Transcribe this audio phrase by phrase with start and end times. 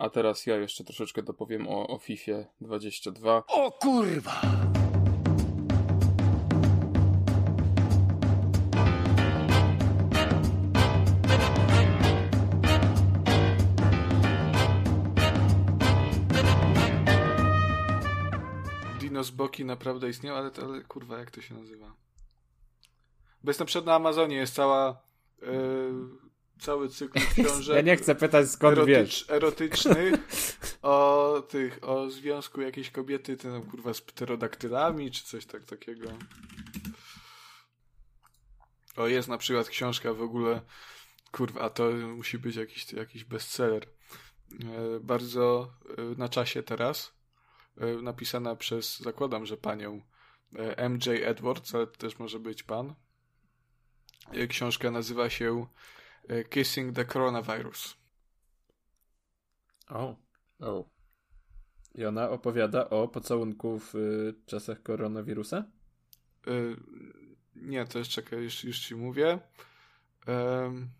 [0.00, 3.42] A teraz ja jeszcze troszeczkę dopowiem o, o FIFA 22.
[3.46, 4.40] O kurwa!
[19.00, 21.94] Dinos Boki naprawdę istniał, ale, ale kurwa, jak to się nazywa?
[23.44, 25.02] Bo jest na przykład na Amazonie, jest cała
[25.42, 25.48] yy,
[26.60, 27.76] cały cykl książek.
[27.76, 29.30] Ja nie chcę pytać skąd erotycz, wiesz.
[29.30, 30.14] erotycznych
[30.82, 36.08] o tych, o związku jakiejś kobiety, ten kurwa z pterodaktylami, czy coś tak takiego.
[38.96, 40.60] O, jest na przykład książka w ogóle,
[41.32, 43.86] kurwa, a to musi być jakiś, jakiś bestseller.
[44.52, 47.12] E, bardzo e, na czasie teraz.
[47.76, 50.00] E, napisana przez, zakładam, że panią
[50.90, 52.94] MJ Edwards, ale to też może być pan.
[54.48, 55.66] Książka nazywa się
[56.50, 57.96] Kissing the Coronavirus.
[59.88, 60.16] O.
[60.60, 60.84] o.
[61.94, 65.64] I ona opowiada o pocałunku w y, czasach koronawirusa?
[66.48, 66.76] Y,
[67.54, 69.38] nie, to jeszcze czekaj, już, już ci mówię.
[70.26, 70.90] Em,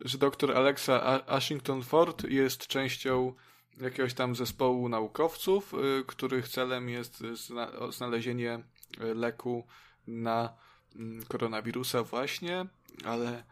[0.00, 3.34] że doktor Alexa Ashington Ford jest częścią
[3.80, 8.62] jakiegoś tam zespołu naukowców, y, których celem jest zna- znalezienie
[9.00, 9.66] y, leku
[10.06, 10.56] na
[10.96, 12.66] mm, koronawirusa właśnie,
[13.04, 13.44] ale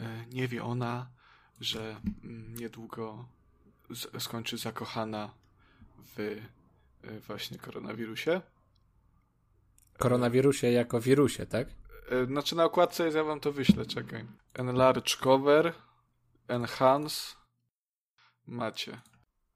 [0.00, 1.06] y, nie wie ona,
[1.60, 3.24] że mm, niedługo
[4.18, 5.30] skończy zakochana
[6.16, 6.40] w y,
[7.26, 8.40] właśnie koronawirusie.
[9.98, 11.68] Koronawirusie jako wirusie, tak?
[12.10, 14.24] E, Znaczy na okładce jest, ja wam to wyślę, czekaj.
[14.54, 15.74] Enlarge cover,
[16.48, 17.34] enhance,
[18.46, 19.00] macie.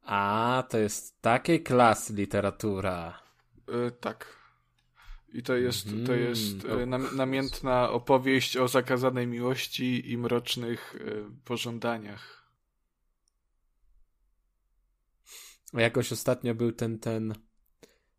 [0.03, 3.23] A, to jest takiej klasy literatura.
[3.69, 4.37] E, tak.
[5.37, 6.21] I to jest, to Mhm.
[6.21, 12.47] jest e, namiętna opowieść o zakazanej miłości i mrocznych e, pożądaniach.
[15.75, 17.35] Jakoś ostatnio był ten, ten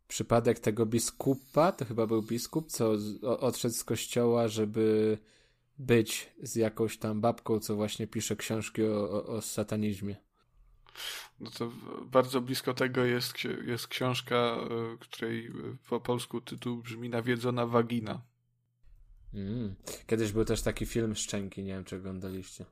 [0.08, 5.18] przypadek tego biskupa, to chyba był biskup, co odszedł z kościoła, żeby
[5.78, 10.16] być z jakąś tam babką, co właśnie pisze książki o, o, o satanizmie.
[11.40, 11.72] No to
[12.04, 13.34] bardzo blisko tego jest,
[13.66, 15.52] jest książka, e, której e,
[15.88, 18.20] po polsku tytuł brzmi Nawiedzona wagina.
[19.34, 19.74] Mm.
[20.06, 22.64] Kiedyś był też taki film Szczęki, nie wiem czy oglądaliście.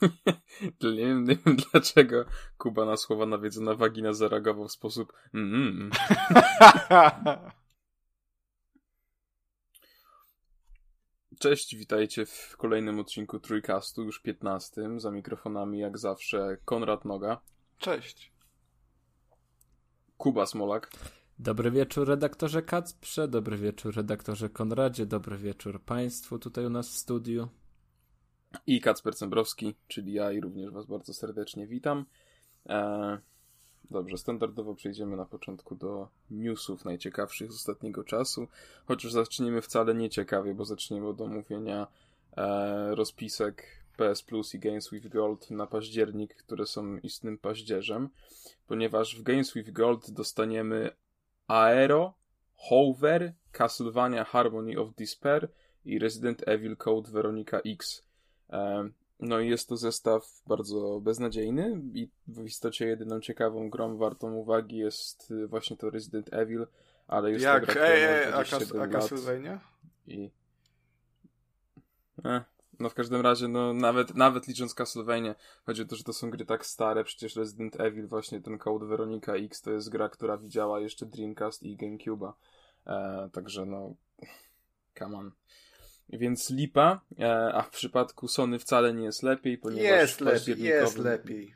[0.82, 2.24] Nie wiem, nie wiem dlaczego
[2.58, 5.90] Kuba na słowa nawiedzona wagina zareagował w sposób mm,
[11.38, 14.82] Cześć, witajcie w kolejnym odcinku Trójkastu, już 15.
[14.96, 17.40] Za mikrofonami jak zawsze Konrad Noga,
[17.78, 18.32] Cześć.
[20.18, 20.90] Kuba Smolak
[21.38, 26.96] Dobry wieczór redaktorze Kacprze, dobry wieczór redaktorze Konradzie, dobry wieczór Państwu tutaj u nas w
[26.96, 27.48] studiu.
[28.66, 32.04] i Kacper Cembrowski, czyli ja i również Was bardzo serdecznie witam.
[32.68, 33.18] E,
[33.90, 38.48] dobrze, standardowo przejdziemy na początku do newsów najciekawszych z ostatniego czasu,
[38.86, 41.86] chociaż zaczniemy wcale nie ciekawie, bo zaczniemy od omówienia
[42.36, 48.08] e, rozpisek PS Plus i Games with Gold na październik, które są istnym paździerzem,
[48.66, 50.90] ponieważ w Games with Gold dostaniemy
[51.48, 52.14] Aero,
[52.56, 55.48] Hover, Castlevania Harmony of Despair
[55.84, 58.02] i Resident Evil Code Veronica X.
[58.50, 58.88] E,
[59.20, 64.76] No i jest to zestaw bardzo beznadziejny i w istocie jedyną ciekawą grą wartą uwagi
[64.76, 66.66] jest właśnie to Resident Evil,
[67.06, 67.66] ale jest Jak?
[67.66, 69.60] to gra, która ma a, 27 Cas- a lat Castlevania?
[70.06, 70.30] i...
[72.24, 72.42] Eh,
[72.80, 75.34] no w każdym razie, no nawet, nawet licząc Castlevania,
[75.66, 78.86] chodzi o to, że to są gry tak stare, przecież Resident Evil, właśnie ten Code
[78.86, 82.32] Veronica X to jest gra, która widziała jeszcze Dreamcast i Gamecube'a,
[82.86, 83.94] e, także no,
[84.98, 85.32] come on.
[86.08, 90.34] Więc lipa, e, a w przypadku Sony wcale nie jest lepiej, ponieważ Jest w lepiej,
[90.40, 91.54] październikowym- jest lepiej.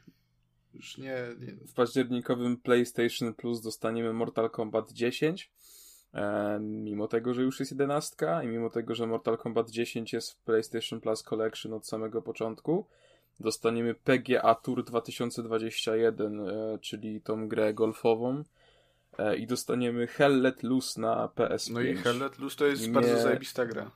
[0.74, 1.52] Już nie, nie.
[1.66, 5.50] w październikowym PlayStation Plus dostaniemy Mortal Kombat 10.
[6.14, 10.32] E, mimo tego, że już jest 11 i mimo tego, że Mortal Kombat 10 jest
[10.32, 12.86] w PlayStation Plus Collection od samego początku,
[13.40, 18.44] dostaniemy PGA Tour 2021, e, czyli tą grę golfową.
[19.18, 21.72] E, I dostaniemy Hell Let Loose na PS5.
[21.72, 23.90] No i Hell Let Loose to jest Nie- bardzo zajebista gra.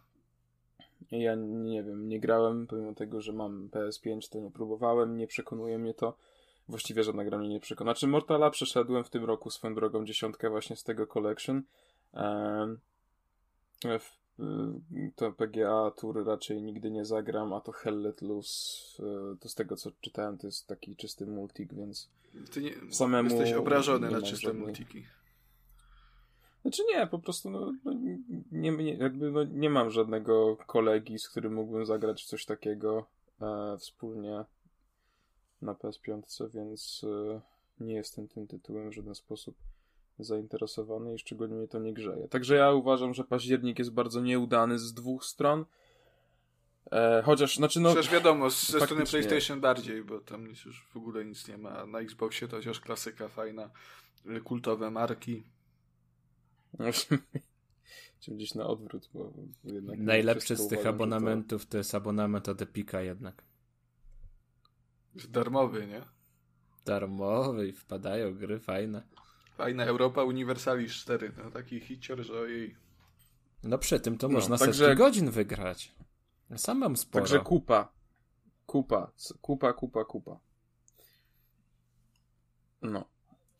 [1.10, 5.78] Ja nie wiem, nie grałem, pomimo tego, że mam PS5, to nie próbowałem, nie przekonuje
[5.78, 6.14] mnie to.
[6.68, 7.90] Właściwie żadna gra mnie nie przekona.
[7.92, 11.62] Znaczy Mortala przeszedłem w tym roku swoją drogą dziesiątkę właśnie z tego collection.
[13.82, 14.10] W,
[14.92, 19.48] y, to PGA Tour raczej nigdy nie zagram, a to Hell Let Loose, y, to
[19.48, 22.08] z tego co czytałem, to jest taki czysty multik, więc
[22.52, 25.04] Ty nie, Samemu jesteś obrażony na czyste żadnej- multiki.
[26.62, 27.92] Znaczy nie, po prostu no, no,
[28.52, 33.06] nie, nie, jakby, no, nie mam żadnego kolegi, z którym mógłbym zagrać coś takiego
[33.40, 34.44] e, wspólnie.
[35.62, 37.40] na PS5, więc e,
[37.80, 39.56] nie jestem tym tytułem w żaden sposób
[40.18, 42.28] zainteresowany i szczególnie mnie to nie grzeje.
[42.28, 45.64] Także ja uważam, że październik jest bardzo nieudany z dwóch stron.
[46.90, 47.92] E, chociaż, znaczy no...
[47.92, 51.86] Przecież wiadomo, ze strony PlayStation bardziej, bo tam już w ogóle nic nie ma.
[51.86, 53.70] Na Xboxie to chociaż klasyka fajna,
[54.44, 55.44] kultowe marki.
[58.20, 59.32] Chciałem gdzieś na odwrót, bo
[59.64, 59.98] jednak...
[59.98, 61.70] Najlepszy z tych uważam, abonamentów to...
[61.70, 63.44] to jest abonament od Epika jednak.
[65.28, 66.02] Darmowy, nie?
[66.84, 69.02] Darmowy i wpadają gry fajne.
[69.56, 72.76] Fajna Europa Universalis 4, no taki hicior, że ojej.
[73.64, 74.84] No przy tym to no, można także...
[74.84, 75.92] setki godzin wygrać.
[76.56, 77.24] Sam mam sporo.
[77.24, 77.92] Także kupa.
[78.66, 80.38] Kupa, kupa, kupa, kupa.
[82.82, 83.04] No.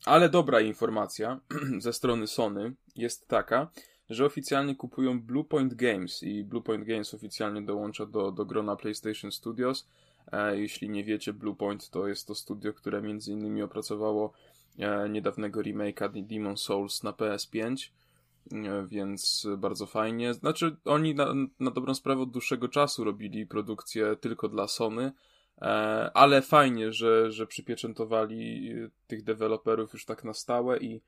[0.05, 1.39] Ale dobra informacja
[1.79, 3.71] ze strony Sony jest taka,
[4.09, 9.87] że oficjalnie kupują Bluepoint Games i Bluepoint Games oficjalnie dołącza do, do grona PlayStation Studios.
[10.31, 14.33] E, jeśli nie wiecie, Bluepoint to jest to studio, które między innymi opracowało
[15.09, 17.89] niedawnego remake'a Demon Souls na PS5
[18.51, 20.33] e, więc bardzo fajnie.
[20.33, 25.11] Znaczy, oni na, na dobrą sprawę od dłuższego czasu robili produkcję tylko dla Sony,
[25.61, 25.65] e,
[26.13, 28.71] ale fajnie, że, że przypieczętowali
[29.07, 31.01] tych deweloperów już tak na stałe i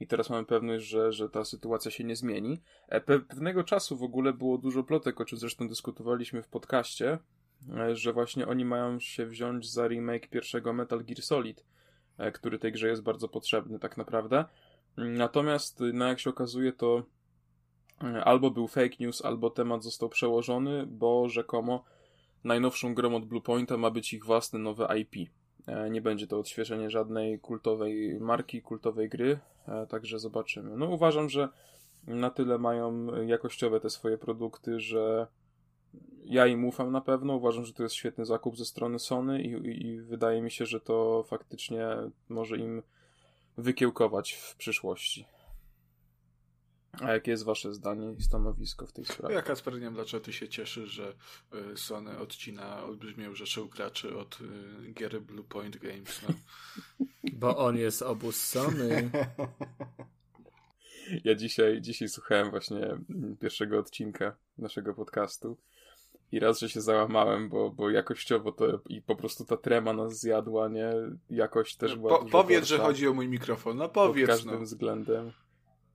[0.00, 2.60] i teraz mamy pewność, że, że ta sytuacja się nie zmieni.
[2.88, 7.18] E, pe pewnego czasu w ogóle było dużo plotek, o czym zresztą dyskutowaliśmy w podcaście,
[7.76, 11.64] e, że właśnie oni mają się wziąć za remake pierwszego Metal Gear Solid, e,
[12.34, 14.44] który tej grze jest bardzo potrzebny tak naprawdę.
[14.96, 17.02] Natomiast, no jak się okazuje, to
[18.24, 21.84] albo był fake news, albo temat został przełożony, bo rzekomo
[22.44, 25.30] najnowszą grą od Bluepointa ma być ich własne nowe IP.
[25.66, 29.38] E, nie będzie to odświeżenie żadnej kultowej marki, kultowej gry,
[29.68, 30.76] e, także zobaczymy.
[30.76, 31.48] No uważam, że
[32.06, 35.26] na tyle mają jakościowe te swoje produkty, że
[36.24, 37.36] ja im ufam na pewno.
[37.36, 40.66] Uważam, że to jest świetny zakup ze strony Sony i, i, i wydaje mi się,
[40.66, 41.86] że to faktycznie
[42.28, 42.82] może im
[43.58, 45.26] wykiełkować w przyszłości.
[46.92, 49.34] A jakie jest wasze zdanie i stanowisko w tej sprawie?
[49.34, 51.14] Ja Kasper, nie wiem dlaczego ty się cieszysz, że
[51.72, 56.22] y, Sony odcina olbrzymią rzeszę graczy od y, gier Blue Point Games.
[56.28, 56.34] No.
[57.40, 59.10] Bo on jest obóz Sony.
[61.24, 62.98] Ja dzisiaj, dzisiaj słuchałem właśnie
[63.40, 65.56] pierwszego odcinka naszego podcastu
[66.32, 70.20] i raz, że się załamałem, bo, bo jakościowo to i po prostu ta trema nas
[70.20, 70.92] zjadła, nie?
[71.30, 74.26] Jakość też była po, Powiedz, że chodzi o mój mikrofon, no powiedz.
[74.26, 74.60] Pod każdym no.
[74.60, 75.32] względem.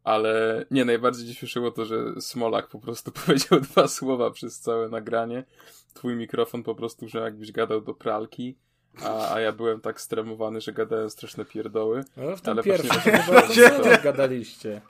[0.03, 5.43] Ale nie, najbardziej cieszyło to, że Smolak po prostu powiedział dwa słowa przez całe nagranie.
[5.93, 8.57] Twój mikrofon po prostu, że jakbyś gadał do pralki.
[9.03, 12.03] A, a ja byłem tak stremowany, że gadałem straszne pierdoły.
[12.17, 14.81] No w tym ale pierwszym chyba gadaliście.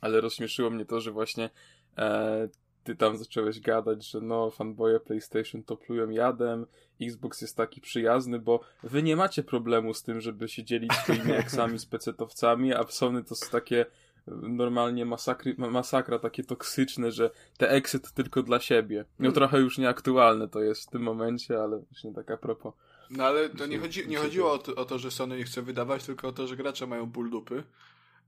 [0.00, 1.50] Ale rozśmieszyło mnie to, że właśnie
[1.98, 2.48] e,
[2.88, 6.66] ty tam zacząłeś gadać, że no, fanboye PlayStation toplują jadem,
[7.00, 11.32] Xbox jest taki przyjazny, bo wy nie macie problemu z tym, żeby się dzielić swoimi
[11.32, 13.86] eksami z pecetowcami, a Sony to jest takie
[14.26, 19.04] normalnie masakry, masakra takie toksyczne, że te eksy to tylko dla siebie.
[19.18, 19.34] No mm.
[19.34, 22.74] trochę już nieaktualne to jest w tym momencie, ale właśnie tak a propos.
[23.10, 25.62] No ale to nie, chodzi, nie chodziło o to, o to, że Sony nie chce
[25.62, 27.64] wydawać, tylko o to, że gracze mają ból dupy.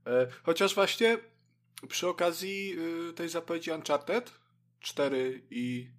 [0.07, 1.17] E, chociaż właśnie
[1.87, 2.75] przy okazji
[3.09, 4.40] y, tej zapowiedzi Uncharted
[4.81, 5.91] 4 i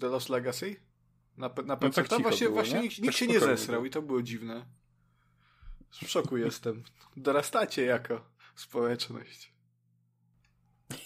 [0.00, 0.76] The Lost Legacy
[1.36, 1.88] na, na PC.
[1.88, 4.22] No tak tam właśnie, było, właśnie nikt, nikt tak się nie zesrał i to było
[4.22, 4.66] dziwne.
[5.90, 6.82] W szoku jestem.
[7.16, 9.52] Dorastacie jako społeczność.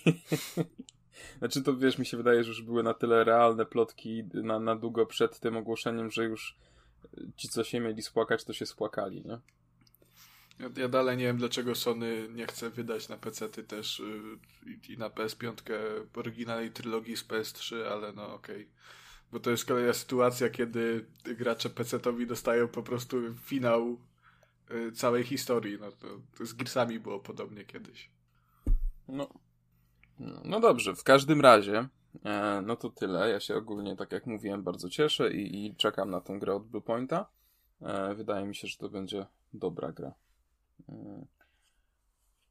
[1.39, 4.77] znaczy to wiesz, mi się wydaje, że już były na tyle realne plotki na, na
[4.77, 6.57] długo przed tym ogłoszeniem, że już
[7.37, 9.39] ci, co się mieli spłakać, to się spłakali, nie?
[10.62, 14.02] Ja, ja dalej nie wiem, dlaczego Sony nie chce wydać na PC też
[14.66, 15.52] yy, i, na PS5
[16.16, 18.57] oryginalnej trylogii z PS3, ale no okej.
[18.57, 18.66] Okay.
[19.33, 23.99] Bo to jest kolejna sytuacja, kiedy gracze PC-towi dostają po prostu finał
[24.71, 25.78] yy, całej historii.
[25.81, 26.07] No to,
[26.38, 28.11] to z Gearsami było podobnie kiedyś.
[29.09, 29.28] No.
[30.19, 31.88] No, no dobrze, w każdym razie
[32.25, 33.31] e, no to tyle.
[33.31, 36.66] Ja się ogólnie, tak jak mówiłem, bardzo cieszę i, i czekam na tę grę od
[36.66, 37.26] Bluepointa.
[37.81, 40.14] E, wydaje mi się, że to będzie dobra gra.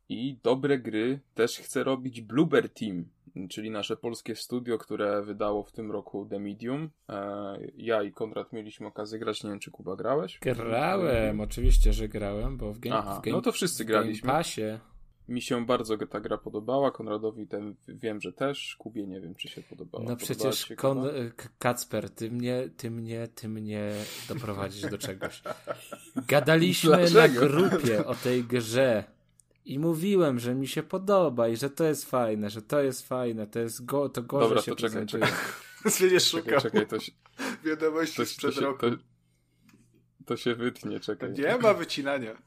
[0.10, 3.06] I dobre gry też chce robić Bluebird Team,
[3.50, 6.90] czyli nasze polskie studio, które wydało w tym roku The Medium.
[7.10, 10.40] E, ja i Konrad mieliśmy okazję grać, nie wiem czy Kuba grałeś?
[10.40, 14.28] Grałem, oczywiście, że grałem, bo w Game, Aha, w game no to wszyscy graliśmy.
[14.28, 14.80] Game Passie.
[15.32, 19.48] Mi się bardzo ta gra podobała, Konradowi ten wiem, że też, Kubie nie wiem, czy
[19.48, 20.04] się podobała.
[20.08, 21.08] No przecież Kon
[21.60, 23.94] Kacper, ty mnie, ty mnie, ty mnie
[24.30, 25.42] doprowadzisz do czegoś.
[26.28, 27.20] Gadaliśmy Dlaczego?
[27.20, 29.04] na grupie o tej grze
[29.66, 33.48] i mówiłem, że mi się podoba i że to jest fajne, że to jest fajne,
[33.48, 35.32] to jest go, to gorzej Dobra, się to czekaj, czekaj.
[35.86, 36.44] Zmienię szukam.
[36.44, 37.12] Czekaj, czekaj, to się...
[37.64, 38.80] Wiadomości sprzed roku.
[38.80, 38.98] To,
[40.26, 41.34] to się wytnie, czekaj.
[41.34, 42.42] Nie ma wycinania.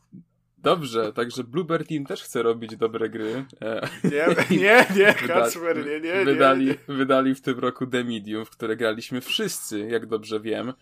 [0.65, 3.45] Dobrze, także Bluebird Team też chce robić dobre gry.
[3.63, 4.27] E, Nie,
[4.59, 6.75] nie, nie, Kacper, nie, nie, wydali, nie.
[6.89, 10.73] wydali w tym roku The Medium, w które graliśmy wszyscy, jak dobrze wiem.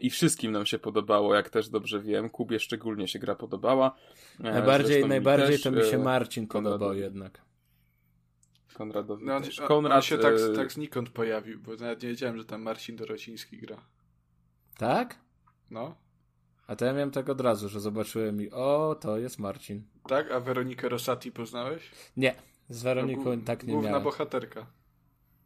[0.00, 2.30] I wszystkim nam się podobało, jak też dobrze wiem.
[2.30, 3.96] Kubie szczególnie się gra podobała.
[4.40, 6.78] E, Najbardziej, zresztą najbardziej też, to mi się e, Marcin Konradowi.
[6.78, 7.42] podobał jednak.
[8.74, 12.44] Konradowi No, on, Konrad, on się tak, tak znikąd pojawił, bo nawet nie wiedziałem, że
[12.44, 13.76] tam Marcin Dorociński gra.
[14.78, 15.18] Tak?
[15.70, 15.96] No,
[16.66, 19.82] A to ja miałem tak od razu, że zobaczyłem i o, to jest Marcin.
[20.08, 20.30] tak?
[20.32, 21.90] A Weronikę Rosati poznałeś?
[22.16, 22.34] Nie,
[22.68, 24.04] z Weroniką głó- tak nie Główna miałem.
[24.04, 24.66] bohaterka.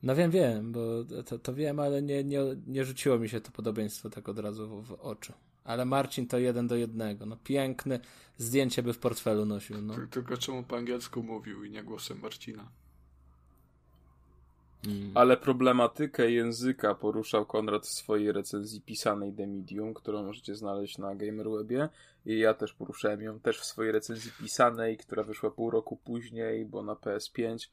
[0.02, 0.80] No wiem, wiem, bo
[1.26, 4.68] to, to wiem, ale nie, nie, nie rzuciło mi się to podobieństwo tak od razu
[4.68, 5.32] w, w oczy.
[5.64, 7.26] Ale Marcin to jeden do jednego.
[7.26, 8.00] No piękny,
[8.36, 9.82] zdjęcie by w portfelu nosił.
[9.82, 9.94] No.
[9.94, 12.68] Ty- Tylko czemu po angielsku mówił i nie głosem Marcina?
[14.86, 15.10] Mm.
[15.14, 21.14] Ale problematykę języka poruszał Konrad w swojej recenzji pisanej The Medium, którą możecie znaleźć na
[21.14, 21.88] Gamerwebie.
[22.26, 26.64] I ja też poruszałem ją też w swojej recenzji pisanej, która wyszła pół roku później,
[26.64, 27.68] bo na PS5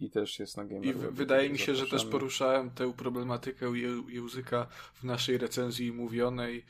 [0.00, 1.08] i też jest na I Gamerwebie.
[1.08, 2.12] w, wydaje mi się, że też zapraszamy.
[2.12, 3.72] poruszałem tę problematykę
[4.08, 6.64] języka w naszej recenzji mówionej,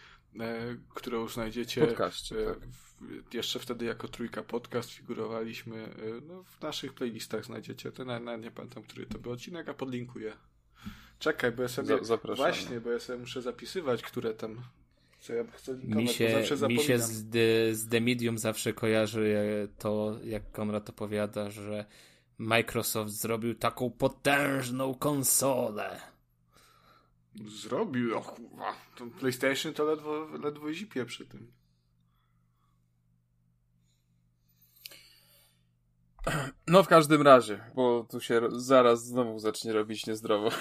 [0.95, 2.59] którą znajdziecie W podcaście, e, tak.
[2.67, 5.85] w, jeszcze wtedy jako trójka podcast figurowaliśmy.
[5.85, 5.91] E,
[6.27, 7.93] no, w naszych playlistach znajdziecie.
[7.93, 10.33] To nawet, nawet nie pamiętam, który to był odcinek, a podlinkuję.
[11.19, 11.89] Czekaj, bo ja sobie.
[11.99, 12.49] Za- zapraszamy.
[12.51, 14.62] Właśnie, bo ja sobie muszę zapisywać, które tam.
[15.21, 18.73] Co ja chcę linkować, Mi się, zawsze mi się z, The- z The Medium zawsze
[18.73, 21.85] kojarzy e, to, jak Konrad opowiada, że
[22.39, 26.01] Microsoft zrobił taką potężną konsolę.
[27.35, 28.75] Zrobił, o kurwa.
[29.19, 31.53] PlayStation to ledwo, ledwo zipie przy tym.
[36.67, 40.49] No w każdym razie, bo tu się zaraz znowu zacznie robić niezdrowo.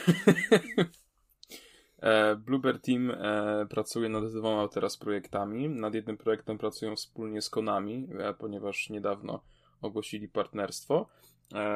[2.01, 5.69] E, Bluebird Team e, pracuje nad dwoma teraz projektami.
[5.69, 9.43] Nad jednym projektem pracują wspólnie z Konami, e, ponieważ niedawno
[9.81, 11.09] ogłosili partnerstwo,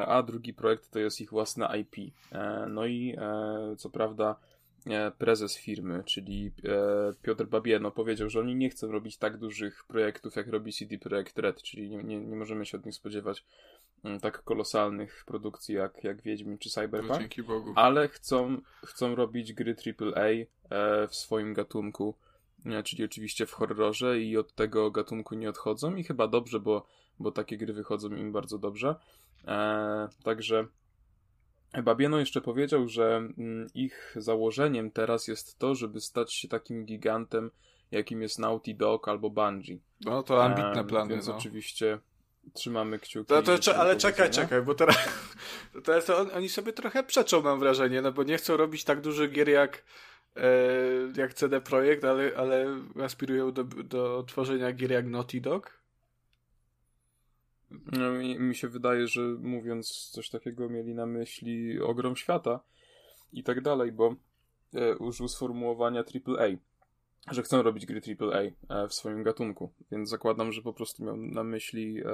[0.06, 2.14] a drugi projekt to jest ich własne IP.
[2.68, 3.16] No i
[3.78, 4.36] co prawda
[5.18, 10.36] prezes firmy, czyli e, Piotr Babieno powiedział, że oni nie chcą robić tak dużych projektów,
[10.36, 13.44] jak robi CD Projekt Red, czyli nie, nie, nie możemy się od nich spodziewać
[14.22, 17.72] tak kolosalnych produkcji jak, jak Wiedźmin czy No, Cyberpunk, Bogu.
[17.76, 20.46] ale chcą, chcą robić gry AAA e,
[21.08, 22.14] w swoim gatunku,
[22.66, 26.86] e, czyli oczywiście w horrorze i od tego gatunku nie odchodzą i chyba dobrze, bo,
[27.18, 28.94] bo takie gry wychodzą im bardzo dobrze.
[29.46, 30.66] E, także
[31.82, 37.50] Babieno jeszcze powiedział, że mm, ich założeniem teraz jest to, żeby stać się takim gigantem,
[37.90, 39.78] jakim jest Naughty Dog albo Bungie.
[40.04, 41.36] No to ambitne plany, Więc no.
[41.36, 41.98] oczywiście
[42.52, 43.28] trzymamy kciuki.
[43.28, 44.96] To, to, cze- ale czekaj, czekaj, bo teraz,
[45.72, 48.84] to teraz to on, oni sobie trochę przeczą, mam wrażenie, no bo nie chcą robić
[48.84, 49.84] tak dużych gier jak,
[50.36, 50.42] e,
[51.16, 52.66] jak CD Projekt, ale, ale
[53.04, 55.85] aspirują do, do tworzenia gier jak Naughty Dog.
[57.70, 62.60] No, mi, mi się wydaje, że mówiąc coś takiego mieli na myśli ogrom świata
[63.32, 64.14] i tak dalej, bo
[64.74, 66.48] e, użył sformułowania AAA,
[67.30, 71.16] że chcą robić gry AAA e, w swoim gatunku, więc zakładam, że po prostu miał
[71.16, 72.08] na myśli e,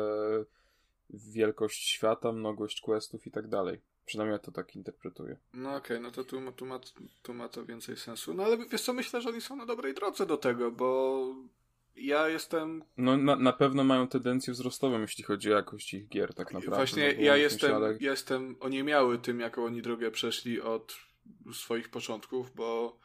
[1.11, 3.81] wielkość świata, mnogość questów i tak dalej.
[4.07, 5.37] Przynajmniej ja to tak interpretuję.
[5.55, 6.81] No okej, no to tu, tu, ma,
[7.23, 8.35] tu ma to więcej sensu.
[8.35, 11.25] No ale wiesz co, myślę, że oni są na dobrej drodze do tego, bo
[11.97, 16.35] ja jestem No na, na pewno mają tendencję wzrostową, jeśli chodzi o jakość ich gier,
[16.35, 16.77] tak naprawdę.
[16.77, 20.97] Właśnie no, ja umówmy jestem, ale- jestem oniemiały tym, jaką oni drogę przeszli od
[21.53, 22.99] swoich początków, bo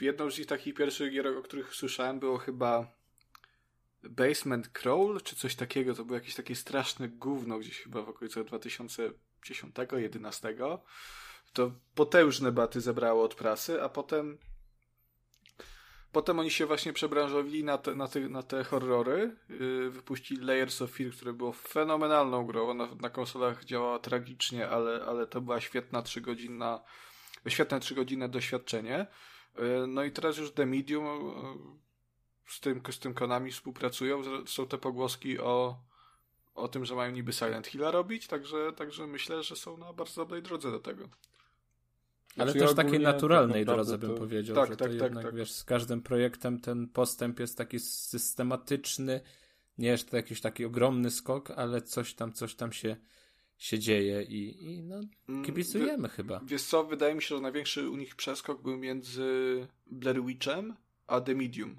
[0.00, 3.00] jedną z ich takich pierwszych gier, o których słyszałem, było chyba
[4.02, 5.94] Basement Crawl, czy coś takiego.
[5.94, 10.78] To było jakieś takie straszne gówno, gdzieś chyba w okolicach 2010-2011.
[11.52, 14.38] To potężne baty zebrało od prasy, a potem
[16.12, 19.36] Potem oni się właśnie przebranżowili na te, na te, na te horrory.
[19.48, 22.70] Yy, wypuścili Layers of Fear, które było fenomenalną grą.
[22.70, 26.80] Ona na konsolach działała tragicznie, ale, ale to była świetna trzygodzinna,
[27.48, 29.06] świetne trzygodzinne doświadczenie.
[29.58, 31.80] Yy, no i teraz już The Medium yy,
[32.46, 34.22] z tym, z tym Konami współpracują.
[34.46, 35.76] Są te pogłoski o,
[36.54, 40.20] o tym, że mają niby Silent Hilla robić, także, także myślę, że są na bardzo
[40.20, 41.08] dobrej drodze do tego.
[42.36, 44.78] Ale Znaczy, też ja takiej tak naturalnej naprawdę drodze bym to- powiedział, Tak, że tak,
[44.78, 45.34] to tak, jednak, tak.
[45.34, 49.20] wiesz, z każdym projektem ten postęp jest taki systematyczny,
[49.78, 52.96] nie jest to jakiś taki ogromny skok, ale coś tam, coś tam się,
[53.58, 56.40] się dzieje i, i no, Mm, kibicujemy chyba.
[56.44, 60.74] Wiesz co, wydaje mi się, że największy u nich przeskok był między Blair Witchem
[61.06, 61.76] a The Medium.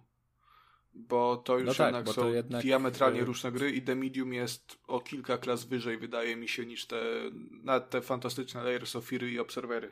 [0.94, 4.34] Bo to już No tak, jednak są jednak, diametralnie e, różne gry i The Medium
[4.34, 7.02] jest o kilka klas wyżej, wydaje mi się, niż te,
[7.64, 9.92] nawet te fantastyczne Layers of Fear i Observery.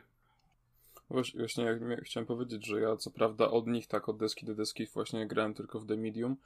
[1.10, 4.54] Właśnie, właśnie ja chciałem powiedzieć, że ja co prawda od nich tak od deski do
[4.54, 6.36] deski właśnie grałem tylko w The Medium.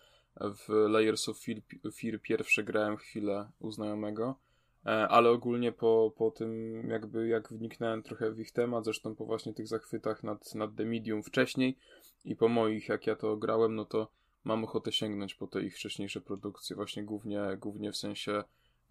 [0.41, 1.59] W Layers of Fear,
[1.95, 4.39] Fear pierwsze grałem chwilę u znajomego,
[4.87, 9.25] e, ale ogólnie po, po tym jakby jak wniknąłem trochę w ich temat, zresztą po
[9.25, 11.79] właśnie tych zachwytach nad, nad The Medium wcześniej
[12.25, 14.11] i po moich jak ja to grałem, no to
[14.45, 18.45] mam ochotę sięgnąć po te ich wcześniejsze produkcje, właśnie głównie, głównie w sensie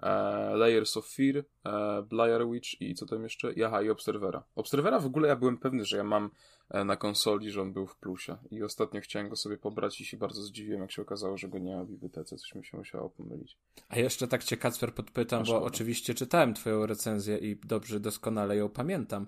[0.04, 3.54] e, Layers of Fear, e, Blair Witch i co tam jeszcze?
[3.54, 4.44] Jaha, i Observera.
[4.56, 6.30] Observera w ogóle ja byłem pewny, że ja mam
[6.70, 10.06] e, na konsoli, że on był w plusie i ostatnio chciałem go sobie pobrać i
[10.06, 12.78] się bardzo zdziwiłem, jak się okazało, że go nie ma w bibliotece, coś mi się
[12.78, 13.58] musiało pomylić.
[13.90, 18.70] A jeszcze tak cię, Kacper, podpytam, bo oczywiście czytałem twoją recenzję i dobrze, doskonale ją
[18.70, 19.28] pamiętam,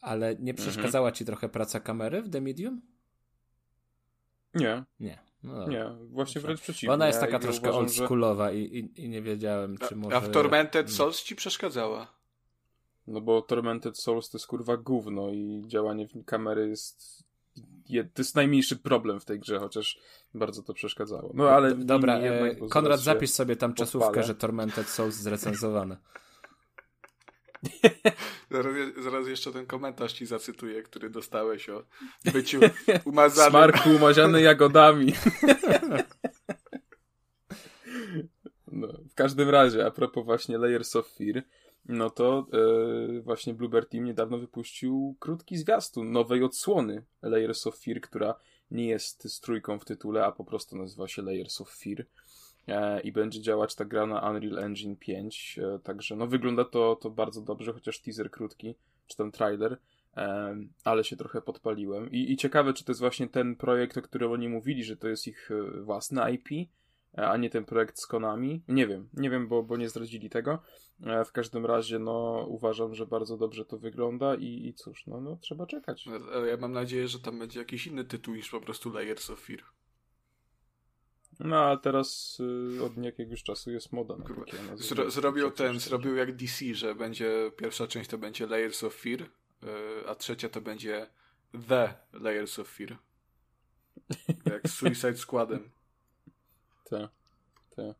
[0.00, 1.14] ale nie przeszkadzała mhm.
[1.14, 2.80] ci trochę praca kamery w The Medium?
[4.54, 4.84] Nie.
[5.00, 5.31] Nie.
[5.42, 6.94] No nie, właśnie wręcz przeciwnie.
[6.94, 8.56] Ona jest taka ja troszkę uważam, oldschoolowa że...
[8.56, 10.16] i, i, i, nie wiedziałem, czy a, może...
[10.16, 12.06] A w Tormented Souls ci przeszkadzała?
[13.06, 17.24] No bo Tormented Souls to jest kurwa gówno i działanie kamery jest...
[17.88, 19.98] To jest najmniejszy problem w tej grze, chociaż
[20.34, 21.30] bardzo to przeszkadzało.
[21.34, 21.74] No ale...
[21.74, 24.26] Dobra, e, Konrad, zapisz sobie tam czasówkę, podpalę.
[24.26, 25.96] że Tormented Souls zrecenzowane.
[28.50, 31.84] zaraz, zaraz, jeszcze ten komentarz ci zacytuję, który dostałeś o
[32.32, 32.60] byciu
[33.04, 33.50] umazanym.
[33.50, 35.12] Smarku umaziany jagodami.
[38.72, 41.42] No, w każdym razie, a propos właśnie Layers of Fear,
[41.84, 48.00] no to yy, właśnie Bluebird Team niedawno wypuścił krótki zwiastun nowej odsłony Layers of Fear,
[48.00, 48.34] która
[48.70, 52.06] nie jest z trójką w tytule, a po prostu nazywa się Layers of Fear.
[52.68, 56.96] E, i będzie działać ta gra na Unreal Engine 5, e, także no wygląda to,
[56.96, 58.74] to bardzo dobrze, chociaż teaser krótki,
[59.06, 59.78] czy ten trailer,
[60.16, 64.02] e, ale się trochę podpaliłem I, i ciekawe, czy to jest właśnie ten projekt, o
[64.02, 65.50] którym oni mówili, że to jest ich
[65.80, 66.68] własny IP,
[67.16, 68.62] a nie ten projekt z Konami.
[68.68, 70.58] Nie wiem, nie wiem, bo, bo nie zdradzili tego.
[71.26, 75.38] W każdym razie, no, uważam, że bardzo dobrze to wygląda i, i cóż, no, no,
[75.40, 76.06] trzeba czekać.
[76.48, 79.62] Ja mam nadzieję, że tam będzie jakiś inny tytuł niż po prostu Layers of Fear.
[81.44, 82.38] No a teraz
[82.78, 86.94] y, od jakiegoś czasu jest moda na takie Zro, Zrobił ten, zrobił jak DC, że
[86.94, 89.28] będzie pierwsza część to będzie Layers of Fear, y,
[90.08, 91.06] a trzecia to będzie
[91.68, 92.96] The Layers of Fear.
[94.44, 95.70] Jak Suicide Squadem.
[96.90, 97.10] Tak,
[97.76, 97.96] tak.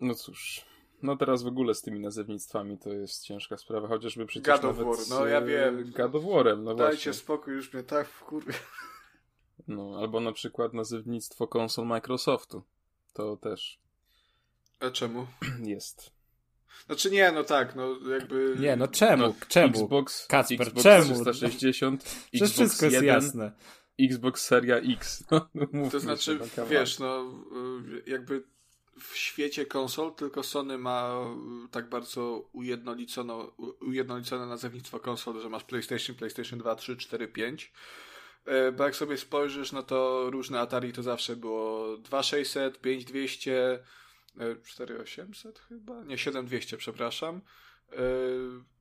[0.00, 0.64] No cóż.
[1.02, 4.76] No teraz w ogóle z tymi nazewnictwami to jest ciężka sprawa, chociażby przecież God of
[4.76, 5.92] War, no ja wiem.
[5.96, 7.12] God of War'em, no Dajcie właśnie.
[7.12, 8.54] spokój, już mnie tak wkurwia.
[9.68, 12.62] No, albo na przykład nazewnictwo konsol Microsoftu.
[13.12, 13.78] To też.
[14.80, 15.26] A czemu?
[15.74, 16.12] Jest.
[16.86, 18.56] Znaczy nie, no tak, no jakby...
[18.58, 19.22] Nie, no czemu?
[19.22, 19.70] No, czemu?
[19.70, 21.04] Xbox, Kacper, Xbox czemu?
[21.04, 23.52] 360, Xbox wszystko jest 1, jasne.
[24.00, 25.24] Xbox Seria X.
[25.72, 26.38] No, to znaczy,
[26.70, 27.24] wiesz, no
[28.06, 28.42] jakby
[29.00, 31.24] w świecie konsol tylko Sony ma
[31.66, 33.34] y, tak bardzo ujednolicone,
[33.80, 37.72] ujednolicone nazewnictwo konsol, że masz PlayStation, PlayStation 2, 3, 4, 5 E,
[38.76, 43.78] bo jak sobie spojrzysz, no to różne Atari to zawsze było 2600, 5200,
[44.64, 46.04] 4800 chyba?
[46.04, 47.40] Nie, 7200, przepraszam.
[47.92, 48.00] E,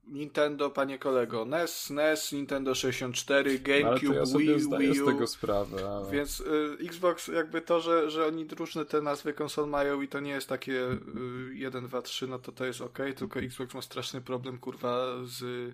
[0.08, 5.06] Nintendo, panie kolego, NES, NES, Nintendo 64, GameCube, ja Wii, Wii U.
[5.06, 5.90] z tego sprawę.
[5.90, 6.12] Ale...
[6.12, 10.20] Więc y, Xbox jakby to, że, że oni różne te nazwy konsol mają i to
[10.20, 10.98] nie jest takie y,
[11.54, 15.44] 1, 2, 3, no to to jest ok, tylko Xbox ma straszny problem, kurwa, z
[15.44, 15.74] E,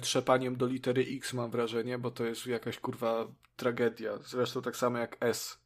[0.00, 4.18] trzepaniem do litery X, mam wrażenie, bo to jest jakaś kurwa tragedia.
[4.26, 5.58] Zresztą tak samo jak S.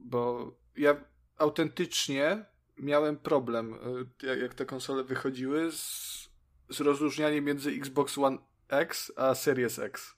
[0.00, 0.96] Bo ja
[1.38, 2.44] autentycznie
[2.78, 3.74] miałem problem,
[4.22, 6.28] e, jak te konsole wychodziły, z,
[6.70, 10.14] z rozróżnianiem między Xbox One X a Series X.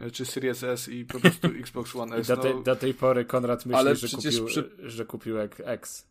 [0.00, 2.26] E, czy Series S i po prostu Xbox One S.
[2.26, 2.62] I do, tej, no...
[2.62, 4.70] do tej pory Konrad myśli, że, kupił, przy...
[4.78, 6.09] że kupił X.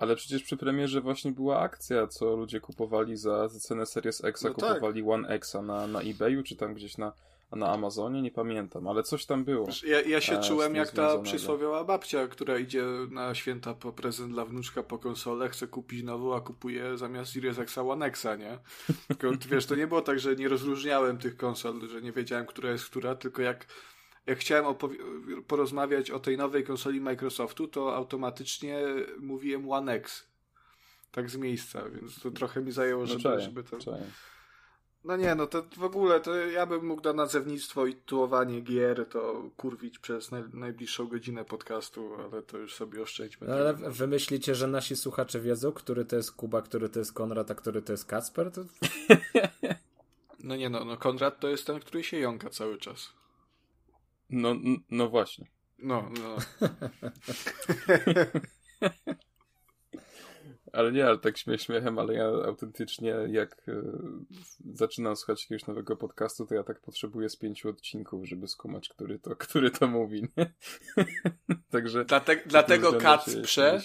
[0.00, 4.42] Ale przecież przy premierze właśnie była akcja, co ludzie kupowali za, za cenę Series X,
[4.42, 4.54] no tak.
[4.54, 5.10] kupowali tak.
[5.10, 7.12] One X na, na eBayu, czy tam gdzieś na,
[7.52, 9.68] na Amazonie, nie pamiętam, ale coś tam było.
[9.86, 14.32] Ja, ja się e, czułem jak ta przysłowiowa babcia, która idzie na święta po prezent
[14.32, 18.58] dla wnuczka po konsolę, chce kupić nową, a kupuje zamiast Series X One Xa, nie?
[19.08, 22.70] Tylko, wiesz, to nie było tak, że nie rozróżniałem tych konsol, że nie wiedziałem, która
[22.70, 23.66] jest która, tylko jak
[24.30, 24.74] jak chciałem
[25.46, 28.78] porozmawiać o tej nowej konsoli Microsoftu, to automatycznie
[29.18, 30.26] mówiłem One X.
[31.12, 33.76] Tak z miejsca, więc to trochę mi zajęło, żeby, no żeby to.
[35.04, 39.08] No nie, no to w ogóle to ja bym mógł na nazewnictwo i tułowanie gier
[39.08, 43.46] to kurwić przez naj, najbliższą godzinę podcastu, ale to już sobie oszczędźmy.
[43.46, 47.12] No, ale wy myślicie, że nasi słuchacze wiedzą, który to jest Kuba, który to jest
[47.12, 48.50] Konrad, a który to jest Kacper?
[48.52, 48.64] To...
[50.40, 53.19] No nie no, no Konrad to jest ten, który się jąka cały czas.
[54.30, 54.54] No,
[54.90, 55.46] no właśnie.
[55.78, 56.36] No, no.
[60.72, 63.82] Ale nie, ale tak śmiech śmiechem, ale ja autentycznie jak y,
[64.74, 69.18] zaczynam słuchać jakiegoś nowego podcastu, to ja tak potrzebuję z pięciu odcinków, żeby skumać, który
[69.18, 70.28] to, który to mówi?
[71.70, 72.04] Także...
[72.04, 73.80] Dlate, dlatego Kacprze,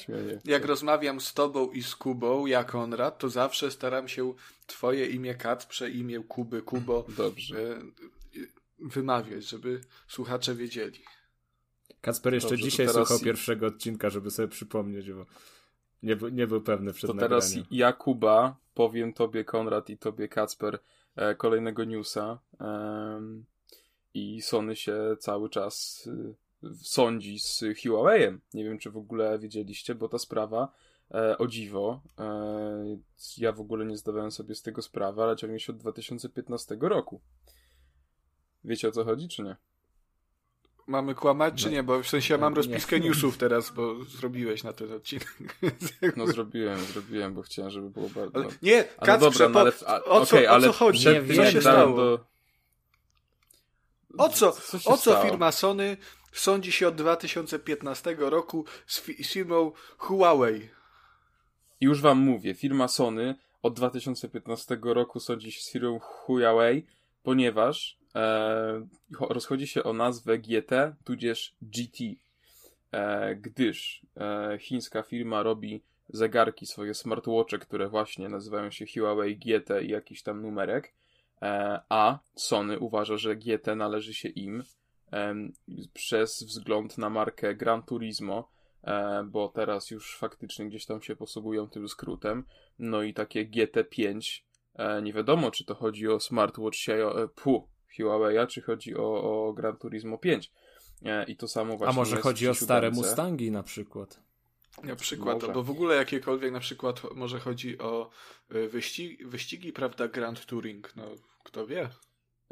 [0.46, 4.34] jak rozmawiam z tobą i z Kubą, ja Konrad, to zawsze staram się
[4.68, 7.58] twoje imię Kacprze, imię Kuby, Kubo Dobrze.
[7.58, 8.15] Y,
[8.86, 11.00] wymawiać, żeby słuchacze wiedzieli.
[12.02, 15.26] Kacper jeszcze Dobrze, dzisiaj słuchał pierwszego odcinka, żeby sobie przypomnieć, bo
[16.04, 17.42] nie, nie był pewny przed To nagraniem.
[17.42, 20.80] teraz ja, Kuba, powiem tobie, Konrad i tobie, Kacper,
[21.16, 22.40] e, kolejnego newsa.
[22.60, 23.22] E,
[24.14, 26.08] I Sony się cały czas
[26.64, 28.38] e, sądzi z Huawei'em.
[28.54, 30.72] Nie wiem, czy w ogóle wiedzieliście, bo ta sprawa
[31.12, 32.98] e, o dziwo, e,
[33.38, 37.22] ja w ogóle nie zdawałem sobie z tego sprawy, ale ciągnie się od 2015 roku.
[38.66, 39.56] Wiecie o co chodzi, czy nie?
[40.88, 41.72] Mamy kłamać, czy no.
[41.72, 41.84] nie?
[41.84, 43.08] Bo w sensie ja mam rozpiskę nie.
[43.08, 45.58] newsów teraz, bo zrobiłeś na ten odcinek.
[46.18, 48.38] No zrobiłem, zrobiłem, bo chciałem, żeby było bardzo...
[48.38, 48.86] Ale, nie,
[49.20, 51.08] dobra, no, ale, a, o, co, okay, ale o co chodzi?
[51.08, 51.96] Nie wiem, co się stało?
[51.98, 52.26] Do...
[54.18, 55.98] O co, co o co firma Sony
[56.32, 60.70] sądzi się od 2015 roku z, fi z firmą Huawei?
[61.82, 66.86] Już wam mówię, firma Sony od 2015 roku sądzi się z firmą Huawei,
[67.24, 68.88] ponieważ e,
[69.20, 72.04] rozchodzi się o nazwę GT, tudzież GT,
[72.92, 79.70] e, gdyż e, chińska firma robi zegarki, swoje smartwatche, które właśnie nazywają się Huawei GT
[79.84, 80.94] i jakiś tam numerek,
[81.42, 84.64] e, a Sony uważa, że GT należy się im
[85.94, 88.50] przez wzgląd na markę Gran Turismo,
[88.84, 92.44] e, bo teraz już faktycznie gdzieś tam się posługują tym skrótem.
[92.80, 94.42] No i takie GT5,
[94.76, 97.28] e, nie wiadomo czy to chodzi o smartwatch Xiaomi,
[98.00, 100.52] Huawei'a, czy chodzi o, o Gran Turismo 5.
[101.06, 101.94] E, I to samo właśnie.
[101.94, 104.20] A może chodzi o stare Mustangi na przykład?
[104.84, 105.48] Na przykład, może.
[105.48, 108.10] albo w ogóle jakiekolwiek, na przykład może chodzi o
[108.50, 111.04] e, wyścigi, wyścigi prawda, Grand Touring, no
[111.44, 111.90] kto wie.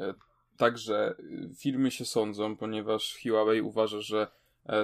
[0.00, 0.14] E,
[0.56, 1.14] także
[1.58, 4.28] firmy się sądzą, ponieważ Huawei uważa, że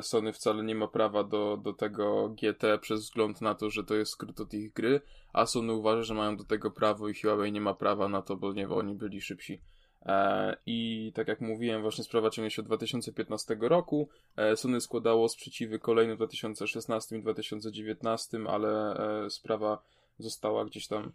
[0.02, 3.94] Sony wcale nie ma prawa do, do tego GT przez wzgląd na to, że to
[3.94, 5.00] jest skrót od ich gry,
[5.32, 8.36] a Sony uważa, że mają do tego prawo i Huawei nie ma prawa na to,
[8.36, 9.60] bo nie, oni byli szybsi.
[10.06, 14.08] E, I tak jak mówiłem, właśnie sprawa ciągnie się od 2015 roku.
[14.36, 19.82] E, Sony składało sprzeciwy kolejne w 2016 i 2019, ale e, sprawa
[20.18, 21.12] została gdzieś tam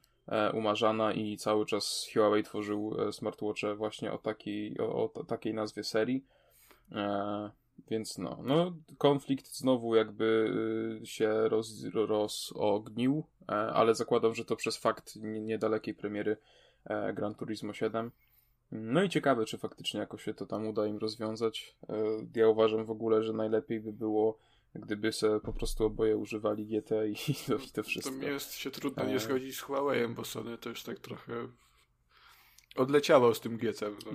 [0.53, 6.23] umarzana i cały czas Huawei tworzył smartwatche właśnie o takiej, o, o takiej nazwie serii.
[7.87, 10.51] Więc no, no, konflikt znowu jakby
[11.03, 16.37] się roz, rozognił, ale zakładam, że to przez fakt niedalekiej premiery
[17.13, 18.11] Gran Turismo 7.
[18.71, 21.75] No i ciekawe, czy faktycznie jakoś się to tam uda im rozwiązać.
[21.89, 21.95] E,
[22.36, 24.38] ja uważam w ogóle, że najlepiej by było,
[24.75, 27.15] gdyby se po prostu oboje używali GT i
[27.47, 28.13] to, i to wszystko.
[28.13, 29.19] To mi jest się trudno nie e.
[29.19, 31.47] zgodzić z Huawei'em, bo Sony też tak trochę
[32.75, 33.82] odleciało z tym GT.
[33.82, 34.12] No.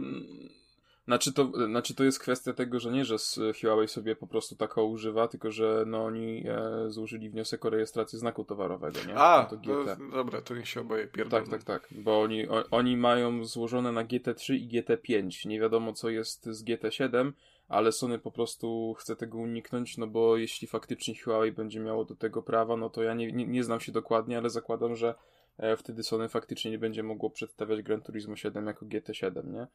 [1.10, 3.16] Znaczy to, znaczy to jest kwestia tego, że nie, że
[3.60, 8.18] Huawei sobie po prostu tako używa, tylko że no oni e, złożyli wniosek o rejestrację
[8.18, 9.14] znaku towarowego, nie?
[9.14, 9.98] A, to GT.
[9.98, 11.42] No, dobra, to niech się oboje pierdolą.
[11.42, 15.48] Tak, tak, tak, bo oni, o, oni mają złożone na GT3 i GT5.
[15.48, 17.32] Nie wiadomo co jest z GT7,
[17.68, 22.16] ale Sony po prostu chce tego uniknąć, no bo jeśli faktycznie Huawei będzie miało do
[22.16, 25.14] tego prawa, no to ja nie, nie, nie znam się dokładnie, ale zakładam, że
[25.58, 29.66] e, wtedy Sony faktycznie nie będzie mogło przedstawiać Gran Turismo 7 jako GT7, nie?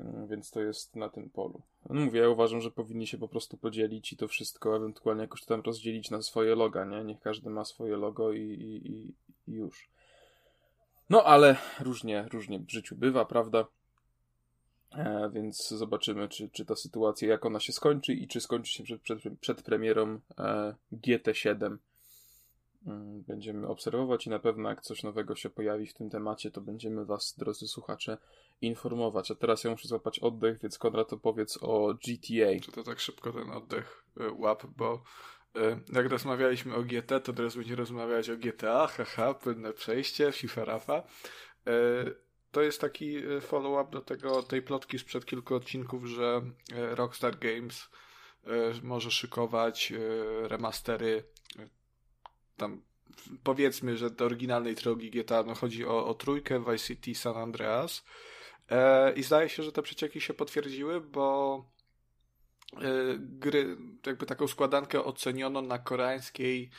[0.00, 1.62] Mm, więc to jest na tym polu.
[1.90, 5.44] No mówię, ja uważam, że powinni się po prostu podzielić i to wszystko ewentualnie jakoś
[5.44, 7.04] tam rozdzielić na swoje loga, nie?
[7.04, 8.88] Niech każdy ma swoje logo i, i,
[9.50, 9.88] i już.
[11.10, 13.66] No ale różnie, różnie w życiu bywa, prawda?
[14.96, 18.84] E, więc zobaczymy, czy, czy ta sytuacja, jak ona się skończy i czy skończy się
[18.84, 21.78] przed, przed, przed premierą e, GT7 Mm,
[23.26, 27.04] będziemy obserwować i na pewno jak coś nowego się pojawi w tym temacie, to będziemy
[27.04, 28.18] Was, drodzy słuchacze,
[28.60, 29.30] informować.
[29.30, 32.60] A teraz ja muszę złapać oddech, więc Konrad opowiedz o GTA.
[32.62, 35.02] Czy to tak szybko ten oddech e, łap, bo
[35.56, 40.64] e, jak rozmawialiśmy o GT, to teraz będziemy rozmawiać o GTA, haha, płynne przejście, FIFA
[40.64, 41.02] Rafa.
[41.66, 41.72] E,
[42.50, 46.42] to jest taki follow-up do tego, tej plotki sprzed kilku odcinków, że
[46.72, 47.88] Rockstar Games
[48.82, 49.92] może szykować
[50.42, 51.24] remastery
[52.56, 52.82] tam
[53.42, 58.04] powiedzmy, że do oryginalnej trylogii GTA no, chodzi o, o trójkę, Vice City, San Andreas.
[58.70, 61.56] E, i zdaje się, że te przecieki się potwierdziły, bo
[62.72, 62.78] e,
[63.18, 66.70] gry, jakby taką składankę oceniono na koreańskiej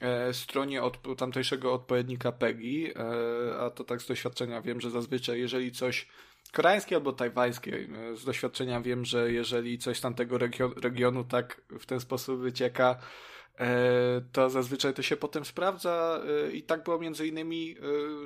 [0.00, 5.40] e, stronie od tamtejszego odpowiednika PEGI, e, a to tak z doświadczenia wiem, że zazwyczaj
[5.40, 6.08] jeżeli coś
[6.52, 10.38] koreańskie albo tajwańskie, e, z doświadczenia wiem, że jeżeli coś z tamtego
[10.82, 12.98] regionu tak w ten sposób wycieka,
[14.32, 16.20] to zazwyczaj to się potem sprawdza
[16.52, 17.76] i tak było między innymi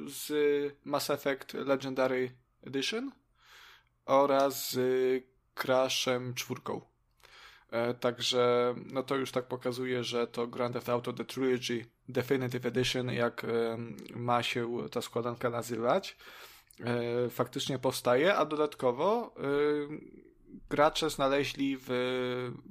[0.06, 0.32] z
[0.84, 2.32] Mass Effect Legendary
[2.66, 3.12] Edition
[4.04, 6.80] oraz z Crashem czwórką.
[8.00, 13.10] Także no to już tak pokazuje, że to Grand Theft Auto The Trilogy Definitive Edition,
[13.10, 13.46] jak
[14.14, 16.16] ma się ta składanka nazywać,
[16.80, 19.40] e, faktycznie powstaje, a dodatkowo e,
[20.70, 21.90] gracze znaleźli w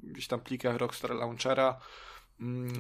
[0.04, 1.80] gdzieś tam plikach Rockstar Launchera,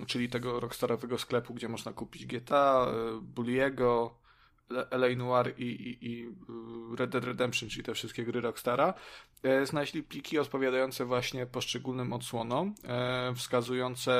[0.07, 4.15] czyli tego Rockstarowego sklepu, gdzie można kupić GTA, e, Bulliego,
[4.69, 6.29] LA Noir i, i, i,
[6.97, 8.93] Red Dead Redemption, czyli te wszystkie gry Rockstara,
[9.43, 14.11] e, znaleźli pliki odpowiadające właśnie poszczególnym odsłonom, e, wskazujące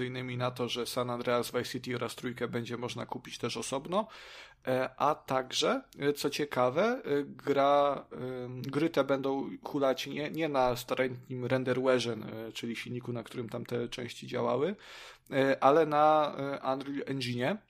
[0.00, 3.56] e, innymi na to, że San Andreas, Vice City oraz Trójkę będzie można kupić też
[3.56, 4.06] osobno,
[4.96, 5.82] a także,
[6.16, 8.04] co ciekawe, gra,
[8.50, 12.16] gry te będą hulać nie, nie na starożytnym renderwareze,
[12.54, 14.76] czyli silniku, na którym tamte części działały,
[15.60, 16.34] ale na
[16.74, 17.69] Unreal Engine, E,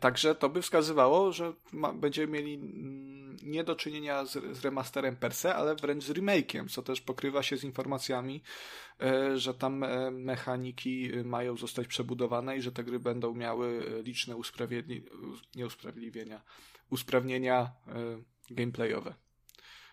[0.00, 5.16] także to by wskazywało, że ma, będziemy mieli mm, nie do czynienia z, z remasterem
[5.16, 8.42] per se, ale wręcz z remake'iem, co też pokrywa się z informacjami,
[9.00, 14.36] e, że tam e, mechaniki mają zostać przebudowane i że te gry będą miały liczne
[15.54, 16.42] nie usprawiedliwienia,
[16.90, 17.70] usprawnienia
[18.50, 19.14] gameplayowe.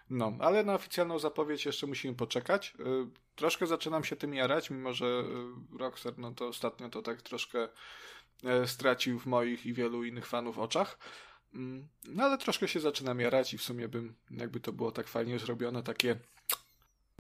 [0.09, 2.77] No, ale na oficjalną zapowiedź jeszcze musimy poczekać.
[3.35, 5.23] Troszkę zaczynam się tym jarać, mimo że
[5.79, 7.69] Rockstar, no to ostatnio to tak troszkę E,
[8.65, 10.97] stracił w moich i wielu innych fanów oczach.
[11.53, 15.07] Mm, no ale troszkę się zaczyna mierać i w sumie bym, jakby to było tak
[15.07, 16.19] fajnie zrobione, takie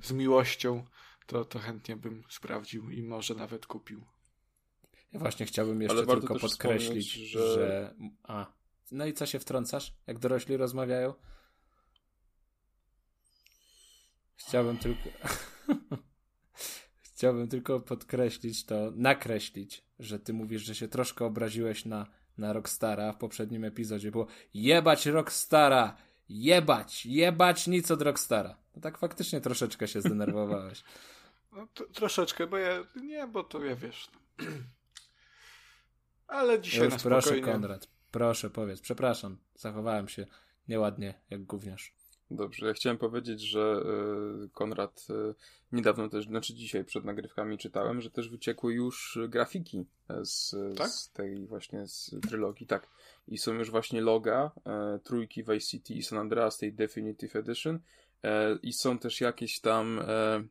[0.01, 0.85] z miłością,
[1.25, 4.01] to, to chętnie bym sprawdził i może nawet kupił.
[5.13, 7.53] Ja właśnie chciałbym jeszcze tylko podkreślić, że...
[7.53, 7.95] że...
[8.23, 8.45] A,
[8.91, 11.13] no i co się wtrącasz, jak dorośli rozmawiają?
[14.35, 15.09] Chciałbym tylko...
[17.17, 23.13] Chciałbym tylko podkreślić to, nakreślić, że ty mówisz, że się troszkę obraziłeś na, na Rockstara.
[23.13, 25.97] W poprzednim epizodzie było jebać Rockstara!
[26.29, 27.05] Jebać!
[27.05, 28.57] Jebać nic od Rockstara.
[28.75, 30.83] No tak faktycznie troszeczkę się zdenerwowałeś.
[31.51, 34.11] No, troszeczkę, bo ja, nie, bo to ja wiesz.
[36.27, 37.21] Ale dzisiaj Już na spokojnie.
[37.21, 40.27] Proszę Konrad, proszę powiedz, przepraszam, zachowałem się
[40.67, 41.93] nieładnie jak gówniarz.
[42.31, 43.81] Dobrze, ja chciałem powiedzieć, że
[44.45, 45.35] y, Konrad y,
[45.71, 49.85] niedawno też, znaczy dzisiaj przed nagrywkami czytałem, że też wyciekły już grafiki
[50.21, 50.89] z, tak?
[50.89, 52.87] z tej właśnie z trylogii, tak.
[53.27, 57.79] I są już właśnie loga e, trójki Vice City i San Andreas tej Definitive Edition
[58.23, 60.43] e, i są też jakieś tam e,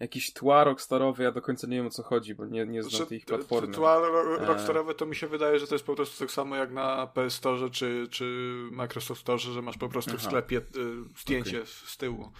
[0.00, 3.06] jakieś tła rockstarowe, ja do końca nie wiem o co chodzi, bo nie, nie znam
[3.06, 3.74] tej ich platformy.
[3.74, 3.98] Tła
[4.38, 7.34] rockstarowe to mi się wydaje, że to jest po prostu tak samo jak na PS
[7.34, 10.18] Store czy, czy Microsoft Store, że masz po prostu Aha.
[10.18, 10.62] w sklepie y,
[11.20, 11.66] zdjęcie okay.
[11.66, 12.32] z tyłu.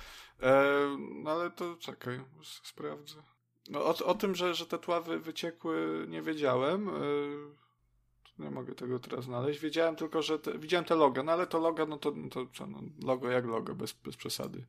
[0.43, 0.65] E,
[1.23, 3.23] no ale to czekaj, sprawdzę.
[3.71, 6.89] No, o, o tym, że, że te tła wy, wyciekły nie wiedziałem.
[6.89, 6.93] E,
[8.39, 9.61] nie mogę tego teraz znaleźć.
[9.61, 12.67] Wiedziałem tylko, że te, widziałem te logo, no ale to logo, no to, to co,
[12.67, 14.67] no, logo jak logo, bez, bez przesady.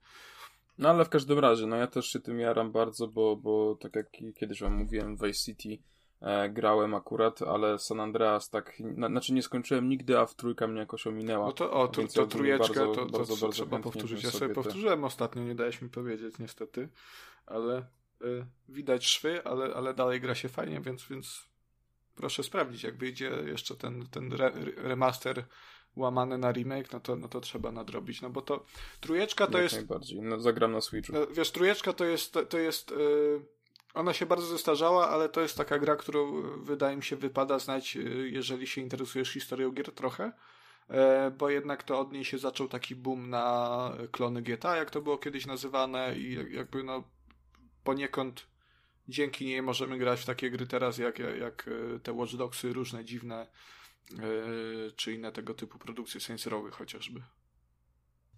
[0.80, 3.96] No ale w każdym razie, no ja też się tym jaram bardzo, bo, bo tak
[3.96, 5.84] jak kiedyś wam mówiłem, Vice City
[6.22, 10.68] e, grałem akurat, ale San Andreas tak, na, znaczy nie skończyłem nigdy, a w trójka
[10.68, 11.46] mnie jakoś ominęła.
[11.46, 14.24] No to o, to, to trójeczkę bardzo, to, to, bardzo, to, bardzo trzeba powtórzyć.
[14.24, 16.90] Ja sobie powtórzyłem ostatnio, nie dałeś mi powiedzieć niestety,
[17.46, 17.86] ale
[18.22, 21.50] y, widać szwy, ale, ale dalej gra się fajnie, więc, więc
[22.16, 25.46] proszę sprawdzić, jak wyjdzie jeszcze ten, ten re, remaster
[25.96, 28.66] łamane na remake, no to, no to trzeba nadrobić, no bo to
[29.02, 29.76] trójeczka to Jak jest...
[29.76, 31.14] najbardziej, no zagram na Switchu.
[31.14, 33.46] No, wiesz, trójeczka to jest, to jest yy,
[33.94, 37.96] ona się bardzo zestarzała, ale to jest taka gra, którą wydaje mi się wypada znać,
[37.96, 40.32] yy, jeżeli się interesujesz historią gier trochę,
[40.90, 40.96] yy,
[41.38, 45.18] bo jednak to od niej się zaczął taki boom na klony GTA, jak to było
[45.18, 47.04] kiedyś nazywane i jakby no
[47.84, 48.48] poniekąd
[49.10, 53.06] dzięki niej możemy grać w takie gry teraz, jak, jak, y, te Watch Dogsy, różne
[53.06, 53.48] dziwne
[54.96, 57.24] czy inne tego typu produkcje senserowe chociażby.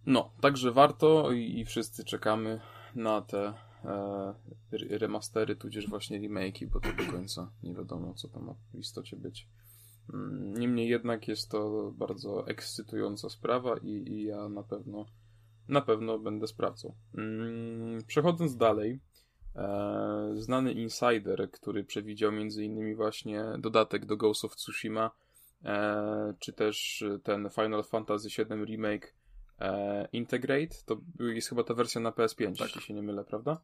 [0.05, 2.61] No, także warto i, wszyscy czekamy
[2.95, 3.53] na te
[3.85, 4.33] e,
[4.71, 9.17] remastery, tudzież właśnie remake'i, bo to do końca nie wiadomo, co tam ma w istocie
[9.17, 9.47] być.
[10.13, 15.05] Mm, niemniej jednak jest to bardzo ekscytująca sprawa i, i ja na pewno
[15.67, 16.95] na pewno będę sprawdzał.
[17.17, 18.99] Mm, przechodząc dalej,
[19.55, 25.20] e, znany insider, który przewidział innymi właśnie dodatek do Ghost of Tsushima, e,
[26.39, 29.13] czy też ten Final Fantasy VII Remake
[29.59, 32.67] e, Integrate, to jest chyba ta wersja na PS5, tak.
[32.67, 33.61] jeśli się nie mylę, prawda?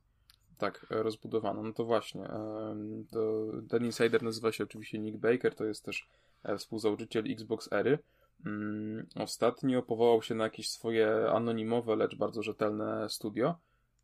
[0.57, 1.63] Tak, e, rozbudowana.
[1.63, 2.23] No to właśnie.
[2.23, 2.75] E,
[3.11, 6.09] to, ten insider nazywa się oczywiście Nick Baker, to jest też
[6.43, 7.99] e, współzałożyciel Xbox Ery.
[8.45, 13.55] Mm, ostatnio powołał się na jakieś swoje anonimowe, lecz bardzo rzetelne studio.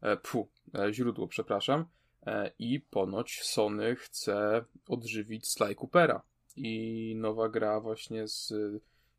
[0.01, 0.47] E, pfu,
[0.91, 1.85] źródło, przepraszam.
[2.25, 6.21] E, I ponoć Sony chce odżywić Sly Coopera.
[6.55, 8.53] I nowa gra właśnie z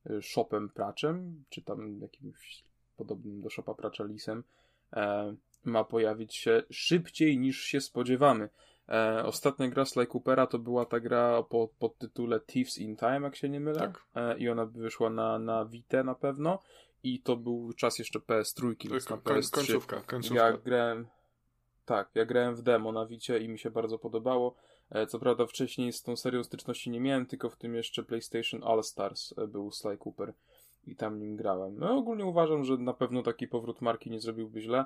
[0.07, 2.65] e, Shopem Praczem, czy tam jakimś
[2.97, 4.45] podobnym do Shopa Pracza Lisem,
[4.93, 8.49] e, ma pojawić się szybciej niż się spodziewamy.
[9.25, 13.37] ostatnia gra Sly Coopera to była ta gra pod, pod tytule Thieves in Time, jak
[13.37, 13.79] się nie mylę.
[13.79, 14.05] Tak.
[14.39, 16.59] I ona wyszła na, na Vita na pewno.
[17.03, 19.51] I to był czas jeszcze PS3, więc na PS3.
[19.51, 20.47] Końcówka, końcówka.
[20.47, 21.07] Ja grałem
[21.85, 24.55] tak, ja grałem w demo na Wicie i mi się bardzo podobało.
[24.95, 28.65] E, co prawda wcześniej z tą serią styczności nie miałem, tylko w tym jeszcze PlayStation
[28.65, 30.33] All Stars e, był Sly Cooper
[30.87, 31.79] i tam nim grałem.
[31.79, 34.85] No ogólnie uważam, że na pewno taki powrót marki nie zrobiłby źle.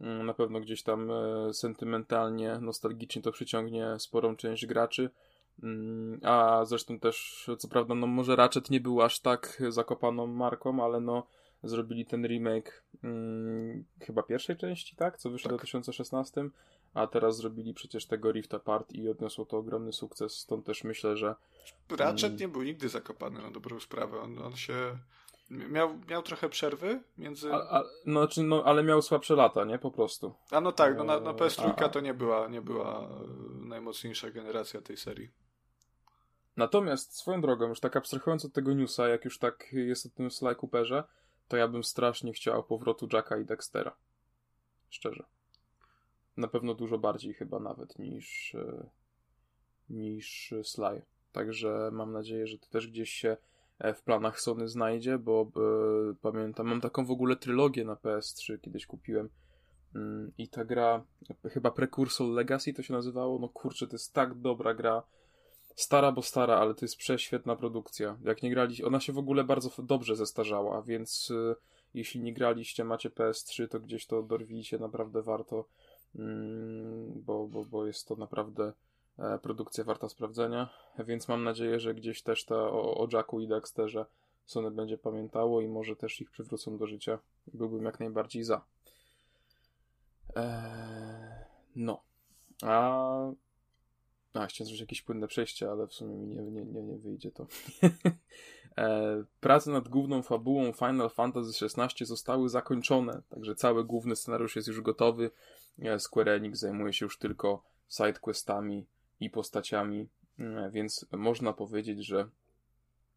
[0.00, 5.10] Mm, na pewno gdzieś tam e, sentymentalnie, nostalgicznie to przyciągnie sporą część graczy.
[5.62, 10.84] Mm, a zresztą też, co prawda, no może Ratchet nie był aż tak zakopaną marką,
[10.84, 11.26] ale no
[11.62, 15.18] zrobili ten remake hmm, chyba pierwszej części, tak?
[15.18, 15.56] Co wyszło tak.
[15.56, 16.48] w 2016,
[16.96, 21.16] a teraz zrobili przecież tego Rift Apart i odniosło to ogromny sukces, stąd też myślę,
[21.16, 21.34] że...
[21.90, 24.98] Ratchet hmm, nie był nigdy zakopany na dobrą sprawę, on, on się...
[25.50, 27.52] Miał, miał trochę przerwy między.
[27.52, 29.78] A, a, no, znaczy, no, ale miał słabsze lata, nie?
[29.78, 30.34] Po prostu.
[30.50, 33.08] A no tak, no, na, na PS3 a, to nie była, nie była e,
[33.66, 35.30] najmocniejsza generacja tej serii.
[36.56, 40.30] Natomiast swoją drogą, już tak abstrahując od tego newsa, jak już tak jest o tym
[40.30, 41.04] Sly Cooperze,
[41.48, 43.96] to ja bym strasznie chciał powrotu Jacka i Dextera.
[44.90, 45.24] Szczerze.
[46.36, 48.86] Na pewno dużo bardziej chyba nawet niż e,
[49.90, 51.02] niż Sly.
[51.32, 53.36] Także mam nadzieję, że to też gdzieś się
[53.78, 58.58] e, w planach Sony znajdzie, bo e, pamiętam, mam taką w ogóle trylogię na PS3,
[58.60, 59.28] kiedyś kupiłem
[59.94, 61.04] mm, i ta gra,
[61.50, 65.02] chyba Precursor Legacy to się nazywało, no kurczę, to jest tak dobra gra,
[65.76, 68.18] Stara, bo stara, ale to jest prześwietna produkcja.
[68.24, 71.54] Jak nie grali, ona się w ogóle bardzo dobrze zestarzała, więc y,
[71.94, 75.68] jeśli nie graliście, macie PS3, to gdzieś to dorwijcie, naprawdę warto,
[77.14, 78.72] bo, bo, bo jest to naprawdę
[79.18, 83.48] e, produkcja warta sprawdzenia, więc mam nadzieję, że gdzieś też ta o, o Jacku i
[83.48, 84.06] Dexterze
[84.46, 87.18] Sony będzie pamiętało i może też ich przywrócą do życia.
[87.46, 88.64] Byłbym jak najbardziej za.
[90.36, 91.44] Eee,
[91.76, 92.02] no.
[92.62, 93.32] A
[94.36, 97.30] a, chciałem zrobić jakieś płynne przejście, ale w sumie mi nie, nie, nie, nie wyjdzie
[97.30, 97.46] to.
[98.78, 104.68] e, prace nad główną fabułą Final Fantasy XVI zostały zakończone, także cały główny scenariusz jest
[104.68, 105.30] już gotowy.
[105.98, 108.86] Square Enix zajmuje się już tylko sidequestami
[109.20, 110.08] i postaciami,
[110.38, 112.28] e, więc można powiedzieć, że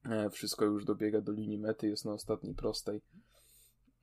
[0.06, 3.02] e, wszystko już dobiega do linii mety, jest na ostatniej prostej.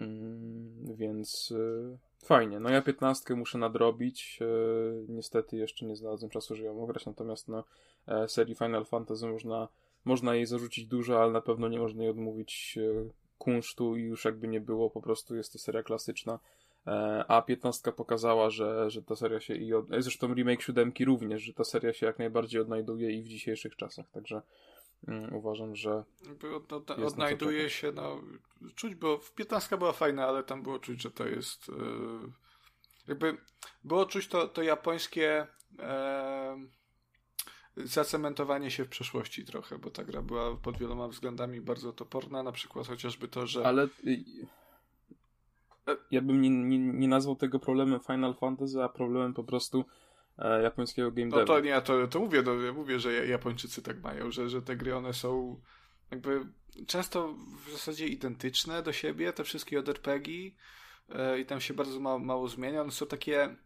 [0.00, 4.38] Mm, więc e, Fajnie, no ja 15 muszę nadrobić.
[4.42, 4.46] E,
[5.08, 7.48] niestety jeszcze nie znalazłem czasu, żeby ją ograć, natomiast
[8.08, 9.68] e, serii Final Fantasy można,
[10.04, 12.78] można jej zarzucić dużo, ale na pewno nie można jej odmówić
[13.38, 16.38] kunsztu i już jakby nie było, po prostu jest to seria klasyczna.
[16.86, 19.86] E, a 15 pokazała, że, że ta seria się i od...
[19.98, 24.10] Zresztą remake 7 również, że ta seria się jak najbardziej odnajduje i w dzisiejszych czasach,
[24.10, 24.42] także
[25.08, 26.04] Mm, uważam, że.
[26.56, 28.22] Od, od, odnajduje się, no,
[28.74, 31.68] czuć, bo w 15 była fajna, ale tam było czuć, że to jest.
[31.68, 31.74] Yy,
[33.08, 33.36] jakby
[33.84, 35.46] było czuć to, to japońskie
[37.76, 42.42] yy, zacementowanie się w przeszłości trochę, bo ta gra była pod wieloma względami bardzo toporna,
[42.42, 43.66] na przykład chociażby to, że.
[43.66, 43.88] Ale.
[46.10, 49.84] Ja bym nie, nie, nie nazwał tego problemem Final Fantasy, a problemem po prostu
[50.38, 54.02] e, japońskiego game No to nie, to, to mówię, no, ja mówię, że Japończycy tak
[54.02, 55.60] mają, że, że te gry one są
[56.10, 56.46] jakby
[56.86, 57.34] często
[57.66, 60.32] w zasadzie identyczne do siebie, te wszystkie JRPG
[61.08, 62.82] e, i tam się bardzo mało, mało zmienia.
[62.82, 63.56] One są takie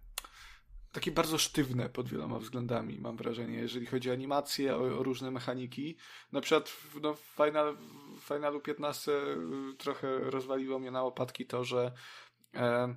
[0.92, 5.30] takie bardzo sztywne pod wieloma względami, mam wrażenie, jeżeli chodzi o animacje, o, o różne
[5.30, 5.96] mechaniki.
[6.32, 7.76] Na przykład w, no, w, Final,
[8.20, 11.92] w Finalu 15 y, trochę rozwaliło mnie na łopatki to, że
[12.54, 12.94] e,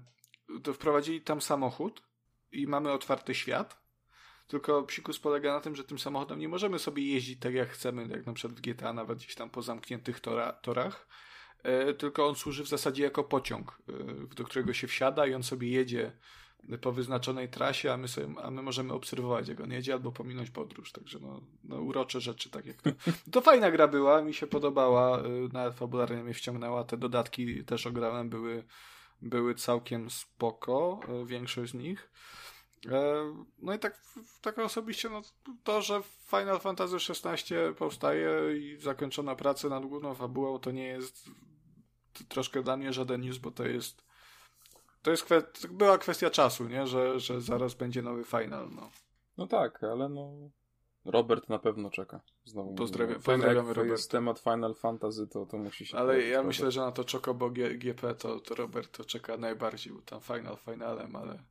[0.63, 2.01] to wprowadzili tam samochód,
[2.53, 3.83] i mamy otwarty świat.
[4.47, 8.07] Tylko psikus polega na tym, że tym samochodem nie możemy sobie jeździć tak jak chcemy,
[8.07, 11.07] jak na przykład w GTA, nawet gdzieś tam po zamkniętych tora, torach.
[11.63, 15.43] E, tylko on służy w zasadzie jako pociąg, e, do którego się wsiada i on
[15.43, 16.11] sobie jedzie
[16.81, 20.49] po wyznaczonej trasie, a my, sobie, a my możemy obserwować, jak on jedzie, albo pominąć
[20.49, 20.91] podróż.
[20.91, 22.89] Także no, no urocze rzeczy, tak jak to.
[23.31, 25.23] To fajna gra była, mi się podobała, e,
[25.53, 26.83] nawet fabularnie mnie wciągnęła.
[26.83, 28.63] Te dodatki też ograłem, były,
[29.21, 32.11] były całkiem spoko, e, większość z nich.
[32.91, 34.01] E, no i tak,
[34.41, 35.21] tak osobiście, no,
[35.63, 41.29] to, że Final Fantasy XVI powstaje i zakończona praca nad główną fabułą, to nie jest
[42.27, 44.12] troszkę dla mnie żaden news, bo to jest
[45.03, 46.87] to jest kwestia, była kwestia czasu, nie?
[46.87, 48.89] Że, że zaraz będzie nowy final, no.
[49.37, 50.33] No tak, ale no
[51.05, 52.21] Robert na pewno czeka.
[52.45, 53.91] Znowu Pozdrawiam, pozdrawiamy Jak Roberta.
[53.91, 56.47] jest temat Final Fantasy, to, to musi się Ale ja Robert.
[56.47, 60.21] myślę, że na to Chocobo G- GP to, to Robert to czeka najbardziej, bo tam
[60.21, 61.43] final finalem, ale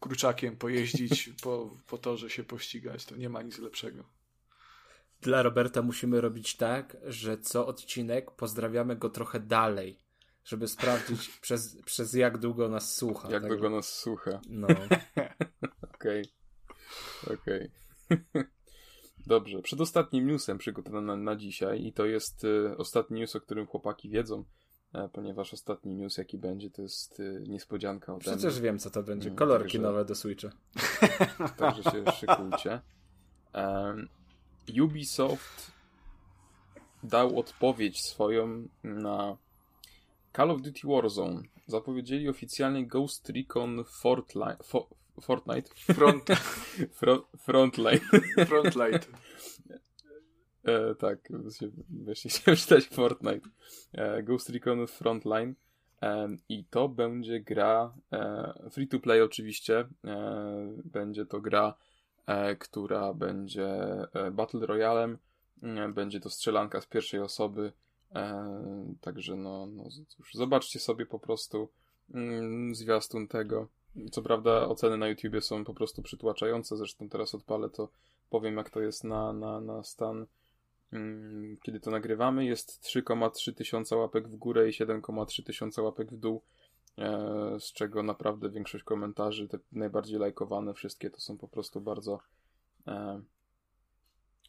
[0.00, 4.04] kurczakiem pojeździć, po, po torze się pościgać, to nie ma nic lepszego.
[5.20, 9.98] Dla Roberta musimy robić tak, że co odcinek pozdrawiamy go trochę dalej,
[10.44, 13.30] żeby sprawdzić przez, przez jak długo nas słucha.
[13.30, 14.40] Jak Także- długo nas słucha.
[14.48, 14.66] No.
[15.94, 16.24] Okej.
[17.34, 17.70] Okej.
[19.26, 19.62] Dobrze.
[19.62, 24.10] Przedostatnim newsem przygotowanym na, na dzisiaj i to jest e, ostatni news, o którym chłopaki
[24.10, 24.44] wiedzą,
[24.94, 28.62] e, ponieważ ostatni news, jaki będzie, to jest e, niespodzianka ode Przecież mnie.
[28.62, 29.28] wiem, co to będzie.
[29.28, 30.48] Mm, Kolorki także- nowe do Switcha.
[31.56, 32.80] Także się szykujcie.
[33.52, 34.08] Em,
[34.82, 35.72] Ubisoft
[37.02, 39.36] dał odpowiedź swoją na
[40.36, 41.42] Call of Duty Warzone.
[41.66, 44.86] Zapowiedzieli oficjalnie Ghost Recon Fortli- Fo-
[45.20, 45.74] Fortnite.
[45.94, 46.24] Front,
[47.00, 48.00] Fro- Frontline.
[48.46, 49.08] frontlight.
[50.64, 51.18] E, tak,
[51.90, 53.48] właśnie chciałem czytać Fortnite.
[53.92, 55.54] E, Ghost Recon Frontline.
[56.02, 59.88] E, I to będzie gra e, free to play oczywiście.
[60.04, 61.74] E, będzie to gra,
[62.26, 63.68] e, która będzie
[64.32, 65.18] Battle Royalem.
[65.94, 67.72] Będzie to strzelanka z pierwszej osoby.
[68.14, 71.68] E, także no, no cóż, zobaczcie sobie po prostu
[72.14, 73.68] mm, zwiastun tego.
[74.12, 77.88] Co prawda oceny na YouTubie są po prostu przytłaczające, zresztą teraz odpalę to,
[78.30, 80.26] powiem jak to jest na, na, na stan
[80.92, 86.16] Mm, kiedy to nagrywamy, jest 3,3 tysiąca łapek w górę i 7,3 tysiąca łapek w
[86.16, 86.42] dół,
[86.98, 92.20] e, z czego naprawdę większość komentarzy, te najbardziej lajkowane, wszystkie to są po prostu bardzo
[92.86, 93.22] e,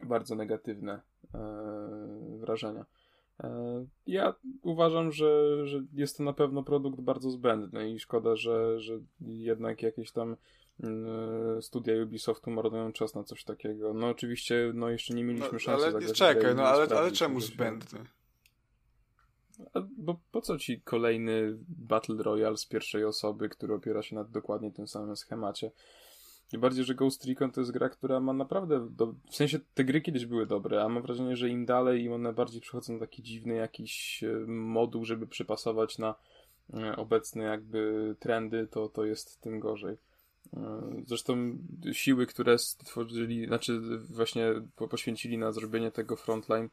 [0.03, 1.01] bardzo negatywne
[2.39, 2.86] wrażenia.
[3.40, 8.80] E, ja uważam, że, że jest to na pewno produkt bardzo zbędny i szkoda, że,
[8.80, 10.38] że jednak jakieś tam
[10.84, 13.94] mm, studia Ubisoftu marnują czas na coś takiego.
[13.94, 17.42] No oczywiście, no jeszcze nie mieliśmy No, szansy ale zagrać czekaj, no ale, ale czemu
[17.42, 18.00] zbędny?
[19.74, 24.24] A, bo po co ci kolejny Battle Royale z pierwszej osoby, który opiera się na
[24.24, 25.72] dokładnie tym samym schemacie?
[26.54, 28.88] Tym bardziej, że Ghost Recon to jest gra, która ma naprawdę.
[28.89, 29.14] Do...
[29.30, 32.34] W sensie te gry kiedyś były dobre, a mam wrażenie, że im dalej, im one
[32.34, 36.16] bardziej przychodzą na taki dziwny jakiś e, moduł, żeby przypasować na
[36.74, 39.97] e, obecne jakby trendy, to, to jest tym gorzej.
[40.54, 41.58] E, Zresztą
[41.91, 43.80] siły, które stworzyli, znaczy
[44.10, 46.70] właśnie po- poświęcili na zrobienie tego frontline,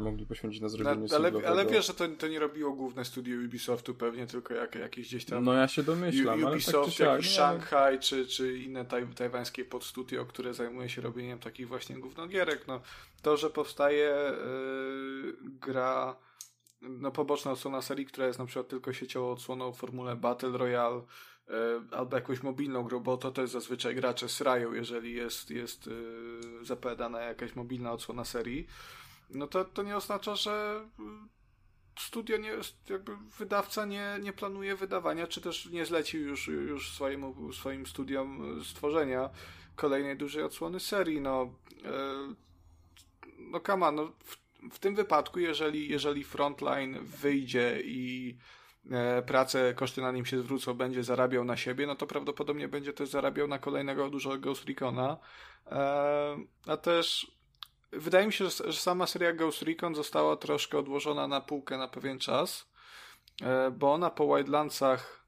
[0.00, 1.48] mogli poświęcić na No, zrobienie ale, singlowego.
[1.48, 5.24] ale wiesz, że to, to nie robiło główne studio Ubisoftu pewnie, tylko jak, jakieś gdzieś
[5.24, 8.58] tam No ja się domyślam, U- ale Ubisoft, tak jakiś no, ale- Shanghai, czy, czy
[8.58, 12.66] inne taj, tajwańskie podstudio, które zajmuje się robieniem takich właśnie gównogierek.
[12.68, 12.80] No,
[13.22, 14.32] to, że powstaje
[15.24, 16.16] yy, gra
[16.82, 21.02] no, poboczna odsłona serii, która jest na przykład tylko sieciową odsłoną w formule Battle Royale,
[21.48, 21.54] yy,
[21.90, 25.94] albo jakąś mobilną grą, bo to też zazwyczaj gracze srają, jeżeli jest, jest yy,
[26.62, 28.66] zapowiadana jakaś mobilna odsłona serii,
[29.34, 31.04] no to, to nie oznacza, że yy,
[31.98, 32.52] studio nie,
[32.88, 38.60] jakby wydawca nie, nie planuje wydawania, czy też nie zlecił już, już swojemu, swoim studiom
[38.64, 39.30] stworzenia
[39.76, 41.20] kolejnej dużej odsłony serii.
[41.20, 41.54] No,
[41.84, 42.34] e,
[43.38, 44.36] no on, no, w,
[44.72, 48.36] w tym wypadku, jeżeli, jeżeli Frontline wyjdzie i
[48.90, 52.92] e, pracę, koszty na nim się zwrócą, będzie zarabiał na siebie, no to prawdopodobnie będzie
[52.92, 55.18] też zarabiał na kolejnego dużego Ghost Recona.
[55.66, 57.32] E, a też
[57.92, 61.88] wydaje mi się, że, że sama seria Ghost Recon została troszkę odłożona na półkę na
[61.88, 62.66] pewien czas,
[63.42, 65.22] e, bo ona po Wildlandsach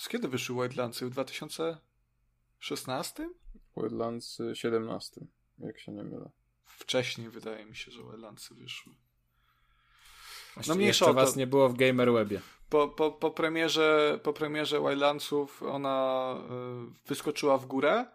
[0.00, 1.06] z kiedy wyszły Wildlandsy?
[1.06, 3.30] W 2016?
[3.76, 5.20] Wildlands y, 17,
[5.58, 6.30] jak się nie mylę.
[6.64, 8.92] Wcześniej wydaje mi się, że Wildlandsy wyszły.
[10.54, 11.14] Właśnie mniejsza jeszcze o to.
[11.14, 12.40] was nie było w Gamerwebie.
[12.70, 18.06] Po, po, po, premierze, po premierze Wildlandsów ona y, wyskoczyła w górę,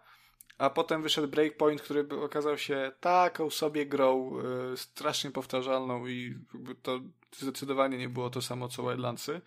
[0.58, 4.40] a potem wyszedł Breakpoint, który okazał się taką sobie grą
[4.74, 6.36] y, strasznie powtarzalną i
[6.82, 7.00] to
[7.38, 9.42] zdecydowanie nie było to samo co Wildlandsy.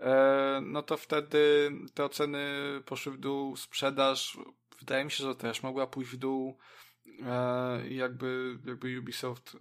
[0.00, 2.48] E, no to wtedy te oceny
[2.86, 4.38] poszły w dół, sprzedaż
[4.78, 6.58] wydaje mi się, że też mogła pójść w dół
[7.88, 9.56] i jakby, jakby Ubisoft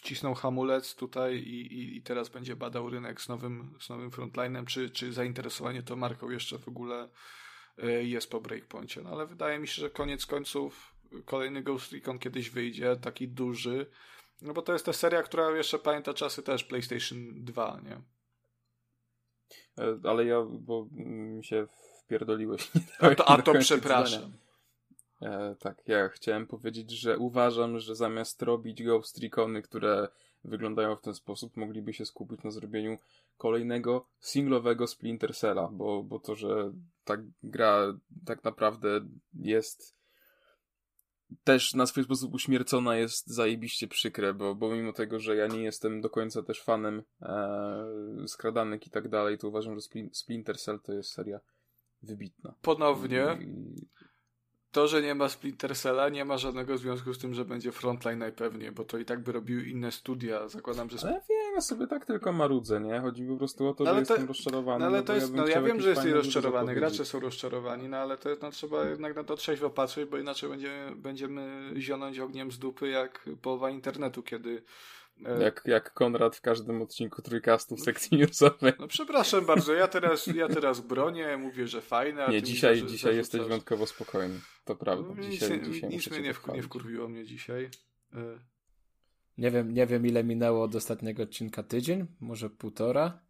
[0.00, 4.66] wcisnął hamulec tutaj i, i, i teraz będzie badał rynek z nowym, z nowym frontlinem,
[4.66, 7.08] czy, czy zainteresowanie tą marką jeszcze w ogóle
[8.02, 9.02] jest po Breakpoincie.
[9.02, 13.86] No ale wydaje mi się, że koniec końców kolejny Ghost Recon kiedyś wyjdzie, taki duży,
[14.42, 18.02] no bo to jest ta seria, która jeszcze pamięta czasy też PlayStation 2, nie?
[19.84, 21.66] E, Ale ja, bo mi się
[22.04, 22.70] wpierdoliłeś.
[23.00, 24.32] A to, a to przepraszam.
[25.22, 30.08] E, tak, ja chciałem powiedzieć, że uważam, że zamiast robić Ghost Recony, które
[30.44, 32.98] wyglądają w ten sposób, mogliby się skupić na zrobieniu
[33.36, 36.72] kolejnego singlowego Splinter Cella, bo, bo to, że
[37.04, 39.00] ta gra tak naprawdę
[39.34, 40.00] jest
[41.44, 45.62] też na swój sposób uśmiercona jest zajebiście przykre, bo, bo mimo tego, że ja nie
[45.62, 47.84] jestem do końca też fanem e,
[48.26, 49.80] skradanek i tak dalej, to uważam, że
[50.12, 51.40] Splinter Cell to jest seria
[52.02, 52.54] wybitna.
[52.62, 53.38] Ponownie.
[53.40, 53.86] I,
[54.72, 58.18] to, że nie ma Splinter Cella, nie ma żadnego związku z tym, że będzie Frontline
[58.18, 60.48] najpewniej, bo to i tak by robiły inne studia.
[60.48, 60.98] Zakładam, że.
[61.02, 63.00] Ale wiem, ja sobie tak tylko marudzę, nie?
[63.00, 64.80] Chodzi po prostu o to, no, że to, jestem rozczarowany.
[64.80, 67.88] No ale no, to jest, ja no ja wiem, że jesteś rozczarowany, gracze są rozczarowani,
[67.88, 72.18] no ale to no, trzeba jednak na to trzeźwo patrzeć, bo inaczej będziemy, będziemy zionąć
[72.18, 74.62] ogniem z dupy jak połowa internetu, kiedy
[75.26, 78.72] E, jak, jak Konrad w każdym odcinku trójkastu w sekcji newsowej.
[78.78, 82.28] No przepraszam bardzo, ja teraz, ja teraz bronię, mówię, że fajne.
[82.28, 84.40] nie, dzisiaj, mówię, dzisiaj jesteś wyjątkowo spokojny.
[84.70, 85.14] To prawda.
[85.16, 87.70] No, dzisiaj, nic dzisiaj nic mnie nie, nie wkurwiło mnie dzisiaj.
[88.14, 88.38] E.
[89.38, 93.20] Nie wiem, nie wiem ile minęło od ostatniego odcinka tydzień, może półtora,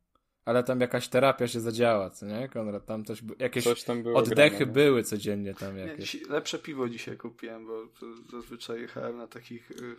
[0.44, 2.86] ale tam jakaś terapia się zadziała, co nie, Konrad?
[2.86, 6.14] Tam też jakieś Coś tam było oddechy grane, były codziennie tam jakieś.
[6.14, 7.88] Nie, lepsze piwo dzisiaj kupiłem, bo
[8.32, 9.96] zazwyczaj jechałem na takich y,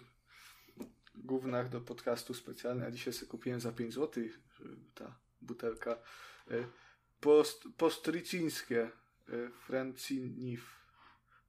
[1.15, 4.23] gównach do podcastu specjalny, a dzisiaj sobie kupiłem za 5 zł
[4.93, 6.63] ta butelka e,
[7.19, 8.81] post, postricińskie
[9.29, 10.80] e, Francinif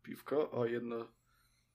[0.03, 1.09] piwko, o jedno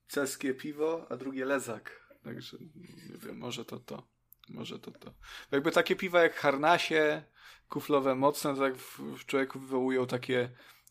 [0.08, 2.08] ceskie piwo, a drugie lezak.
[2.24, 4.08] Także nie wiem, może to to.
[4.50, 5.14] Może to to.
[5.52, 7.24] Jakby takie piwa jak harnasie,
[7.70, 10.50] kuflowe mocne, tak w, w człowieku wywołują takie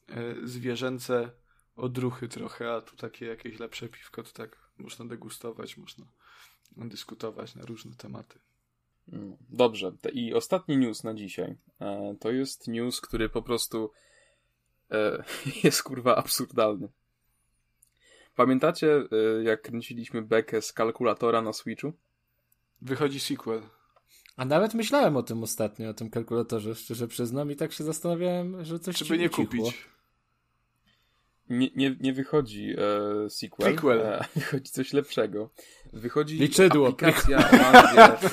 [0.09, 1.31] e, zwierzęce
[1.77, 6.07] odruchy trochę, a tu takie jakieś lepsze piwko, to tak można degustować, można
[6.77, 8.39] dyskutować na różne tematy.
[9.13, 9.93] Mm, dobrze.
[10.13, 11.57] I ostatni news na dzisiaj.
[11.81, 13.93] E, to jest news, który po prostu
[14.91, 15.25] e,
[15.65, 16.89] jest kurwa absurdalny.
[18.37, 18.97] Pamiętacie,
[19.41, 21.93] e, jak kręciliśmy bekę z kalkulatora na Switchu?
[22.83, 23.63] Wychodzi sequel.
[24.37, 28.65] A nawet myślałem o tym ostatnio, o tym kalkulatorze, szczerze przyznam, i tak się zastanawiałem,
[28.65, 29.89] że coś Czy by nie kupić?
[31.49, 34.01] nie, nie, nie wychodzi e, sequel, Prequel.
[34.01, 35.51] E, wychodzi coś lepszego.
[35.93, 36.89] Wychodzi Liczydło.
[36.89, 38.29] aplikacja o nazwie...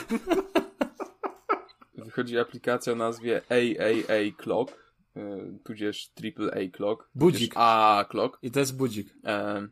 [2.05, 5.21] wychodzi aplikacja o nazwie AAA Clock, e,
[5.63, 7.09] tudzież AAA Clock.
[7.15, 7.53] Budzik.
[7.55, 8.37] A Clock.
[8.41, 9.15] I to jest budzik.
[9.25, 9.67] E,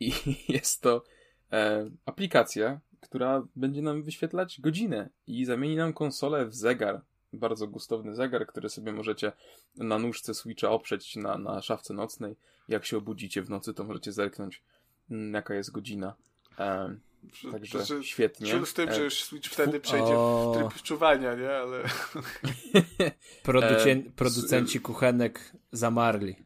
[0.00, 0.12] I
[0.48, 1.04] jest to
[1.52, 7.00] e, aplikacja, która będzie nam wyświetlać godzinę i zamieni nam konsolę w zegar
[7.32, 9.32] bardzo gustowny zegar, który sobie możecie
[9.76, 12.36] na nóżce Switcha oprzeć na, na szafce nocnej.
[12.68, 14.62] Jak się obudzicie w nocy, to możecie zerknąć,
[15.10, 16.14] mm, jaka jest godzina.
[16.58, 16.96] E,
[17.52, 18.66] także to, świetnie.
[18.66, 20.52] z tym, że już Switch wtedy przejdzie o...
[20.54, 21.50] w tryb czuwania, nie?
[21.50, 21.84] Ale...
[23.48, 26.36] E, producenci kuchenek zamarli.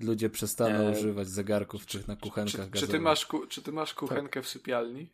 [0.00, 0.90] Ludzie przestaną e...
[0.92, 4.44] używać zegarków czy, na kuchenkach czy, czy, ty masz ku, czy ty masz kuchenkę tak.
[4.44, 5.10] w sypialni?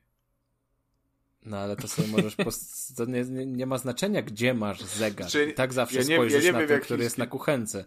[1.46, 2.36] No ale to sobie możesz.
[2.36, 2.96] Post...
[2.96, 5.30] To nie, nie, nie, ma znaczenia, gdzie masz zegar.
[5.30, 5.52] Czy...
[5.52, 7.84] tak zawsze ja nie, spojrzysz ja na ten, który jest na kuchence.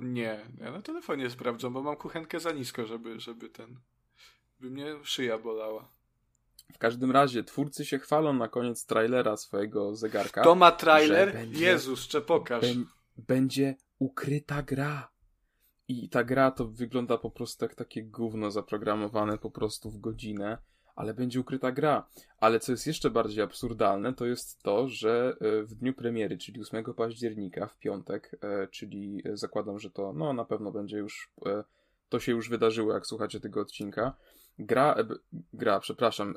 [0.00, 3.76] Nie, ja na telefonie sprawdzam, bo mam kuchenkę za nisko, żeby, żeby ten.
[4.60, 5.88] by mnie szyja bolała.
[6.72, 10.42] W każdym razie twórcy się chwalą na koniec trailera swojego zegarka.
[10.42, 11.32] To ma trailer?
[11.32, 12.64] Będzie, Jezus, czy pokaż.
[13.16, 15.08] będzie ukryta gra.
[15.88, 20.58] I ta gra to wygląda po prostu jak takie gówno zaprogramowane po prostu w godzinę
[20.98, 22.08] ale będzie ukryta gra.
[22.40, 26.60] Ale co jest jeszcze bardziej absurdalne, to jest to, że e, w dniu premiery, czyli
[26.60, 31.30] 8 października, w piątek, e, czyli e, zakładam, że to no na pewno będzie już,
[32.08, 34.16] to się już wydarzyło, jak słuchacie tego odcinka.
[34.58, 34.94] Gra,
[35.52, 36.34] gra, przepraszam,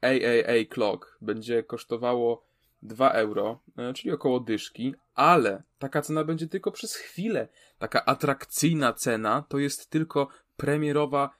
[0.00, 2.44] AAA Clock będzie kosztowało
[2.84, 3.60] 2 euro,
[3.94, 7.48] czyli około dyszki, ale taka cena będzie tylko przez chwilę.
[7.78, 11.30] Taka atrakcyjna cena to jest tylko premierowa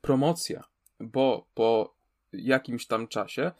[0.00, 0.72] promocja
[1.02, 1.96] bo po
[2.32, 3.52] jakimś tam czasie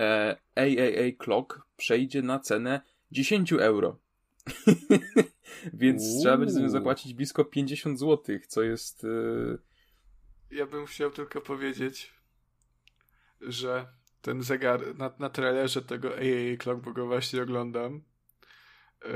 [0.00, 2.80] e, AAA Clock przejdzie na cenę
[3.10, 3.98] 10 euro.
[5.72, 6.22] Więc Uuu.
[6.22, 9.04] trzeba będzie za zapłacić blisko 50 zł, co jest.
[9.04, 9.08] E...
[10.50, 12.14] Ja bym chciał tylko powiedzieć,
[13.40, 13.86] że
[14.24, 18.02] ten zegar na, na trailerze tego AAA Clock, bo go właśnie oglądam,
[19.04, 19.10] yy,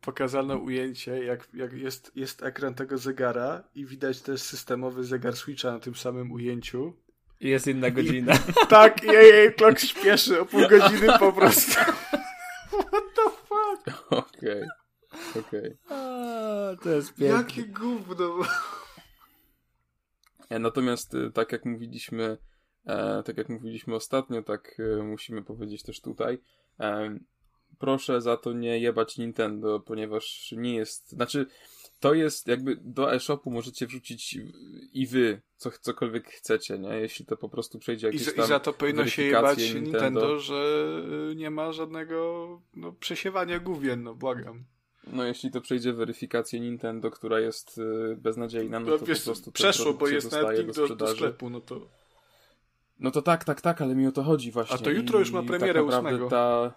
[0.00, 5.72] pokazano ujęcie, jak, jak jest, jest ekran tego zegara i widać też systemowy zegar Switcha
[5.72, 6.96] na tym samym ujęciu.
[7.40, 8.34] I jest inna godzina.
[8.34, 11.72] I, tak, jej, jej klok śpieszy o pół godziny po prostu.
[12.70, 14.12] What the fuck?
[14.12, 14.62] Okej.
[14.62, 15.42] Okay.
[15.46, 15.76] Okej.
[15.86, 16.76] Okay.
[16.82, 17.38] To jest piękne.
[17.38, 18.38] Jakie gówno.
[20.50, 22.38] E, natomiast e, tak jak mówiliśmy, e,
[23.24, 26.38] tak jak mówiliśmy ostatnio, tak e, musimy powiedzieć też tutaj.
[26.80, 27.18] E,
[27.78, 31.46] proszę za to nie jebać Nintendo, ponieważ nie jest, znaczy
[32.00, 34.38] to jest jakby do e-shopu możecie wrzucić
[34.92, 36.88] i wy co, cokolwiek chcecie, nie?
[36.88, 39.90] Jeśli to po prostu przejdzie jakieś I, tam I za to powinno się jebać Nintendo.
[39.90, 40.86] Nintendo, że
[41.36, 44.64] nie ma żadnego no, przesiewania główien, no błagam.
[45.12, 47.80] No jeśli to przejdzie weryfikację Nintendo, która jest
[48.16, 51.50] beznadziejna, no, No, to wiesz, po prostu przeszło, bo jest nawet link do do, sklepu,
[51.50, 51.88] no to...
[53.00, 54.74] No to tak, tak, tak, ale mi o to chodzi właśnie.
[54.74, 56.28] A to jutro już ma I premierę tak naprawdę ósmego.
[56.30, 56.74] Ta...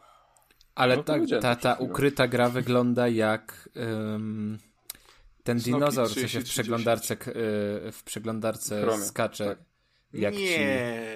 [0.75, 1.89] Ale No to ta, ta, ta chwilą.
[1.89, 4.57] ukryta gra wygląda jak ym,
[5.43, 7.33] ten Snoki dinozaur, co się 30, w przeglądarce, k- y,
[7.91, 9.45] w przeglądarce Chromie, skacze.
[9.45, 9.57] tak.
[10.13, 10.47] Jak Nie.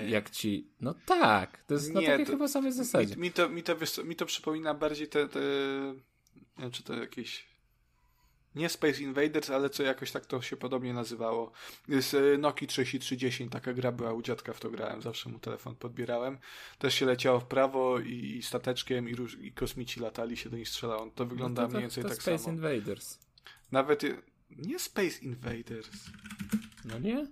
[0.04, 0.68] ci, jak ci.
[0.82, 3.16] No tak, to jest na Nie, takiej to- chyba samej zasadzie.
[3.16, 5.40] Mi, mi, to, mi, to, wiesz mi to przypomina bardziej te, te...
[6.58, 7.46] Nie wiem, czy to jakieś...
[8.56, 11.52] Nie Space Invaders, ale co jakoś tak to się podobnie nazywało.
[11.88, 15.76] Z e, Nokia 3310 taka gra była, u dziadka w to grałem, zawsze mu telefon
[15.76, 16.38] podbierałem.
[16.80, 20.58] Też się leciało w prawo i, i stateczkiem i, róż, i kosmici latali, się do
[20.58, 21.12] nich strzelało.
[21.16, 22.56] To wygląda No to, mniej to, więcej to tak Space samo.
[22.56, 23.20] Invaders.
[23.72, 24.04] Nawet...
[24.50, 25.90] Nie Space Invaders.
[26.86, 27.28] No nie?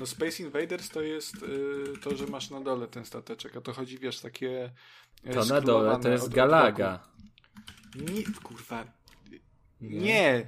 [0.00, 3.72] No Space Invaders to jest y, to, że masz na dole ten stateczek, a to
[3.72, 4.70] chodzi, wiesz, takie...
[5.34, 7.08] To na dole to jest od- Galaga.
[7.94, 8.84] Nie, kurwa.
[9.90, 9.98] Nie.
[10.00, 10.46] Nie.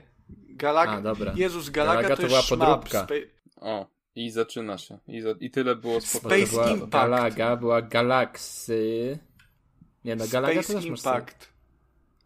[0.48, 0.92] Galaga.
[0.92, 1.32] A, dobra.
[1.36, 3.04] Jezus, Galaga, Galaga to, to była podróbka.
[3.04, 3.14] Spa-
[3.56, 4.98] O, i zaczyna się.
[5.08, 5.30] I, za...
[5.40, 6.92] I tyle było to Space była Impact.
[6.92, 9.18] Galaga, była Galaxy.
[10.04, 11.48] Nie no, Galaga to Space też masz Impact.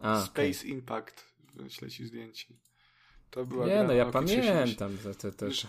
[0.01, 0.23] A.
[0.23, 1.25] Space Impact.
[1.55, 2.47] Wyślę ci zdjęcie.
[3.31, 4.53] To była Nie gra no, ja Nokia 33.
[4.53, 4.99] pamiętam.
[4.99, 5.67] To, to też.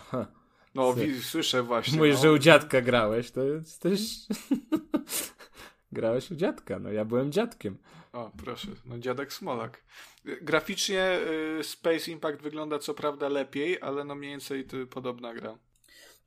[0.74, 1.98] No, wi- słyszę właśnie.
[1.98, 2.22] Mówisz, no.
[2.22, 4.00] że u dziadka grałeś, to jest też...
[5.92, 7.78] grałeś u dziadka, no ja byłem dziadkiem.
[8.12, 8.68] O, proszę.
[8.84, 9.84] No, dziadek Smolak.
[10.24, 11.18] Graficznie
[11.60, 15.58] y, Space Impact wygląda co prawda lepiej, ale no mniej więcej podobna gra.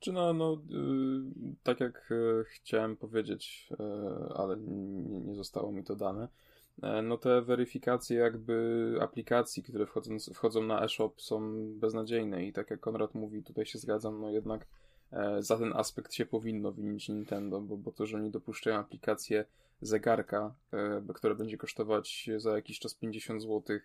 [0.00, 0.58] Czy no, no y,
[1.62, 3.68] tak jak y, chciałem powiedzieć,
[4.34, 6.28] ale nie, nie zostało mi to dane,
[7.02, 12.80] no te weryfikacje jakby aplikacji, które wchodzą, wchodzą na eShop są beznadziejne i tak jak
[12.80, 14.66] Konrad mówi, tutaj się zgadzam, no jednak
[15.12, 19.44] e, za ten aspekt się powinno winić Nintendo, bo, bo to, że oni dopuszczają aplikację
[19.80, 23.78] zegarka, e, które będzie kosztować za jakiś czas 50 zł,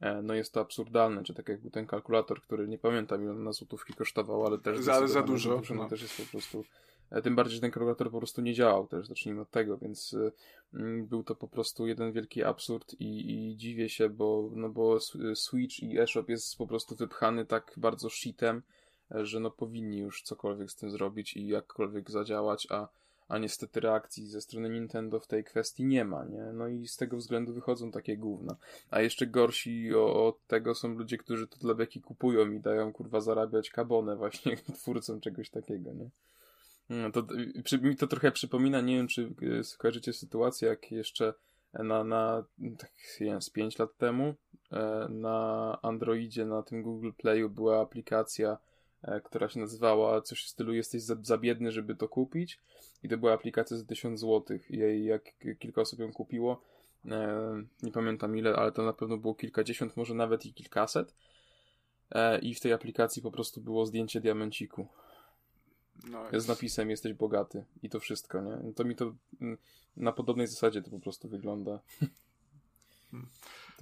[0.00, 3.30] e, no jest to absurdalne, czy tak jak był ten kalkulator, który nie pamiętam ile
[3.30, 5.88] on na złotówki kosztował, ale też Za- za dużo, dużo, no.
[5.88, 6.64] też jest po prostu
[7.10, 10.16] e, tym bardziej, że ten kalkulator po prostu nie działał też, zacznijmy od tego, więc
[10.74, 14.98] mm, był to po prostu jeden wielki absurd i, i dziwię się, bo, no bo
[15.34, 18.62] Switch i eShop jest po prostu wypchany tak bardzo shitem,
[19.10, 22.88] że no powinni już cokolwiek z tym zrobić i jakkolwiek zadziałać, a,
[23.32, 26.52] a niestety reakcji ze strony Nintendo w tej kwestii nie ma, nie?
[26.52, 28.56] No i z tego względu wychodzą takie gówna.
[28.90, 33.20] A jeszcze gorsi od tego są ludzie, którzy to dla beki kupują i dają kurwa
[33.20, 36.10] zarabiać kabonę właśnie twórcom czegoś takiego, nie?
[36.88, 37.26] No to
[37.64, 41.34] przy, mi to trochę przypomina, nie wiem czy y, skojarzycie sytuację, jak jeszcze
[41.72, 42.44] na, na
[42.78, 44.34] tak, nie wiem, z 5 lat temu
[44.72, 48.58] e, na Androidzie, na tym Google Playu była aplikacja,
[49.24, 52.58] która się nazywała coś w stylu jesteś za, za biedny, żeby to kupić.
[53.02, 55.22] I to była aplikacja za 1000 zł i jej- jak
[55.58, 56.60] kilka osób ją kupiło,
[57.10, 61.14] e, nie pamiętam ile, ale to na pewno było kilkadziesiąt, może nawet i kilkaset.
[62.10, 64.86] E, i w tej aplikacji po prostu było zdjęcie diamenciku.
[66.10, 67.64] No, z napisem jesteś bogaty.
[67.82, 68.72] I to wszystko, nie?
[68.72, 69.58] To mi to mm,
[69.96, 71.78] na podobnej zasadzie to po prostu wygląda.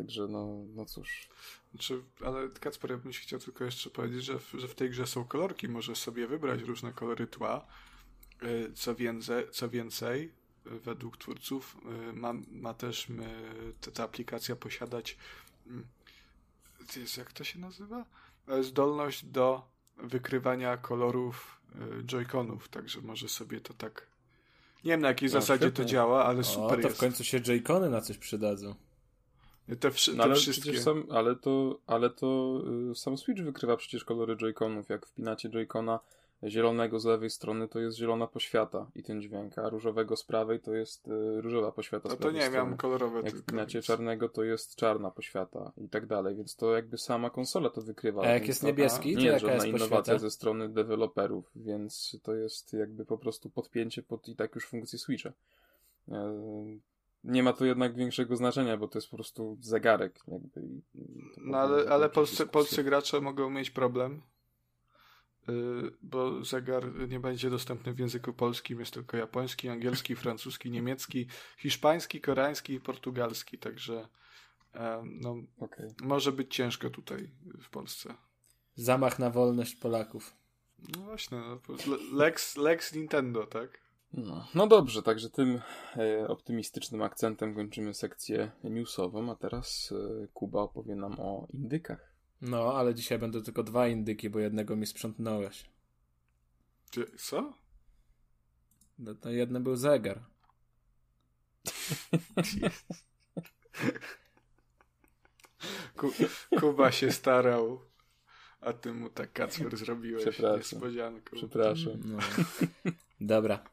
[0.00, 1.28] Także no, no cóż.
[1.70, 4.90] Znaczy, ale Kacper, ja bym ci chciał tylko jeszcze powiedzieć, że w, że w tej
[4.90, 7.66] grze są kolorki, możesz sobie wybrać różne kolory tła.
[8.42, 10.32] Y, Co więcej, co więcej
[10.64, 11.76] według twórców
[12.10, 13.14] y, ma, ma też y,
[13.80, 15.16] ta, ta aplikacja posiadać
[16.96, 18.04] Jezu, jak to się nazywa?
[18.48, 19.62] E, Zdolność do
[19.96, 21.60] wykrywania kolorów
[22.04, 24.06] joyconów, także może sobie to tak
[24.84, 25.84] nie wiem na jakiej No, zasadzie świetnie.
[25.84, 26.96] to działa, ale O, super to jest.
[26.96, 28.74] w końcu się J-Kony na coś przydadzą.
[29.76, 30.62] Te, wszy- No te ale wszystkie.
[30.62, 32.60] przecież sam, ale to, ale to
[32.90, 34.84] y, sam Switch wykrywa przecież kolory Joy-Conów.
[34.90, 35.98] Jak wpinacie Joy-Cona
[36.48, 40.60] zielonego z lewej strony, to jest zielona poświata i ten dźwięk, a różowego z prawej
[40.60, 42.56] to jest y, różowa poświata No to nie, strony.
[42.56, 43.38] miałem kolorowe Jak tylko.
[43.42, 47.70] wpinacie więc- czarnego, to jest czarna poświata i tak dalej, więc to jakby sama konsola
[47.70, 48.22] to wykrywa.
[48.22, 50.18] A jak jest to, niebieski, to nie jest jaka żadna jest innowacja poświata?
[50.18, 54.98] ze strony deweloperów, więc to jest jakby po prostu podpięcie pod i tak już funkcję
[54.98, 55.32] Switcha.
[57.24, 60.20] Nie ma to jednak większego znaczenia, bo to jest po prostu zegarek.
[60.28, 60.60] Jakby,
[61.36, 64.22] No ale, ale polscy, polscy gracze mogą mieć problem,
[65.48, 71.26] yy, bo zegar nie będzie dostępny w języku polskim, jest tylko japoński, angielski, francuski, niemiecki,
[71.58, 74.08] hiszpański, koreański i portugalski, także
[75.04, 75.90] no, Okej.
[76.02, 77.30] może być ciężko tutaj
[77.62, 78.14] w Polsce.
[78.74, 80.34] Zamach na wolność Polaków.
[80.96, 81.76] No właśnie, no, po-
[82.12, 83.80] Lex, Lex Nintendo, tak?
[84.12, 85.60] No, no dobrze, także tym
[85.96, 89.92] e, optymistycznym akcentem kończymy sekcję newsową, a teraz
[90.22, 92.10] e, Kuba opowie nam o indykach.
[92.42, 95.70] No, ale dzisiaj będą tylko dwa indyki, bo jednego mi sprzątnąłeś.
[96.92, 97.52] Gdzie- Co?
[98.98, 100.20] No, to jeden był zegar.
[105.96, 106.10] Ku,
[106.60, 107.80] Kuba się starał,
[108.60, 110.58] a ty mu tak Kacper zrobiłeś Przepraszam.
[110.58, 111.36] niespodzianką.
[111.36, 111.92] Przepraszam.
[112.04, 112.18] No.
[113.20, 113.64] Dobra.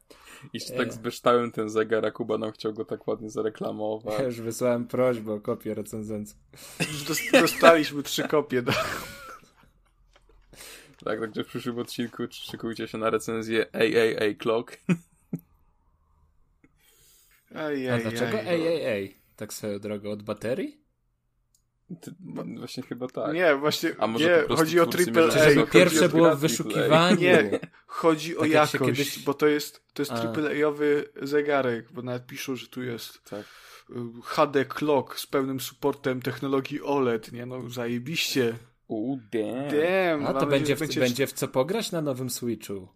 [0.53, 0.77] I E.
[0.77, 4.19] tak zbeształem ten zegar, a Kuba nam chciał go tak ładnie zareklamować.
[4.19, 6.39] Ja już wysłałem prośbę o kopię recenzencką.
[7.41, 8.61] Dostaliśmy trzy kopie.
[8.61, 8.71] Do...
[11.05, 14.77] Tak, także w przyszłym odcinku szykujcie się na recenzję AAA Clock.
[17.55, 18.47] Ej, A ej, dlaczego ej.
[18.47, 19.17] ej, ej, ej?
[19.35, 20.81] Tak swoją drogą, od baterii?
[22.57, 23.33] Właśnie chyba tak.
[23.33, 25.27] Nie, właśnie, A może nie, chodzi o triple
[25.61, 25.65] A.
[25.65, 26.35] pierwsze było w triple A.
[26.35, 27.19] wyszukiwaniu.
[27.21, 30.15] Nie, chodzi o Tak jakość, kiedyś- bo to jest, to jest A.
[30.15, 33.45] AAA-owy zegarek, bo nawet piszą, że tu jest Tak.
[33.89, 38.53] y, HD Clock z pełnym supportem technologii OLED, nie no, zajebiście.
[38.88, 39.69] Uuu, damn.
[39.69, 42.88] Damn, A to będzie w, będzie w co pograć na nowym Switchu.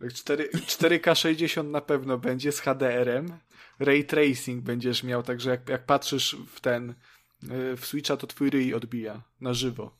[0.00, 3.32] Tak, 4, 4K60 na pewno będzie z HDR-em.
[3.78, 6.94] Ray tracing będziesz miał, także jak, jak patrzysz w ten
[7.76, 9.98] w Switcha, to twój ryj odbija na żywo.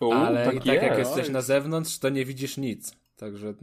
[0.00, 1.16] Ale i tak jak jest.
[1.16, 2.96] jesteś na zewnątrz, to nie widzisz nic.
[3.16, 3.54] Także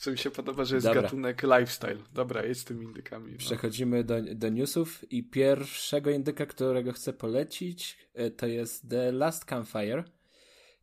[0.00, 1.02] Co mi się podoba, że jest Dobra.
[1.02, 1.98] gatunek lifestyle.
[2.12, 3.32] Dobra, jest z tymi indykami.
[3.32, 3.38] No.
[3.38, 9.44] przechodzimy do, do newsów i pierwszego indyka, którego chcę polecić, e, to jest The Last
[9.44, 10.04] Campfire,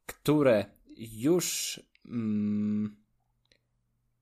[0.06, 0.66] które
[0.98, 2.96] już mm,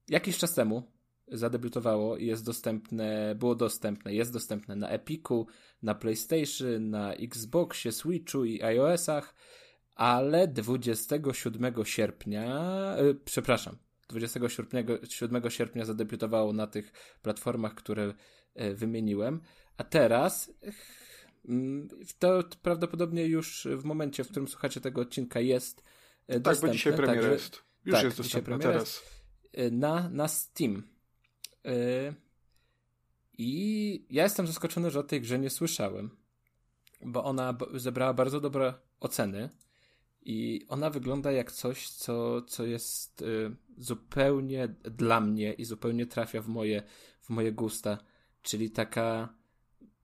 [0.07, 0.91] jakiś czas temu
[1.37, 5.47] zadebiutowało i jest dostępne, było dostępne, jest dostępne na Epiku,
[5.81, 9.35] na PlayStation, na Xboxie, Switchu i iOS-ach,
[9.95, 13.77] ale 27 sierpnia, y, przepraszam,
[14.09, 18.13] 27, 7 sierpnia zadebiutowało na tych platformach, które
[18.61, 19.41] y, wymieniłem,
[19.77, 20.51] a teraz
[21.49, 21.87] mm,
[22.19, 25.83] to prawdopodobnie już w momencie, w którym słuchacie tego odcinka jest
[26.27, 26.67] Tak, dostępne.
[26.67, 27.63] bo dzisiaj premiera jest.
[27.85, 29.03] Już tak, jest dostępna teraz.
[29.59, 30.94] y, na, na Steam.
[31.65, 32.13] Y,
[33.37, 36.09] I ja jestem zaskoczony, że o tej grze nie słyszałem,
[37.01, 39.49] bo ona zebrała bardzo dobre oceny
[40.21, 46.41] i ona wygląda jak coś, co, co jest y, zupełnie dla mnie i zupełnie trafia
[46.41, 46.83] w moje,
[47.21, 47.97] w moje gusta,
[48.41, 49.33] czyli taka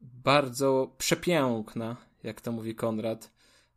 [0.01, 3.31] bardzo przepiękna, jak to mówi Konrad,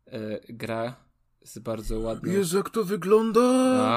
[0.07, 0.11] y,
[0.49, 1.04] gra
[1.45, 2.31] z bardzo ładną...
[2.31, 3.41] Jezu, jak to wygląda!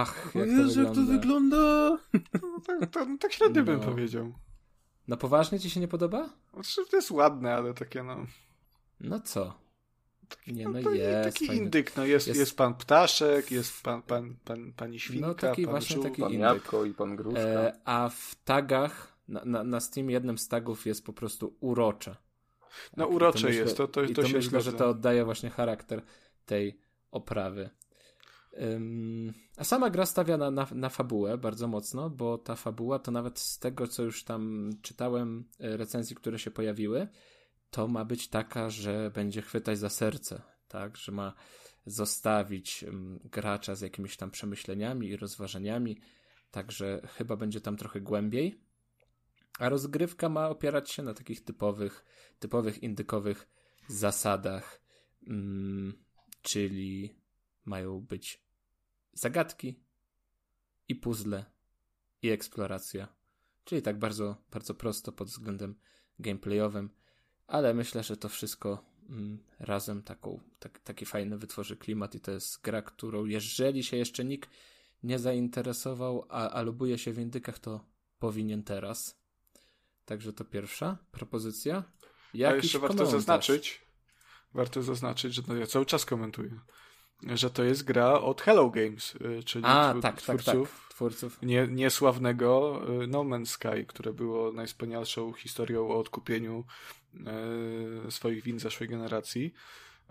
[0.01, 1.11] Ach, jak to Jezu, jak to wygląda.
[1.17, 1.99] wygląda!
[2.43, 3.85] No, tak, to, no, tak średnio bym No.
[3.85, 4.33] powiedział.
[5.09, 6.31] No poważnie ci się nie podoba?
[6.55, 8.27] Znaczy, to jest ładne, ale takie no...
[9.01, 9.55] No co?
[10.47, 11.35] Nie, no no to jest.
[11.35, 11.63] taki fajny.
[11.65, 12.57] indyk, no jest, jest- jest...
[12.57, 16.33] pan ptaszek, jest pan, pan, pan, pani świnka, No taki pan właśnie żółw, taki Pan
[16.33, 16.45] indyk.
[16.49, 17.41] Jabłko i pan Gruszka.
[17.41, 22.17] E, a w tagach, na, na, na Steam jednym z tagów jest po prostu urocze.
[22.97, 24.71] No Tak, i urocze myślę- jest, to, to, I to, to się myślę, zgadza.
[24.71, 26.03] że to oddaje właśnie charakter
[26.47, 26.81] tej
[27.11, 27.71] oprawy.
[29.57, 33.39] A sama gra stawia na, na, na fabułę bardzo mocno, bo ta fabuła to nawet
[33.39, 37.09] z tego, co już tam czytałem e, recenzji, które się pojawiły,
[37.71, 41.35] to ma być taka, że będzie chwytać za serce, tak, że ma
[41.87, 42.85] zostawić
[43.25, 46.01] gracza z jakimiś tam przemyśleniami i rozważaniami,
[46.51, 48.61] także chyba będzie tam trochę głębiej.
[49.59, 52.05] A rozgrywka ma opierać się na takich typowych,
[52.39, 53.49] typowych indykowych
[53.89, 54.81] zasadach,
[55.27, 56.08] mm,
[56.43, 57.17] czyli
[57.65, 58.43] mają być
[59.13, 59.81] zagadki
[60.89, 61.45] i puzzle
[62.23, 63.09] i eksploracja.
[63.65, 65.75] Czyli tak bardzo, bardzo prosto pod względem
[66.19, 66.91] gameplayowym,
[67.47, 72.31] ale myślę, że to wszystko mm, razem taką, tak, taki fajny wytworzy klimat i to
[72.31, 74.51] jest gra, którą jeżeli się jeszcze nikt
[75.03, 77.85] nie zainteresował, a, a lubuje się w indykach, to
[78.19, 79.21] powinien teraz.
[80.05, 81.77] Także to pierwsza propozycja.
[82.35, 83.21] A Jakiś jeszcze warto komentarz?
[83.21, 83.81] zaznaczyć,
[84.55, 86.51] warto zaznaczyć, że no ja cały czas komentuję,
[87.23, 90.41] że to jest gra od Hello Games, y, czyli A, tw- tak, tak, tak.
[90.41, 91.43] twórców Twórców.
[91.43, 96.65] Nie, niesławnego y, No Man's Sky, które było najwspanialszą historią o odkupieniu
[98.07, 99.55] e, swoich win zeszłej generacji.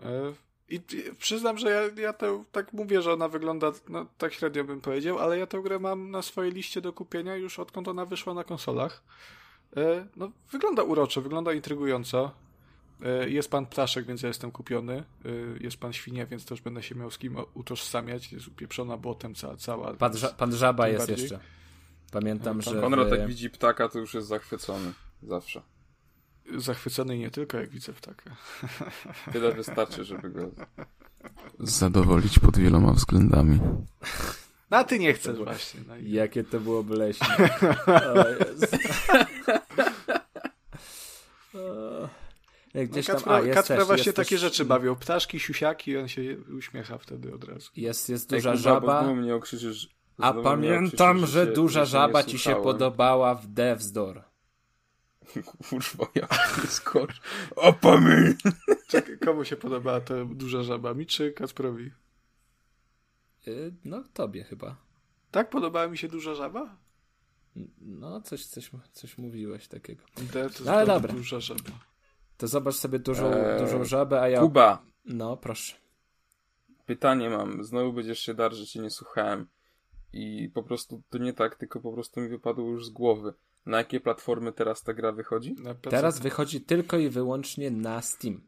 [0.02, 0.32] E,
[0.68, 0.80] I i
[1.18, 5.18] przyznam, że ja, ja to tak mówię, że ona wygląda, no tak średnio bym powiedział,
[5.18, 8.44] ale ja tę grę mam na swojej liście do kupienia już odkąd ona wyszła na
[8.44, 9.02] konsolach.
[9.76, 12.30] E, no, wygląda uroczo, wygląda intrygująco.
[13.02, 15.04] E, Jest pan ptaszek, więc ja jestem kupiony.
[15.24, 15.28] E,
[15.60, 18.32] Jest pan świnia, więc też będę się miał z kim utożsamiać.
[18.32, 19.56] Jest upieprzona błotem cała.
[19.56, 21.22] cała Pan, ża- pan Żaba jest bardziej.
[21.22, 21.40] jeszcze.
[22.12, 22.80] Pamiętam, No, pan że...
[22.80, 24.92] Konrad w- jak widzi ptaka, to już jest zachwycony.
[25.22, 25.62] Zawsze.
[26.56, 28.36] Zachwycony nie tylko jak widzę ptaka.
[29.32, 30.50] Tyle wystarczy, żeby go
[31.60, 33.60] zadowolić pod wieloma względami.
[34.70, 35.80] No a ty nie chcesz właśnie.
[35.88, 36.10] No i...
[36.10, 37.26] Jakie to było bleśne.
[42.74, 44.96] No, Gdzieś tam, Kacpra, a, jest Kacpra też, właśnie jest takie też, rzeczy bawią.
[44.96, 47.70] Ptaszki, siusiaki, on się uśmiecha wtedy od razu.
[47.76, 49.02] Jest, jest duża żaba.
[49.02, 49.88] znowu mnie okrzyczysz.
[50.18, 54.22] A pamiętam, okrzyczysz, że się- duża żaba ci się podobała w Devs Door.
[55.70, 56.28] Kurwa, ja
[56.68, 57.20] skocz.
[57.56, 58.36] Opamy!
[58.88, 60.94] Czekaj, komu się podobała ta duża żaba?
[60.94, 61.90] Mi czy Kacprowi?
[63.48, 64.76] Y, No, tobie chyba.
[65.30, 66.76] Tak, podobała mi się duża żaba?
[67.80, 70.04] No, coś, coś, coś mówiłeś takiego.
[70.64, 71.12] No, ale dobra.
[71.12, 71.70] duża żaba.
[72.38, 74.40] To zobacz sobie dużą, Eee, dużą żabę, a ja...
[74.40, 75.76] Kuba, No, proszę.
[76.86, 77.64] pytanie mam.
[77.64, 79.46] Znowu będziesz się dar, że cię nie słuchałem.
[80.12, 83.34] I po prostu to nie tak, tylko po prostu mi wypadło już z głowy.
[83.66, 85.56] Na jakie platformy teraz ta gra wychodzi?
[85.90, 88.40] Teraz wychodzi tylko i wyłącznie na Steam.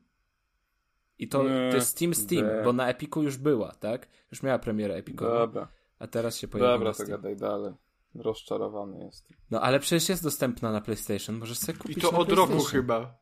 [1.18, 2.62] I to, Nie, to jest Steam Steam, de.
[2.64, 4.08] bo na Epiku już była, tak?
[4.32, 5.68] Już miała premierę Epikową, Dobra,
[5.98, 7.10] a teraz się pojawiła dobra, na to Steam.
[7.10, 7.72] gadaj dalej.
[8.14, 9.36] Rozczarowany jestem.
[9.50, 12.58] No ale przecież jest dostępna na PlayStation, możesz sobie kupić I to na od roku
[12.60, 13.19] chyba.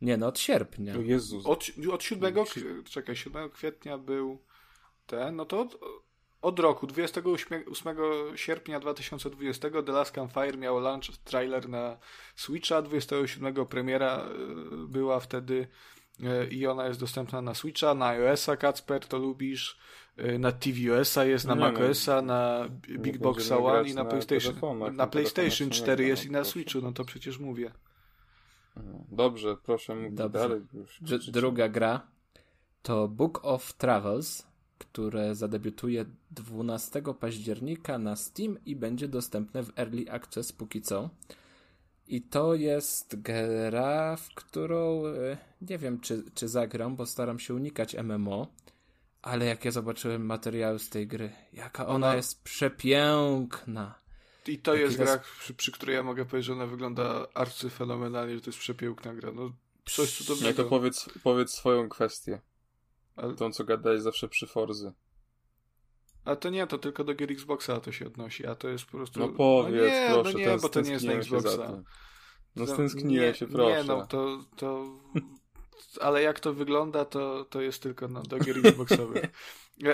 [0.00, 0.94] Nie, no od sierpnia.
[0.94, 1.46] O Jezus.
[1.46, 4.38] Od, od 7, kw- czekaj, 7 kwietnia był
[5.06, 5.78] ten, no to od,
[6.42, 7.64] od roku, 28
[8.34, 11.98] sierpnia 2020 The Last Campfire miał launch trailer na
[12.36, 14.26] Switcha, 27 premiera
[14.84, 15.66] y, była wtedy
[16.20, 19.78] y, i ona jest dostępna na Switcha, na iOS-a, Kacper, to lubisz,
[20.18, 24.54] y, na tvOS-a jest, na Nie, no, macOS-a, na Big Boxa One i na PlayStation.
[24.96, 26.44] Na PlayStation telefonach się 4 nie jest gra, i na.
[26.44, 27.72] Switchu, no to przecież mówię.
[29.10, 30.38] Dobrze, proszę mów Dobrze.
[30.38, 30.60] dalej.
[30.72, 31.00] Już
[31.30, 32.06] druga gra
[32.82, 34.46] to Book of Travels,
[34.78, 41.10] które zadebiutuje 12 października na Steam i będzie dostępne w Early Access póki co.
[42.06, 47.54] I to jest gra, w którą e, nie wiem, czy, czy zagram, bo staram się
[47.54, 48.46] unikać MMO,
[49.22, 54.03] ale jak ja zobaczyłem materiały z tej gry, jaka ona Ona- jest przepiękna.
[54.46, 58.34] I to jest zas- gra, przy, przy której ja mogę powiedzieć, że ona wygląda arcyfenomenalnie,
[58.34, 59.32] że to jest przepiękna gra.
[59.32, 59.52] No,
[59.84, 60.62] coś Nie, cudownego.
[60.62, 62.40] to powiedz, powiedz swoją kwestię.
[63.16, 64.92] Ale, Tą, co gadałeś zawsze przy Forzy.
[66.24, 68.90] a to nie, to tylko do gier Xboxa to się odnosi, a to jest po
[68.90, 69.20] prostu...
[69.20, 70.32] No powiedz, no nie, proszę.
[70.32, 71.82] no nie, ten- bo to nie jest na Xboxa.
[72.56, 73.76] No stęskniłem się, proszę.
[73.76, 74.44] Nie, no to...
[74.56, 74.84] to...
[76.00, 79.24] Ale jak to wygląda, to, to jest tylko no, do gier Xboxowych.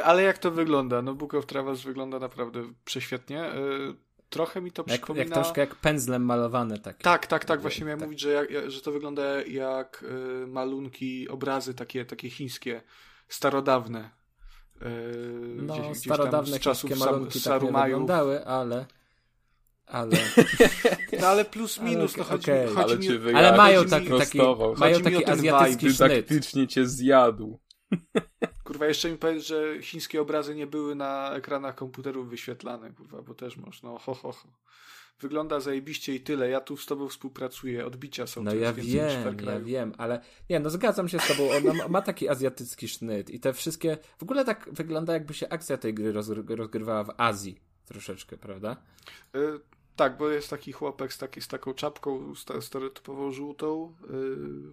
[0.05, 1.03] Ale jak to wygląda?
[1.03, 3.53] No Book of Travels wygląda naprawdę prześwietnie.
[4.31, 5.25] Trochę mi to Jak, przypomina...
[5.25, 7.03] jak troszkę jak pędzlem malowane takie.
[7.05, 7.61] Tak, tak, tak.
[7.61, 8.09] Właśnie miałem Tak.
[8.09, 10.03] mówić, że, jak, że to wygląda jak
[10.43, 12.83] y, malunki, obrazy takie, takie chińskie,
[13.29, 14.11] starodawne.
[14.83, 14.87] Y,
[15.57, 18.87] No, gdzieś- gdzieś tam starodawne z czasów chińskie Sam- malunki tak nie wyglądały, ale...
[19.87, 20.17] Ale,
[21.21, 23.57] No ale plus Ale minus, okej, no chodzi, mi, chodzi Ale mi, cię wyjaśnił, ale
[23.57, 24.39] mają taki, taki,
[24.77, 26.09] mają taki o ten azjatycki vibe, sznyt.
[26.11, 27.59] Dydaktycznie cię zjadł.
[28.81, 33.35] Kurwa, jeszcze mi powiedz, że chińskie obrazy nie były na ekranach komputerów wyświetlane, kurwa, bo
[33.35, 34.49] też można, ho, ho, ho.
[35.21, 36.51] Wygląda zajebiście i tyle.
[36.51, 37.87] Ja tu z tobą współpracuję.
[37.87, 38.87] Odbicia są No ja wiem,
[39.37, 40.21] ja wiem, ale
[40.51, 43.99] nie, no zgadzam się z tobą, ona ma, ma taki azjatycki sznyt i te wszystkie,
[44.19, 48.77] w ogóle tak wygląda jakby się akcja tej gry rozgry- rozgrywała w Azji troszeczkę, prawda?
[49.37, 49.61] Y,
[49.97, 53.95] tak, bo jest taki chłopek z, taki, z taką czapką stereotypową żółtą.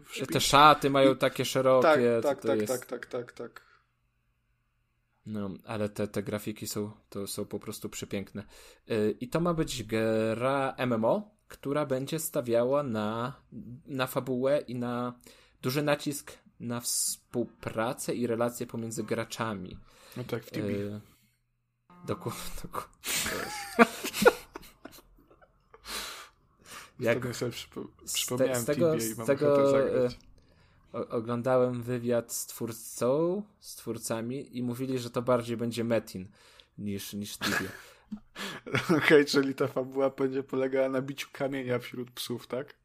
[0.01, 0.33] Y, szpilce.
[0.33, 2.73] Te szaty mają takie szerokie, tak, co tak, to tak, jest.
[2.73, 3.66] tak, tak, tak, tak.
[5.27, 8.43] No, ale te, te grafiki są, to są po prostu przepiękne.
[8.87, 13.41] Yy, I to ma być gra MMO, która będzie stawiała na,
[13.85, 15.19] na fabułę i na
[15.61, 19.77] duży nacisk na współpracę i relacje pomiędzy graczami.
[20.17, 20.73] No tak, w Tibi.
[20.73, 21.01] Yy,
[22.05, 22.41] Dokładnie.
[22.63, 22.81] Doku...
[26.99, 30.26] Jak sobie przypo- z, przypomniałem te, z tego, i z mam tego ochotę e, zagrać.
[30.93, 36.27] O, oglądałem wywiad z twórcą, z twórcami i mówili, że to bardziej będzie Metin
[36.77, 37.69] niż, niż Tibia.
[38.97, 42.75] Okej, czyli ta fabuła będzie polegała na biciu kamienia wśród psów, tak?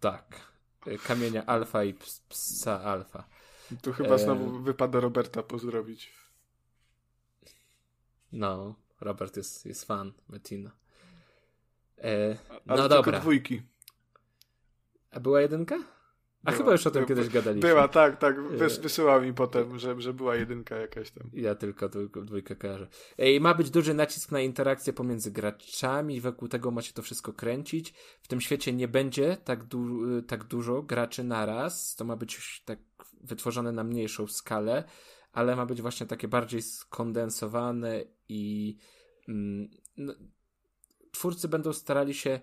[0.00, 0.52] tak.
[0.86, 3.24] E, Kamienia alfa i ps, psa alfa.
[3.82, 4.18] Tu chyba E.
[4.18, 6.12] znowu wypada Roberta pozdrowić.
[8.32, 10.70] No, Robert jest, jest fan Metina.
[11.98, 12.36] E,
[12.66, 13.20] no dobra.
[13.20, 13.62] dwójki.
[15.10, 15.78] A była jedynka?
[16.44, 16.58] A Była.
[16.58, 17.68] chyba już o tym By- kiedyś gadaliśmy.
[17.68, 18.42] Była, tak, tak.
[18.42, 18.80] Wys, E.
[18.80, 21.30] wysyłał mi potem, że, że była jedynka jakaś tam.
[21.32, 22.88] Ja tylko, tylko dwójkę kojarzę.
[23.18, 27.32] I ma być duży nacisk na interakcję pomiędzy graczami, wokół tego ma się to wszystko
[27.32, 27.94] kręcić.
[28.22, 31.96] W tym świecie nie będzie tak, du- tak dużo graczy naraz.
[31.96, 32.78] To ma być tak
[33.20, 34.84] wytworzone na mniejszą skalę,
[35.32, 38.76] ale ma być właśnie takie bardziej skondensowane i
[39.28, 40.14] mm, no,
[41.12, 42.40] twórcy będą starali się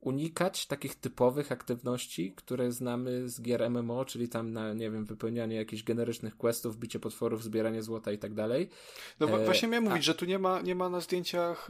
[0.00, 5.56] unikać takich typowych aktywności, które znamy z gier MMO, czyli tam na, nie wiem, wypełnianie
[5.56, 8.68] jakichś generycznych questów, bicie potworów, zbieranie złota i tak dalej.
[9.20, 11.68] No E, właśnie miałem a- mówić, że tu nie ma, nie ma na zdjęciach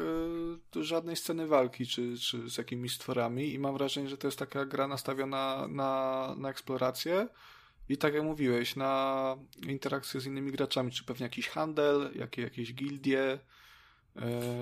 [0.76, 4.39] y, żadnej sceny walki czy, czy z jakimiś stworami i mam wrażenie, że to jest
[4.39, 7.28] taka gra nastawiona na, na eksplorację
[7.89, 9.37] i tak jak mówiłeś, na
[9.68, 13.39] interakcję z innymi graczami, czy pewnie jakiś handel, jakie, jakieś gildie,
[14.17, 14.21] e,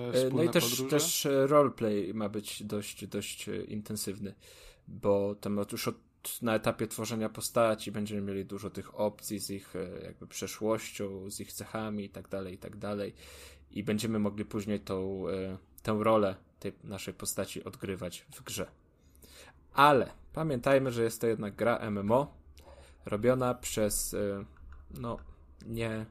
[0.08, 0.90] E, wspólne No i też, podróże.
[0.90, 4.34] też roleplay ma być dość, dość e, intensywny.
[4.88, 5.96] bo tam już od,
[6.42, 11.40] na etapie tworzenia postaci będziemy mieli dużo tych opcji z ich e, jakby przeszłością, z
[11.40, 13.14] ich cechami i tak dalej, i tak dalej.
[13.70, 15.24] I będziemy mogli później tą,
[15.82, 18.66] tę rolę tej naszej postaci odgrywać w grze.
[19.72, 22.34] Ale pamiętajmy, że jest to jednak gra MMO,
[23.06, 24.16] robiona przez
[24.90, 25.18] no
[25.66, 26.06] nie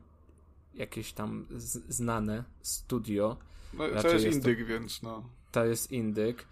[0.77, 1.47] jakieś tam
[1.89, 3.37] znane studio.
[3.73, 5.29] No, to jest, jest indyk, to, więc no.
[5.51, 6.45] To jest indyk.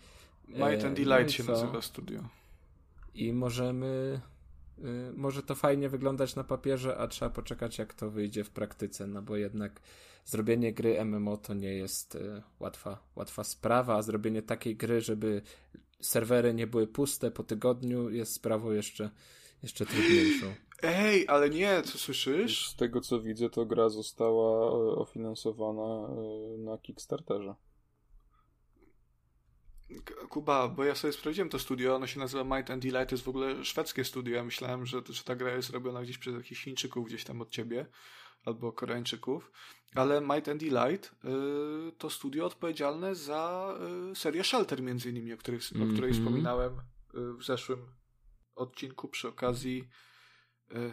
[0.47, 2.29] Might and Delight no się nazywa studio.
[3.13, 4.21] I możemy.
[4.79, 9.07] Y, może to fajnie wyglądać na papierze, a trzeba poczekać, jak to wyjdzie w praktyce,
[9.07, 9.81] no bo jednak
[10.25, 15.41] zrobienie gry MMO to nie jest y, łatwa, łatwa sprawa, a zrobienie takiej gry, żeby
[16.01, 19.09] serwery nie były puste po tygodniu, jest sprawą jeszcze,
[19.63, 20.45] jeszcze trudniejszą.
[20.83, 22.69] Ej, ale nie, co słyszysz?
[22.69, 27.55] Z tego co widzę, to gra została e, ofinansowana e, na Kickstarterze.
[30.29, 33.23] Kuba, bo ja sobie sprawdziłem to studio, ono się nazywa Might and Delight, to jest
[33.23, 34.35] w ogóle szwedzkie studio.
[34.35, 37.49] Ja myślałem, że, że ta gra jest robiona gdzieś przez jakichś Chińczyków, gdzieś tam od
[37.49, 37.85] ciebie,
[38.45, 39.51] albo Koreańczyków.
[39.95, 43.73] Ale Might and Delight y, to studio odpowiedzialne za
[44.11, 45.91] y, serię Shelter, między innymi, o której, mm -hmm.
[45.91, 46.25] o której mhm.
[46.25, 47.79] wspominałem y, w zeszłym
[48.55, 49.87] odcinku przy okazji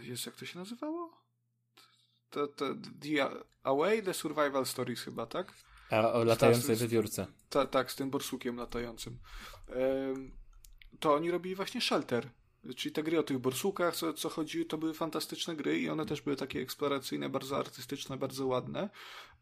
[0.02, 1.22] jest jak to się nazywało?
[2.30, 3.28] To, to, the
[3.62, 5.52] Away, The Survival Stories chyba, tak?
[5.90, 7.26] A o latającej wywiórce.
[7.48, 9.18] Ta, tak, z tym borsukiem latającym.
[11.00, 12.30] To oni robili właśnie Shelter.
[12.76, 16.06] Czyli te gry o tych borsukach, co, co chodziły, to były fantastyczne gry i one
[16.06, 18.90] też były takie eksploracyjne, bardzo artystyczne, bardzo ładne.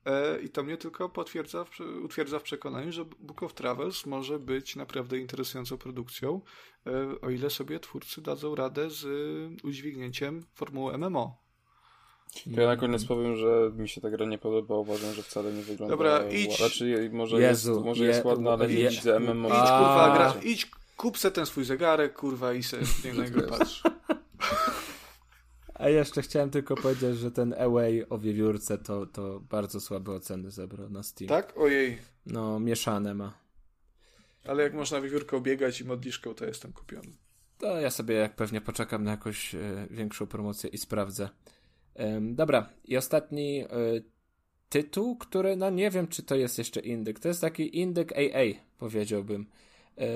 [0.07, 1.64] E, I to mnie tylko potwierdza,
[2.05, 6.40] utwierdza w przekonaniu, że Book of Travels może być naprawdę interesującą produkcją,
[6.86, 9.07] e, o ile sobie twórcy dadzą radę z
[9.64, 11.51] udźwignięciem formuły MMO.
[12.46, 15.62] Ja na koniec powiem, że mi się ta gra nie podoba, uważam, że wcale nie
[15.62, 16.57] wygląda Dobra, idź.
[16.57, 19.48] Znaczy, może, Jezu, jest, może je, jest ładna, ale nie widzę MMO.
[19.48, 23.40] Idź, kurwa, gra, idź, kup se ten swój zegarek, kurwa, i se nie na niego
[23.59, 23.82] patrz.
[25.80, 30.50] A jeszcze chciałem tylko powiedzieć, że ten Away o wiewiórce to, to bardzo słabe oceny
[30.50, 31.28] zebrał na Steam.
[31.28, 31.52] Tak?
[31.56, 31.98] Ojej.
[32.26, 33.38] No, mieszane ma.
[34.44, 37.12] Ale jak można wiewiórkę obiegać i modliszką, to jestem kupiony.
[37.58, 41.28] To ja sobie jak pewnie poczekam na jakąś e, większą promocję i sprawdzę.
[42.20, 43.66] dobra, i ostatni e,
[44.68, 47.18] tytuł, który, no nie wiem, czy to jest jeszcze indyk.
[47.18, 49.46] To jest taki indyk AA, powiedziałbym.
[50.01, 50.07] E,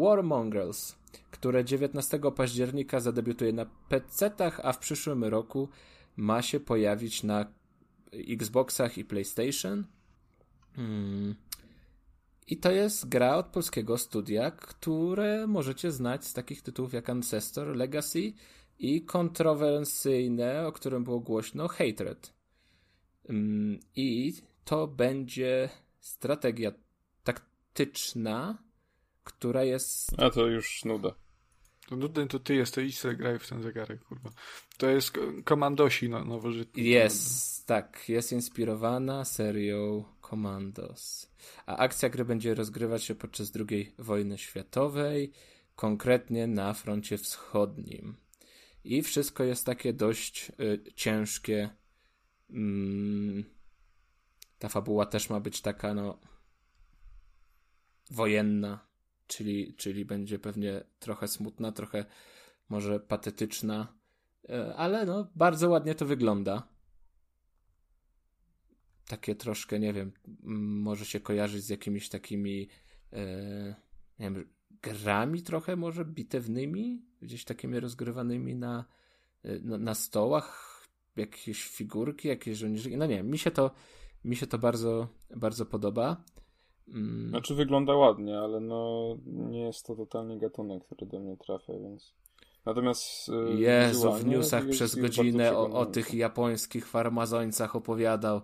[0.00, 1.02] War Mongrels
[1.42, 5.68] które 19 października zadebiutuje na PC-tach, a w przyszłym roku
[6.16, 7.52] ma się pojawić na
[8.12, 9.84] Xboxach i PlayStation.
[10.76, 11.34] Hmm.
[12.46, 17.76] I to jest gra od polskiego studia, które możecie znać z takich tytułów jak Ancestor,
[17.76, 18.32] Legacy
[18.78, 22.32] i kontrowersyjne, o którym było głośno, Hatred.
[23.26, 23.80] Hmm.
[23.96, 25.68] I to będzie
[26.00, 26.72] strategia
[27.24, 28.58] taktyczna,
[29.24, 30.20] która jest.
[30.20, 31.14] A to już nuda.
[31.88, 34.30] To nudny to ty jesteś, idź sobie graj w ten zegarek, kurwa.
[34.78, 35.12] To jest
[35.44, 36.84] Komandosi no, nowożytni.
[36.84, 38.08] Jest, tak.
[38.08, 41.32] Jest inspirowana serią Commandos.
[41.66, 45.32] A akcja gry będzie rozgrywać się podczas II wojny światowej,
[45.76, 48.16] konkretnie na froncie wschodnim.
[48.84, 51.70] I wszystko jest takie dość y, ciężkie.
[52.50, 53.44] Mm,
[54.58, 56.18] ta fabuła też ma być taka, no,
[58.10, 58.91] wojenna
[59.36, 62.04] czyli, czyli będzie pewnie trochę smutna, trochę
[62.68, 63.94] może patetyczna,
[64.48, 66.68] e, ale no, bardzo ładnie to wygląda.
[69.06, 70.12] Takie troszkę, nie wiem,
[70.82, 72.68] może się kojarzyć z jakimiś takimi,
[73.12, 73.74] e,
[74.18, 74.48] nie wiem,
[74.82, 78.84] grami trochę może bitewnymi, gdzieś takimi rozgrywanymi na,
[79.42, 80.72] e, na, na stołach,
[81.16, 82.96] jakieś figurki, jakieś żołnierzyki.
[82.96, 83.70] No nie mi się to,
[84.24, 86.24] mi się to bardzo, bardzo podoba.
[86.88, 87.28] Mm.
[87.28, 92.14] Znaczy wygląda ładnie, ale no nie jest to totalnie gatunek, który do mnie trafia, więc...
[92.66, 93.28] Natomiast...
[93.28, 98.40] E, Jezu, w newsach jest, przez godzinę o, o, tych japońskich farmazońcach opowiadał,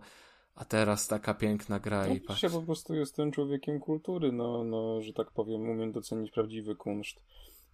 [0.55, 2.43] a teraz taka piękna gra no, i patrz.
[2.43, 7.23] Ja po prostu jestem człowiekiem kultury, no, no, że tak powiem, umiem docenić prawdziwy kunszt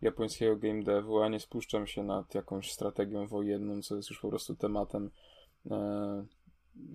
[0.03, 4.29] japońskiego game devu, a nie spuszczam się nad jakąś strategią wojenną, co jest już po
[4.29, 5.11] prostu tematem,
[5.71, 6.27] e,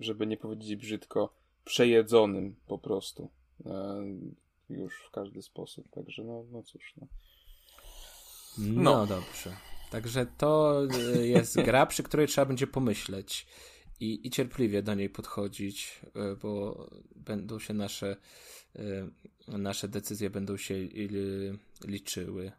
[0.00, 3.30] żeby nie powiedzieć brzydko, przejedzonym po prostu.
[3.66, 4.04] E,
[4.68, 5.88] już w każdy sposób.
[5.90, 6.94] Także no, no cóż.
[6.96, 7.06] No.
[8.58, 8.82] no.
[8.82, 9.56] no dobrze.
[9.90, 10.82] Także to
[11.14, 13.46] e, jest gra, przy której trzeba będzie pomyśleć
[14.00, 16.86] i, i cierpliwie do niej podchodzić, e, bo
[17.16, 18.16] będą się nasze
[19.48, 20.74] nasze decyzje będą się
[21.84, 22.52] liczyły.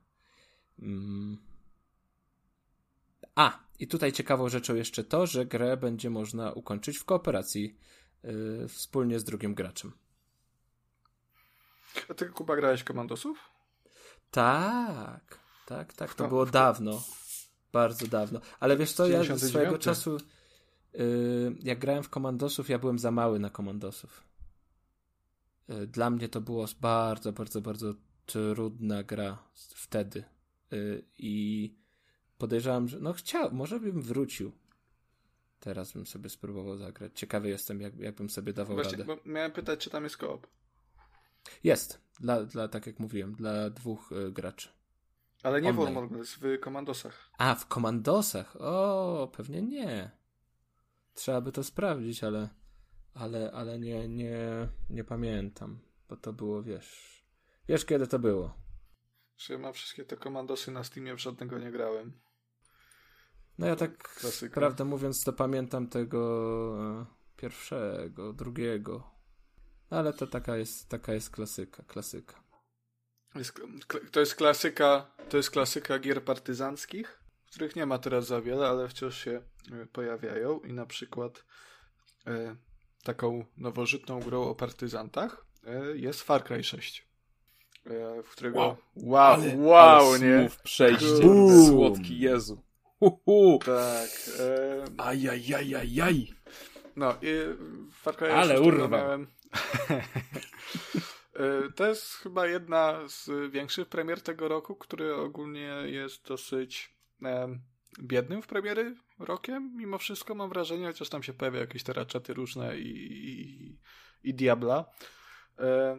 [0.80, 1.38] Mm.
[3.36, 7.78] A, i tutaj ciekawą rzeczą jeszcze to, że grę będzie można ukończyć w kooperacji
[8.68, 9.92] wspólnie z drugim graczem.
[12.10, 13.40] A ty, Kuba, grałeś komandosów?
[14.32, 15.42] Tak.
[15.66, 17.04] Tak, tak, to było dawno.
[17.72, 18.42] Bardzo dawno.
[18.60, 20.18] Ale wiesz co, ja swojego czasu
[20.94, 24.24] yy, jak grałem w komandosów, ja byłem za mały na komandosów.
[25.68, 27.94] Yy, dla mnie to było bardzo, bardzo, bardzo
[28.26, 30.24] trudna gra wtedy.
[30.72, 31.76] Yy, I
[32.38, 34.52] podejrzewam, że no chciał, może bym wrócił.
[35.60, 37.12] Teraz bym sobie spróbował zagrać.
[37.20, 39.06] Ciekawy jestem, jak, jakbym sobie dawał Właśnie, radę.
[39.06, 40.48] Bo miałem pytać, czy tam jest koop.
[41.64, 42.02] Jest.
[42.20, 44.70] Dla, dla, tak jak mówiłem, dla dwóch y, graczy.
[45.44, 46.24] Ale nie Online.
[46.24, 47.32] w w komandosach.
[47.38, 48.56] A, w komandosach?
[48.60, 50.12] O, pewnie nie.
[51.14, 52.50] Trzeba by to sprawdzić, ale
[53.14, 55.80] ale, ale nie, nie, nie pamiętam,
[56.10, 57.24] bo to było, wiesz,
[57.68, 58.54] wiesz kiedy to było.
[59.36, 62.22] Czy ja mam wszystkie te komandosy na Steamie, w żadnego nie grałem.
[63.58, 64.56] No ja tak, Klasyka.
[64.56, 67.06] prawdę mówiąc, to pamiętam tego e,
[67.38, 69.12] pierwszego, drugiego.
[69.92, 72.44] Ale to taka jest, taka jest klasyka, klasyka.
[74.12, 77.20] To jest klasyka, to jest klasyka gier partyzanckich,
[77.52, 81.46] których nie ma teraz za wiele, ale wciąż się e, pojawiają i na przykład
[82.28, 82.56] e,
[83.04, 87.08] taką nowożytną grą o partyzantach e, jest Far Cry 6.
[87.86, 88.60] E, w którego...
[88.60, 90.50] Wow, wow, ale, wow ale nie?
[90.64, 91.18] przejście,
[91.68, 92.64] słodki Jezu.
[93.00, 93.60] Uhu.
[93.66, 94.10] Tak.
[94.40, 94.86] E...
[94.98, 96.34] Ajajajajaj.
[96.96, 97.28] No i
[97.92, 98.98] Far Cry Ale urwa.
[98.98, 99.28] Miałem...
[101.34, 107.60] E, to jest chyba jedna z większych premier tego roku, który ogólnie jest dosyć e,
[108.02, 112.34] biednym w premiery rokiem, mimo wszystko mam wrażenie, chociaż tam się pojawia jakieś te raczety
[112.34, 113.78] różne i, i,
[114.24, 114.86] i Diabla.
[115.60, 115.98] E,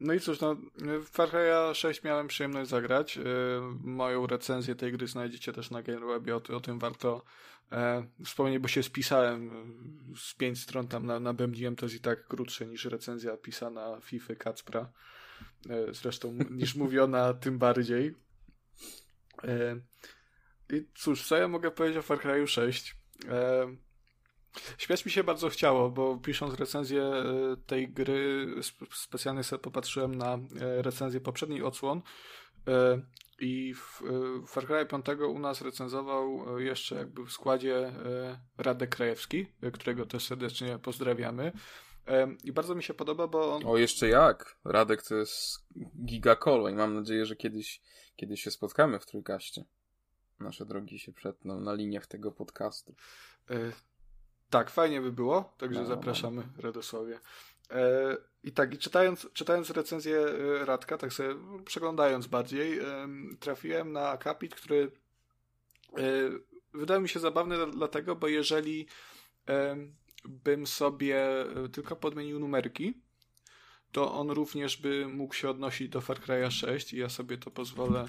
[0.00, 0.56] no i cóż, no,
[1.04, 3.18] Far Cry 6 miałem przyjemność zagrać.
[3.18, 3.22] E,
[3.84, 7.24] moją recenzję tej gry znajdziecie też na GameWebie, o, o tym warto
[7.72, 9.50] e, wspomnieć, bo się spisałem
[10.16, 14.34] z pięć stron tam na, nabębniłem, to jest i tak krótsze niż recenzja pisana FIFA
[14.34, 14.92] Kacpra.
[15.70, 18.14] E, zresztą niż mówiona tym bardziej.
[19.44, 19.80] E,
[20.72, 22.96] I cóż, co ja mogę powiedzieć o Far Cry 6?
[23.28, 23.66] E,
[24.78, 27.24] Śmiać mi się bardzo chciało, bo pisząc recenzję e,
[27.66, 28.46] tej gry,
[28.94, 32.02] specjalnie sobie popatrzyłem na e, recenzję poprzedniej odsłon
[32.68, 33.02] e,
[33.40, 34.02] i w
[34.46, 37.92] Far Cry 5 u nas recenzował jeszcze jakby w składzie
[38.58, 41.52] Radek Krajewski, którego też serdecznie pozdrawiamy.
[42.44, 43.66] I bardzo mi się podoba, bo on...
[43.66, 44.56] O, jeszcze jak?
[44.64, 45.66] Radek to jest
[46.04, 47.82] gigakolo i mam nadzieję, że kiedyś,
[48.16, 49.64] kiedyś się spotkamy w Trójkaście.
[50.40, 52.94] Nasze drogi się przetną na liniach tego podcastu.
[54.50, 57.20] Tak, fajnie by było, także no, zapraszamy Radosławie.
[57.70, 61.34] E, I tak, i czytając, czytając recenzję e, Radka, tak sobie
[61.64, 62.80] przeglądając bardziej,
[63.40, 64.90] trafiłem na akapit, który
[65.96, 66.02] e,
[66.74, 68.86] wydał mi się zabawny dlatego, bo jeżeli
[70.24, 71.26] bym sobie
[71.72, 72.94] tylko podmienił numerki,
[73.92, 77.50] to on również by mógł się odnosić do Far Cry'a 6 i ja sobie to
[77.50, 78.06] pozwolę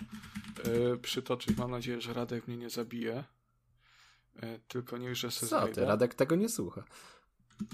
[1.01, 1.57] przytoczyć.
[1.57, 3.23] Mam nadzieję, że Radek mnie nie zabije.
[4.41, 5.73] E, tylko niech, że se Co znajdę.
[5.73, 6.83] ty, Radek tego nie słucha.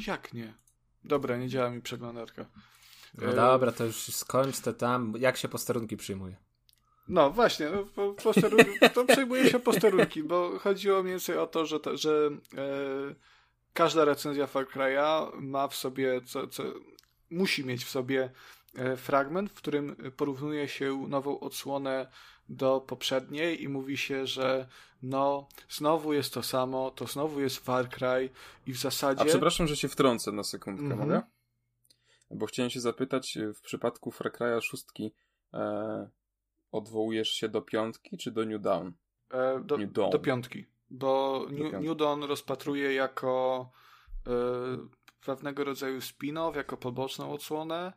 [0.07, 0.53] Jak nie?
[1.03, 2.45] Dobra, nie działa mi przeglądarka.
[3.13, 3.35] No e...
[3.35, 5.13] dobra, to już skończ to tam.
[5.19, 6.35] Jak się posterunki przyjmuje?
[7.07, 8.15] No właśnie, no, po,
[8.95, 13.15] to przejmuje się posterunki, bo chodziło mniej więcej o to, że, to, że e,
[13.73, 16.63] każda recenzja Far Cry'a ma w sobie, co, co,
[17.29, 18.31] musi mieć w sobie
[18.75, 22.07] e, fragment, w którym porównuje się nową odsłonę
[22.49, 24.67] do poprzedniej i mówi się, że
[25.01, 28.29] no, znowu jest to samo, to znowu jest Far Cry
[28.65, 29.21] i w zasadzie...
[29.21, 31.01] A przepraszam, że się wtrącę na sekundkę, mm -hmm.
[31.01, 31.21] mogę?
[32.31, 35.13] Bo chciałem się zapytać, w przypadku Far Cry'a szóstki
[35.53, 36.09] e,
[36.71, 38.91] odwołujesz się do piątki czy do New Dawn?
[39.29, 40.11] E, do, New Dawn.
[40.11, 41.89] do piątki, bo do New, piątki.
[41.89, 43.71] New Dawn rozpatruje jako
[44.27, 44.31] e,
[45.25, 47.93] pewnego rodzaju spin-off, jako poboczną odsłonę,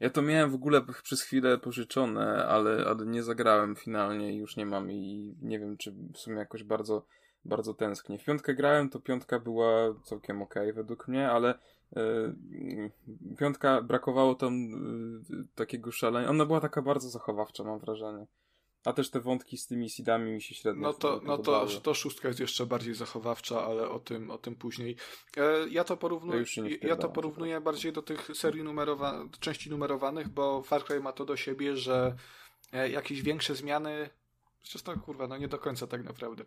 [0.00, 4.56] ja to miałem w ogóle przez chwilę pożyczone, ale, ale nie zagrałem finalnie i już
[4.56, 7.06] nie mam i nie wiem, czy w sumie jakoś bardzo,
[7.44, 8.18] bardzo tęsknię.
[8.18, 11.58] W piątkę grałem, to piątka była całkiem ok według mnie, ale
[11.96, 12.90] yy,
[13.38, 14.54] piątka brakowało tam
[15.30, 16.30] yy, takiego szalenia.
[16.30, 18.26] Ona była taka bardzo zachowawcza, mam wrażenie.
[18.84, 21.94] A też te wątki z tymi seedami mi się średnio No to, no to, to
[21.94, 24.96] szóstka jest jeszcze bardziej zachowawcza, ale o tym, o tym później.
[25.36, 30.28] E, ja to porównuję, ja, ja to porównuję bardziej do tych serii numerowanych, części numerowanych,
[30.28, 32.16] bo Far Cry ma to do siebie, że
[32.72, 34.10] e, jakieś większe zmiany
[34.64, 36.44] Przecież to kurwa, no nie do końca tak naprawdę.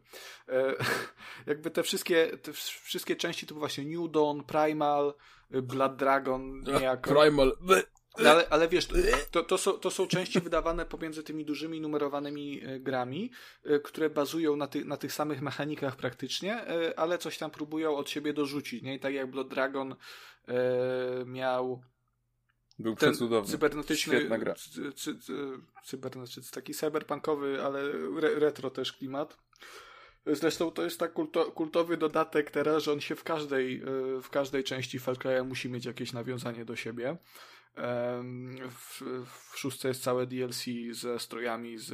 [0.50, 0.74] E,
[1.52, 5.14] jakby te wszystkie, te wszystkie części to właśnie New Dawn, Primal,
[5.50, 7.16] Blood Dragon, niejako.
[7.16, 7.58] Primal.
[8.20, 8.88] No, ale, ale wiesz,
[9.32, 13.32] to, to, są, to są części wydawane pomiędzy tymi dużymi numerowanymi e, grami,
[13.64, 17.96] e, które bazują na, ty, na tych samych mechanikach praktycznie, e, ale coś tam próbują
[17.96, 18.84] od siebie dorzucić.
[18.84, 18.96] Nie?
[18.96, 19.96] I tak jak Blood Dragon
[21.26, 21.82] miał
[22.80, 23.52] Był ten przecudowny.
[23.52, 24.56] Cybernetyczny, Świetna gra.
[24.56, 25.34] Cy, cy, cy,
[25.86, 27.80] cybernetyczny, taki cyberpunkowy, ale
[28.18, 29.38] re, retro też klimat.
[30.26, 33.82] Zresztą to jest tak kulto, kultowy dodatek teraz, że on się w każdej,
[34.24, 37.18] w każdej części Far Cry'a musi mieć jakieś nawiązanie do siebie.
[38.70, 41.92] W, w szóstce jest całe DLC ze strojami z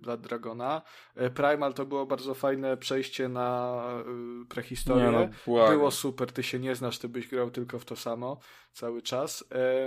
[0.00, 0.82] Blood Dragona.
[1.14, 4.04] E, Primal to było bardzo fajne przejście na e,
[4.48, 5.04] prehistorię.
[5.04, 5.28] Nie, no,
[5.68, 8.38] było super, ty się nie znasz, ty byś grał tylko w to samo
[8.72, 9.44] cały czas.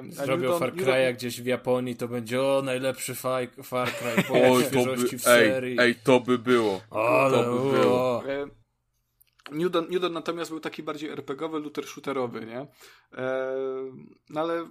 [0.10, 4.64] Zrobią Far Cry'a gdzieś w Japonii, to będzie o, najlepszy faj, Far Cry po Oj,
[4.64, 5.80] to by, w serii.
[5.80, 6.82] Ej, ej, to by było.
[6.92, 8.24] Ale, to by było.
[9.52, 12.68] Newton, Newton natomiast był taki bardziej RPGowy, looter shooterowy, nie?
[14.30, 14.70] no ale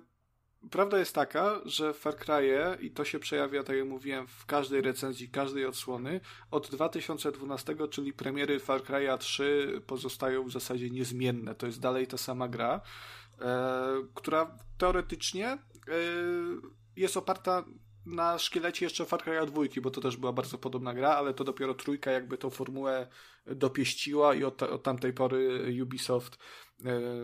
[0.70, 4.80] Prawda jest taka, że Far Cry'e, i to się przejawia, tak jak mówiłem, w każdej
[4.80, 6.20] recenzji, każdej odsłony,
[6.50, 11.54] od 2012, czyli premiery Far Cry'a 3 pozostają w zasadzie niezmienne.
[11.54, 12.80] To jest dalej ta sama gra,
[13.40, 15.58] e, która teoretycznie e,
[16.96, 17.64] jest oparta
[18.06, 21.44] na szkielecie jeszcze Far Cry'a 2, bo to też była bardzo podobna gra, ale to
[21.44, 23.06] dopiero trójka jakby tą formułę
[23.46, 26.38] dopieściła i od, od tamtej pory Ubisoft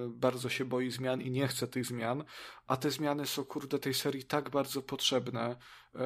[0.09, 2.25] bardzo się boi zmian i nie chce tych zmian,
[2.67, 5.57] a te zmiany są, kurde, tej serii tak bardzo potrzebne,
[5.95, 5.99] e,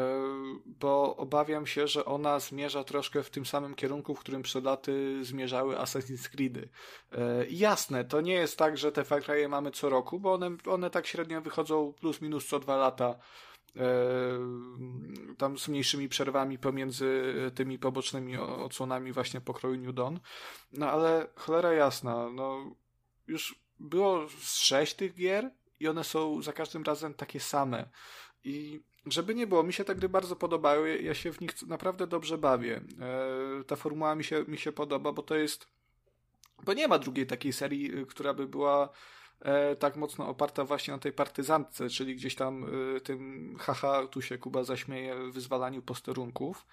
[0.66, 5.24] bo obawiam się, że ona zmierza troszkę w tym samym kierunku, w którym przed laty
[5.24, 6.68] zmierzały Assassin's Creedy.
[7.12, 10.90] E, jasne, to nie jest tak, że te Far mamy co roku, bo one, one
[10.90, 13.18] tak średnio wychodzą plus minus co dwa lata
[15.38, 20.16] tam z mniejszymi przerwami pomiędzy tymi pobocznymi odsłonami właśnie pokroju New Dawn.
[20.72, 22.74] No ale cholera jasna, no
[23.28, 25.50] już było sześć tych gier
[25.80, 27.88] i one są za każdym razem takie same.
[28.44, 32.06] I żeby nie było, mi się te gry bardzo podobały, ja się w nich naprawdę
[32.06, 32.80] dobrze bawię.
[33.60, 35.66] E, ta formuła mi się, mi się podoba, bo to jest.
[36.64, 38.88] Bo nie ma drugiej takiej serii, y, która by była
[39.40, 42.64] e, tak mocno oparta właśnie na tej partyzantce, czyli gdzieś tam
[42.96, 46.66] y, tym haha, tu się Kuba zaśmieje, wyzwalaniu posterunków.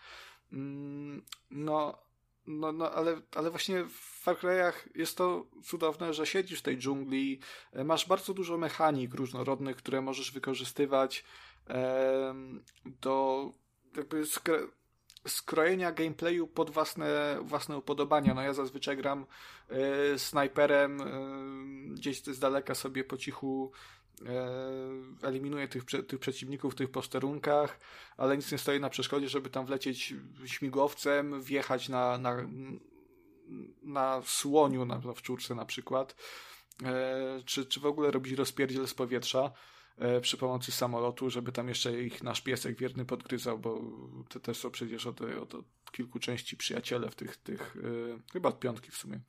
[0.53, 2.04] Mm, no,
[2.47, 6.77] no, no ale, ale właśnie w Far Cry'ach jest to cudowne, że siedzisz w tej
[6.77, 7.39] dżungli,
[7.73, 11.25] e, masz bardzo dużo mechanik różnorodnych, które możesz wykorzystywać
[11.69, 12.35] e,
[12.85, 13.49] do
[13.95, 14.67] jakby skre,
[15.27, 18.33] skrojenia gameplayu pod własne, własne upodobania.
[18.33, 19.25] No ja zazwyczaj gram
[19.69, 21.05] e, snajperem, e,
[21.93, 23.71] gdzieś z daleka sobie po cichu
[25.21, 27.79] eliminuje tych, tych przeciwników w tych posterunkach,
[28.17, 30.13] ale nic nie stoi na przeszkodzie, żeby tam wlecieć
[30.45, 32.49] śmigłowcem, wjechać na, na,
[33.83, 36.15] na słoniu, na, w czurce na przykład,
[36.83, 39.51] e, czy, czy w ogóle robić rozpierdziel z powietrza
[39.97, 43.81] e, przy pomocy samolotu, żeby tam jeszcze ich nasz piesek wierny podgryzał, bo
[44.29, 47.77] te też są przecież od, od, od kilku części przyjaciele w tych, tych
[48.33, 49.19] chyba od piątki w sumie.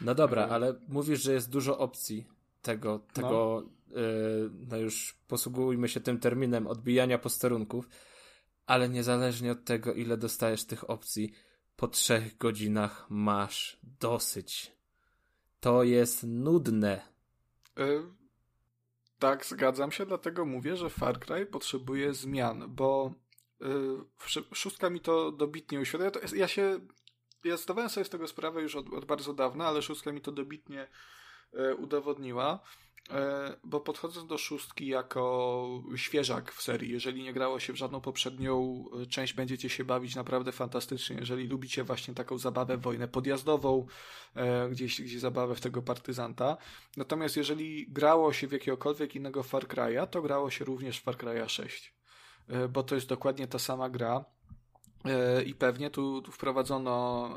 [0.00, 2.26] No dobra, ale mówisz, że jest dużo opcji
[2.64, 4.00] tego, tego no.
[4.00, 7.88] Yy, no już posługujmy się tym terminem odbijania posterunków,
[8.66, 11.32] ale niezależnie od tego, ile dostajesz tych opcji,
[11.76, 14.72] po trzech godzinach masz dosyć.
[15.60, 17.08] To jest nudne.
[17.76, 18.02] Yy,
[19.18, 23.14] tak, zgadzam się, dlatego mówię, że Far Cry potrzebuje zmian, bo
[23.60, 26.10] yy, szóstka mi to dobitnie uświadamia.
[26.34, 26.80] Ja się,
[27.44, 30.32] ja zdawałem sobie z tego sprawę już od, od bardzo dawna, ale szóstka mi to
[30.32, 30.88] dobitnie
[31.78, 32.60] udowodniła,
[33.10, 38.00] e, bo podchodząc do szóstki jako świeżak w serii, jeżeli nie grało się w żadną
[38.00, 41.16] poprzednią e, część, będziecie się bawić naprawdę fantastycznie.
[41.16, 43.86] Jeżeli lubicie właśnie taką zabawę, wojnę podjazdową,
[44.70, 46.56] gdzieś, gdzieś zabawę w tego partyzanta.
[46.96, 51.16] Natomiast jeżeli grało się w jakiegokolwiek innego Far Cry'a, to grało się również w Far
[51.16, 51.94] Cry'a 6.
[52.70, 54.24] Bo to jest dokładnie ta sama gra.
[55.46, 57.30] I pewnie tu, tu wprowadzono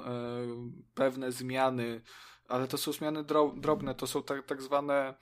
[0.95, 2.01] pewne zmiany
[2.47, 3.23] ale to są zmiany
[3.55, 5.13] drobne, to są tak, tak zwane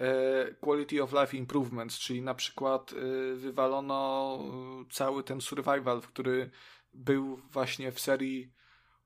[0.00, 6.50] e, quality of life improvements, czyli na przykład e, wywalono e, cały ten survival, który
[6.94, 8.52] był właśnie w serii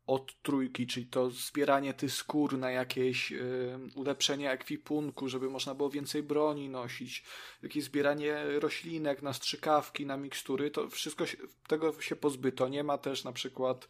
[0.07, 3.33] od trójki, czyli to zbieranie tych skór na jakieś
[3.95, 7.25] ulepszenie ekwipunku, żeby można było więcej broni nosić,
[7.63, 12.69] jakieś zbieranie roślinek na strzykawki, na mikstury, to wszystko się, tego się pozbyto.
[12.69, 13.89] Nie ma też na przykład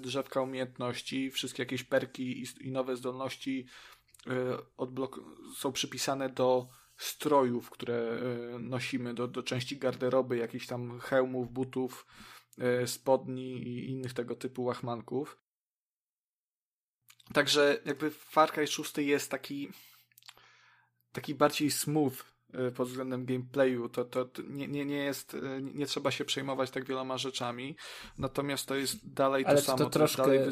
[0.00, 3.66] drzewka umiejętności, wszystkie jakieś perki i, nowe zdolności
[4.26, 4.58] e,
[5.56, 12.06] są przypisane do strojów, które e, nosimy, do, do części garderoby, jakichś tam hełmów, butów,
[12.86, 15.38] spodni i innych tego typu łachmanków.
[17.32, 19.68] Także jakby Far Cry 6 jest taki
[21.12, 22.35] taki bardziej smooth
[22.74, 25.40] pod względem gameplayu, to, to, to nie, nie, nie jest, y,
[25.74, 27.76] nie trzeba się przejmować tak wieloma rzeczami,
[28.18, 29.78] natomiast to jest dalej Ale to samo.
[29.78, 30.50] To troszkę, to dalej...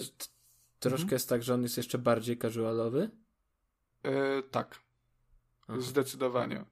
[0.78, 1.12] troszkę mhm.
[1.12, 3.10] jest tak, że on jest jeszcze bardziej casualowy?
[4.04, 4.10] Yy,
[4.50, 4.80] tak.
[5.68, 5.80] Aha.
[5.80, 6.64] Zdecydowanie.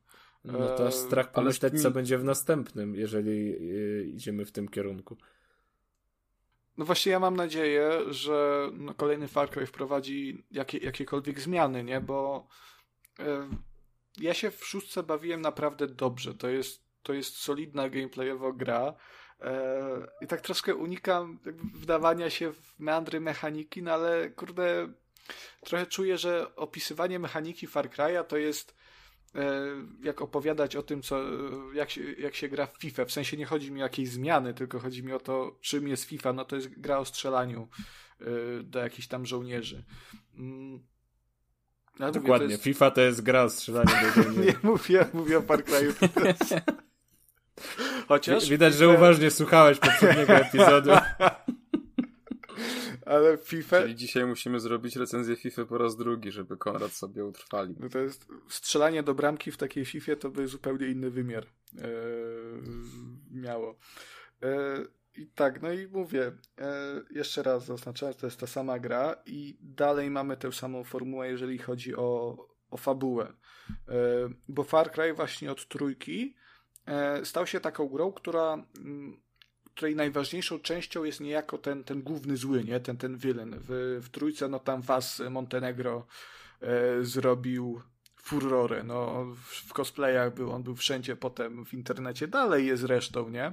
[0.45, 3.55] No to strach pomyśleć, co będzie w następnym, jeżeli
[4.15, 5.17] idziemy w tym kierunku.
[6.77, 12.01] No właśnie ja mam nadzieję, że no kolejny Far Cry wprowadzi jakie, jakiekolwiek zmiany, nie?
[12.01, 12.47] Bo
[14.19, 16.35] ja się w szóstce bawiłem naprawdę dobrze.
[16.35, 18.95] To jest, to jest solidna gameplayowa gra.
[19.41, 21.39] E, I tak troszkę unikam
[21.75, 24.93] wdawania się w meandry mechaniki, no ale kurde,
[25.61, 28.75] trochę czuję, że opisywanie mechaniki Far Cry'a to jest
[29.35, 29.63] e,
[30.03, 31.21] jak opowiadać o tym, co,
[31.75, 33.05] jak, się, jak się gra w FIFA.
[33.05, 36.05] W sensie nie chodzi mi o jakieś zmiany, tylko chodzi mi o to, czym jest
[36.05, 36.33] FIFA.
[36.33, 37.69] No to jest gra o strzelaniu
[38.21, 38.25] e,
[38.63, 39.85] do jakichś tam żołnierzy.
[40.35, 40.92] Mm.
[41.99, 42.65] No, Dokładnie, to jest...
[42.65, 46.09] FIFA to jest gra o strzelaniu do nie mówię, mówię o Far Cry'u.
[48.09, 48.51] Chociaż...
[48.51, 50.91] Widać, że uważnie słuchałeś poprzedniego epizodu.
[53.07, 53.83] Ale FIFA...
[53.83, 57.77] Czyli dzisiaj musimy zrobić recenzję FIFA po raz drugi, żeby Konrad sobie utrwalił.
[57.81, 61.47] No to jest strzelanie do bramki w takiej FIFA to by zupełnie inny wymiar
[61.79, 61.89] e,
[63.31, 63.79] miało.
[64.43, 64.85] E,
[65.17, 69.59] I tak, no i mówię, e, jeszcze raz zaznaczam, to jest ta sama gra i
[69.61, 72.37] dalej mamy tę samą formułę, jeżeli chodzi o,
[72.71, 73.33] o fabułę.
[74.49, 76.37] bo Far Cry właśnie od trójki
[77.25, 79.23] stał się taką grą, która mm,
[79.75, 82.81] której najważniejszą częścią jest niejako ten, ten główny zły, nie?
[82.81, 83.57] Ten, ten villain.
[83.59, 86.07] W, w trójce, no tam was Montenegro
[86.61, 87.83] e, zrobił
[88.17, 88.83] furorę.
[88.83, 93.53] No, w, w cosplayach był, on był wszędzie potem w internecie, dalej jest zresztą, nie?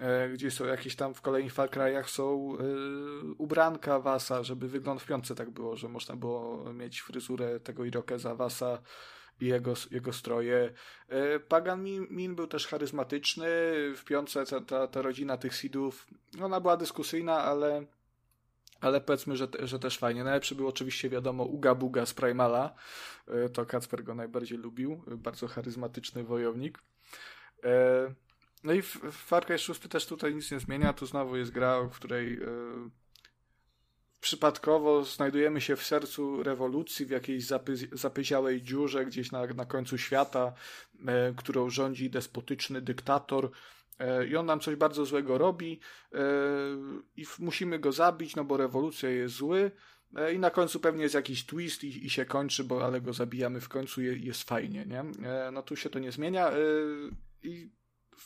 [0.00, 2.62] E, gdzie są jakieś tam w kolejnych Far Cry'ach są e,
[3.38, 8.34] ubranka Wasa, żeby wygląd w piątce tak było, że można było mieć fryzurę tego Irokeza
[8.34, 8.78] Wasa
[9.40, 10.72] i jego, jego stroje.
[11.08, 13.46] E, Pagan Min, Min był też charyzmatyczny.
[13.96, 16.06] W piątce ta, ta, ta rodzina tych Sidów,
[16.42, 17.86] ona była dyskusyjna, ale
[18.80, 20.24] ale powiedzmy, że, że też fajnie.
[20.24, 22.74] Najlepszy był oczywiście, wiadomo, Uga Buga z Primala.
[23.28, 25.02] E, to Kacper go najbardziej lubił.
[25.06, 26.78] Bardzo charyzmatyczny wojownik.
[28.64, 28.82] No i
[29.12, 30.92] Far Cry 6 też tutaj nic nie zmienia.
[30.92, 32.40] Tu znowu jest gra, w której
[34.22, 39.98] przypadkowo znajdujemy się w sercu rewolucji, w jakiejś zapy, zapyziałej dziurze gdzieś na, na końcu
[39.98, 40.52] świata,
[41.06, 43.50] e, którą rządzi despotyczny dyktator.
[43.98, 45.80] E, I on nam coś bardzo złego robi
[47.16, 49.70] i musimy go zabić, no bo rewolucja jest zły.
[50.34, 53.60] I na końcu pewnie jest jakiś twist i, i się kończy, bo ale go zabijamy
[53.60, 55.04] w końcu jest fajnie, nie?
[55.52, 56.50] No tu się to nie zmienia.
[57.42, 57.70] I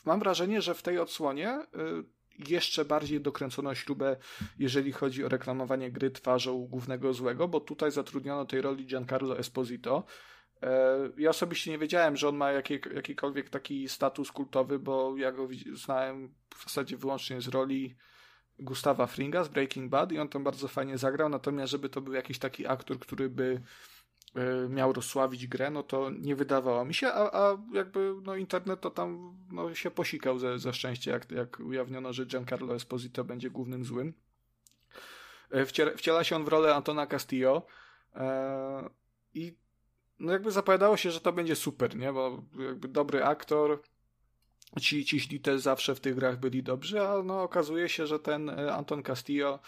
[0.04, 1.66] mam wrażenie, że w tej odsłonie
[2.38, 4.16] jeszcze bardziej dokręcono śrubę,
[4.58, 10.04] jeżeli chodzi o reklamowanie gry twarzą głównego złego, bo tutaj zatrudniono tej roli Giancarlo Esposito.
[10.62, 15.32] E, ja osobiście nie wiedziałem, że on ma jakiej, jakikolwiek taki status kultowy, bo ja
[15.32, 17.96] go znałem w zasadzie wyłącznie z roli
[18.58, 22.12] Gustawa Fringa z Breaking Bad i on tam bardzo fajnie zagrał, natomiast żeby to był
[22.12, 23.62] jakiś taki aktor, który by
[24.68, 28.90] miał rozsławić grę, no to nie wydawało mi się, a, a jakby no internet to
[28.90, 33.84] tam no, się posikał ze, ze szczęścia, jak, jak ujawniono, że Giancarlo Esposito będzie głównym
[33.84, 34.14] złym.
[35.50, 37.66] E, wciela, wciela się on w rolę Antona Castillo
[38.14, 38.88] e,
[39.34, 39.56] i
[40.18, 42.12] no jakby zapowiadało się, że to będzie super, nie?
[42.12, 43.82] Bo jakby dobry aktor,
[44.80, 48.18] ci, ci źli też zawsze w tych grach byli dobrzy, a no okazuje się, że
[48.18, 49.58] ten Anton Castillo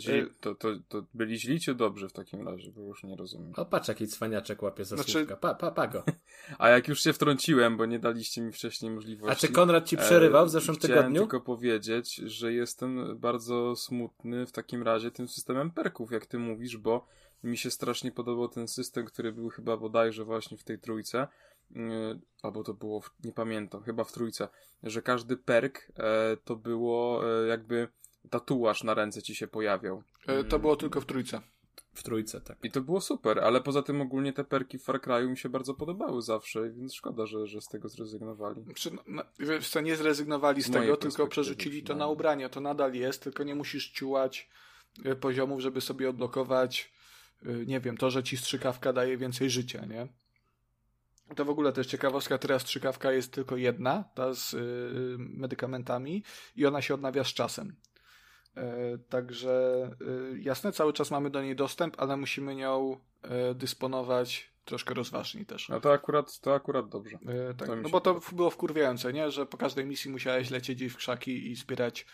[0.00, 3.52] Źli, to, to, to byli źli czy dobrzy w takim razie, bo już nie rozumiem.
[3.56, 5.12] O, patrz jaki cwaniaczek łapie za znaczy...
[5.12, 5.36] słówka.
[5.36, 6.02] Pa, pa, pa go.
[6.58, 9.46] A jak już się wtrąciłem, bo nie daliście mi wcześniej możliwości.
[9.46, 11.02] A czy Konrad ci przerywał w zeszłym tygodniu?
[11.02, 16.38] Chciałem tylko powiedzieć, że jestem bardzo smutny w takim razie tym systemem perków, jak ty
[16.38, 17.06] mówisz, bo
[17.42, 21.28] mi się strasznie podobał ten system, który był chyba bodajże właśnie w tej trójce,
[22.42, 24.48] albo to było, w, nie pamiętam, chyba w trójce,
[24.82, 27.88] że każdy perk e, to było e, jakby
[28.30, 30.02] tatuaż na ręce ci się pojawiał.
[30.26, 31.40] E, to było tylko w trójce.
[31.94, 32.58] W trójce, tak.
[32.62, 35.48] I to było super, ale poza tym ogólnie te perki w Far Cry'u mi się
[35.48, 38.62] bardzo podobały zawsze, więc szkoda, że, że z tego zrezygnowali.
[38.62, 42.48] Znaczy, no, wiesz co, nie zrezygnowali z, z tego, tylko przerzucili to na ubranie.
[42.48, 44.48] To nadal jest, tylko nie musisz ciułać
[45.20, 46.92] poziomów, żeby sobie odblokować
[47.66, 50.08] nie wiem, to, że ci strzykawka daje więcej życia, nie?
[51.36, 56.24] To w ogóle też ciekawostka, teraz strzykawka jest tylko jedna, ta z yy, medykamentami
[56.56, 57.76] i ona się odnawia z czasem.
[58.58, 59.82] E, także
[60.34, 65.46] e, jasne, cały czas mamy do niej dostęp, ale musimy nią e, dysponować troszkę rozważniej
[65.46, 65.68] też.
[65.68, 67.18] No to akurat, to akurat dobrze.
[67.58, 69.30] tak, no bo to było wkurwiające, nie?
[69.30, 72.06] Że po każdej misji musiałeś lecieć gdzieś w krzaki i zbierać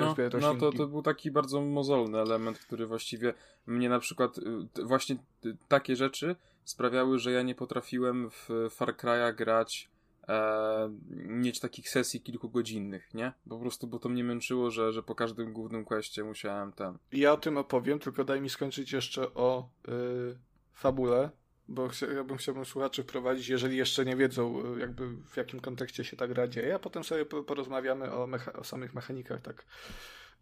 [0.00, 3.34] no, no to, to był taki bardzo mozolny element, który właściwie
[3.66, 4.36] mnie na przykład
[4.84, 5.16] właśnie
[5.68, 9.90] takie rzeczy sprawiały, że ja nie potrafiłem w Far Cry'a grać
[10.28, 13.32] e, mieć takich sesji kilkugodzinnych, nie?
[13.48, 16.98] Po prostu, bo to mnie męczyło, że, że po każdym głównym questie musiałem ten.
[17.12, 20.38] Ja o tym opowiem, tylko daj mi skończyć jeszcze o y,
[20.72, 21.30] fabule,
[21.68, 26.04] bo ja bym chciałbym słuchaczy wprowadzić, jeżeli jeszcze nie wiedzą, e, jakby w jakim kontekście
[26.04, 29.64] się ta gra dzieje, a potem sobie porozmawiamy o, mecha- o samych mechanikach tak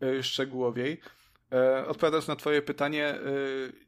[0.03, 1.01] e, szczegółowiej.
[1.53, 3.21] E, odpowiadając na Twoje pytanie, e,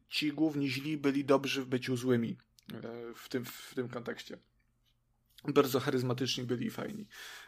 [0.08, 2.38] ci główni źli byli dobrzy w byciu złymi
[2.74, 2.80] e,
[3.14, 4.38] w, tym, w tym kontekście.
[5.44, 7.06] Bardzo charyzmatyczni byli i fajni.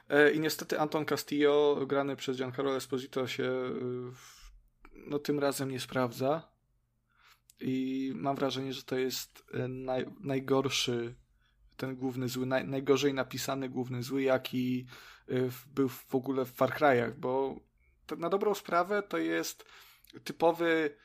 [0.09, 3.71] E, I niestety Anton Castillo, grany przez Giancarlo Esposito, się e,
[5.07, 6.49] no, tym razem nie sprawdza.
[7.61, 11.15] I mam wrażenie, że to jest e, naj, najgorszy
[11.77, 14.87] ten główny zły, naj, najgorzej napisany główny zły, jaki
[15.74, 17.61] był w ogóle w Far Cry'ach, bo
[18.19, 19.65] na dobrą sprawę to jest
[20.24, 20.97] typowy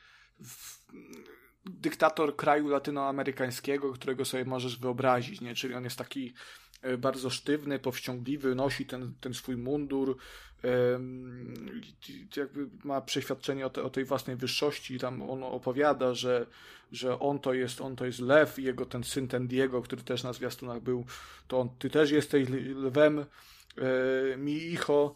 [1.64, 5.54] dyktator kraju latynoamerykańskiego, którego sobie możesz wyobrazić, nie?
[5.54, 6.34] Czyli on jest taki
[6.82, 10.16] E, bardzo sztywny, powściągliwy, nosi ten, ten swój mundur,
[12.36, 16.46] jakby ma przeświadczenie o, te, o, tej własnej wyższości, tam on opowiada, że,
[16.92, 20.02] że on to jest, on to jest lew i jego ten syn, ten Diego, który
[20.02, 21.04] też na zwiastunach był,
[21.48, 25.14] to on, ty też jesteś lwem, e, mi icho,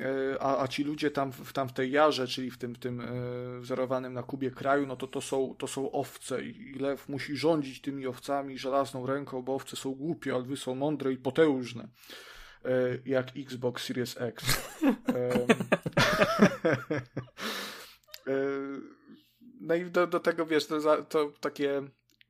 [0.00, 3.60] E, a, a ci ludzie tam, tam w tej jarze, czyli w tym, tym e,
[3.60, 7.80] wzorowanym na Kubie kraju, no to to są, to są owce i lew musi rządzić
[7.80, 11.88] tymi owcami żelazną ręką, bo owce są głupie, a lwy są mądre i potężne.
[12.64, 14.44] E, jak Xbox Series X.
[19.60, 21.82] no i do, do tego, wiesz, to, to takie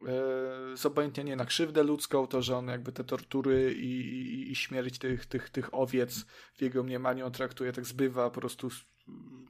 [0.06, 4.98] E, zobojętnienie na krzywdę ludzką, to, że on jakby te tortury i, i, i, śmierć
[4.98, 6.24] tych, tych, tych owiec
[6.54, 8.68] w jego mniemaniu on traktuje tak zbywa, po prostu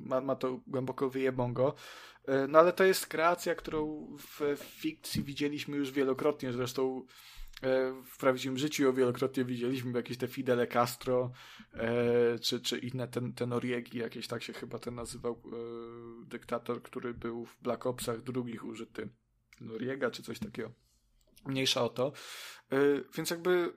[0.01, 1.55] ma, ma to głęboko wyjebą
[2.27, 7.05] e, No ale to jest kreacja, którą w fikcji widzieliśmy już wielokrotnie, zresztą e,
[8.05, 11.33] w prawdziwym życiu ją wielokrotnie widzieliśmy, jakieś te Fidele Castro,
[12.43, 15.43] czy, czy inne ten, te Noriegi, jakieś tak się chyba ten nazywał
[16.27, 19.09] dyktator, który był w Black Opsach drugich użyty.
[19.61, 20.73] Noriega czy coś takiego.
[21.47, 22.13] Mniejsza o to.
[23.17, 23.73] Więc jakby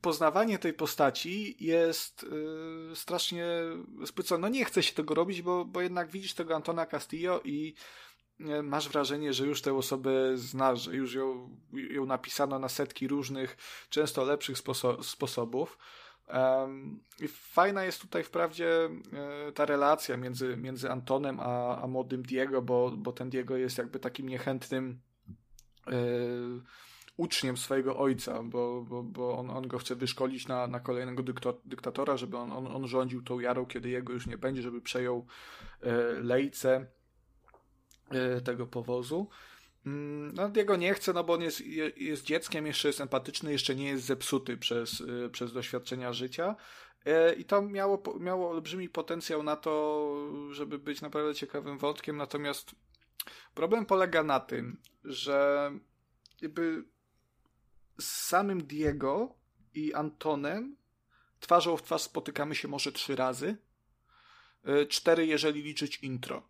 [0.00, 2.26] poznawanie tej postaci jest
[2.94, 3.46] strasznie
[4.06, 4.40] spłycone.
[4.40, 7.74] No nie chce się tego robić, bo, bo jednak widzisz tego Antona Castillo i
[8.62, 13.56] masz wrażenie, że już tę osobę znasz, że już ją, ją napisano na setki różnych,
[13.90, 15.78] często lepszych sposo sposobów.
[17.20, 22.62] I fajna jest tutaj wprawdzie e, ta relacja między, między Antonem a, a młodym Diego,
[22.62, 25.00] bo, bo ten Diego jest jakby takim niechętnym
[25.86, 25.92] e,
[27.16, 31.22] uczniem swojego ojca, bo, bo, bo on, on go chce wyszkolić na, na kolejnego
[31.64, 35.26] dyktatora, żeby on, on, on rządził tą jarą, kiedy jego już nie będzie, żeby przejął
[35.80, 36.86] e, lejce
[38.44, 39.28] tego powozu.
[39.86, 41.60] Mm, no, jego nie chce, no bo on jest,
[41.96, 46.56] jest dzieckiem, jeszcze jest empatyczny, jeszcze nie jest zepsuty przez, y, przez doświadczenia życia.
[47.04, 50.14] E, I to miało, miało olbrzymi potencjał na to,
[50.50, 52.74] żeby być naprawdę ciekawym wątkiem, natomiast
[53.54, 55.70] problem polega na tym, że
[56.40, 56.84] jakby
[58.00, 59.34] z samym Diego
[59.74, 60.76] i Antonem
[61.40, 63.56] twarzą w twarz spotykamy się może trzy razy.
[64.64, 66.48] E, cztery, jeżeli liczyć intro.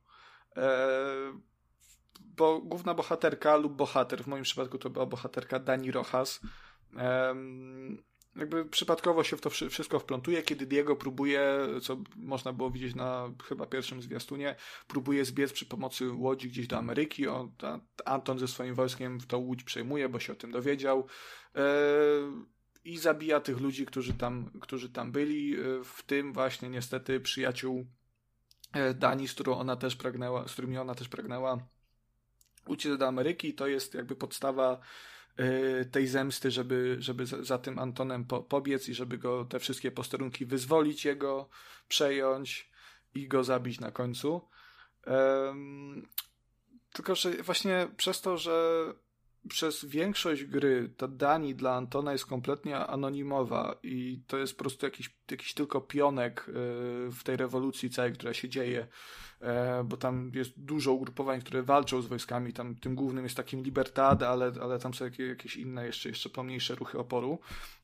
[2.20, 6.40] Bo główna bohaterka lub bohater, w moim przypadku to była bohaterka Dani Rojas,
[8.38, 13.32] jakby przypadkowo się w to wszystko wplątuje, kiedy Diego próbuje, co można było widzieć na
[13.44, 14.56] chyba pierwszym zwiastunie,
[14.88, 17.28] próbuje zbiec przy pomocy łodzi gdzieś do Ameryki.
[17.28, 17.52] On,
[18.04, 21.06] Anton ze swoim wojskiem w tą łódź przejmuje, bo się o tym dowiedział.
[21.54, 21.62] E,
[22.84, 27.86] I zabija tych ludzi, którzy tam, którzy tam byli, e, w tym właśnie niestety przyjaciół
[28.72, 31.58] e, Dani, z którą ona też pragnęła, z którymi ona też pragnęła
[32.68, 34.80] uciec do Ameryki to jest jakby podstawa
[35.40, 39.90] y, tej zemsty, żeby, żeby za tym Antonem po, pobiec i żeby go te wszystkie
[39.90, 41.48] posterunki wyzwolić jego,
[41.88, 42.70] przejąć
[43.14, 44.48] i go zabić na końcu.
[45.06, 46.08] Um,
[46.92, 48.84] tylko, że właśnie przez to, że
[49.48, 54.86] przez większość gry ta Dani dla Antona jest kompletnie anonimowa i to jest po prostu
[54.86, 56.52] jakiś, jakiś tylko pionek y,
[57.10, 58.86] w tej rewolucji całej, która się dzieje,
[59.40, 63.62] e, bo tam jest dużo ugrupowań, które walczą z wojskami, tam tym głównym jest takim
[63.62, 67.38] Libertad, ale, ale tam są jakieś inne jeszcze, jeszcze pomniejsze ruchy oporu,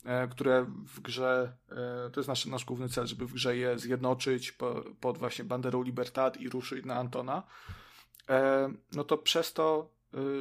[0.05, 3.79] e, które w grze, e, to jest nasz, nasz główny cel, żeby w grze je
[3.79, 4.59] zjednoczyć
[5.01, 7.43] pod właśnie banderą Libertad i ruszyć na Antona.
[8.93, 9.95] No to przez to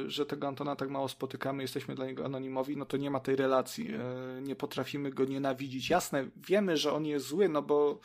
[0.06, 3.36] że tego Antona tak mało spotykamy, jesteśmy dla niego anonimowi, no to nie ma tej
[3.36, 3.94] relacji.
[3.94, 5.90] Y, nie potrafimy go nienawidzić.
[5.90, 8.00] Jasne, wiemy, że on jest zły, no bo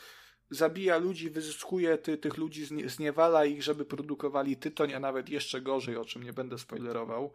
[0.50, 5.98] zabija ludzi, wyzyskuje ty, tych ludzi, zniewala ich, żeby produkowali tytoń, a nawet jeszcze gorzej,
[5.98, 7.34] o czym nie będę spoilerował.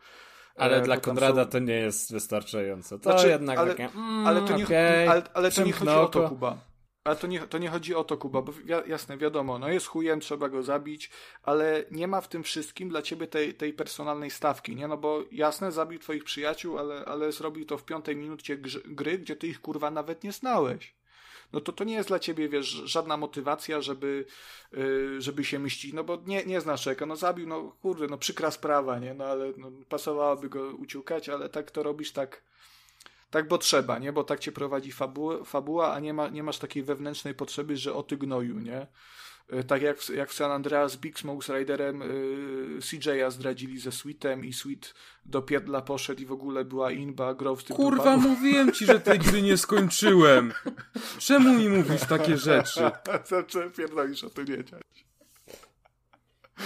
[0.57, 1.51] Ale e, dla Konrada są...
[1.51, 2.99] to nie jest wystarczające.
[2.99, 5.91] To znaczy, jednak ale, takie, mm, ale to nie, okay, ale, ale to nie chodzi
[5.91, 6.74] o to, Kuba.
[7.05, 9.87] Ale to nie, to nie chodzi o to, Kuba, bo wi jasne, wiadomo, no jest
[9.87, 11.11] chujem, trzeba go zabić,
[11.43, 14.89] ale nie ma w tym wszystkim dla ciebie tej, tej personalnej stawki, nie?
[14.89, 19.37] No bo jasne, zabił twoich przyjaciół, ale, ale zrobił to w piątej minucie gry, gdzie
[19.37, 20.95] ty ich kurwa nawet nie znałeś
[21.55, 24.25] no to to nie jest dla ciebie, wiesz, żadna motywacja, żeby,
[24.73, 28.19] yy, żeby się mścić, no bo nie, nie znasz czego, no zabił, no kurde, no
[28.19, 32.43] przykra sprawa, nie, no ale no, pasowałoby go uciukać, ale tak to robisz tak,
[33.35, 36.59] tak bo trzeba, nie, bo tak cię prowadzi fabuła, fabuła a nie, ma, nie masz
[36.59, 38.87] takiej wewnętrznej potrzeby, że o ty gnoju, nie.
[39.49, 43.79] E, tak jak w, jak w San Andreas Big Smoke z Riderem yy, CJ'a zdradzili
[43.79, 44.95] ze Sweetem i Sweet
[45.25, 49.01] do pierdla poszedł i w ogóle była inba, grał w tym Kurwa, mówiłem ci, że
[49.01, 50.53] tej gry nie skończyłem.
[51.19, 52.81] Czemu mi mówisz takie rzeczy?
[53.25, 55.05] Zawsze pierdolisz o tym wiedzieć.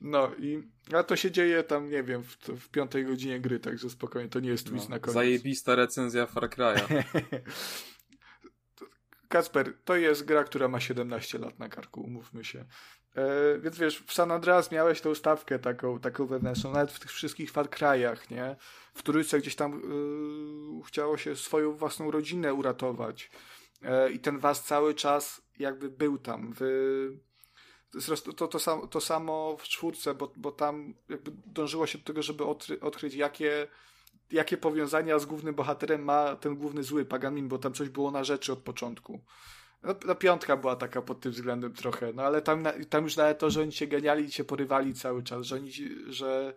[0.00, 0.62] No i
[0.92, 4.40] a to się dzieje tam, nie wiem, w, w piątej godzinie gry, także spokojnie, to
[4.40, 5.14] nie jest twist no, na koniec.
[5.14, 7.04] Zajebista recenzja Far Cry'a.
[9.28, 12.64] Kasper, to jest gra, która ma 17 lat na karku, umówmy się.
[13.14, 17.12] E, więc wiesz, w San Andreas miałeś tą stawkę taką, taką wewnętrzną, nawet w tych
[17.12, 18.56] wszystkich Far Cry'ach, nie?
[18.94, 23.30] W trójce gdzieś tam yy, chciało się swoją własną rodzinę uratować.
[23.82, 26.54] E, I ten was cały czas jakby był tam.
[26.60, 26.62] W,
[27.96, 32.04] Zresztą to, to, samo, to samo w czwórce, bo, bo tam jakby dążyło się do
[32.04, 33.68] tego, żeby odkry, odkryć, jakie
[34.30, 38.24] jakie powiązania z głównym bohaterem ma ten główny zły Pagamin, bo tam coś było na
[38.24, 39.20] rzeczy od początku.
[39.82, 43.38] No, no piątka była taka pod tym względem trochę, no ale tam, tam już nawet
[43.38, 45.70] to, że oni się geniali i się porywali cały czas, że oni,
[46.08, 46.54] że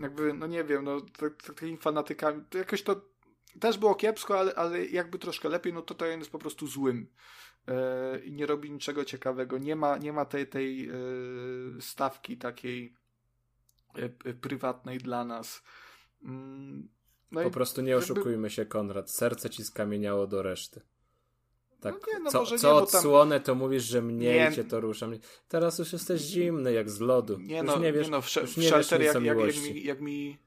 [0.00, 1.00] jakby, no nie wiem, no
[1.46, 3.00] takimi fanatykami, to jakoś to
[3.60, 7.06] też było kiepsko, ale, ale jakby troszkę lepiej, no to to jest po prostu złym
[8.24, 12.94] i nie robi niczego ciekawego, nie ma, nie ma tej, tej yy, stawki takiej
[13.96, 15.62] yy, prywatnej dla nas.
[16.24, 16.88] Mm,
[17.32, 19.10] no po prostu nie oszukujmy się, Konrad.
[19.10, 20.80] Serce ci skamieniało do reszty.
[21.80, 23.44] Tak, no nie, no co, co nie, odsłonę, tam...
[23.44, 24.52] to mówisz, że mniej nie...
[24.52, 25.08] cię to rusza.
[25.48, 27.38] Teraz już jesteś zimny, jak z lodu.
[27.38, 29.56] Nie już no, nie wiesz, nie no w, już nie w shelter, jak, jak, jak,
[29.56, 30.38] mi, jak mi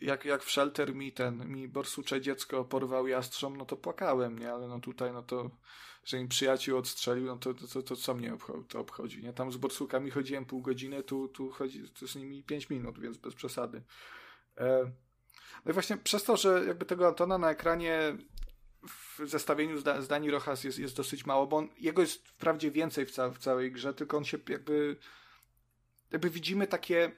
[0.00, 4.52] jak, jak w shelter mi ten, mi borsucze dziecko porwał jastrząb, no to płakałem, nie?
[4.52, 5.50] Ale no tutaj, no to,
[6.06, 8.36] że im przyjaciół odstrzelił, no to, to, to, to co mnie
[8.68, 9.32] to obchodzi, nie?
[9.32, 13.16] Tam z borsukami chodziłem pół godziny, tu, tu chodzi to z nimi pięć minut, więc
[13.16, 13.82] bez przesady.
[14.58, 14.92] E,
[15.64, 18.16] no i właśnie przez to, że jakby tego Antona na ekranie
[18.88, 22.70] w zestawieniu z, z Dani Rojas jest, jest dosyć mało, bo on, jego jest wprawdzie
[22.70, 24.96] więcej w, ca w całej grze, tylko on się jakby
[26.10, 27.12] jakby widzimy takie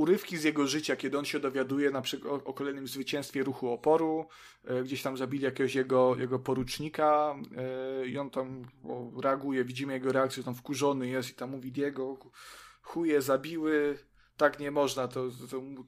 [0.00, 3.68] urywki z jego życia, kiedy on się dowiaduje na przykład o, o kolejnym zwycięstwie ruchu
[3.68, 4.26] oporu,
[4.64, 9.92] e, gdzieś tam zabili jakiegoś jego, jego porucznika e, i on tam o, reaguje, widzimy
[9.92, 12.18] jego reakcję, tam wkurzony jest i tam mówi Diego,
[12.82, 13.98] chuje zabiły,
[14.36, 15.28] tak nie można, to,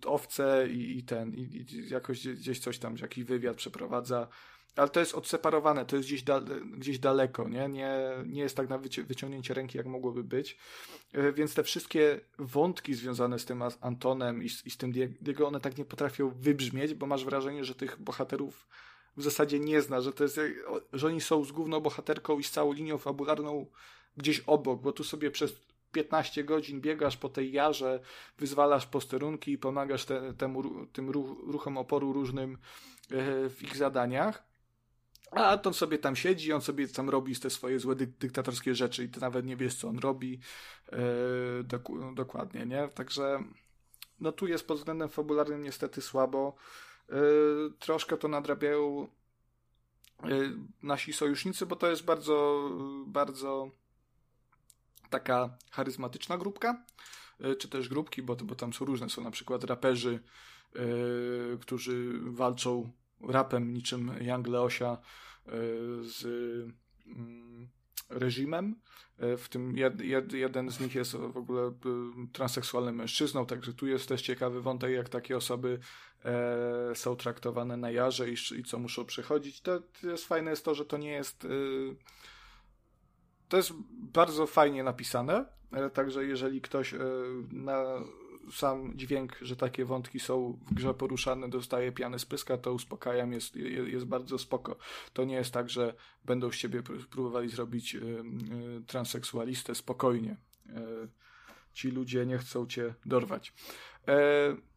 [0.00, 4.28] to owce i, i ten, i, i, jakoś gdzieś coś tam, jakiś wywiad przeprowadza,
[4.76, 6.40] ale to jest odseparowane, to jest gdzieś, da,
[6.76, 7.68] gdzieś daleko, nie?
[7.68, 7.98] nie?
[8.26, 10.56] Nie jest tak na wyci wyciągnięcie ręki, jak mogłoby być,
[11.12, 15.60] e, więc te wszystkie wątki związane z tym Antonem i, i z tym Diego, one
[15.60, 18.68] tak nie potrafią wybrzmieć, bo masz wrażenie, że tych bohaterów
[19.16, 20.40] w zasadzie nie zna, że to jest,
[20.92, 23.66] że oni są z główną bohaterką i z całą linią fabularną
[24.16, 25.52] gdzieś obok, bo tu sobie przez
[25.92, 28.00] 15 godzin biegasz po tej jarze,
[28.38, 32.58] wyzwalasz posterunki i pomagasz te, temu, tym ruch, ruchom oporu różnym e,
[33.50, 34.51] w ich zadaniach.
[35.32, 39.04] A on sobie tam siedzi, on sobie tam robi te swoje złe dy dyktatorskie rzeczy
[39.04, 40.40] i ty nawet nie wiesz, co on robi
[40.92, 40.98] e,
[41.64, 42.88] dok dokładnie, nie?
[42.88, 43.44] Także
[44.20, 46.54] no tu jest pod względem fabularnym niestety słabo.
[47.08, 47.14] E,
[47.78, 49.08] troszkę to nadrabiają
[50.82, 52.70] nasi sojusznicy, bo to jest bardzo,
[53.06, 53.70] bardzo
[55.10, 56.84] taka charyzmatyczna grupka,
[57.58, 59.10] czy też grupki, bo, bo tam są różne.
[59.10, 60.20] Są na przykład raperzy,
[60.74, 62.92] yy, którzy walczą
[63.28, 64.98] rapem niczym Young Leosia
[65.46, 65.52] yy,
[66.02, 67.68] z yy,
[68.10, 68.76] reżimem.
[69.38, 71.72] W tym jed, jed, jeden z nich jest w ogóle
[72.32, 75.78] transseksualnym mężczyzną, także tu jest też ciekawy wątek, jak takie osoby
[76.24, 79.60] e, są traktowane na jarze i, i, co muszą przechodzić.
[79.60, 81.46] To, to jest fajne jest to, że to nie jest
[83.52, 85.44] to jest bardzo fajnie napisane,
[85.92, 86.98] także jeżeli ktoś e,
[87.50, 87.84] na
[88.50, 93.32] sam dźwięk, że takie wątki są w grze poruszane, dostaje piany z pyska, to uspokajam,
[93.32, 93.56] jest,
[93.86, 94.76] jest bardzo spoko.
[95.12, 95.94] To nie jest tak, że
[96.24, 98.02] będą z ciebie próbowali zrobić e, e,
[98.86, 100.36] transseksualistę spokojnie.
[101.72, 103.54] Ci ludzie nie chcą cię dorwać.
[104.06, 104.71] Mm,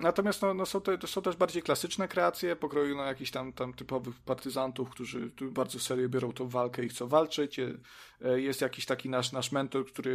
[0.00, 3.74] natomiast no, no są, to są też bardziej klasyczne kreacje, pokroju na jakichś tam, tam
[3.74, 7.58] typowych partyzantów, którzy bardzo serio biorą tą walkę i chcą walczyć.
[7.58, 10.10] E, jest jakiś taki nasz, nasz mentor, który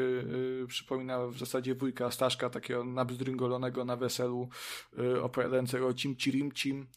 [0.63, 4.49] y, przypomina w zasadzie wujka Staszka, takiego nabzdryngolonego na weselu,
[5.21, 6.87] opowiadającego o cim cirim cim.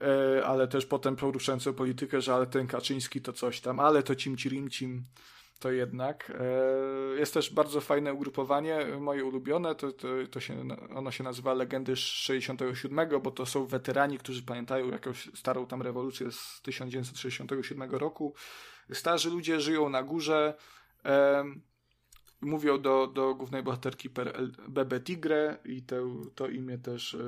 [0.00, 4.14] e, ale też potem poruszający politykę, że ale ten Kaczyński to coś tam, ale to
[4.14, 5.04] cimci rimcim
[5.60, 6.32] to jednak.
[7.14, 10.64] E, jest też bardzo fajne ugrupowanie, moje ulubione, to, to, to się,
[10.94, 16.32] ono się nazywa Legendy 67, bo to są weterani, którzy pamiętają jakąś starą tam rewolucję
[16.32, 18.34] z 1967 roku.
[18.92, 20.54] Starzy ludzie żyją na górze,
[21.04, 21.44] e,
[22.40, 24.10] mówią do, do głównej bohaterki
[24.68, 27.18] Bebe Tigre i te, to imię też e,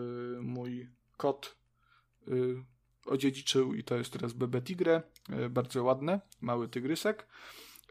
[0.40, 1.56] mój kot
[3.06, 5.02] odziedziczył i to jest teraz Bebe Tigre,
[5.50, 7.26] bardzo ładne, mały tygrysek.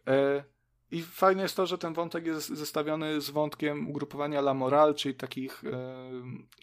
[0.08, 0.44] E,
[0.92, 5.16] I fajne jest to, że ten wątek jest zestawiony z wątkiem ugrupowania La Moral, czyli
[5.16, 5.70] takich e,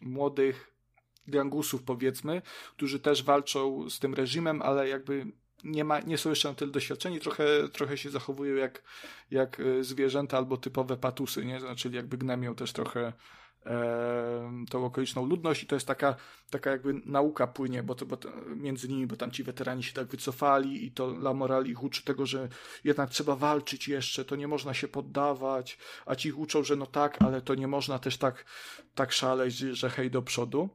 [0.03, 0.75] młodych
[1.27, 2.43] gangusów, powiedzmy,
[2.77, 5.27] którzy też walczą z tym reżimem, ale jakby
[5.65, 8.83] nie, ma, nie są jeszcze na tyle doświadczeni, trochę, trochę się zachowują jak,
[9.31, 11.61] jak e, zwierzęta albo typowe patusy, nie?
[11.61, 13.13] Znaczy, jakby gnębią też trochę
[14.71, 16.17] tą okoliczną ludność i to jest taka,
[16.51, 19.93] taka jakby nauka płynie, bo, to, bo to między nimi, bo tam ci weterani się
[19.93, 22.49] tak wycofali i to La Moral ich uczy tego, że
[22.85, 26.87] jednak trzeba walczyć jeszcze, to nie można się poddawać, a ci ich uczą, że no
[26.87, 28.45] tak, ale to nie można też tak,
[28.95, 30.69] tak szaleć, że hej do przodu.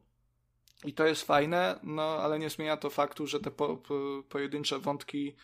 [0.85, 4.79] I to jest fajne, no ale nie zmienia to faktu, że te po, po, pojedyncze
[4.79, 5.35] wątki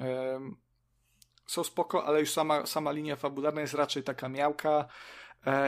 [0.00, 0.40] e,
[1.46, 4.88] są spoko, ale już sama, sama linia fabularna jest raczej taka miałka,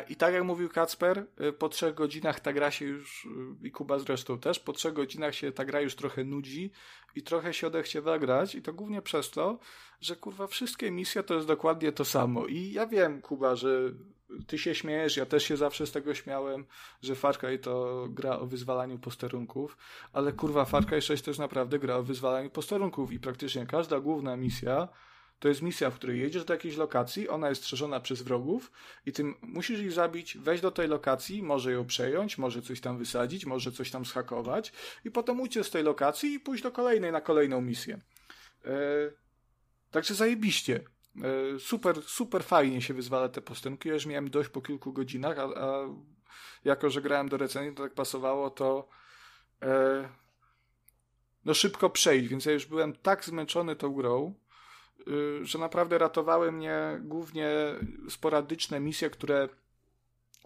[0.09, 3.27] I tak jak mówił Kacper, e, po trzech godzinach ta gra się już,
[3.63, 6.71] e, i Kuba zresztą też, po trzech godzinach się ta gra już trochę nudzi
[7.15, 9.59] i trochę się odechciewa grać i to głównie przez to,
[10.01, 12.47] że kurwa wszystkie misje to jest dokładnie to samo.
[12.47, 13.93] I ja wiem, Kuba, że
[14.47, 16.65] ty się śmiejesz, ja też się zawsze z tego śmiałem,
[17.03, 19.77] że Far Cry to gra o wyzwalaniu posterunków,
[20.13, 24.37] ale kurwa Far Cry 6 też naprawdę gra o wyzwalaniu posterunków i praktycznie każda główna
[24.37, 24.89] misja
[25.39, 28.73] to jest misja, w której jedziesz do jakiejś lokacji, ona jest strzeżona przez wrogów
[29.07, 32.99] i ty musisz ich zabić, wejść do tej lokacji, może ją przejąć, może coś tam
[32.99, 34.73] wysadzić, może coś tam schakować
[35.05, 37.99] i potem uciec z tej lokacji i pójść do kolejnej na kolejną misję.
[38.65, 38.71] E,
[39.91, 40.81] także zajebiście.
[41.55, 43.89] E, super, super fajnie się wyzwala te postępki.
[43.89, 45.89] Ja już miałem dość po kilku godzinach, a, a
[46.65, 48.89] jako, że grałem do recenzji, to tak pasowało, to
[49.63, 50.09] e,
[51.45, 54.35] no szybko przejść, więc ja już byłem tak zmęczony tą grą,
[55.43, 57.51] że naprawdę ratowały mnie głównie
[58.09, 59.49] sporadyczne misje, które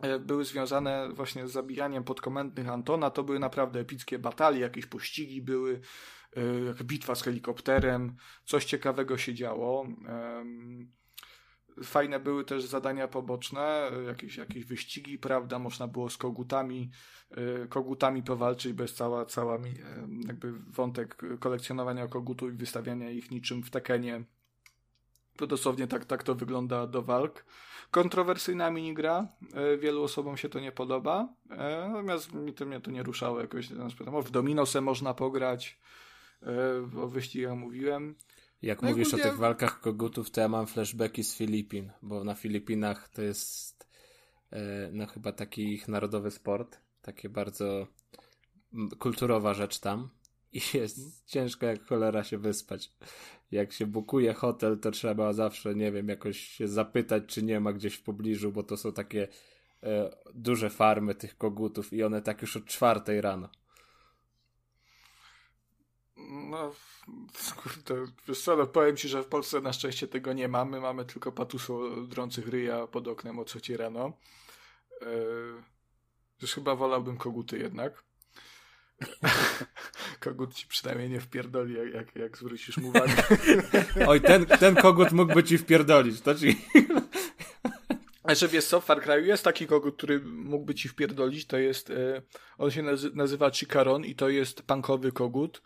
[0.03, 3.11] e, były związane właśnie z zabijaniem podkomendnych Antona.
[3.11, 5.81] To były naprawdę epickie batalie, jakieś pościgi były,
[6.67, 9.87] jak bitwa z helikopterem, coś ciekawego się działo.
[11.85, 16.91] Fajne były też zadania poboczne, jakieś, jakieś wyścigi, prawda, można było z kogutami,
[17.69, 19.59] kogutami powalczyć, bez cała, cała
[20.27, 24.25] jakby wątek kolekcjonowania kogutów i wystawiania ich niczym w Tekenie
[25.37, 27.45] to dosłownie tak, tak to wygląda do walk.
[27.91, 32.91] Kontrowersyjna minigra, e, wielu osobom się to nie podoba, e, natomiast mi to mnie to
[32.91, 33.69] nie ruszało jakoś.
[34.25, 35.79] W Dominose można pograć,
[36.43, 38.15] e, o wyścigach mówiłem.
[38.63, 42.35] Jak no mówisz o tych walkach kogutów, to ja mam flashbacki z Filipin, bo na
[42.35, 43.93] Filipinach to jest
[44.93, 47.87] no chyba taki ich narodowy sport, takie bardzo
[48.99, 50.09] kulturowa rzecz tam
[50.53, 51.17] i jest mhm.
[51.27, 52.93] ciężko jak cholera się wyspać.
[53.51, 57.73] Jak się bukuje hotel, to trzeba zawsze, nie wiem, jakoś się zapytać, czy nie ma
[57.73, 59.29] gdzieś w pobliżu, bo to są takie
[59.83, 63.49] e, duże farmy tych kogutów i one tak już od czwartej rano.
[66.17, 66.73] No,
[67.85, 67.95] to,
[68.29, 70.81] wiesz co, no powiem ci, że w Polsce na szczęście tego nie mamy.
[70.81, 74.13] Mamy tylko patusów drących ryja pod oknem o trzeciej rano.
[76.41, 78.05] Yy, chyba wolałbym koguty jednak.
[80.21, 83.13] kogut ci przynajmniej nie wpierdoli, jak, jak, jak zwrócisz mu uwagę.
[84.09, 86.57] Oj, ten, ten kogut mógłby ci wpierdolić, to ci...
[88.25, 91.91] Znaczy wiesz co, w Far Cry jest taki kogut, który mógłby ci wpierdolić, to jest,
[91.91, 92.23] e,
[92.59, 92.83] on się
[93.15, 95.63] nazywa Chikaron i to jest punkowy kogut,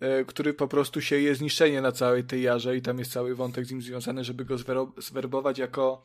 [0.00, 3.34] e, który po prostu się je zniszczenie na całej tej jarze i tam jest cały
[3.34, 4.56] wątek z nim związany, żeby go
[4.98, 6.02] zwerbować jako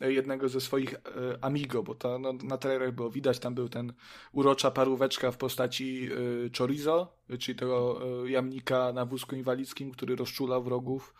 [0.00, 0.98] jednego ze swoich e,
[1.40, 3.92] amigo, bo to no, na trailerach było widać, tam był ten
[4.32, 10.60] urocza paróweczka w postaci y, chorizo, czyli tego y, jamnika na wózku inwalidzkim, który rozczula
[10.60, 11.14] wrogów.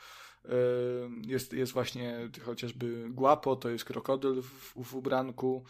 [1.26, 5.64] Jest, jest właśnie chociażby guapo, to jest krokodyl w, w ubranku.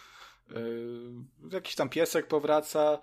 [1.53, 2.99] Jakiś tam piesek powraca.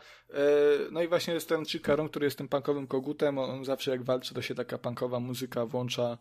[0.92, 3.38] No i właśnie jest ten Chikaron, który jest tym punkowym kogutem.
[3.38, 6.18] On zawsze jak walczy, to się taka punkowa muzyka włącza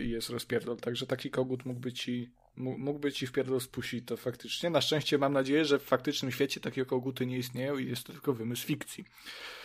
[0.00, 0.76] i jest rozpierdol.
[0.76, 4.70] Także taki kogut mógłby ci mógłby ci wpierdol spuścić to faktycznie.
[4.70, 8.12] Na szczęście mam nadzieję, że w faktycznym świecie takie koguty nie istnieją i jest to
[8.12, 9.04] tylko wymysł fikcji.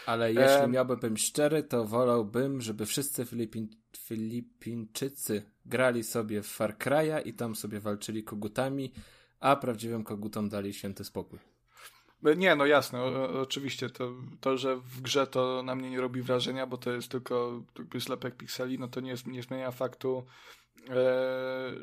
[0.05, 0.67] Ale jeśli e...
[0.67, 3.67] miałbym być szczery, to wolałbym, żeby wszyscy Filipin...
[3.97, 8.93] Filipińczycy grali sobie w Far Cry'a i tam sobie walczyli kogutami,
[9.39, 11.39] a prawdziwym kogutom dali święty spokój.
[12.37, 13.89] Nie, no jasne, o, oczywiście.
[13.89, 14.11] To,
[14.41, 17.99] to, że w grze to na mnie nie robi wrażenia, bo to jest tylko jakby
[17.99, 20.68] zlepek pikseli, no to nie, nie zmienia faktu, e,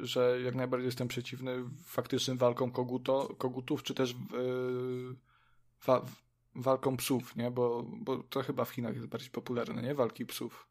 [0.02, 4.16] że jak najbardziej jestem przeciwny faktycznym walkom koguto, kogutów, czy też e,
[5.86, 6.06] wa,
[6.55, 7.51] walkom psów, nie?
[7.51, 9.94] Bo, bo to chyba w Chinach jest bardziej popularne, nie?
[9.94, 10.66] Walki psów.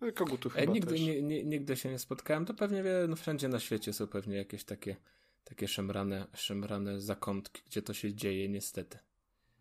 [0.00, 1.00] No kogutów chyba nigdy, też.
[1.00, 4.64] Nie, nie, nigdy się nie spotkałem, to pewnie no, wszędzie na świecie są pewnie jakieś
[4.64, 4.96] takie
[5.44, 8.98] takie szemrane, szemrane zakątki, gdzie to się dzieje niestety.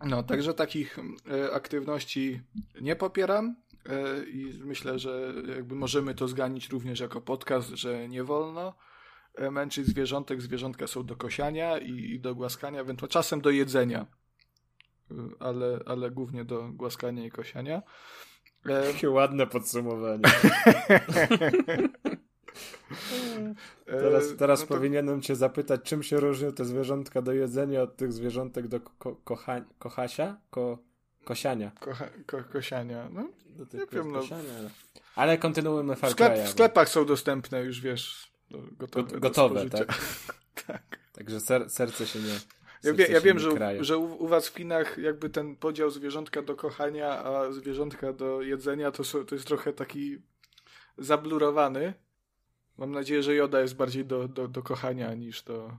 [0.06, 1.00] No, także takich
[1.32, 2.42] e, aktywności
[2.82, 3.56] nie popieram e,
[4.34, 8.76] i myślę, że jakby możemy to zganić również jako podcast, że nie wolno
[9.36, 10.42] e, męczyć zwierzątek.
[10.42, 14.06] Zwierzątka są do kosiania i, i do głaskania, ewentualnie czasem do jedzenia,
[15.12, 17.82] e, ale, ale głównie do głaskania i kosiania.
[18.66, 20.24] E, Jakie ładne podsumowanie.
[23.86, 24.74] Teraz, e, teraz no to...
[24.74, 29.16] powinienem cię zapytać, czym się różnią te zwierzątka do jedzenia od tych zwierzątek do ko
[29.16, 30.38] kocha kochasia?
[30.50, 30.78] Ko
[31.24, 31.72] kosiania.
[31.80, 33.10] Kocha ko kosiania.
[33.12, 34.20] No, do nie wiem, no.
[34.20, 34.70] Kosiania, ale...
[35.16, 39.20] ale kontynuujmy Far Sklep, W sklepach są dostępne już, wiesz, gotowe.
[39.20, 39.88] gotowe, tak?
[40.68, 40.82] tak.
[41.14, 42.40] Także ser serce się nie...
[42.84, 46.42] Ja, wie, ja wiem, że, że u, u, was w Chinach jakby ten podział zwierzątka
[46.42, 50.18] do kochania, a zwierzątka do jedzenia to, to jest trochę taki
[50.98, 51.94] zablurowany.
[52.78, 55.78] Mam nadzieję, że Joda jest bardziej do, do, do kochania niż do.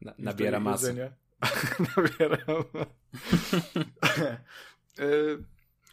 [0.00, 1.12] Na, niż nabiera masy.
[1.96, 2.38] nabiera.
[4.98, 5.06] E,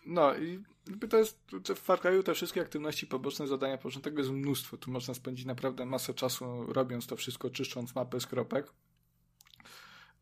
[0.05, 0.63] no i
[1.09, 1.39] to jest
[1.75, 4.77] w Far Cry'u te wszystkie aktywności poboczne, zadania tego jest mnóstwo.
[4.77, 8.73] Tu można spędzić naprawdę masę czasu robiąc to wszystko, czyszcząc mapę z kropek.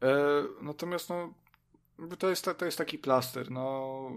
[0.02, 1.34] E, natomiast no,
[2.20, 3.52] to jest, to jest taki plaster.
[3.52, 4.12] No,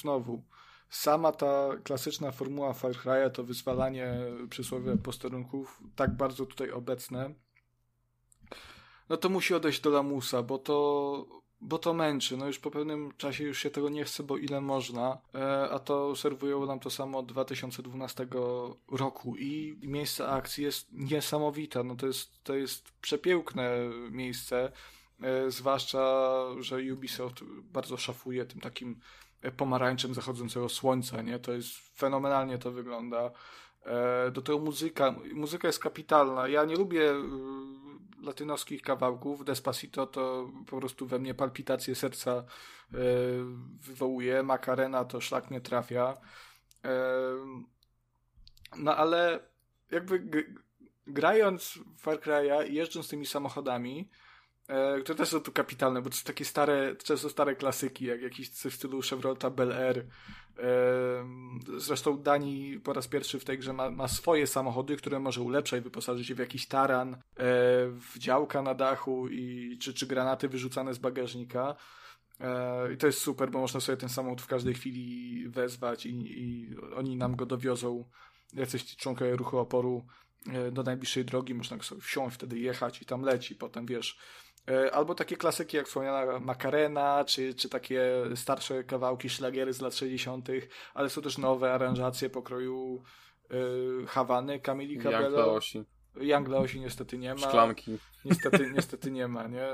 [0.00, 0.42] znowu
[0.90, 4.14] sama ta klasyczna formuła Far Cry'a to wyzwalanie
[4.50, 7.34] przysłowiowych posterunków tak bardzo tutaj obecne,
[9.08, 11.26] no to musi odejść do lamusa, bo to,
[11.60, 12.36] bo to męczy.
[12.36, 15.78] No już po pewnym czasie już się tego nie chce, bo ile można, e, a
[15.78, 18.26] to serwują nam to samo od 2012
[18.92, 21.84] roku i miejsce akcji jest niesamowite.
[21.84, 23.70] No to jest, to jest przepiękne
[24.10, 24.72] miejsce,
[25.22, 29.00] e, zwłaszcza, że Ubisoft bardzo szafuje tym takim
[29.56, 31.38] pomarańczem zachodzącego słońca, nie?
[31.38, 33.30] To jest fenomenalnie to wygląda.
[33.84, 36.48] E, do tego muzyka, muzyka jest kapitalna.
[36.48, 37.14] Ja nie lubię
[38.22, 39.44] latynoskich kawałków.
[39.44, 42.44] Despacito to po prostu we mnie palpitacje serca e,
[43.80, 44.42] wywołuje.
[44.42, 46.16] Macarena to szlak nie trafia.
[46.84, 46.90] E,
[48.76, 49.40] no ale
[49.90, 50.44] jakby
[51.06, 54.10] grając w Far Cry'a i jeżdżąc tymi samochodami,
[55.02, 58.50] które też są tu kapitalne, bo to są takie stare, często stare klasyki, jak jakiś
[58.50, 59.98] w stylu Chevroleta Bel Air.
[59.98, 60.04] E,
[61.76, 65.84] zresztą Dani po raz pierwszy w tej grze ma, ma swoje samochody, które może ulepszać,
[65.84, 67.18] wyposażyć je w jakiś taran, e,
[67.90, 71.74] w działka na dachu i, czy, czy granaty wyrzucane z bagażnika.
[72.94, 76.76] I to jest super, bo można sobie ten samochód w każdej chwili wezwać i, i
[76.96, 78.04] oni nam go dowiozą,
[78.54, 80.06] jacyś członkowie ruchu oporu
[80.72, 83.54] do najbliższej drogi, można sobie wsiąść, wtedy jechać i tam leci.
[83.54, 84.47] Potem wiesz, E,
[84.92, 88.02] albo takie klasyki jak wspomniana Macarena, czy, czy takie
[88.34, 90.48] starsze kawałki szlagiery z lat 60.,
[90.94, 93.02] ale są też nowe aranżacje pokroju
[94.02, 95.38] y, Hawany, Camili Cabello.
[95.38, 95.84] Young Laosi.
[96.20, 97.40] Young Laosi niestety nie ma.
[97.40, 97.98] Szklanki.
[98.24, 99.66] Niestety, niestety nie ma, nie?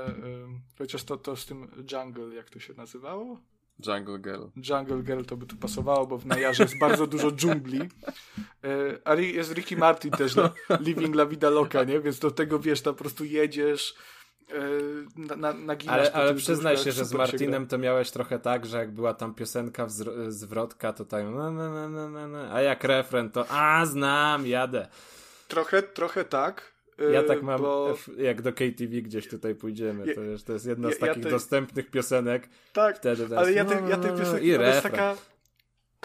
[0.77, 3.39] Chociaż to, to z tym Jungle, jak to się nazywało?
[3.87, 4.45] Jungle Girl.
[4.55, 7.79] Jungle Girl to by tu pasowało, bo w Najarze jest bardzo dużo dżungli.
[9.03, 10.49] Ale jest Ricky Martin też, no?
[10.79, 11.99] Living La Vida Loca, nie?
[11.99, 13.95] Więc do tego, wiesz, tam po prostu jedziesz,
[15.15, 18.77] na, na, na ale, ale przyznaj się, że z Martinem to miałeś trochę tak, że
[18.77, 19.85] jak była tam piosenka
[20.27, 24.87] zwrotka, to tak no, no, no, no, no, a jak refren to a znam, jadę.
[25.47, 26.75] Trochę, trochę tak.
[27.11, 27.97] Ja tak mam, bo...
[28.17, 31.29] jak do KTV gdzieś tutaj pójdziemy, to, to jest jedna z ja, takich ja te...
[31.29, 32.49] dostępnych piosenek.
[32.73, 35.15] Tak, Wtedy ale ja tej, ja tej piosenki, to jest taka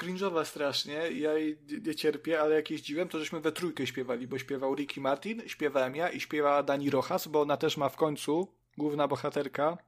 [0.01, 4.39] cringe'owa strasznie, ja jej nie cierpię, ale jak jeździłem, to żeśmy we trójkę śpiewali, bo
[4.39, 8.49] śpiewał Ricky Martin, śpiewałem ja i śpiewała Dani Rojas, bo ona też ma w końcu,
[8.79, 9.79] główna bohaterka,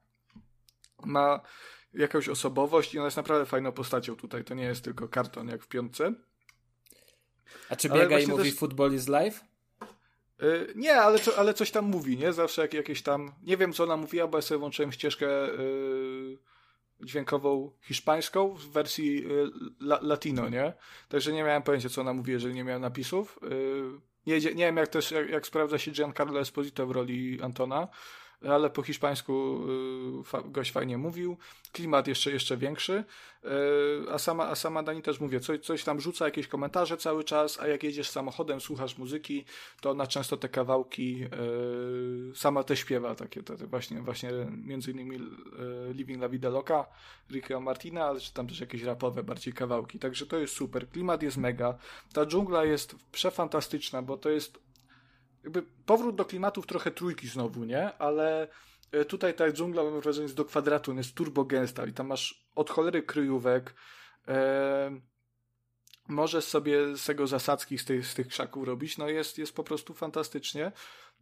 [1.04, 1.40] ma
[1.94, 5.62] jakąś osobowość i ona jest naprawdę fajną postacią tutaj, to nie jest tylko karton jak
[5.62, 6.14] w piątce.
[7.68, 8.58] A czy biega i mówi też...
[8.58, 9.44] football is life?
[10.40, 12.32] Yy, nie, ale, co, ale coś tam mówi, nie?
[12.32, 16.38] Zawsze jak, jakieś tam, nie wiem co ona mówiła, bo ja sobie włączyłem ścieżkę yy,
[17.04, 19.50] dźwiękową hiszpańską w wersji y,
[19.80, 20.72] la, latino, nie?
[21.08, 23.38] Także nie miałem pojęcia, co ona mówi, jeżeli nie miałem napisów.
[23.42, 27.88] Y, nie, nie wiem, jak też, jak, jak sprawdza się Giancarlo Esposito w roli Antona,
[28.48, 29.60] ale po hiszpańsku
[30.44, 31.36] y, gość fajnie mówił.
[31.72, 33.04] Klimat jeszcze, jeszcze większy.
[33.44, 37.24] Y, a sama, a sama Dani też mówię, coś, coś tam rzuca, jakieś komentarze cały
[37.24, 39.44] czas, a jak jedziesz samochodem, słuchasz muzyki,
[39.80, 44.90] to ona często te kawałki y, sama też śpiewa, takie te, te właśnie, właśnie między
[44.90, 45.18] innymi
[45.94, 46.86] Living La Vida Loca,
[47.30, 49.98] Ricky'ego Martina, ale czy tam też jakieś rapowe bardziej kawałki.
[49.98, 50.88] Także to jest super.
[50.88, 51.78] Klimat jest mega.
[52.12, 54.58] Ta dżungla jest przefantastyczna, bo to jest
[55.44, 57.98] jakby powrót do klimatów trochę trójki znowu, nie?
[57.98, 58.48] Ale
[58.92, 62.46] e, tutaj ta dżungla, mam wrażenie, jest do kwadratu, jest turbo gęsta i tam masz
[62.54, 63.74] od cholery kryjówek.
[64.28, 65.00] E,
[66.08, 69.64] możesz sobie z tego zasadzki z tych, z tych krzaków robić, no jest, jest po
[69.64, 70.72] prostu fantastycznie.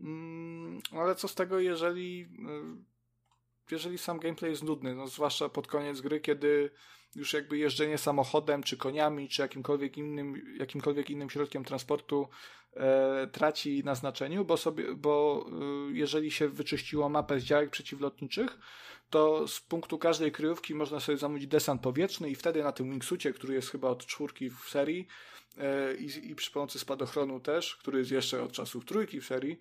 [0.01, 2.91] Mm, ale co z tego, jeżeli e,
[3.73, 6.71] jeżeli sam gameplay jest nudny, no zwłaszcza pod koniec gry, kiedy
[7.15, 12.29] już jakby jeżdżenie samochodem, czy koniami, czy jakimkolwiek innym, jakimkolwiek innym środkiem transportu
[13.33, 18.59] traci na znaczeniu, bo sobie, bo e, jeżeli się wyczyściło mapę z działek przeciwlotniczych,
[19.11, 23.33] to z punktu każdej kryjówki można sobie zamówić desant powietrzny i wtedy na tym wingsucie,
[23.33, 25.07] który jest chyba od czwórki w serii
[25.59, 29.61] e, i, i przy pomocy spadochronu też, który jest jeszcze od czasów trójki w serii,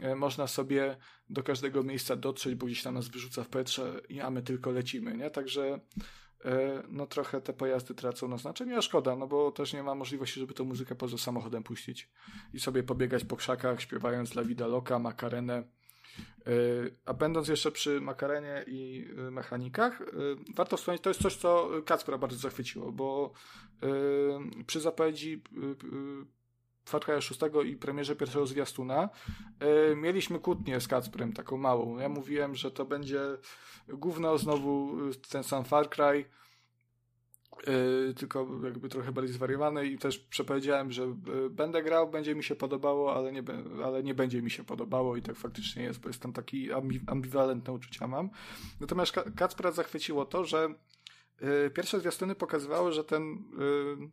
[0.00, 0.96] e, można sobie
[1.30, 5.16] do każdego miejsca dotrzeć, bo gdzieś tam nas wyrzuca w powietrze, a my tylko lecimy,
[5.16, 5.30] nie?
[5.30, 6.29] Także E,
[6.88, 10.40] no trochę te pojazdy tracą na znaczeniu, a szkoda, no bo też nie ma możliwości,
[10.40, 12.10] żeby tą muzykę poza samochodem puścić
[12.54, 15.56] i sobie pobiegać po krzakach, śpiewając La Vida Loca, Makarenę.
[15.56, 16.52] E,
[17.06, 20.02] a będąc jeszcze przy Makarenie i e, mechanikach,
[20.54, 23.32] warto wspomnieć, to jest coś, co Kacpra bardzo zachwyciło, bo
[24.66, 25.42] przy zapowiedzi
[26.90, 29.08] Far Cry 6 i premierze pierwszego zwiastuna
[29.96, 31.98] mieliśmy kłótnię z Kacprem, taką małą.
[31.98, 33.20] Ja mówiłem, że to będzie
[33.88, 34.96] gówno, znowu
[35.30, 36.24] ten sam Far Cry,
[37.66, 42.44] Yy, tylko jakby trochę bardziej zwariowany i też przepowiedziałem, że yy, będę grał, będzie mi
[42.44, 43.42] się podobało, ale nie,
[43.84, 46.68] ale nie będzie mi się podobało i tak faktycznie jest, bo jestem taki
[47.06, 48.30] ambiwalentne uczucia mam.
[48.80, 50.68] Natomiast Kacpra zachwyciło to, że
[51.40, 54.10] yy, pierwsze zwiastuny pokazywały, że ten yy,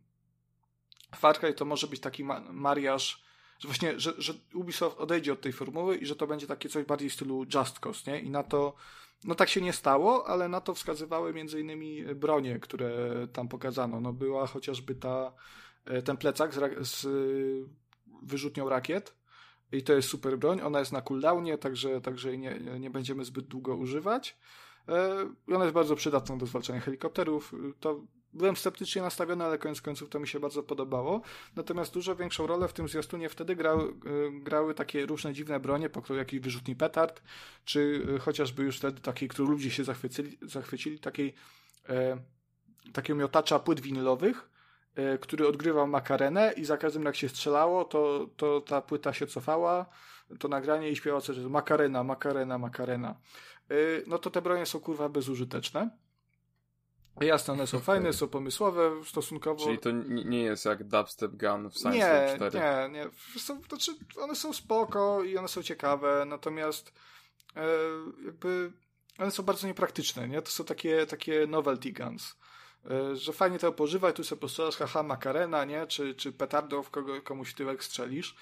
[1.16, 3.28] Far Cry to może być taki ma mariaż
[3.58, 6.84] że właśnie, że, że Ubisoft odejdzie od tej formuły i że to będzie takie coś
[6.84, 8.20] bardziej w stylu Just Cause, nie?
[8.20, 8.74] I na to
[9.24, 14.00] no tak się nie stało, ale na to wskazywały między innymi bronie, które tam pokazano.
[14.00, 15.32] No była chociażby ta,
[15.84, 17.06] e, ten plecak z, z
[18.22, 19.14] wyrzutnią rakiet
[19.72, 20.60] i to jest super broń.
[20.60, 24.36] Ona jest na cooldownie, także, także nie, nie będziemy zbyt długo używać.
[24.88, 27.54] E, ona jest bardzo przydatna do zwalczania helikopterów.
[27.80, 28.00] To
[28.32, 31.20] byłem sceptycznie nastawiony, ale koniec końców to mi się bardzo podobało.
[31.56, 33.94] Natomiast dużo większą rolę w tym zwiastunie wtedy grały,
[34.32, 37.22] grały takie różne dziwne bronie, po których jakiś wyrzutni petard,
[37.64, 41.34] czy e, chociażby już wtedy takiej, które ludzie się zachwycili, zachwycili takiej,
[41.88, 42.18] e,
[42.92, 44.50] takiego miotacza płyt winylowych,
[44.94, 49.26] e, który odgrywał makarenę i za każdym jak się strzelało, to, to ta płyta się
[49.26, 49.86] cofała,
[50.38, 53.20] to nagranie i śpiewało coś, makarena, makarena, makarena.
[53.70, 53.74] E,
[54.06, 55.90] no to te bronie są kurwa bezużyteczne
[57.20, 59.64] Jasne, one są fajne, są pomysłowe stosunkowo.
[59.64, 59.90] Czyli to
[60.24, 62.58] nie jest jak Dubstep Gun w Science nie, 4?
[62.58, 63.10] Nie, nie.
[63.40, 66.92] Są, znaczy, one są spoko i one są ciekawe, natomiast
[67.56, 67.66] e,
[68.24, 68.72] jakby
[69.18, 70.42] one są bardzo niepraktyczne, nie?
[70.42, 72.36] To są takie, takie novelty guns.
[72.90, 75.86] E, że fajnie to pożywać, tu sobie postrzelasz, haha, makarena, nie?
[75.86, 78.36] Czy, czy petardo w kogo, komuś tyłek strzelisz.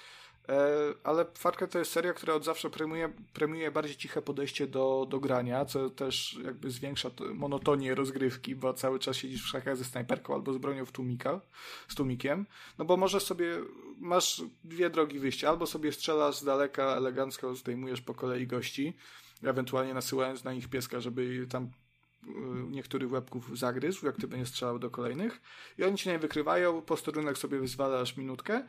[0.49, 4.67] E, ale Far Cry to jest seria, która od zawsze premiuje, premiuje bardziej ciche podejście
[4.67, 9.77] do, do grania, co też jakby zwiększa monotonię rozgrywki, bo cały czas siedzisz w szachach
[9.77, 11.41] ze snajperką albo z bronią w tłumika,
[11.87, 12.45] z tłumikiem,
[12.77, 13.57] no bo możesz sobie,
[13.97, 18.97] masz dwie drogi wyjścia, albo sobie strzelasz z daleka, elegancko zdejmujesz po kolei gości,
[19.43, 22.27] ewentualnie nasyłając na nich pieska, żeby tam y,
[22.69, 25.41] niektórych łebków zagryzł, jak ty będziesz strzelał do kolejnych.
[25.77, 28.63] I oni cię nie wykrywają, posterunek sobie wyzwalasz minutkę,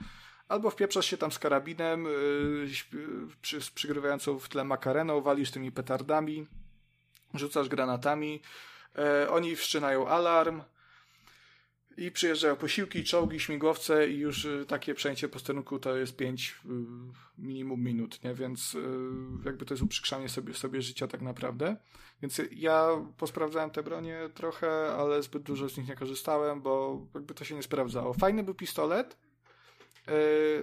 [0.48, 2.04] albo wpieprzasz się tam z karabinem,
[3.42, 6.46] yy, z przygrywającą w tle makareną, walisz tymi petardami,
[7.34, 8.40] rzucasz granatami,
[8.94, 10.62] yy, oni wszczynają alarm
[11.96, 16.72] i przyjeżdżają posiłki, czołgi, śmigłowce i już yy, takie przejęcie posterunku to jest 5 yy,
[17.38, 18.34] minimum minut, nie?
[18.34, 18.76] Więc
[19.44, 21.76] jakby to jest uprzykrzanie sobie, sobie życia tak naprawdę.
[22.22, 27.34] Więc ja posprawdzałem te bronie trochę, ale zbyt dużo z nich nie korzystałem, bo jakby
[27.34, 28.14] to się nie sprawdzało.
[28.14, 29.16] Fajny był pistolet,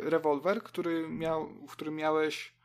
[0.04, 2.56] rewolwer, który miał, w którym miałeś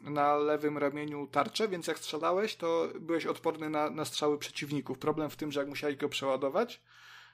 [0.00, 4.98] na lewym ramieniu tarczę, więc jak strzelałeś, to byłeś odporny na, na strzały przeciwników.
[4.98, 6.82] Problem w tym, że jak musiałeś go przeładować,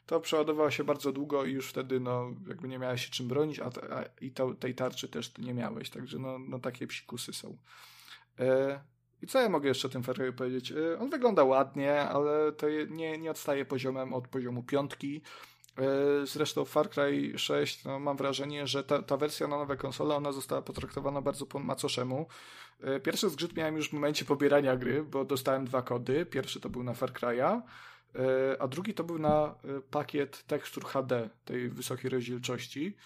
[0.06, 3.60] to przeładowało się bardzo długo i już wtedy no, jakby nie miałeś się czym bronić,
[3.60, 7.56] a, a i to, tej tarczy też nie miałeś, także no, no takie psikusy są.
[8.38, 8.80] E,
[9.22, 10.72] I co ja mogę jeszcze o tym Ferrari powiedzieć?
[10.72, 15.22] E, on wygląda ładnie, ale to nie, nie odstaje poziomem od poziomu piątki.
[16.24, 20.32] Zresztą Far Cry 6, no, mam wrażenie, że ta, ta wersja na nowe konsole, ona
[20.32, 22.26] została potraktowana bardzo po macoszemu.
[23.02, 26.26] Pierwszy zgrzyt miałem już w momencie pobierania gry, bo dostałem dwa kody.
[26.26, 27.60] Pierwszy to był na Far Cry'a,
[28.58, 29.54] a drugi to był na
[29.90, 32.96] pakiet tekstur HD tej wysokiej rozdzielczości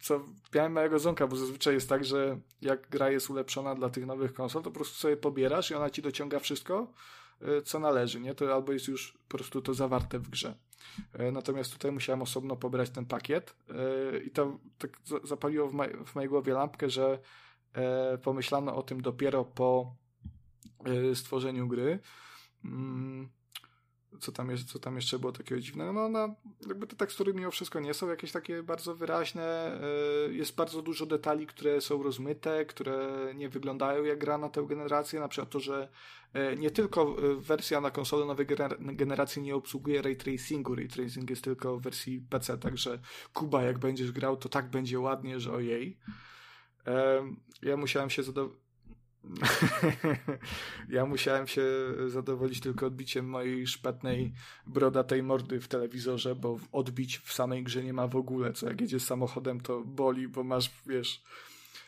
[0.00, 0.24] co
[0.54, 4.34] miałem małego zonka, bo zazwyczaj jest tak, że jak gra jest ulepszona dla tych nowych
[4.34, 6.92] konsol, to po prostu sobie pobierasz i ona ci dociąga wszystko,
[7.42, 8.34] e, co należy, nie?
[8.34, 10.54] To albo jest już po prostu to zawarte w grze.
[11.12, 14.90] E, natomiast tutaj musiałem osobno pobrać ten pakiet e, i to tak
[15.24, 15.76] zapaliło w,
[16.06, 17.18] w mojej głowie lampkę, że
[18.22, 19.96] pomyślano o tym dopiero po
[21.14, 21.98] stworzeniu gry.
[24.20, 25.92] Co tam, jest, co tam jeszcze było takiego dziwnego.
[25.92, 26.34] No, no,
[26.68, 29.78] jakby te tekstury mimo wszystko nie są jakieś takie bardzo wyraźne.
[30.28, 34.66] E, jest bardzo dużo detali, które są rozmyte, które nie wyglądają jak gra na tę
[34.68, 35.20] generację.
[35.20, 35.88] Na przykład to, że
[36.32, 38.46] e, nie tylko e, wersja na konsolę nowej
[38.78, 40.74] generacji nie obsługuje ray tracingu.
[40.74, 42.98] Ray tracing jest tylko w wersji PC, także
[43.32, 45.98] Kuba, jak będziesz grał, to tak będzie ładnie, że ojej.
[47.62, 48.69] Ja musiałem się zadowolić
[50.88, 51.62] ja musiałem się
[52.06, 54.32] zadowolić tylko odbiciem mojej szpetnej,
[54.66, 58.80] brodatej mordy w telewizorze, bo odbić w samej grze nie ma w ogóle, co jak
[58.80, 61.22] jedziesz samochodem to boli, bo masz, wiesz,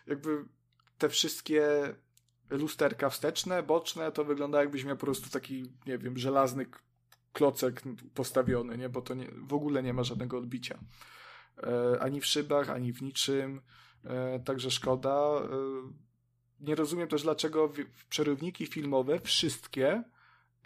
[0.06, 0.44] jakby
[0.98, 1.94] te wszystkie
[2.50, 6.66] lusterka wsteczne, boczne, to wygląda jakbyś miał po prostu taki, nie wiem, żelazny
[7.32, 7.82] klocek
[8.14, 8.88] postawiony, nie?
[8.88, 10.78] Bo to nie, w ogóle nie ma żadnego odbicia.
[11.62, 13.60] E, ani w szybach, ani w niczym.
[14.04, 15.10] E, także szkoda.
[15.10, 16.11] E,
[16.62, 17.72] nie rozumiem też, dlaczego
[18.10, 20.02] przerywniki filmowe wszystkie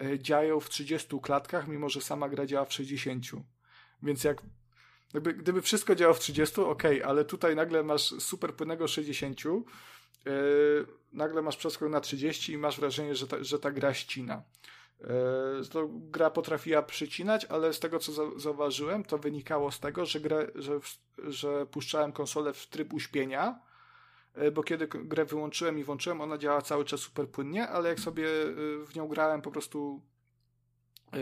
[0.01, 3.27] e, działają w 30 klatkach, mimo że sama gra działa w 60.
[4.03, 4.43] Więc jak
[5.15, 9.53] jakby, gdyby wszystko działało w 30, ok, ale tutaj nagle masz super płynnego 60, yy,
[10.27, 10.33] e,
[11.13, 14.43] nagle masz przeskok na 30 i masz wrażenie, że ta, że ta gra ścina.
[15.01, 15.07] Yy,
[15.71, 20.21] to gra potrafiła przycinać, ale z tego co za, zauważyłem, to wynikało z tego, że,
[20.21, 20.81] grę, że,
[21.19, 23.61] że puszczałem konsolę w tryb uśpienia,
[24.53, 28.29] bo kiedy grę wyłączyłem i włączyłem, ona działa cały czas super płynnie, ale jak sobie
[28.29, 28.55] e,
[28.87, 30.03] w nią grałem po prostu
[31.13, 31.19] e,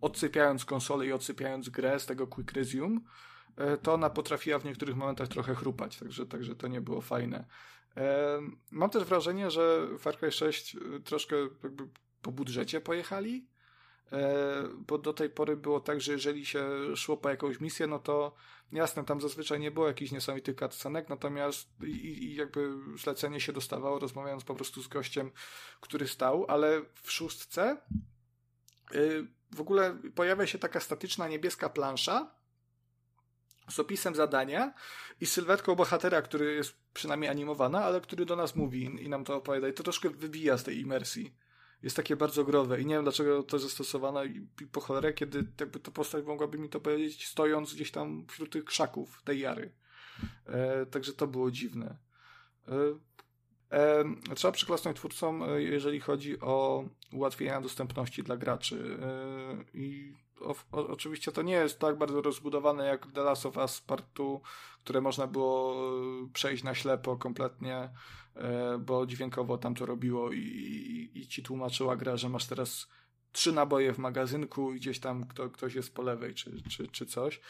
[0.00, 3.00] odsypiając konsolę i odsypiając grę z tego Quick Resume,
[3.82, 7.46] to ona potrafiła w niektórych momentach trochę chrupać, także, także to nie było fajne.
[8.70, 11.88] Mam też wrażenie, że Far Cry 6 troszkę jakby
[12.22, 13.48] po budżecie pojechali,
[14.76, 16.66] bo do tej pory było tak, że jeżeli się
[16.96, 18.34] szło po jakąś misję, no to
[18.72, 23.98] Jasne, tam zazwyczaj nie było jakichś niesamowitych cutscenek, natomiast i, i, jakby zlecenie się dostawało
[23.98, 25.30] rozmawiając po prostu z gościem,
[25.80, 27.76] który stał, ale w szóstce
[28.92, 32.34] yy, w ogóle pojawia się taka statyczna niebieska plansza
[33.68, 34.74] z opisem zadania
[35.20, 39.36] i sylwetką bohatera, który jest przynajmniej animowana, ale który do nas mówi i nam to
[39.36, 39.68] opowiada.
[39.68, 41.34] I to troszkę wybija z tej imersji
[41.82, 45.44] jest takie bardzo growe i nie wiem dlaczego to jest zastosowane i, po cholerę, kiedy
[45.60, 49.72] jakby to postać mogłaby mi to powiedzieć stojąc gdzieś tam wśród tych krzaków tej jary.
[50.46, 51.96] E, także to było dziwne.
[52.68, 52.74] E,
[53.70, 54.04] e,
[54.34, 58.98] trzeba przyklasnąć twórcom, e, jeżeli chodzi o ułatwienia dostępności dla graczy.
[59.02, 63.56] E, I o, o, oczywiście to nie jest tak bardzo rozbudowane jak The Last of
[63.56, 64.24] Us Part 2,
[64.84, 65.76] które można było
[66.32, 67.90] przejść na ślepo kompletnie
[68.34, 72.88] E, bo dźwiękowo tam to robiło i, i, ci tłumaczyła gra, że masz teraz
[73.32, 77.06] trzy naboje w magazynku i gdzieś tam kto, ktoś jest po lewej czy, czy, czy
[77.06, 77.40] coś.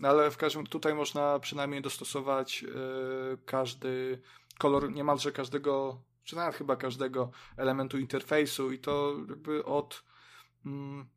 [0.00, 4.22] No ale w każdym tutaj można przynajmniej dostosować y, każdy
[4.58, 10.04] kolor niemalże każdego, czy nawet chyba każdego elementu interfejsu i to jakby od,
[10.66, 11.08] mm,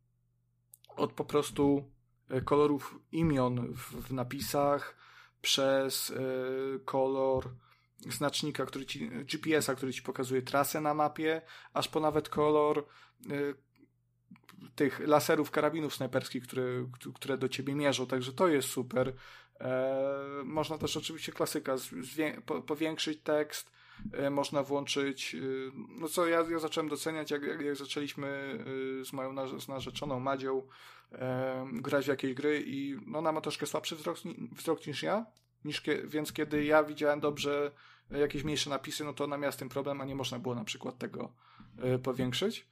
[0.88, 1.90] od po prostu
[2.28, 5.05] e, kolorów imion w, w napisach
[5.46, 7.48] przez y, kolor
[8.10, 11.42] znacznika, który ci, GPS-a, który ci pokazuje trasę na mapie,
[11.72, 12.86] aż po nawet kolor
[13.30, 13.54] y,
[14.74, 16.62] tych laserów, karabinów snajperskich, które,
[17.14, 19.14] które do ciebie mierzą, także to jest super.
[19.60, 21.76] E, można też oczywiście klasyka,
[22.66, 23.70] powiększyć tekst,
[24.30, 28.58] można włączyć, y, no co ja, ja zacząłem doceniać, jak, jak, jak zaczęliśmy
[29.00, 30.62] y, z moją z narzeczoną Madzią
[31.12, 34.18] e, grać w jakieś gry i no, ona ma troszkę słabszy wzrok,
[34.52, 35.26] wzrok niż ja,
[35.64, 37.72] niż, więc kiedy ja widziałem dobrze
[38.10, 41.32] jakieś mniejsze napisy, no to z tym problem, a nie można było na przykład tego
[41.78, 42.68] e, powiększyć.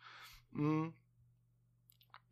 [0.56, 0.92] Mm.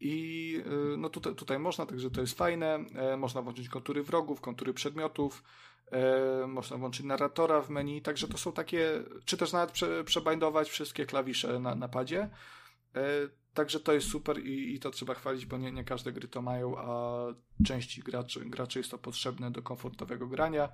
[0.01, 2.85] I e, no tutaj, tutaj można, także to jest fajne.
[2.95, 5.43] E, można włączyć kontury wrogów, kontury przedmiotów,
[6.49, 11.07] można włączyć narratora w menu, także to są takie, czy też nawet prze, przebindować wszystkie
[11.07, 12.31] klawisze na napadzie.
[13.55, 16.43] Także to jest super i, i to trzeba chwalić, bo nie, nie każde gry to
[16.43, 17.25] mają, a
[17.67, 20.69] części graczy, graczy jest to potrzebne do komfortowego grania.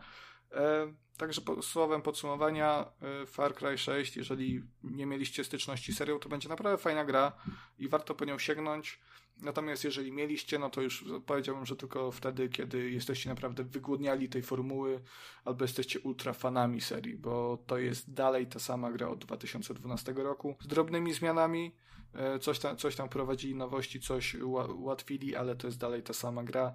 [0.53, 2.93] E, także słowem podsumowania
[3.23, 7.33] e, Far Cry 6, jeżeli nie mieliście styczności z serią, to będzie naprawdę fajna gra
[7.79, 9.01] i warto po nią sięgnąć.
[9.41, 14.43] Natomiast jeżeli mieliście, no to już powiedziałbym, że tylko wtedy, kiedy jesteście naprawdę wygłodniali tej
[14.43, 15.01] formuły,
[15.45, 20.57] albo jesteście ultra fanami serii, bo to jest dalej ta sama gra od 2012 roku,
[20.61, 21.75] z drobnymi zmianami,
[22.15, 24.35] e, coś tam, coś tam prowadzili nowości, coś
[24.79, 26.75] ułatwili, ale to jest dalej ta sama gra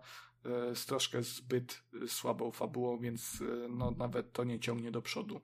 [0.75, 5.41] z troszkę zbyt słabą fabułą, więc e, no, nawet to nie ciągnie do przodu.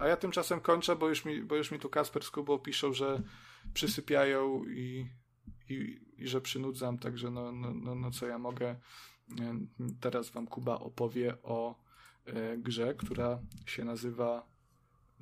[0.00, 2.92] A ja tymczasem kończę, bo już mi, bo już mi tu Kasper z Kubą piszą,
[2.92, 3.22] że
[3.74, 5.06] przysypiają i
[5.68, 8.76] i, i że przynudzam, także no, no, no, no co ja mogę.
[9.40, 9.60] E,
[10.00, 11.82] teraz wam Kuba opowie o
[12.24, 14.46] e, grze, która się nazywa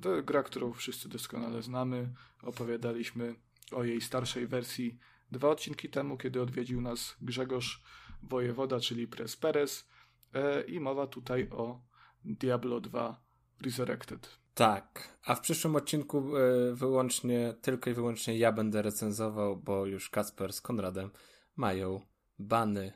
[0.01, 2.13] to gra, którą wszyscy doskonale znamy.
[2.41, 3.35] Opowiadaliśmy
[3.71, 4.97] o jej starszej wersji
[5.31, 7.83] dwa odcinki temu, kiedy odwiedził nas Grzegorz
[8.23, 9.87] Wojewoda, czyli Pres Perez
[10.33, 11.81] e, i mowa tutaj o
[12.25, 13.21] Diablo 2
[13.61, 14.41] Resurrected.
[14.53, 16.41] Tak, a w przyszłym odcinku e,
[16.73, 21.09] wyłącznie, tylko i wyłącznie ja będę recenzował, bo już Kasper z Konradem
[21.55, 22.01] mają
[22.39, 22.93] bany.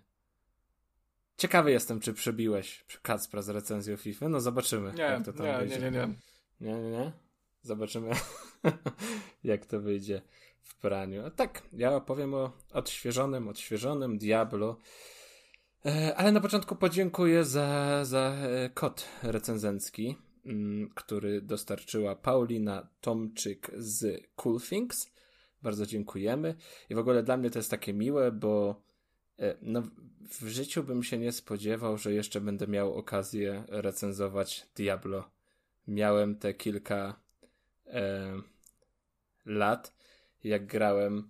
[1.37, 4.29] Ciekawy jestem, czy przebiłeś Kacpra z recenzją FIFA.
[4.29, 5.79] No zobaczymy, nie, jak to tam nie, wyjdzie.
[5.79, 6.15] Nie, nie, nie.
[6.61, 7.11] Nie, nie, nie?
[7.61, 8.11] Zobaczymy,
[9.43, 10.21] jak to wyjdzie
[10.61, 11.25] w praniu.
[11.25, 14.77] A tak, ja opowiem o odświeżonym, odświeżonym Diablo.
[15.85, 20.15] E, ale na początku podziękuję za, za e, kod recenzencki.
[20.45, 25.11] Mm, który dostarczyła Paulina Tomczyk z Cool Things.
[25.61, 26.55] Bardzo dziękujemy.
[26.89, 28.81] I w ogóle dla mnie to jest takie miłe, bo
[29.39, 29.83] e, no,
[30.29, 35.29] w życiu bym się nie spodziewał, że jeszcze będę miał okazję recenzować Diablo.
[35.87, 37.19] Miałem te kilka
[37.87, 38.33] e,
[39.45, 39.93] lat,
[40.43, 41.29] jak grałem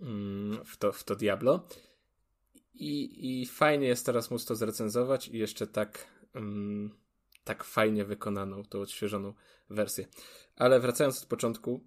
[0.00, 1.68] mm, w, to, w to Diablo.
[2.80, 6.90] I, I fajnie jest teraz móc to zrecenzować i jeszcze tak mm,
[7.44, 9.34] tak fajnie wykonaną, tą odświeżoną
[9.70, 10.06] wersję.
[10.56, 11.80] Ale wracając od początku,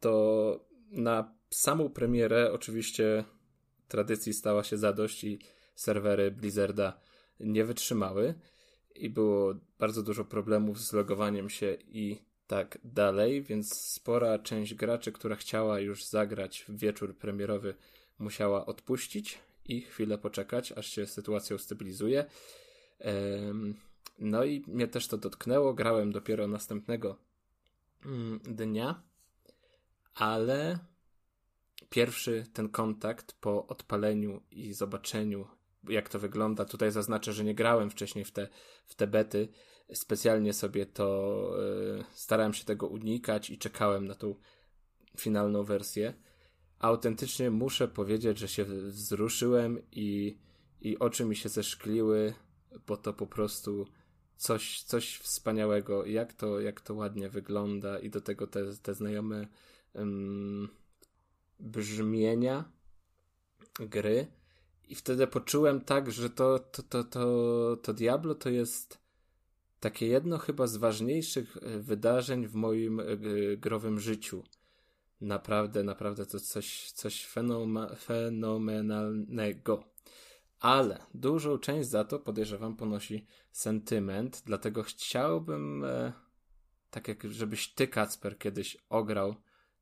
[0.00, 3.24] to na samą premierę oczywiście
[3.88, 5.38] tradycji stała się zadość i
[5.74, 7.00] serwery Blizzarda
[7.40, 8.34] nie wytrzymały
[8.94, 15.12] i było bardzo dużo problemów z logowaniem się i tak dalej, więc spora część graczy,
[15.12, 17.74] która chciała już zagrać w wieczór premierowy,
[18.18, 19.38] musiała odpuścić
[19.68, 22.24] i chwilę poczekać, aż się sytuacja ustabilizuje.
[24.18, 25.74] No i mnie też to dotknęło.
[25.74, 27.18] Grałem dopiero następnego
[28.04, 29.02] mm, dnia,
[30.14, 30.78] ale
[31.90, 35.46] pierwszy ten kontakt po odpaleniu i zobaczeniu,
[35.88, 36.64] jak to wygląda.
[36.64, 38.48] Tutaj zaznaczę, że nie grałem wcześniej w te,
[38.86, 39.48] w te bety.
[39.92, 41.50] Specjalnie sobie to
[41.96, 44.34] yy, starałem się tego unikać i czekałem na tą
[45.16, 46.14] finalną wersję.
[46.78, 50.38] Autentycznie muszę powiedzieć, że się wzruszyłem i,
[50.80, 52.34] i oczy mi się zeszkliły,
[52.86, 53.86] bo to po prostu
[54.36, 59.46] coś, coś wspaniałego, jak to, jak to ładnie wygląda i do tego te, te znajome
[59.94, 60.68] um,
[61.60, 62.64] brzmienia
[63.80, 64.26] gry.
[64.88, 68.98] I wtedy poczułem tak, że to, to, to, to, to Diablo to jest
[69.80, 73.04] takie jedno chyba z ważniejszych e, wydarzeń w moim e,
[73.56, 74.42] growym życiu.
[75.20, 79.84] Naprawdę, naprawdę to coś, coś fenoma, fenomenalnego
[80.60, 86.12] ale dużą część za to podejrzewam ponosi sentyment, dlatego chciałbym, e,
[86.90, 89.34] tak jak żebyś ty, Kacper, kiedyś ograł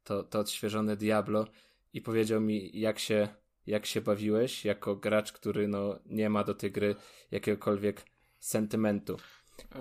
[0.05, 1.47] to, to odświeżone Diablo
[1.93, 3.29] i powiedział mi, jak się,
[3.67, 6.95] jak się bawiłeś, jako gracz, który no, nie ma do tej gry
[7.31, 8.05] jakiegokolwiek
[8.39, 9.17] sentymentu.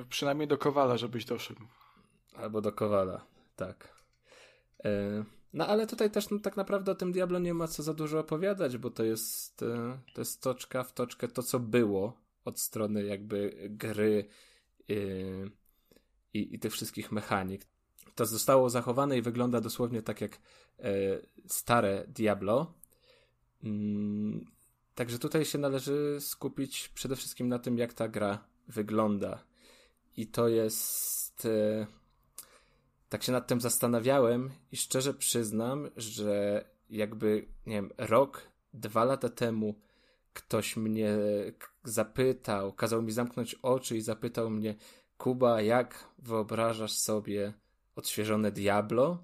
[0.09, 1.61] Przynajmniej do Kowala, żebyś doszedł.
[2.35, 3.25] Albo do Kowala,
[3.55, 3.95] tak.
[4.85, 5.23] E,
[5.55, 8.19] no ale tutaj też no, tak naprawdę o tym Diablo nie ma co za dużo
[8.19, 13.03] opowiadać, bo to jest, e, to jest toczka w toczkę to, co było od strony
[13.03, 14.27] jakby gry
[14.87, 15.51] yy,
[16.33, 17.65] i, i tych wszystkich mechanik.
[18.15, 20.39] To zostało zachowane i wygląda dosłownie tak jak
[20.79, 20.85] yy,
[21.47, 22.73] stare Diablo.
[23.63, 23.71] Yy,
[24.95, 29.43] także tutaj się należy skupić przede wszystkim na tym, jak ta gra wygląda.
[30.17, 31.47] I to jest
[33.15, 38.41] tak się nad tym zastanawiałem i szczerze przyznam, że jakby, nie wiem, rok,
[38.73, 39.75] dwa lata temu
[40.33, 41.17] ktoś mnie
[41.83, 44.75] zapytał, kazał mi zamknąć oczy i zapytał mnie,
[45.17, 47.53] Kuba, jak wyobrażasz sobie
[47.95, 49.23] odświeżone Diablo?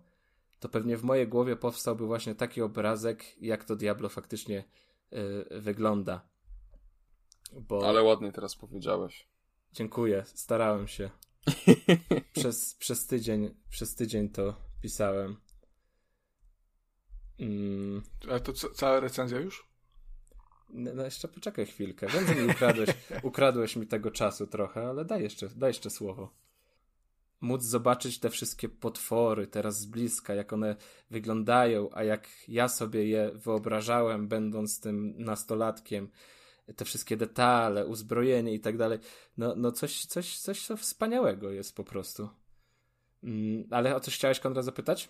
[0.59, 4.63] To pewnie w mojej głowie powstałby właśnie taki obrazek, jak to Diablo faktycznie
[5.11, 6.21] yy, wygląda.
[7.53, 7.87] Bo...
[7.87, 9.27] Ale ładnie teraz powiedziałeś.
[9.73, 11.09] Dziękuję, starałem się.
[12.33, 15.37] Przez, przez, tydzień, przez tydzień to pisałem.
[17.39, 18.01] Mm.
[18.29, 19.71] Ale to co, cała recenzja już?
[20.69, 22.09] No, no jeszcze poczekaj chwilkę.
[22.09, 22.89] Że mi ukradłeś,
[23.23, 26.33] ukradłeś mi tego czasu trochę, ale daj jeszcze, daj jeszcze słowo.
[27.41, 30.75] móc zobaczyć te wszystkie potwory teraz z bliska, jak one
[31.09, 36.09] wyglądają, a jak ja sobie je wyobrażałem, będąc tym nastolatkiem,
[36.73, 38.99] te wszystkie detale, uzbrojenie i tak dalej,
[39.37, 42.29] no, no coś, coś, coś co wspaniałego jest po prostu.
[43.23, 45.09] Mm, ale o coś chciałeś, Konrad, zapytać?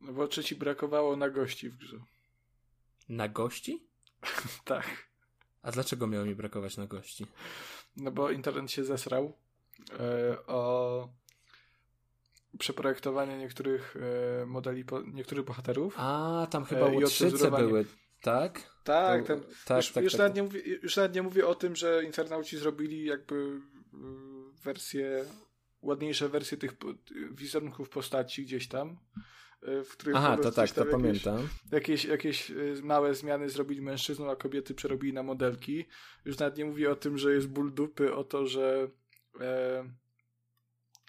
[0.00, 1.98] No bo czy ci brakowało na gości w grze?
[3.08, 3.86] Na gości?
[4.64, 5.08] tak.
[5.62, 7.26] A dlaczego miało mi brakować na gości?
[7.96, 9.36] No bo internet się zesrał
[10.00, 11.08] e, o
[12.58, 13.96] przeprojektowanie niektórych
[14.42, 15.94] e, modeli, po, niektórych bohaterów.
[15.96, 17.84] A, tam chyba e, łotrzyce były,
[18.22, 18.77] tak?
[18.88, 20.36] Tak, tam, tak, już, tak, już, tak, nawet tak.
[20.36, 23.60] Nie mówię, już nawet nie mówię o tym, że internauci zrobili jakby y,
[24.64, 25.24] wersje,
[25.82, 26.72] ładniejsze wersje tych
[27.30, 28.98] wizerunków postaci gdzieś tam
[29.68, 31.48] y, w których Aha, to tak, to jakieś, pamiętam.
[31.72, 35.84] Jakieś, jakieś y, małe zmiany zrobili mężczyznom, a kobiety przerobili na modelki.
[36.24, 38.88] Już nawet nie mówię o tym, że jest ból dupy, o to, że
[39.40, 39.84] e,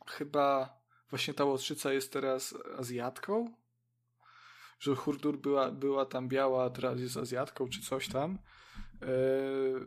[0.08, 0.80] chyba
[1.10, 3.59] właśnie ta łotrzyca jest teraz Azjatką
[4.80, 8.38] że Hurdur była, była tam biała, a teraz jest Azjatką czy coś tam.
[9.02, 9.08] E,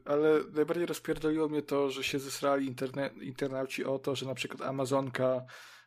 [0.05, 4.62] ale najbardziej rozpierdoliło mnie to, że się zesrali interne, internauci o to, że na przykład
[4.62, 5.43] Amazonka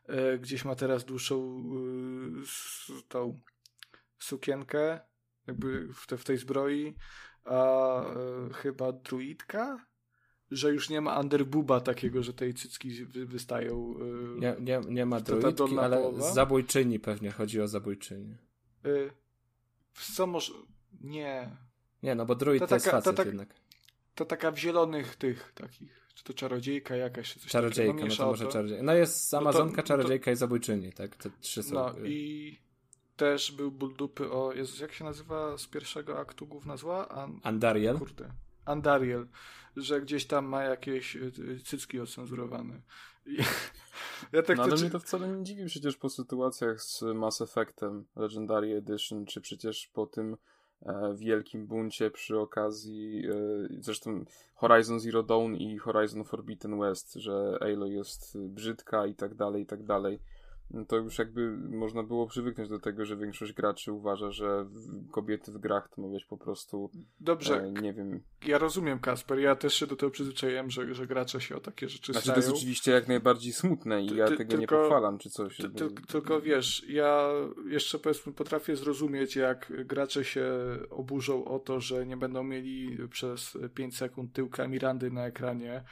[0.08, 1.64] e, gdzieś ma teraz dłuższą
[2.90, 3.42] e, tą
[4.20, 5.00] sukienkę
[5.48, 6.96] jakby w, te, w tej zbroi,
[7.46, 8.02] a
[8.54, 9.86] chyba druidka
[10.52, 13.96] że już nie ma underbuba takiego, że tej cycki wystają.
[14.38, 16.34] Nie, nie, nie ma druidki, ale połowa.
[16.34, 18.36] zabójczyni pewnie, chodzi o zabójczyni.
[18.86, 19.12] Y,
[19.94, 20.54] co może...
[21.02, 21.58] Nie.
[22.04, 23.56] Nie, no bo druid to, to jest facet to, tak, jednak.
[24.16, 28.18] To taka w zielonych tych takich, czy to czarodziejka jakaś, coś Czarodziejka, takiego, no, no
[28.18, 28.84] to może czarodziejka.
[28.84, 31.16] No jest Amazonka, no to, czarodziejka i zabójczyni, tak?
[31.16, 31.74] Te trzy są.
[31.76, 32.60] No i
[33.16, 37.10] też był ból dupy o, Jezus, jak się nazywa z pierwszego aktu główna zła?
[37.10, 37.40] An...
[37.44, 37.98] Andariel?
[37.98, 38.32] Kurde.
[38.66, 39.28] Andariel,
[39.78, 42.82] że gdzieś tam ma jakieś y, y, cycki ocenzurowane.
[43.26, 43.38] I
[44.34, 44.82] ja tak no, ale czy...
[44.82, 49.88] mnie to wcale nie dziwi przecież po sytuacjach z Mass Effectem Legendary Edition, czy przecież
[49.88, 50.38] po tym
[50.82, 53.34] e, wielkim buncie przy okazji e,
[53.80, 54.26] zresztą
[54.56, 59.66] Horizon Zero Dawn i Horizon Forbidden West, że Aloy jest brzydka i tak dalej, i
[59.66, 60.20] tak dalej
[60.72, 64.66] no to już jakby można było przywyknąć do tego, że większość graczy uważa, że
[65.12, 66.90] kobiety w grach to ma być po prostu.
[67.20, 67.64] Dobrze.
[67.64, 68.24] E, nie wiem.
[68.48, 69.40] Ja rozumiem, Kasper.
[69.40, 72.42] Ja też się do tego przyzwyczaiłem, że, że gracze się o takie rzeczy znaczy, stają.
[72.42, 75.30] to jest oczywiście jak najbardziej smutne i ty, ja ty, tego tylko, nie pochwalam, czy
[75.30, 75.58] coś.
[75.58, 77.30] Ty, ty, tylko wiesz, ja
[77.68, 80.48] jeszcze powiedzmy potrafię zrozumieć, jak gracze się
[80.90, 85.84] oburzą o to, że nie będą mieli przez 5 sekund tyłka Mirandy na ekranie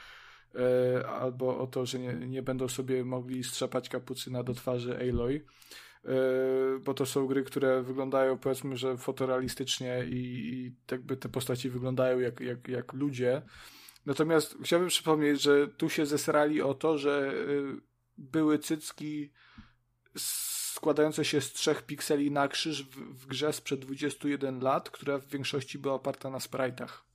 [1.08, 5.44] albo o to, że nie, nie będą sobie mogli strzepać kapucyna do twarzy Aloy,
[6.04, 6.08] e,
[6.84, 12.18] bo to są gry, które wyglądają powiedzmy, że fotorealistycznie i, i jakby te postaci wyglądają
[12.18, 13.42] jak, jak, jak ludzie.
[14.06, 17.34] Natomiast chciałbym przypomnieć, że tu się zesrali o to, że e,
[18.18, 19.30] były cycki
[20.16, 25.26] składające się z trzech pikseli na krzyż w, w grze sprzed 21 lat, która w
[25.26, 27.13] większości była oparta na sprite'ach.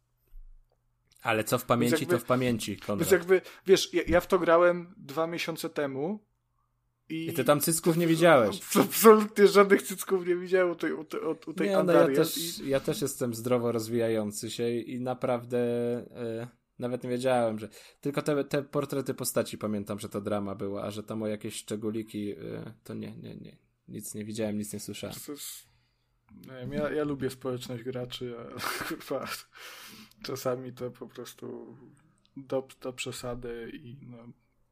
[1.22, 3.00] Ale co w pamięci, jakby, to w pamięci, Konrad.
[3.00, 6.20] Więc jakby, wiesz, ja, ja, w to grałem dwa miesiące temu
[7.10, 7.28] i...
[7.28, 8.62] I ty tam cycków nie widziałeś.
[8.76, 12.60] Absolutnie żadnych cycków nie widziałem u tej, u tej, u tej nie, no ja też,
[12.60, 16.48] ja też jestem zdrowo rozwijający się i naprawdę e,
[16.80, 17.70] nawet nie wiedziałem, że...
[18.02, 21.56] Tylko te, te portrety postaci pamiętam, że to drama była, a że tam o jakieś
[21.56, 23.58] szczególiki e, to nie, nie, nie.
[23.88, 25.16] Nic nie widziałem, nic nie słyszałem.
[25.26, 25.70] To jest
[26.36, 29.28] nie wiem, ja, ja lubię społeczność graczy, a kurwa,
[30.24, 31.78] czasami to po prostu
[32.38, 34.18] do, do przesady i no,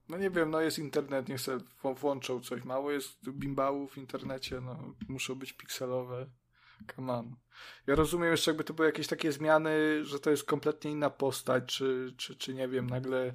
[0.09, 2.63] no nie wiem, no jest internet, niech sobie włączą coś.
[2.63, 6.29] Mało jest bimbałów w internecie, no muszą być pikselowe.
[6.95, 7.35] Come on.
[7.87, 11.65] Ja rozumiem jeszcze jakby to były jakieś takie zmiany, że to jest kompletnie inna postać,
[11.65, 13.33] czy, czy, czy nie wiem, nagle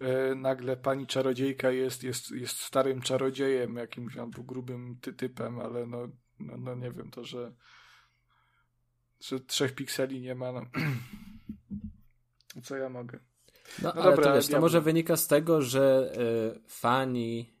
[0.00, 5.86] e, nagle pani czarodziejka jest, jest, jest starym czarodziejem, jakimś albo grubym ty typem, ale
[5.86, 6.08] no
[6.40, 7.52] no, no nie wiem, to, że,
[9.20, 10.62] że trzech pikseli nie ma, no.
[12.62, 13.18] Co ja mogę?
[13.82, 16.12] No, no ale dobra, to wiesz, to może wynika z tego, że
[16.56, 17.54] y, fani,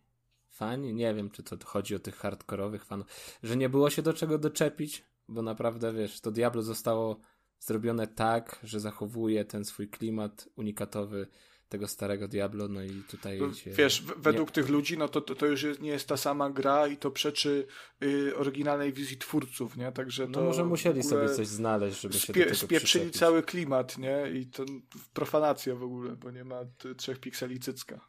[0.48, 3.06] fani, nie wiem, czy to chodzi o tych hardkorowych fanów,
[3.42, 7.20] że nie było się do czego doczepić, bo naprawdę, wiesz, to Diablo zostało
[7.60, 11.26] zrobione tak, że zachowuje ten swój klimat unikatowy
[11.68, 13.70] tego starego Diablo, no i tutaj no, się...
[13.70, 14.54] Wiesz, według nie...
[14.54, 17.10] tych ludzi, no to, to, to już jest, nie jest ta sama gra i to
[17.10, 17.66] przeczy
[18.02, 19.92] y, oryginalnej wizji twórców, nie?
[19.92, 20.40] Także no to...
[20.40, 24.30] No może musieli sobie coś znaleźć, żeby się do tego Spieprzyli cały klimat, nie?
[24.34, 24.64] I to
[25.12, 26.60] profanacja w ogóle, bo nie ma
[26.96, 28.00] trzech pikseli cycka.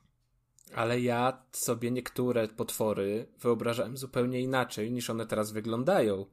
[0.76, 6.26] Ale ja sobie niektóre potwory wyobrażałem zupełnie inaczej niż one teraz wyglądają.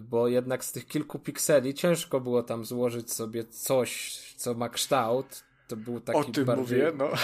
[0.00, 5.44] Bo jednak z tych kilku pikseli ciężko było tam złożyć sobie coś, co ma kształt,
[5.68, 6.78] to był taki O tym bardziej...
[6.78, 7.08] mówię, no.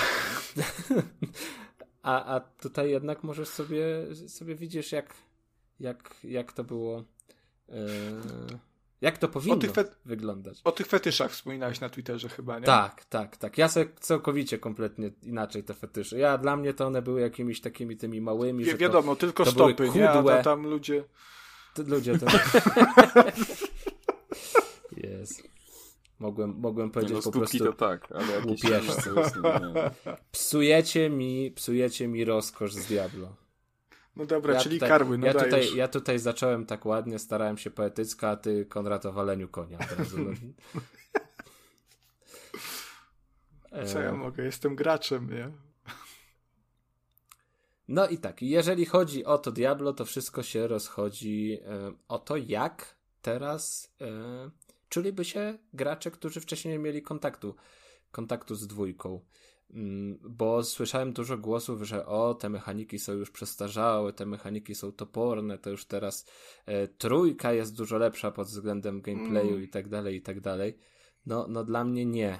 [2.03, 3.85] A, a tutaj jednak możesz sobie,
[4.29, 5.15] sobie widzisz, jak,
[5.81, 7.05] jak, jak to było.
[7.69, 7.75] Yy,
[9.01, 10.61] jak to powinno fe- wyglądać.
[10.65, 12.67] O tych fetyszach wspominałeś na Twitterze chyba, nie?
[12.67, 13.59] Tak, tak, tak.
[13.59, 16.19] Ja sobie całkowicie kompletnie inaczej te fetysze.
[16.19, 18.65] Ja dla mnie to one były jakimiś takimi tymi małymi.
[18.65, 20.11] Wie, wiadomo, to, tylko to stopy, nie?
[20.11, 21.05] A tam ludzie.
[21.75, 22.27] To ludzie to.
[24.97, 25.52] Jest.
[26.23, 27.65] Mogłem, mogłem powiedzieć no, po prostu.
[27.65, 28.61] to tak, ale jakieś
[30.33, 33.37] Psujecie mi, psujecie mi rozkosz z Diablo.
[34.17, 37.59] No dobra, ja czyli tutaj, karły, no ja tutaj, ja tutaj zacząłem tak ładnie, starałem
[37.59, 40.19] się poetycko, a ty Konrad o waleniu konia od razu.
[40.19, 40.31] No.
[43.87, 44.45] Co ja mogę?
[44.45, 45.51] Jestem graczem, nie?
[47.89, 52.37] No i tak, jeżeli chodzi o to Diablo, to wszystko się rozchodzi e, o to,
[52.37, 54.07] jak teraz e,
[54.93, 57.55] czuliby się gracze, którzy wcześniej nie mieli kontaktu,
[58.11, 59.21] kontaktu z dwójką.
[59.71, 64.93] Mm, bo słyszałem dużo głosów, że o, te mechaniki są już przestarzałe, te mechaniki są
[64.93, 66.27] toporne, to już teraz
[66.67, 69.63] e, trójka jest dużo lepsza pod względem gameplayu mm.
[69.63, 70.79] i tak dalej, i tak dalej.
[71.27, 72.39] No, no dla mnie nie.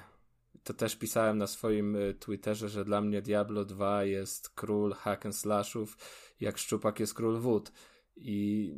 [0.63, 5.25] To też pisałem na swoim e, Twitterze, że dla mnie Diablo 2 jest król hack
[5.25, 5.97] and slashów,
[6.39, 7.71] jak Szczupak jest król wód
[8.15, 8.71] i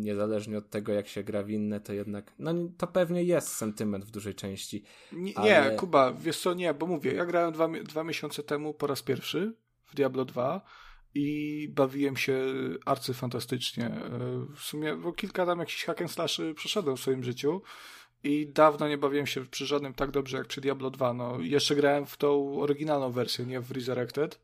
[0.00, 4.04] niezależnie od tego, jak się gra w inne, to jednak, no to pewnie jest sentyment
[4.04, 4.84] w dużej części.
[5.12, 5.70] Nie, ale...
[5.70, 9.02] nie Kuba, wiesz co, nie, bo mówię, ja grałem dwa, dwa miesiące temu po raz
[9.02, 9.54] pierwszy
[9.84, 10.60] w Diablo 2
[11.14, 12.38] i bawiłem się
[12.84, 13.86] arcyfantastycznie.
[13.86, 17.62] E, w sumie, bo kilka tam jakichś hack and slash przeszedłem w swoim życiu
[18.24, 21.12] i dawno nie bawiłem się przy żadnym tak dobrze jak przy Diablo 2.
[21.12, 24.40] No, jeszcze grałem w tą oryginalną wersję, nie w Resurrected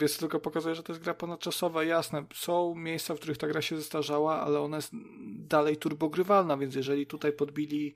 [0.00, 1.84] więc tylko pokazuje, że to jest gra ponadczasowa.
[1.84, 4.92] Jasne, są miejsca, w których ta gra się zestarzała, ale ona jest
[5.38, 7.94] dalej turbogrywalna, więc jeżeli tutaj podbili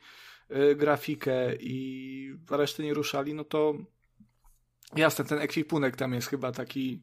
[0.51, 3.75] y, grafikę i resztę nie ruszali, no to
[4.97, 7.03] jasne, ten ekwipunek tam jest chyba taki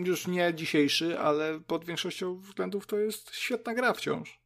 [0.00, 4.40] y, już nie dzisiejszy, ale pod większością względów to jest świetna gra wciąż.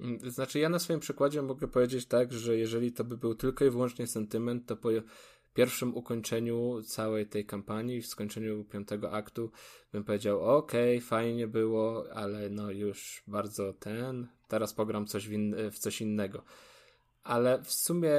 [0.00, 3.64] Mm, znaczy, ja na swoim przykładzie mogę powiedzieć tak, że jeżeli to by był tylko
[3.64, 4.90] i wyłącznie sentyment, to po
[5.54, 9.50] pierwszym ukończeniu całej tej kampanii, w skończeniu piątego aktu,
[9.92, 14.28] bym powiedział: OK, fajnie było, ale no już bardzo ten.
[14.48, 16.42] Teraz pogram coś w, in, w coś innego.
[17.22, 18.12] Ale w sumie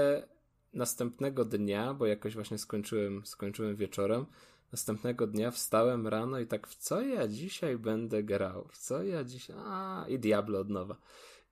[0.74, 4.26] następnego dnia, bo jakoś właśnie skończyłem, skończyłem wieczorem,
[4.72, 8.68] następnego dnia wstałem rano i tak, w co ja dzisiaj będę grał?
[8.72, 9.56] W co ja dzisiaj.
[9.60, 10.98] A, i Diablo od nowa.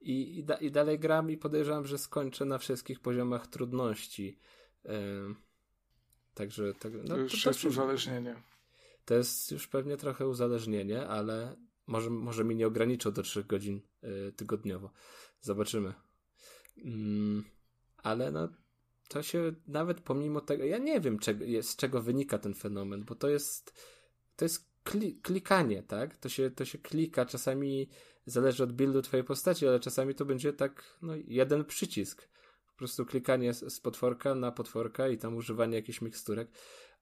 [0.02, 4.40] I, i, da, i dalej gram i podejrzewam, że skończę na wszystkich poziomach trudności.
[4.84, 5.49] Yy
[6.40, 8.36] Także tak, no, to już to jest uzależnienie.
[9.06, 11.56] To jest już pewnie trochę uzależnienie, ale
[11.88, 14.92] może, może mi nie ograniczą do 3 godzin y, tygodniowo.
[15.42, 15.94] Zobaczymy.
[16.78, 17.44] Mm,
[17.98, 18.50] ale no,
[19.08, 23.16] to się nawet pomimo tego, ja nie wiem czego, z czego wynika ten fenomen, bo
[23.16, 23.74] to jest
[24.36, 26.18] to jest kli, klikanie, tak?
[26.18, 27.90] To się, to się klika, czasami
[28.26, 32.30] zależy od buildu twojej postaci, ale czasami to będzie tak, no, jeden przycisk
[32.80, 36.52] prostu klikanie z, potworka na potworka i tam używanie jakichś miksturek.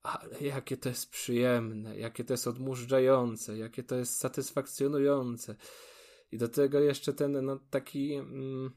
[0.04, 5.56] Ale jakie to jest przyjemne, jakie to jest odmurzające, jakie to jest satysfakcjonujące.
[6.32, 8.72] I do tego jeszcze ten no, taki, mm,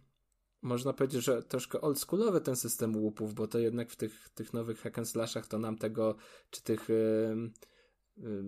[0.63, 4.81] można powiedzieć, że troszkę oldschoolowy ten system łupów, bo to jednak w tych, tych nowych
[4.81, 6.17] hack to nam tego,
[6.51, 7.51] czy tych yy,
[8.17, 8.45] yy,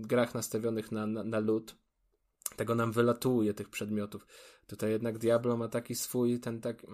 [0.00, 1.76] grach nastawionych na, na, na lód,
[2.56, 4.26] tego nam wylatuje, tych przedmiotów.
[4.66, 6.86] Tutaj jednak Diablo ma taki swój, ten tak.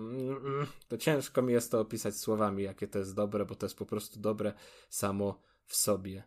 [0.89, 3.86] To ciężko mi jest to opisać słowami, jakie to jest dobre, bo to jest po
[3.86, 4.53] prostu dobre
[4.89, 6.23] samo w sobie.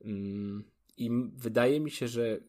[0.00, 0.64] Mm,
[0.96, 2.40] I wydaje mi się, że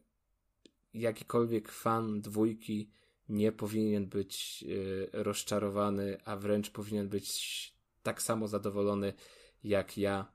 [0.94, 2.92] jakikolwiek fan dwójki
[3.30, 7.30] nie powinien być y, rozczarowany, a wręcz powinien być
[8.04, 9.14] tak samo zadowolony
[9.64, 10.32] jak ja,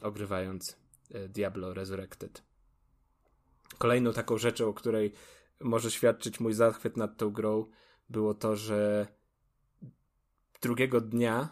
[0.00, 0.76] ogrywając
[1.14, 2.42] y, Diablo Resurrected.
[3.78, 5.12] Kolejną taką rzeczą, o której
[5.64, 7.66] może świadczyć mój zachwyt nad tą grą,
[8.08, 9.06] było to, że
[10.62, 11.48] drugiego dnia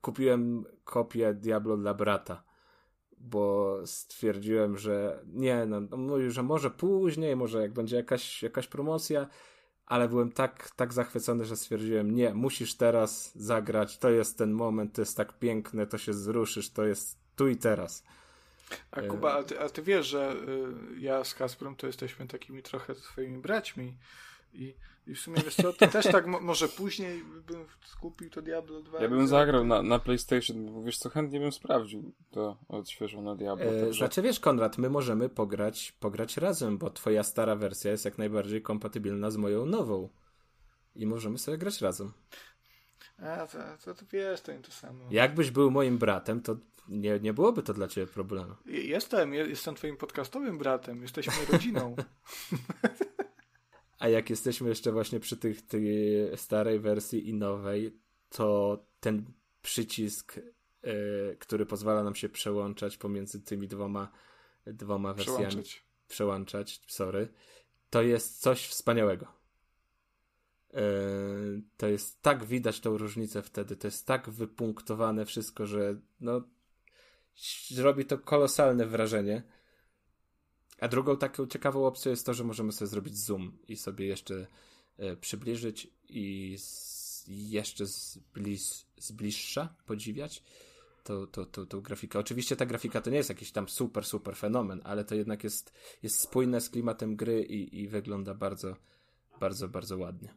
[0.00, 2.44] kupiłem kopię Diablo dla brata,
[3.18, 8.66] bo stwierdziłem, że nie, no, no, mówił, że może później, może jak będzie jakaś, jakaś
[8.66, 9.26] promocja,
[9.86, 14.92] ale byłem tak, tak zachwycony, że stwierdziłem, nie, musisz teraz zagrać, to jest ten moment,
[14.94, 18.04] to jest tak piękne, to się zruszysz, to jest tu i teraz.
[18.90, 20.36] A Kuba, a ty, a ty wiesz, że
[20.96, 23.96] y, ja z Kasprem to jesteśmy takimi trochę swoimi braćmi
[24.54, 24.74] i,
[25.06, 29.02] i w sumie wiesz co, to też tak może później bym skupił to Diablo 2.
[29.02, 32.56] Ja bym zagrał na, na PlayStation, bo wiesz co, chętnie bym sprawdził to
[33.22, 33.64] na Diablo.
[33.64, 33.98] E, także...
[33.98, 38.62] Znaczy wiesz Konrad, my możemy pograć, pograć razem, bo twoja stara wersja jest jak najbardziej
[38.62, 40.08] kompatybilna z moją nową
[40.96, 42.12] i możemy sobie grać razem.
[43.18, 45.04] A, to, to, to wiesz, to nie to samo.
[45.10, 46.56] Jakbyś był moim bratem, to
[46.88, 48.54] nie, nie byłoby to dla ciebie problemu.
[48.66, 51.96] Jestem, jestem twoim podcastowym bratem, jesteśmy rodziną.
[53.98, 55.86] A jak jesteśmy jeszcze właśnie przy tych, tej
[56.36, 57.98] starej wersji i nowej,
[58.28, 59.24] to ten
[59.62, 60.40] przycisk,
[60.82, 64.12] yy, który pozwala nam się przełączać pomiędzy tymi dwoma,
[64.66, 65.46] dwoma wersjami.
[65.46, 65.84] Przełączać.
[66.08, 67.28] Przełączać, sorry.
[67.90, 69.26] To jest coś wspaniałego.
[70.72, 76.42] Yy, to jest tak widać tą różnicę wtedy, to jest tak wypunktowane wszystko, że no
[77.76, 79.42] robi to kolosalne wrażenie.
[80.80, 84.46] A drugą taką ciekawą opcją jest to, że możemy sobie zrobić zoom i sobie jeszcze
[84.98, 86.58] e, przybliżyć i
[87.26, 90.42] jeszcze z, bliz, z bliższa podziwiać
[91.04, 92.18] tą, tą, tą, tą grafikę.
[92.18, 95.72] Oczywiście ta grafika to nie jest jakiś tam super, super fenomen, ale to jednak jest,
[96.02, 98.76] jest spójne z klimatem gry i, i wygląda bardzo,
[99.40, 100.34] bardzo, bardzo ładnie.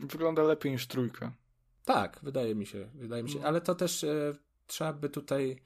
[0.00, 1.32] Wygląda lepiej niż trójka.
[1.84, 3.46] Tak, wydaje mi się, wydaje mi się, no.
[3.46, 4.34] ale to też e,
[4.66, 5.62] trzeba by tutaj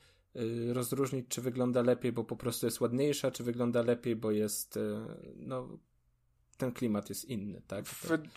[0.73, 4.81] rozróżnić, czy wygląda lepiej, bo po prostu jest ładniejsza, czy wygląda lepiej, bo jest, y,
[5.37, 5.69] no,
[6.57, 7.85] ten klimat jest inny, tak?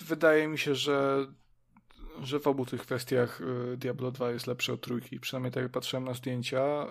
[0.06, 1.28] wydaje mi się, że,
[2.24, 5.72] że w obu tych kwestiach y, Diablo 2 jest lepszy od trójki, przynajmniej tak jak
[5.72, 6.88] patrzyłem na zdjęcia.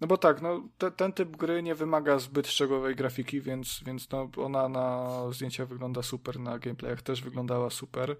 [0.00, 4.10] No bo tak, no, te, ten typ gry nie wymaga zbyt szczegółowej grafiki, więc, więc
[4.10, 8.16] no, ona na zdjęciach wygląda super, na gameplayach też wyglądała super.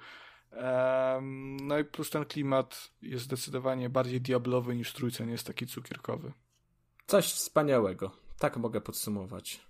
[1.63, 6.33] No i plus ten klimat jest zdecydowanie bardziej diablowy niż trójce, nie jest taki cukierkowy.
[7.07, 8.11] Coś wspaniałego.
[8.39, 9.61] Tak mogę podsumować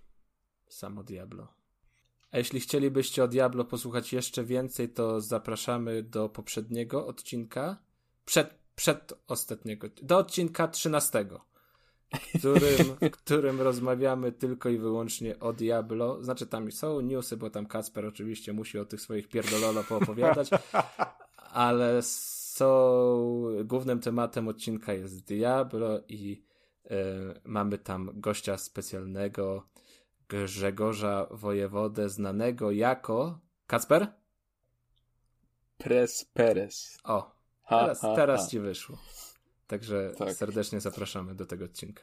[0.68, 1.48] samo Diablo.
[2.30, 7.76] A jeśli chcielibyście o Diablo posłuchać jeszcze więcej, to zapraszamy do poprzedniego odcinka.
[8.24, 9.88] Przed, przed ostatniego.
[10.02, 11.49] Do odcinka 13 w
[12.10, 16.24] którym, w którym rozmawiamy tylko i wyłącznie o Diablo.
[16.24, 20.50] Znaczy tam są newsy, bo tam Kacper oczywiście musi o tych swoich pierdololo poopowiadać,
[21.52, 22.66] ale są
[23.64, 26.44] głównym tematem odcinka jest Diablo i
[26.84, 26.90] y,
[27.44, 29.66] mamy tam gościa specjalnego
[30.28, 34.06] Grzegorza Wojewodę, znanego jako Kacper?
[35.78, 36.98] Pres Perez.
[37.04, 37.30] O,
[37.68, 38.48] teraz, ha, ha, teraz ha.
[38.48, 38.98] ci wyszło.
[39.70, 40.34] Także tak.
[40.34, 42.02] serdecznie zapraszamy do tego odcinka.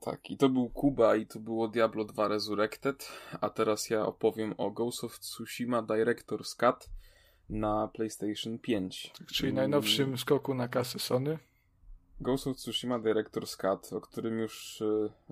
[0.00, 3.08] Tak, i to był Kuba i to było Diablo 2 Resurrected,
[3.40, 6.88] a teraz ja opowiem o Ghost of Tsushima Director's Cut
[7.50, 9.12] na PlayStation 5.
[9.18, 11.38] Tak, czyli najnowszym skoku na kasę Sony.
[12.20, 14.82] Ghost of Tsushima Director's Cut, o którym już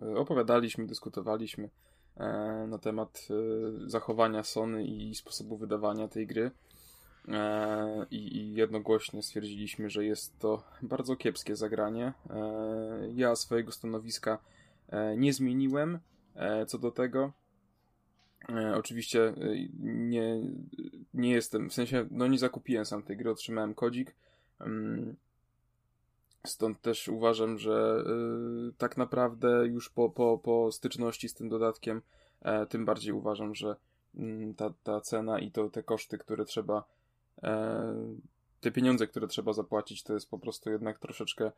[0.02, 1.70] e, opowiadaliśmy, dyskutowaliśmy
[2.16, 2.27] e,
[2.69, 6.51] na temat e, zachowania Sony i sposobu wydawania tej gry.
[7.28, 12.12] E, i, jednogłośnie stwierdziliśmy, że jest to bardzo kiepskie zagranie.
[12.30, 12.42] E,
[13.14, 14.38] ja swojego stanowiska
[14.88, 15.98] e, nie zmieniłem
[16.66, 17.32] co do tego.
[18.74, 19.34] Oczywiście
[19.82, 20.40] nie,
[21.14, 24.14] nie jestem, w sensie, no nie zakupiłem sam tej gry, otrzymałem kodzik.
[24.60, 25.16] Mm,
[26.47, 28.05] stąd też uważam, że
[28.78, 32.02] tak naprawdę już po, po, po styczności z tym dodatkiem,
[32.68, 33.76] tym bardziej uważam, że
[34.14, 36.84] mm, ta, ta cena i to te koszty, które trzeba
[38.60, 41.52] te pieniądze, które trzeba zapłacić, to jest po prostu jednak troszeczkę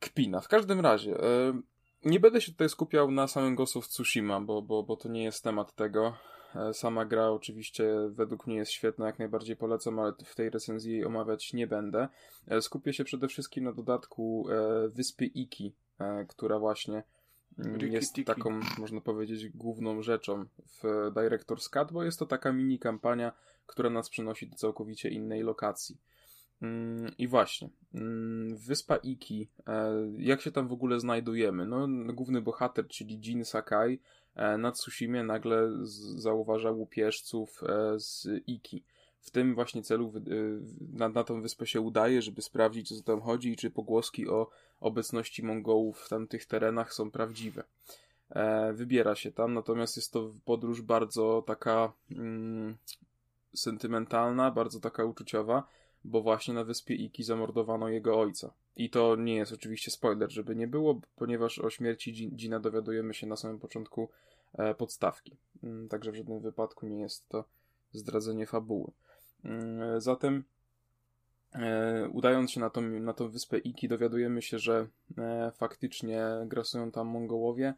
[0.00, 0.40] kpina.
[0.40, 1.60] W każdym razie, e,
[2.04, 5.24] nie będę się tutaj skupiał na samym Ghost of Tsushima, bo, bo, bo to nie
[5.24, 6.16] jest temat tego.
[6.54, 10.92] E, sama gra oczywiście według mnie jest świetna, jak najbardziej polecam, ale w tej recenzji
[10.92, 12.08] jej omawiać nie będę.
[12.60, 14.46] Skupię się przede wszystkim na dodatku
[14.88, 15.74] wyspy Iki,
[16.28, 17.02] która właśnie
[17.90, 20.82] jest taką, można powiedzieć, główną rzeczą w
[21.12, 23.32] Director's Cut, bo jest to taka mini kampania,
[23.66, 25.98] która nas przenosi do całkowicie innej lokacji.
[26.62, 31.66] Mm, I właśnie, mm, wyspa Iki, e, jak się tam w ogóle znajdujemy?
[31.66, 34.00] No, główny bohater, czyli Jin Sakai,
[34.34, 35.70] e, na Tsushimie nagle
[36.16, 38.84] zauważa łupieżców e, z Iki.
[39.20, 40.12] W tym właśnie celu
[40.92, 44.50] na, na tą wyspę się udaje, żeby sprawdzić, co tam chodzi i czy pogłoski o
[44.80, 47.64] obecności Mongołów w tamtych terenach są prawdziwe.
[48.72, 52.76] Wybiera się tam, natomiast jest to podróż bardzo taka mm,
[53.54, 55.66] sentymentalna, bardzo taka uczuciowa,
[56.04, 58.52] bo właśnie na wyspie Iki zamordowano jego ojca.
[58.76, 63.26] I to nie jest oczywiście spoiler, żeby nie było, ponieważ o śmierci Gina dowiadujemy się
[63.26, 64.08] na samym początku
[64.52, 65.36] e, podstawki.
[65.62, 67.44] Mm, także w żadnym wypadku nie jest to
[67.92, 68.90] zdradzenie fabuły.
[69.44, 70.42] Mm, zatem e,
[72.12, 74.86] udając się na tą, na tą wyspę Iki dowiadujemy się, że
[75.18, 77.74] e, faktycznie grasują tam Mongołowie,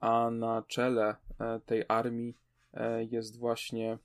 [0.00, 1.16] a na czele
[1.66, 2.34] tej armii
[3.10, 3.98] jest właśnie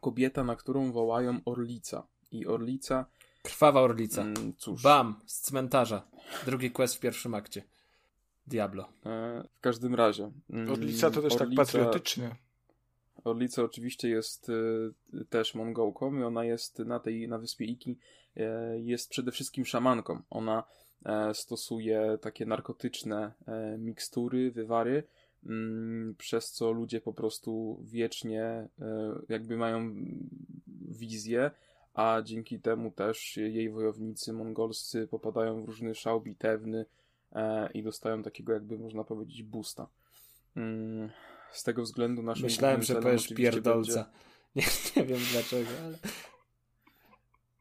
[0.00, 2.06] kobieta, na którą wołają Orlica.
[2.32, 3.06] I Orlica.
[3.42, 4.22] Krwawa Orlica.
[4.22, 4.82] Mm, cóż.
[4.82, 5.20] Bam!
[5.26, 6.02] Z cmentarza.
[6.46, 7.62] Drugi quest w pierwszym akcie.
[8.46, 8.82] Diablo.
[8.82, 10.30] E, w każdym razie.
[10.50, 11.64] Mm, Orlica to też tak Orlica...
[11.64, 12.36] tak patriotycznie.
[13.24, 17.98] Orlica oczywiście jest y, też Mongolką i ona jest na tej, na wyspie Iki,
[18.36, 18.42] y,
[18.80, 20.22] jest przede wszystkim szamanką.
[20.30, 20.64] Ona
[21.30, 23.32] y, stosuje takie narkotyczne
[23.78, 25.02] mikstury, wywary,
[25.46, 28.68] mm, przez co ludzie po prostu wiecznie
[29.28, 29.94] jakby mają
[30.88, 31.50] wizję,
[31.94, 36.86] a dzięki temu też jej wojownicy mongolscy popadają w różny szał bitewny
[37.74, 39.88] i dostają takiego jakby można powiedzieć boosta.
[41.52, 43.94] Z tego względu naszym Myślałem, że powiesz pierdolca.
[43.94, 44.20] Będzie...
[44.56, 44.62] Nie,
[44.96, 45.98] nie wiem dlaczego, ale...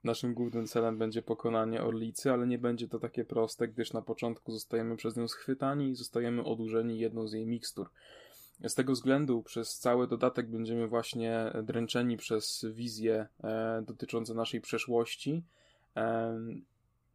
[0.03, 4.51] Naszym głównym celem będzie pokonanie Orlicy, ale nie będzie to takie proste, gdyż na początku
[4.51, 7.89] zostajemy przez nią schwytani i zostajemy odurzeni jedną z jej mikstur.
[8.67, 15.43] Z tego względu przez cały dodatek będziemy właśnie dręczeni przez wizje e, dotyczące naszej przeszłości.
[15.95, 16.39] E,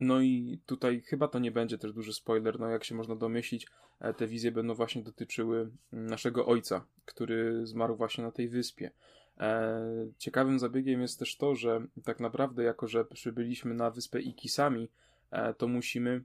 [0.00, 3.66] no i tutaj chyba to nie będzie też duży spoiler, no jak się można domyślić,
[4.00, 8.90] e, te wizje będą właśnie dotyczyły mm, naszego ojca, który zmarł właśnie na tej wyspie.
[9.38, 9.82] E,
[10.18, 14.88] ciekawym zabiegiem jest też to, że tak naprawdę, jako że przybyliśmy na wyspę Ikisami,
[15.30, 16.24] e, to musimy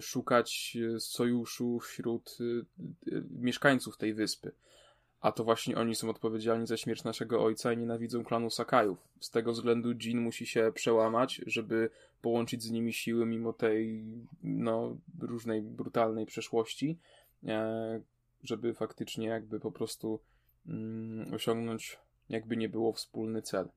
[0.00, 2.38] szukać sojuszu wśród
[3.30, 4.52] mieszkańców tej wyspy
[5.20, 8.98] a to właśnie oni są odpowiedzialni za śmierć naszego ojca i nienawidzą klanu Sakajów.
[9.20, 11.90] Z tego względu Jin musi się przełamać, żeby
[12.22, 14.04] połączyć z nimi siły mimo tej
[14.42, 16.98] no, różnej brutalnej przeszłości,
[17.46, 18.00] e,
[18.42, 20.20] żeby faktycznie jakby po prostu
[20.66, 21.98] mm, osiągnąć
[22.28, 23.68] jakby nie było wspólny cel.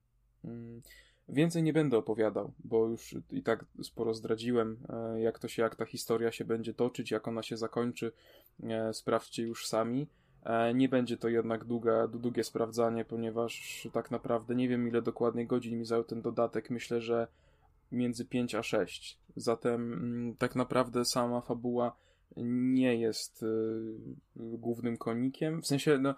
[0.45, 0.82] Mm.
[1.30, 5.76] Więcej nie będę opowiadał, bo już i tak sporo zdradziłem, e, jak to się, jak
[5.76, 8.11] ta historia się będzie toczyć, jak ona się zakończy.
[8.64, 10.07] E, sprawdźcie już sami.
[10.44, 15.48] E, nie będzie to jednak długa, długie sprawdzanie, ponieważ tak naprawdę nie wiem ile dokładnie
[15.48, 16.70] godzin mi zajął ten dodatek.
[16.70, 17.28] Myślę, że
[17.91, 19.18] między 5 a 6.
[19.36, 21.95] Zatem mm, tak naprawdę sama fabuła
[22.38, 23.48] nie jest y,
[24.36, 25.61] głównym konikiem.
[25.61, 26.16] W sensie, no,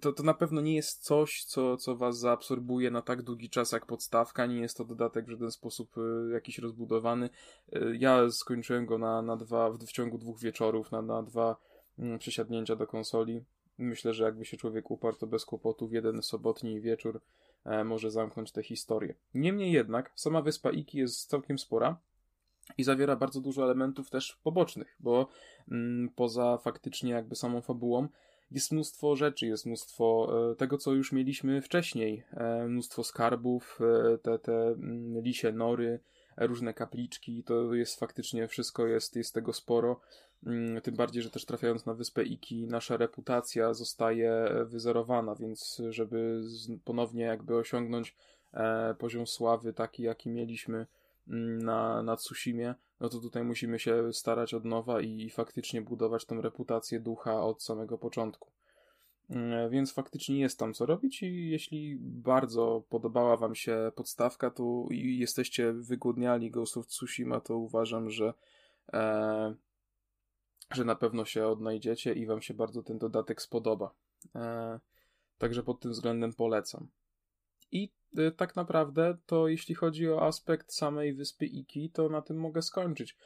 [0.00, 3.72] to, to na pewno nie jest coś, co, co was zaabsorbuje na tak długi czas
[3.72, 4.46] jak podstawka.
[4.46, 7.30] Nie jest to dodatek w żaden sposób y, jakiś rozbudowany.
[7.76, 11.56] Y, ja skończyłem go na, na dwa, w, w ciągu dwóch wieczorów, na, na dwa
[11.98, 13.44] Mm, przesiadnięcia do konsoli.
[13.78, 17.20] Myślę, że jakby się człowiek uparł, to bez kłopotów jeden sobotni wieczór
[17.64, 19.14] e, może zamknąć tę historię.
[19.34, 21.98] Niemniej jednak, sama wyspa Iki jest całkiem spora
[22.78, 25.28] i zawiera bardzo dużo elementów też pobocznych, bo
[25.70, 28.08] mm, poza faktycznie jakby samą fabułą
[28.50, 32.22] jest mnóstwo rzeczy, jest mnóstwo e, tego, co już mieliśmy wcześniej.
[32.30, 33.78] E, mnóstwo skarbów,
[34.22, 36.00] te, te mm, lisie nory,
[36.36, 40.00] różne kapliczki, to jest faktycznie wszystko, jest, jest tego sporo.
[40.46, 46.42] Mm, tym bardziej, że też trafiając na wyspę Iki, nasza reputacja zostaje wyzerowana, więc żeby
[46.84, 48.16] ponownie jakby osiągnąć
[48.54, 50.86] e, poziom sławy taki, jaki mieliśmy
[51.28, 56.24] mm, na, na Tsushimie, no to tutaj musimy się starać od nowa i faktycznie budować
[56.24, 58.50] tą reputację ducha od samego początku.
[59.30, 64.86] Mm, więc faktycznie jest tam co robić i jeśli bardzo podobała wam się podstawka to
[64.90, 68.34] i jesteście wygłodniali Ghost of Tsushima, to uważam, że
[68.92, 69.54] e,
[70.74, 73.94] że na pewno się odnajdziecie i wam się bardzo ten dodatek spodoba.
[74.34, 74.80] E,
[75.38, 76.88] także pod tym względem polecam.
[77.72, 82.36] I e, tak naprawdę to jeśli chodzi o aspekt samej wyspy Iki, to na tym
[82.36, 83.16] mogę skończyć.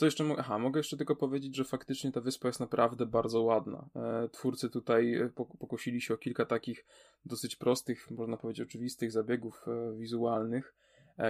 [0.00, 0.40] Co jeszcze mogę?
[0.40, 3.88] Aha, mogę jeszcze tylko powiedzieć, że faktycznie ta wyspa jest naprawdę bardzo ładna.
[3.96, 6.86] E, twórcy tutaj e, pokusili się o kilka takich
[7.24, 10.74] dosyć prostych, można powiedzieć oczywistych zabiegów e, wizualnych,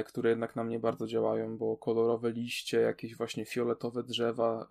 [0.06, 4.66] które jednak na mnie bardzo działają, bo kolorowe liście, jakieś właśnie fioletowe drzewa,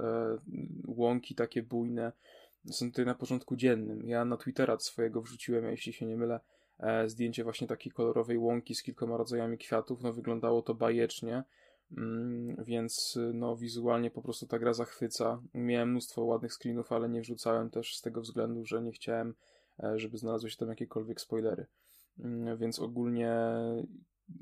[0.88, 2.12] łąki takie bujne
[2.72, 4.08] są tutaj na porządku dziennym.
[4.08, 6.40] Ja na Twittera swojego wrzuciłem, jeśli się nie mylę,
[7.08, 10.02] zdjęcie właśnie takiej kolorowej łąki z kilkoma rodzajami kwiatów.
[10.02, 11.44] No wyglądało to bajecznie,
[12.66, 15.42] więc no wizualnie po prostu ta gra zachwyca.
[15.54, 19.34] Miałem mnóstwo ładnych screenów, ale nie wrzucałem też z tego względu, że nie chciałem,
[19.96, 21.66] żeby znalazły się tam jakiekolwiek spoilery.
[22.20, 23.36] Mm, więc ogólnie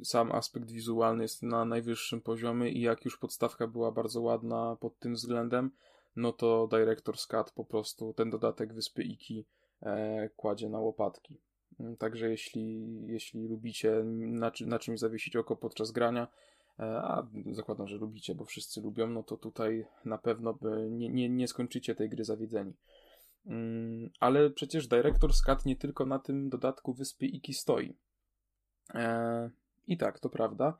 [0.04, 5.00] sam aspekt wizualny jest na najwyższym poziomie i jak już podstawka była bardzo ładna pod
[5.00, 5.72] tym względem,
[6.16, 9.46] no to Director's Cut po prostu ten dodatek Wyspy Iki
[9.82, 11.38] e, kładzie na łopatki.
[11.80, 16.32] Mm, także jeśli, jeśli lubicie na, na czymś zawiesić oko podczas grania, e,
[16.86, 21.30] a zakładam, że lubicie, bo wszyscy lubią, no to tutaj na pewno by nie, nie,
[21.30, 22.74] nie skończycie tej gry zawiedzeni.
[23.46, 27.96] Mm, ale przecież Director's Cut nie tylko na tym dodatku Wyspy Iki stoi.
[28.94, 29.50] E,
[29.88, 30.78] i tak, to prawda.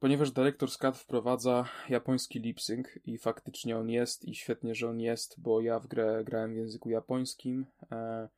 [0.00, 5.40] Ponieważ Director's Cut wprowadza japoński lip-sync i faktycznie on jest i świetnie, że on jest,
[5.40, 7.66] bo ja w grę grałem w języku japońskim.
[7.92, 8.28] E,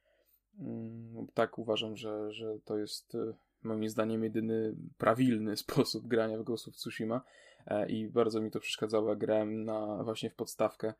[0.59, 3.35] mm, tak uważam, że, że to jest e,
[3.65, 7.20] moim zdaniem jedyny prawilny sposób grania w Ghost of Tsushima
[7.66, 10.95] e, i bardzo mi to przeszkadzało, jak grałem na, właśnie w podstawkę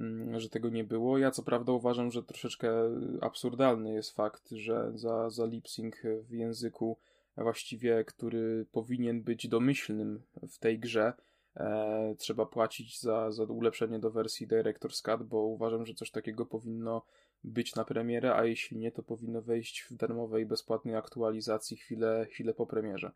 [0.00, 1.18] mm, że tego nie było.
[1.18, 2.70] Ja co prawda uważam, że troszeczkę
[3.20, 5.94] absurdalny jest fakt, że za, za lip sync
[6.28, 6.98] w języku
[7.36, 11.12] właściwie, który powinien być domyślnym w tej grze,
[11.56, 16.46] e, trzeba płacić za, za ulepszenie do wersji Director's Cut, bo uważam, że coś takiego
[16.46, 17.02] powinno
[17.46, 22.54] być na premierę, a jeśli nie, to powinno wejść w darmowej, bezpłatnej aktualizacji chwilę, chwilę
[22.54, 23.12] po premierze.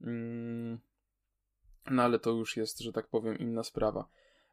[0.00, 0.78] Mm,
[1.90, 4.08] no ale to już jest, że tak powiem, inna sprawa.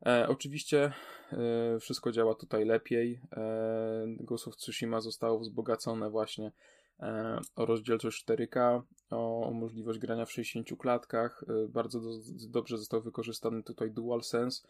[0.05, 0.93] E, oczywiście
[1.31, 3.21] e, wszystko działa tutaj lepiej.
[3.31, 6.51] E, Ghost of Tsushima zostało wzbogacone właśnie
[6.99, 11.43] e, o rozdzielczość 4K, o, o, możliwość grania w 60 klatkach.
[11.49, 12.09] E, bardzo do,
[12.49, 14.67] dobrze został wykorzystany tutaj DualSense,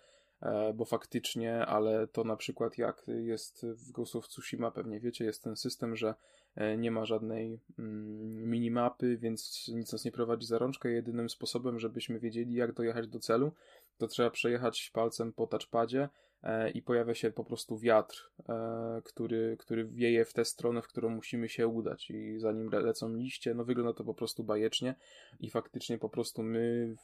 [0.76, 5.44] bo faktycznie, ale to na przykład jak jest w Ghost of Tsushima, pewnie wiecie, jest
[5.44, 6.14] ten system, że
[6.58, 10.92] E, nie ma żadnej mm, minimapy, więc nic nas nie prowadzi za rączkę.
[10.92, 13.52] Jedynym sposobem, żebyśmy wiedzieli, jak dojechać do celu,
[13.98, 16.10] to trzeba przejechać palcem po touchpadzie
[16.44, 20.88] e, i pojawia się po prostu wiatr, e, który, który wieje w tę stronę, w
[20.88, 22.10] którą musimy się udać.
[22.10, 24.96] I zanim lecą liście, no wygląda to po prostu bajecznie
[25.40, 26.96] i faktycznie po prostu my,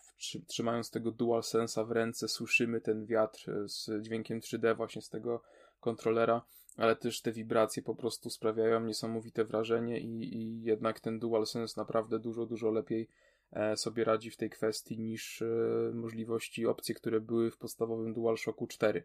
[0.47, 5.41] trzymając tego dual sensa w ręce, słyszymy ten wiatr z dźwiękiem 3D właśnie z tego
[5.79, 6.41] kontrolera
[6.77, 12.19] ale też te wibracje po prostu sprawiają niesamowite wrażenie i, i jednak ten DualSense naprawdę
[12.19, 13.07] dużo, dużo lepiej e,
[13.75, 15.45] sobie radzi w tej kwestii niż e,
[15.93, 19.03] możliwości, opcje, które były w podstawowym DualShocku 4.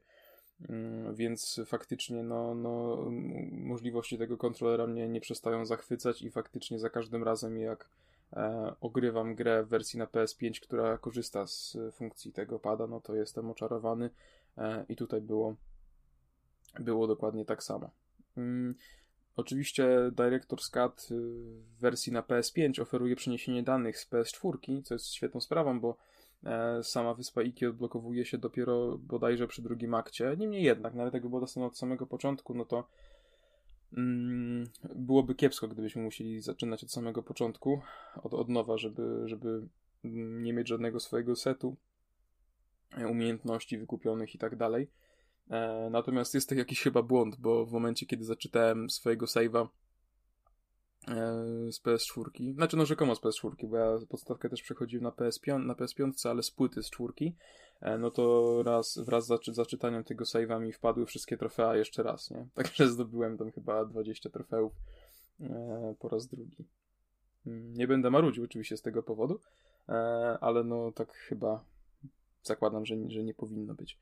[0.69, 3.05] Mm, więc faktycznie no, no,
[3.51, 7.89] możliwości tego kontrolera mnie nie przestają zachwycać i faktycznie za każdym razem jak
[8.33, 13.15] e, ogrywam grę w wersji na PS5, która korzysta z funkcji tego pada, no to
[13.15, 14.11] jestem oczarowany
[14.59, 15.57] e, i tutaj było
[16.81, 17.91] było dokładnie tak samo.
[19.39, 21.15] Oczywiście Director's Cut y,
[21.77, 25.97] w wersji na PS5 oferuje przeniesienie danych z PS4, co jest świetną sprawą, bo
[26.45, 30.37] e, sama wyspa Iki odblokowuje się dopiero bodajże przy drugim akcie.
[30.39, 32.89] Niemniej jednak, nawet jakby było dostępne od samego początku, no to
[33.97, 37.81] mm, byłoby kiepsko, gdybyśmy musieli zaczynać od samego początku,
[38.23, 39.69] od, od nowa, żeby, żeby
[40.05, 41.77] nie mieć żadnego swojego setu,
[42.97, 44.89] e, umiejętności wykupionych i tak dalej.
[45.51, 49.69] E, natomiast jest to jakiś chyba błąd, bo w momencie, kiedy zaczytałem swojego save'a
[51.09, 55.65] e, z PS4, znaczy no rzekomo z PS4, bo ja podstawkę też przechodziłem na PS5,
[55.65, 57.35] na PS5, ale z płyty z czwórki,
[57.81, 62.03] e, no to raz, wraz z zaczy, zaczytaniem tego save'a mi wpadły wszystkie trofea jeszcze
[62.03, 62.47] raz, nie?
[62.55, 64.73] Także zdobyłem tam chyba 20 trofeów
[65.99, 66.65] po raz drugi.
[67.47, 69.41] Mm, nie będę marudził oczywiście z tego powodu,
[70.41, 71.65] ale no tak chyba
[72.43, 73.99] zakładam, że, że nie powinno być.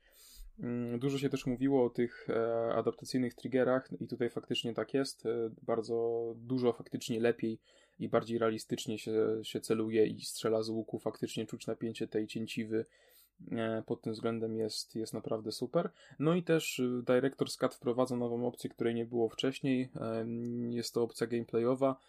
[0.59, 5.25] Mm, dużo się też mówiło o tych e, adaptacyjnych triggerach i tutaj faktycznie tak jest.
[5.25, 7.59] E, bardzo dużo faktycznie lepiej
[7.99, 10.99] i bardziej realistycznie się, się celuje i strzela z łuku.
[10.99, 12.85] Faktycznie czuć napięcie tej cięciwy
[13.51, 15.89] e, pod tym względem jest, jest naprawdę super.
[16.19, 19.89] No i też Director's Cut wprowadza nową opcję, której nie było wcześniej.
[20.69, 21.99] Jest to opcja gameplayowa,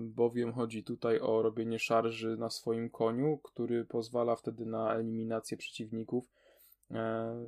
[0.00, 6.30] bowiem chodzi tutaj o robienie szarży na swoim koniu, który pozwala wtedy na eliminację przeciwników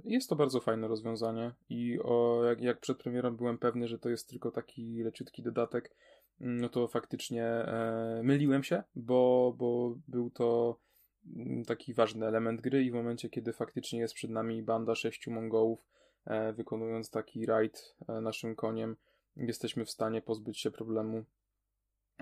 [0.05, 4.09] jest to bardzo fajne rozwiązanie i o, jak, jak przed premierą byłem pewny, że to
[4.09, 5.95] jest tylko taki leciutki dodatek,
[6.41, 10.79] no to faktycznie e, myliłem się, bo, bo był to
[11.37, 15.31] mm, taki ważny element gry i w momencie, kiedy faktycznie jest przed nami banda sześciu
[15.31, 15.87] Mongołów,
[16.25, 18.97] e, wykonując taki rajd e, naszym koniem,
[19.37, 21.25] jesteśmy w stanie pozbyć się problemu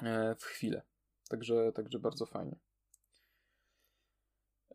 [0.02, 0.82] e, w chwilę.
[1.28, 2.56] Także, także bardzo fajnie.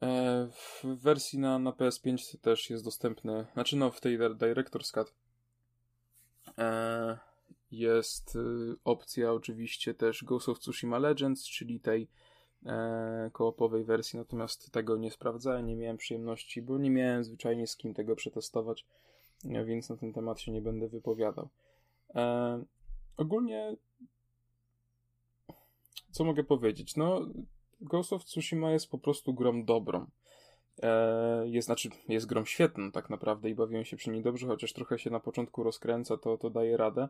[0.03, 5.13] E, w wersji na, na PS5 też jest dostępny, znaczy no w tej Director's Cut
[6.57, 7.17] e,
[7.71, 12.07] jest y, opcja oczywiście też Ghost of Tsushima Legends, czyli tej
[12.65, 17.77] e, koopowej wersji, natomiast tego nie sprawdzałem, nie miałem przyjemności, bo nie miałem zwyczajnie z
[17.77, 18.85] kim tego przetestować,
[19.43, 21.49] więc na ten temat się nie będę wypowiadał.
[23.17, 23.75] ogólnie
[26.11, 26.95] co mogę powiedzieć?
[26.95, 27.21] No,
[27.83, 30.05] Ghost of Tsushima jest po prostu grą dobrą.
[30.83, 34.73] E, jest, znaczy, jest grą świetną tak naprawdę i bawiłem się przy niej dobrze, chociaż
[34.73, 37.09] trochę się na początku rozkręca, to, to daje radę.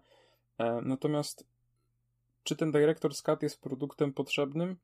[0.57, 1.45] E, natomiast
[2.43, 4.75] czy ten Director's Cut jest produktem potrzebnym?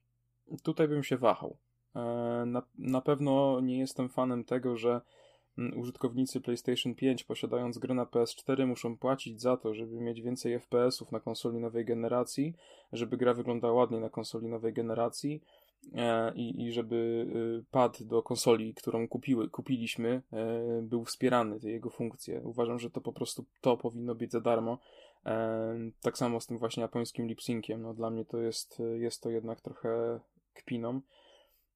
[0.63, 1.57] Tutaj bym się wahał.
[1.95, 1.99] E,
[2.45, 5.01] na, na pewno nie jestem fanem tego, że
[5.57, 10.59] mm, użytkownicy PlayStation 5 posiadając grę na PS4 muszą płacić za to, żeby mieć więcej
[10.59, 12.53] FPS-ów na konsoli nowej generacji,
[12.93, 15.41] żeby gra wyglądała ładniej na konsoli nowej generacji,
[16.35, 16.95] i, i żeby
[17.65, 22.41] y, pad do konsoli, którą kupiły, kupiliśmy, e, był wspierany, te jego funkcje.
[22.43, 24.79] Uważam, że to po prostu to powinno być za darmo.
[25.25, 27.81] E, tak samo z tym właśnie japońskim lip-synciem.
[27.81, 30.19] No, dla mnie to jest, jest to jednak trochę
[30.53, 31.01] kpiną.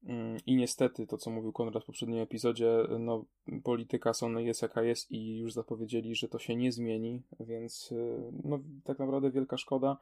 [0.04, 3.26] Mm, I niestety, to co mówił Konrad w poprzednim epizodzie, no,
[3.64, 8.32] polityka Sony jest jaka jest i już zapowiedzieli, że to się nie zmieni, więc y,
[8.44, 9.98] no, tak naprawdę wielka szkoda.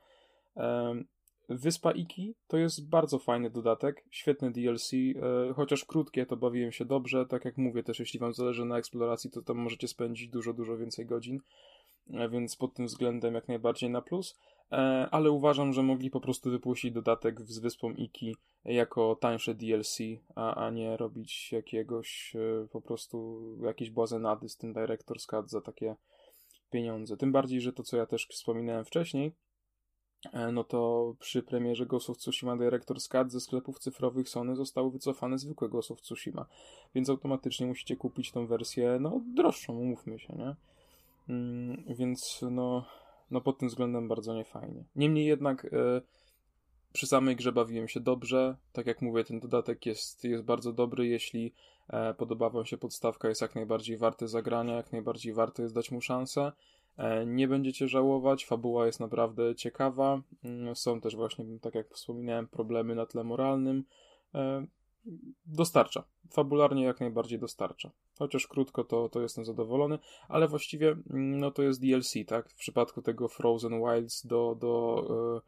[1.56, 6.86] Wyspa Iki to jest bardzo fajny dodatek, świetny DLC, e, chociaż krótkie, to bawiłem się
[6.86, 7.26] dobrze.
[7.26, 10.78] Tak jak mówię, też jeśli Wam zależy na eksploracji, to tam możecie spędzić dużo, dużo
[10.78, 11.40] więcej godzin,
[12.14, 14.40] e, więc pod tym względem jak najbardziej na plus.
[14.72, 14.76] E,
[15.12, 19.98] ale uważam, że mogli po prostu wypuścić dodatek z Wyspą Iki jako tańsze DLC,
[20.36, 22.34] a, a nie robić jakiegoś
[22.72, 25.96] po prostu jakiejś błazenady z tym Director's Cut za takie
[26.72, 27.18] pieniądze.
[27.18, 29.32] Tym bardziej, że to, co ja też wspominałem wcześniej,
[30.54, 35.38] no to przy premierze Ghost of Tsushima Director's Cut ze sklepów cyfrowych Sony zostały wycofane
[35.38, 36.46] zwykłe Ghost of Tsushima,
[36.96, 40.56] więc automatycznie musicie kupić tą wersję, no, droższą, umówmy się, nie?
[41.30, 42.86] Mm, więc, no,
[43.32, 44.84] no pod tym względem bardzo niefajnie.
[44.96, 46.02] Niemniej jednak e,
[46.94, 51.08] przy samej grze bawiłem się dobrze, tak jak mówię, ten dodatek jest, jest bardzo dobry,
[51.08, 51.54] jeśli
[51.90, 55.92] e, podoba wam się podstawka, jest jak najbardziej warty zagrania, jak najbardziej warto jest dać
[55.92, 56.52] mu szansę, E,
[57.26, 60.22] nie będziecie żałować, fabuła jest naprawdę ciekawa.
[60.44, 63.84] Mm, są też właśnie, tak jak wspominałem, problemy na tle moralnym.
[64.36, 64.66] E,
[65.46, 66.04] dostarcza.
[66.30, 67.92] Fabularnie jak najbardziej dostarcza.
[68.20, 72.50] Chociaż krótko to, to jestem zadowolony, ale właściwie mm, no to jest DLC, tak?
[72.50, 75.42] W przypadku tego Frozen Wilds do, do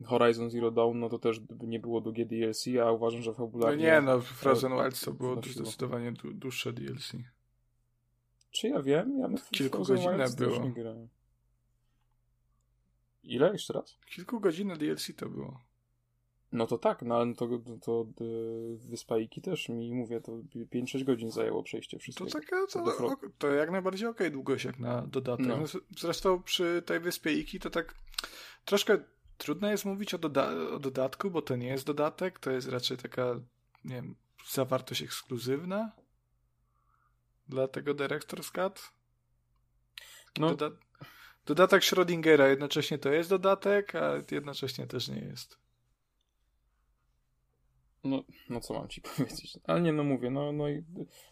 [0.00, 3.86] e, Horizon Zero Dawn, no to też nie było długie DLC, a uważam, że fabularnie...
[3.86, 7.12] No nie, no Frozen Wilds to było zdecydowanie dłuższe DLC.
[8.56, 9.18] Czy ja wiem?
[9.18, 10.72] Ja Kilkugodzinne było.
[13.22, 13.52] Ile?
[13.52, 13.98] Jeszcze raz?
[14.06, 15.60] Kilkugodzinne DLC to było.
[16.52, 17.48] No to tak, no ale to,
[17.84, 18.26] to, to
[18.76, 22.30] Wyspa Iki też mi mówię, to 5-6 godzin zajęło przejście wszystkiego.
[22.30, 25.46] To taka, to, to jak najbardziej okej okay, długość jak na dodatek.
[25.46, 25.56] No.
[25.56, 25.66] No,
[25.98, 27.94] zresztą przy tej Wyspie Iki to tak
[28.64, 28.98] troszkę
[29.38, 32.96] trudno jest mówić o, doda o dodatku, bo to nie jest dodatek, to jest raczej
[32.96, 33.40] taka,
[33.84, 34.14] nie wiem,
[34.50, 35.92] zawartość ekskluzywna
[37.48, 38.92] dla tego Director's Cut.
[40.38, 40.54] No.
[40.54, 40.76] Doda
[41.46, 45.58] dodatek Schrödingera jednocześnie to jest dodatek, a jednocześnie też nie jest.
[48.04, 49.58] No, no co mam ci powiedzieć?
[49.64, 50.84] Ale nie, no mówię, no, no i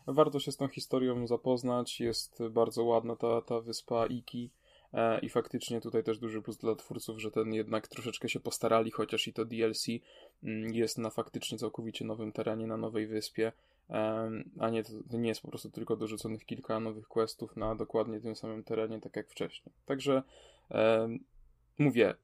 [0.07, 2.01] warto się z tą historią zapoznać.
[2.01, 4.51] Jest bardzo ładna ta, ta wyspa Iki.
[4.93, 8.91] E, I faktycznie tutaj też duży plus dla twórców, że ten jednak troszeczkę się postarali,
[8.91, 9.87] chociaż i to DLC
[10.43, 13.53] mm, jest na faktycznie całkowicie nowym terenie, na nowej wyspie
[14.59, 18.37] a nie, to, nie jest po prostu tylko dorzuconych kilka nowych questów na dokładnie tym
[18.37, 19.75] samym terenie, tak jak wcześniej.
[19.87, 20.23] Także
[21.79, 22.15] mówię,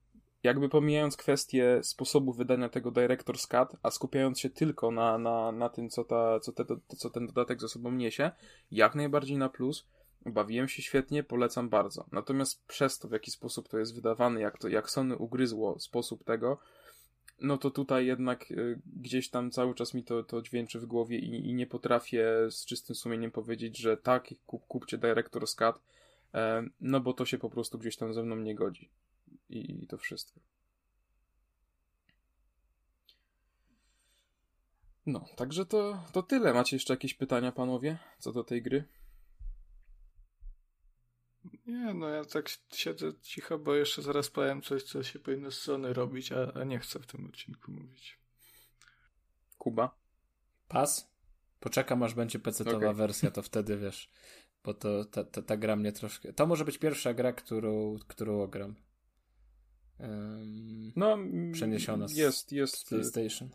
[0.42, 5.68] jakby pomijając kwestię sposobu wydania tego Director's Cut, a skupiając się tylko na, na, na
[5.68, 6.64] tym, co, ta, co, te,
[6.96, 8.30] co ten dodatek ze sobą niesie,
[8.70, 9.86] jak najbardziej na plus,
[10.26, 12.04] bawiłem się świetnie, polecam bardzo.
[12.12, 16.24] Natomiast przez to, w jaki sposób to jest wydawane, jak, to, jak Sony ugryzło sposób
[16.24, 16.58] tego,
[17.40, 21.18] no to tutaj jednak y, gdzieś tam cały czas mi to, to dźwięczy w głowie
[21.18, 25.82] i, i nie potrafię z czystym sumieniem powiedzieć, że tak, kup, kupcie Director's Cut,
[26.34, 28.88] e, no bo to się po prostu gdzieś tam ze mną nie godzi.
[29.50, 30.40] I, i to wszystko.
[35.06, 36.54] No, także to, to tyle.
[36.54, 38.84] Macie jeszcze jakieś pytania, panowie, co do tej gry?
[41.70, 45.58] Nie, no ja tak siedzę cicho, bo jeszcze zaraz powiem coś, co się powinno z
[45.58, 48.18] Sony robić, a, a nie chcę w tym odcinku mówić.
[49.58, 49.94] Kuba?
[50.68, 51.10] Pas?
[51.60, 52.94] Poczekam, aż będzie PC-towa okay.
[52.94, 54.10] wersja, to wtedy wiesz.
[54.64, 56.32] Bo to ta, ta, ta, gra mnie troszkę.
[56.32, 58.74] To może być pierwsza gra, którą, którą ogram.
[59.98, 61.18] Um, no,
[61.52, 63.48] przeniesiona z, jest, jest, z PlayStation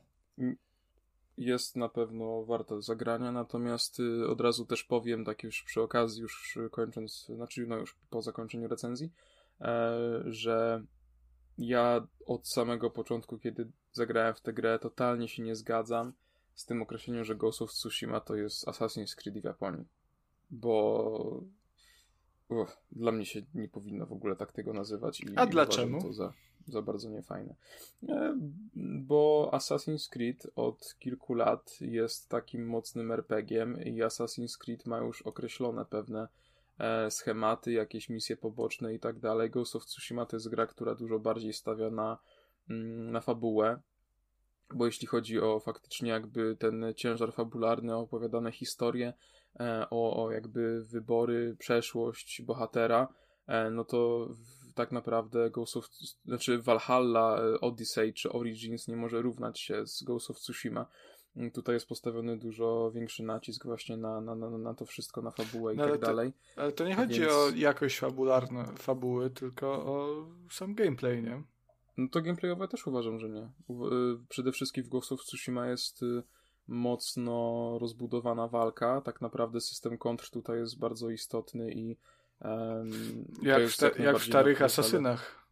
[1.37, 6.21] jest na pewno warta zagrania, natomiast y, od razu też powiem, tak już przy okazji,
[6.21, 9.11] już kończąc, znaczy no już po zakończeniu recenzji,
[9.61, 9.93] e,
[10.25, 10.83] że
[11.57, 16.13] ja od samego początku, kiedy zagrałem w tę grę, totalnie się nie zgadzam
[16.55, 19.85] z tym określeniem, że Ghost of Tsushima to jest Assassin's Creed w Japonii.
[20.51, 21.41] Bo
[22.49, 25.21] Uch, dla mnie się nie powinno w ogóle tak tego nazywać.
[25.21, 26.01] I, A dlaczego?
[26.01, 26.33] To za,
[26.67, 27.55] za bardzo niefajne.
[28.09, 28.37] E,
[28.75, 35.21] bo Assassin's Creed od kilku lat jest takim mocnym RPG-iem i Assassin's Creed ma już
[35.21, 36.27] określone pewne
[36.79, 39.49] e, schematy, jakieś misje poboczne i tak dalej.
[39.49, 42.17] Ghost of Tsushima to jest gra, która dużo bardziej stawia na,
[42.69, 43.79] mm, na fabułę,
[44.73, 49.13] bo jeśli chodzi o faktycznie jakby ten ciężar fabularny, opowiadane historie,
[49.59, 53.07] e, o, o jakby wybory, przeszłość bohatera,
[53.71, 54.29] no to
[54.75, 55.89] tak naprawdę Ghost of,
[56.25, 60.85] znaczy Valhalla, e, Odyssey czy Origins nie może równać się z Ghost of Tsushima.
[61.35, 65.31] Mm, tutaj jest postawiony dużo większy nacisk właśnie na, na, na, na to wszystko, na
[65.31, 66.33] fabułę i no, tak to, dalej.
[66.55, 67.33] Ale to nie chodzi Więc...
[67.33, 71.43] o jakość fabularną fabuły, tylko o sam gameplay, nie?
[71.97, 73.41] No to gameplayowe też uważam, że nie.
[73.41, 73.49] Y,
[74.29, 76.23] przede wszystkim w Ghost of Tsushima jest y,
[76.67, 79.01] mocno rozbudowana walka.
[79.01, 81.97] Tak naprawdę system kontr tutaj jest bardzo istotny i
[82.41, 82.91] um,
[83.41, 85.45] jak, w, jak, w starych asasynach.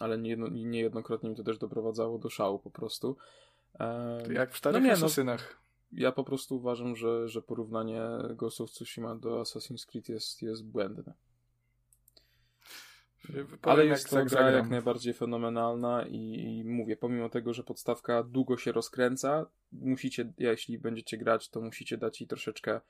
[0.00, 0.18] Ale
[0.50, 3.16] niejednokrotnie mi to też doprowadzało do szału po prostu.
[3.80, 5.60] Um, jak w starych no nie, asasynach.
[5.92, 8.02] No, ja po prostu uważam, że, że porównanie
[8.34, 11.14] Ghost of Tsushima do Assassin's Creed jest, jest błędne.
[13.62, 18.56] Ale jest to gra jak najbardziej fenomenalna i, i, mówię, pomimo tego, że podstawka długo
[18.56, 22.80] się rozkręca, musicie, jeśli będziecie grać, to musicie dać jej troszeczkę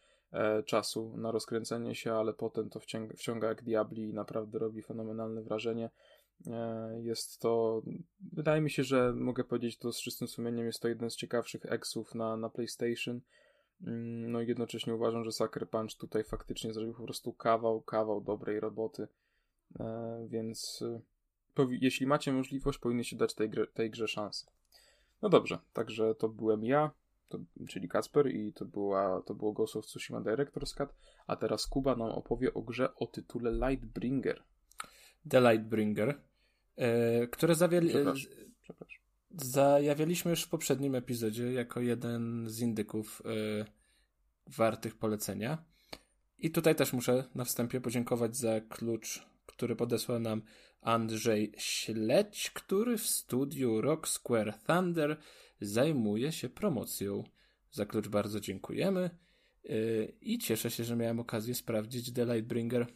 [0.66, 5.42] czasu na rozkręcenie się, ale potem to wciąga, wciąga jak diabli i naprawdę robi fenomenalne
[5.42, 5.90] wrażenie.
[6.46, 7.82] E, jest to,
[8.32, 11.66] wydaje mi się, że mogę powiedzieć to z czystym sumieniem, jest to jeden z ciekawszych
[11.66, 13.20] eksów na, na PlayStation.
[13.82, 18.20] Mm, no i jednocześnie uważam, że Sucker Punch tutaj faktycznie zrobił po prostu kawał, kawał
[18.20, 19.08] dobrej roboty.
[19.80, 20.84] E, więc
[21.58, 24.46] e, jeśli macie możliwość, powinniście dać tej tej grze szansę.
[25.22, 26.90] No dobrze, także to byłem ja,
[27.30, 30.88] to, czyli Kasper i to, była, to było Ghost of Tsushima Director's Cut,
[31.26, 34.42] a teraz Kuba nam opowie o grze o tytule Lightbringer.
[35.30, 36.20] The Lightbringer,
[36.76, 37.88] yy, które zawieli...
[37.88, 38.32] Przepraszam.
[38.62, 39.00] Przepraszam.
[39.30, 43.64] Zajawialiśmy już w poprzednim epizodzie jako jeden z indyków yy,
[44.46, 45.64] wartych polecenia.
[46.38, 50.42] I tutaj też muszę na wstępie podziękować za klucz który podesłał nam
[50.80, 55.16] Andrzej Śledź, który w studiu Rock Square Thunder
[55.60, 57.24] zajmuje się promocją.
[57.70, 59.10] Za klucz bardzo dziękujemy
[59.64, 62.86] yy, i cieszę się, że miałem okazję sprawdzić The Lightbringer.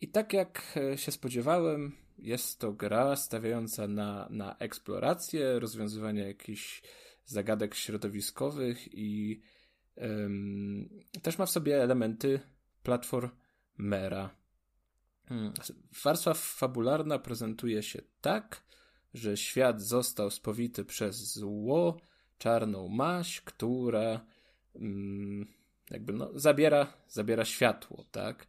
[0.00, 6.82] I tak jak e, się spodziewałem, jest to gra stawiająca na, na eksplorację, rozwiązywanie jakichś
[7.24, 9.40] zagadek środowiskowych i
[11.22, 12.40] też ma w sobie elementy
[12.82, 14.36] platformera.
[15.26, 15.52] Hmm.
[16.04, 18.62] Warstwa fabularna prezentuje się tak,
[19.14, 22.00] że świat został spowity przez zło,
[22.38, 24.26] czarną maść, która
[24.74, 25.46] mm,
[25.90, 28.46] jakby no, zabiera, zabiera światło, tak?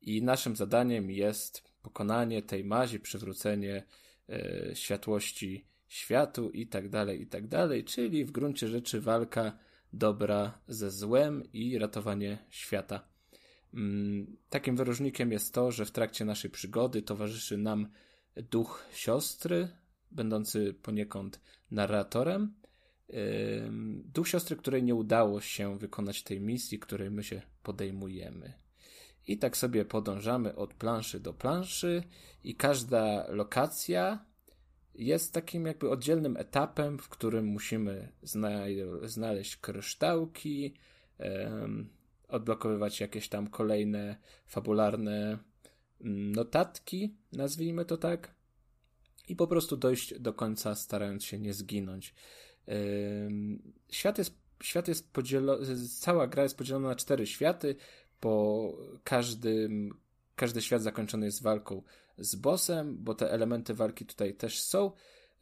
[0.00, 3.82] I naszym zadaniem jest pokonanie tej mazi, przywrócenie
[4.28, 9.58] e, światłości światu i tak dalej, i tak dalej, czyli w gruncie rzeczy walka
[9.92, 13.08] dobra ze złem i ratowanie świata.
[13.74, 17.88] Mm, takim wyróżnikiem jest to, że w trakcie naszej przygody towarzyszy nam
[18.36, 19.68] duch siostry,
[20.12, 22.54] będący poniekąd narratorem.
[24.04, 28.52] Duch siostry, której nie udało się wykonać tej misji, której my się podejmujemy.
[29.26, 32.02] I tak sobie podążamy od planszy do planszy,
[32.44, 34.24] i każda lokacja
[34.94, 38.12] jest takim jakby oddzielnym etapem, w którym musimy
[39.02, 40.74] znaleźć kryształki,
[42.28, 44.16] odblokowywać jakieś tam kolejne
[44.46, 45.38] fabularne
[46.00, 48.34] mm, notatki, nazwijmy to tak,
[49.28, 52.14] i po prostu dojść do końca, starając się nie zginąć.
[53.90, 55.66] Świat jest, świat jest podzielony,
[56.00, 57.76] cała gra jest podzielona na cztery światy,
[58.20, 59.94] po każdym,
[60.36, 61.82] każdy świat zakończony jest walką
[62.18, 64.92] z bossem, bo te elementy walki tutaj też są,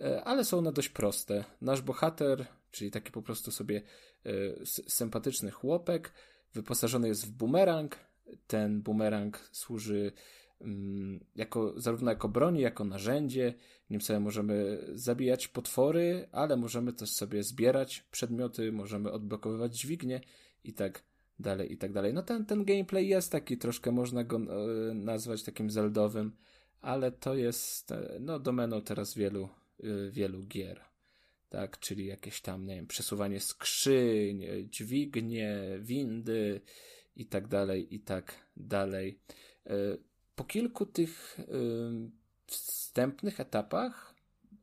[0.00, 1.44] e, ale są one dość proste.
[1.60, 3.83] Nasz bohater, czyli taki po prostu sobie
[4.26, 4.31] e,
[4.67, 6.12] sympatyczny chłopek,
[6.55, 7.97] wyposażony jest w bumerang.
[8.47, 10.12] Ten bumerang służy
[11.37, 13.55] jako, zarówno jako broń, jako narzędzie.
[13.91, 20.21] Nim sobie możemy zabijać potwory, ale możemy też sobie zbierać przedmioty, możemy odblokowywać dźwignie
[20.65, 21.03] i tak
[21.39, 22.15] dalej, i tak dalej.
[22.15, 26.33] No ten, ten gameplay jest taki, troszkę można go e, nazwać takim zeldowym,
[26.81, 29.49] ale to jest e, no domeną teraz wielu,
[29.83, 30.81] e, wielu gier
[31.49, 36.61] tak, czyli jakieś tam, nie wiem, przesuwanie skrzyń, dźwignie, windy
[37.17, 39.19] i tak dalej, i tak dalej.
[40.41, 41.41] Po kilku tych
[42.47, 44.15] wstępnych etapach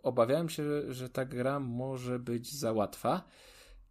[0.03, 3.27] obawiałem się, że ta gra może być za łatwa,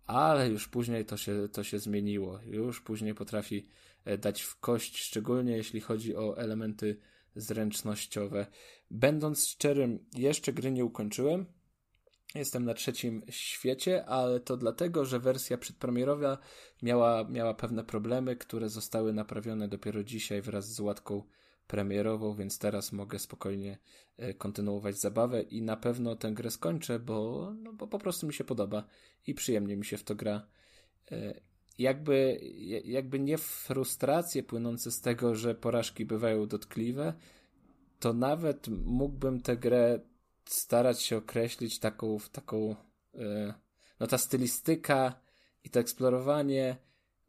[0.06, 2.40] ale już później to się, to się zmieniło.
[2.46, 3.68] Już później potrafi
[4.04, 7.00] e, dać w kość, szczególnie jeśli chodzi o elementy
[7.36, 8.46] zręcznościowe.
[8.90, 11.46] Będąc szczerym, jeszcze gry nie ukończyłem,
[12.34, 16.38] Jestem na trzecim świecie, ale to dlatego, że wersja przedpremierowa
[16.82, 21.22] miała, miała pewne problemy, które zostały naprawione dopiero dzisiaj wraz z łatką
[21.66, 23.78] premierową, więc teraz mogę spokojnie
[24.16, 28.34] e, kontynuować zabawę i na pewno tę grę skończę, bo, no, bo po prostu mi
[28.34, 28.84] się podoba
[29.26, 30.46] i przyjemnie mi się w to gra.
[31.12, 31.40] E,
[31.78, 32.40] jakby,
[32.84, 37.14] jakby nie frustracje płynące z tego, że porażki bywają dotkliwe,
[37.98, 40.00] to nawet mógłbym tę grę
[40.44, 42.76] starać się określić taką, taką
[43.14, 43.54] yy,
[44.00, 45.20] no ta stylistyka
[45.64, 46.76] i to eksplorowanie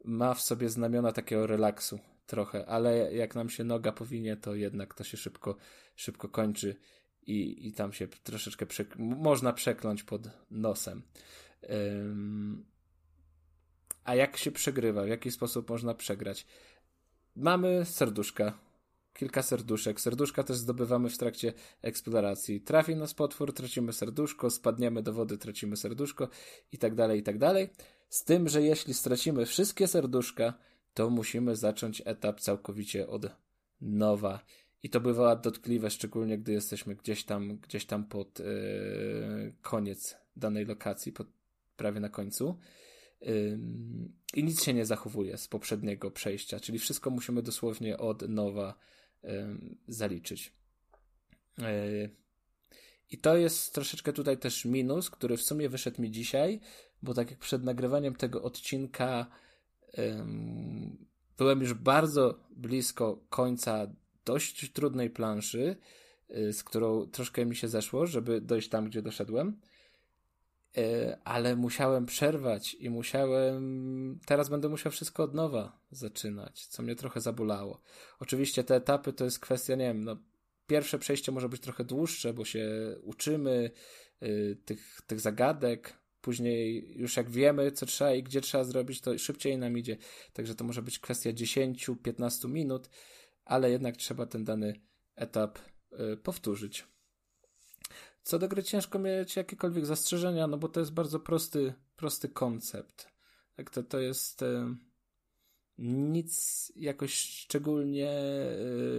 [0.04, 4.94] ma w sobie znamiona takiego relaksu trochę, ale jak nam się noga powinie, to jednak
[4.94, 5.56] to się szybko,
[5.96, 6.76] szybko kończy
[7.26, 11.02] i, i tam się troszeczkę przek można przekląć pod nosem.
[14.04, 15.04] A jak się przegrywa?
[15.04, 16.46] W jaki sposób można przegrać?
[17.36, 18.58] Mamy serduszka.
[19.14, 20.00] Kilka serduszek.
[20.00, 22.60] Serduszka też zdobywamy w trakcie eksploracji.
[22.60, 26.28] Trafi nas potwór, tracimy serduszko, spadniemy do wody, tracimy serduszko
[26.72, 27.70] i tak dalej, i tak dalej.
[28.08, 30.54] Z tym, że jeśli stracimy wszystkie serduszka,
[30.98, 33.26] to musimy zacząć etap całkowicie od
[33.80, 34.44] nowa.
[34.82, 40.64] I to bywa dotkliwe, szczególnie gdy jesteśmy gdzieś tam, gdzieś tam pod yy, koniec danej
[40.64, 41.26] lokacji, pod,
[41.76, 42.58] prawie na końcu.
[43.20, 43.58] Yy,
[44.34, 48.78] I nic się nie zachowuje z poprzedniego przejścia, czyli wszystko musimy dosłownie od nowa
[49.22, 49.30] yy,
[49.88, 50.52] zaliczyć.
[53.10, 56.60] I to jest troszeczkę tutaj też minus, który w sumie wyszedł mi dzisiaj,
[57.02, 59.26] bo tak jak przed nagrywaniem tego odcinka
[61.38, 63.86] byłem już bardzo blisko końca
[64.24, 65.76] dość trudnej planszy,
[66.30, 69.60] y, z którą troszkę mi się zeszło, żeby dojść tam, gdzie doszedłem.
[70.78, 74.20] Y, ale musiałem przerwać i musiałem.
[74.26, 77.80] Teraz będę musiał wszystko od nowa zaczynać, co mnie trochę zabolało.
[78.20, 80.16] Oczywiście te etapy to jest kwestia, nie wiem, no,
[80.66, 82.68] pierwsze przejście może być trochę dłuższe, bo się
[83.02, 83.70] uczymy
[84.22, 85.97] y, tych, tych zagadek.
[86.20, 89.96] Później już jak wiemy, co trzeba i gdzie trzeba zrobić, to szybciej nam idzie.
[90.32, 92.88] Także to może być kwestia 10-15 minut
[93.48, 94.80] ale jednak trzeba ten dany
[95.16, 95.58] etap
[96.12, 96.86] y, powtórzyć.
[98.22, 103.08] Co do gry ciężko mieć jakiekolwiek zastrzeżenia, no bo to jest bardzo prosty, prosty koncept.
[103.56, 104.76] Tak to, to jest y,
[105.78, 108.10] nic jakoś szczególnie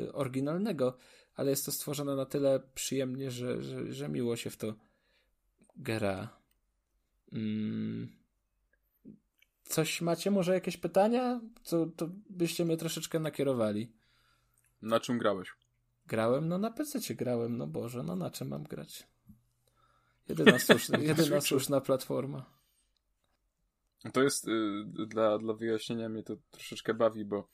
[0.08, 0.98] y, oryginalnego,
[1.36, 4.74] ale jest to stworzone na tyle przyjemnie, że, że, że miło się w to
[5.76, 6.39] gra.
[7.34, 8.20] Mm.
[9.64, 10.32] Coś macie?
[10.32, 11.42] Może jakieś pytania?
[11.64, 13.94] Co, to byście mnie troszeczkę nakierowali.
[14.82, 15.54] Na czym grałeś?
[16.06, 19.08] Grałem, no na PC grałem, no Boże, no na czym mam grać?
[20.30, 22.60] Jedyna słuszna, jedyna słuszna platforma.
[24.14, 27.50] To jest, y, dla, dla wyjaśnienia mnie to troszeczkę bawi, bo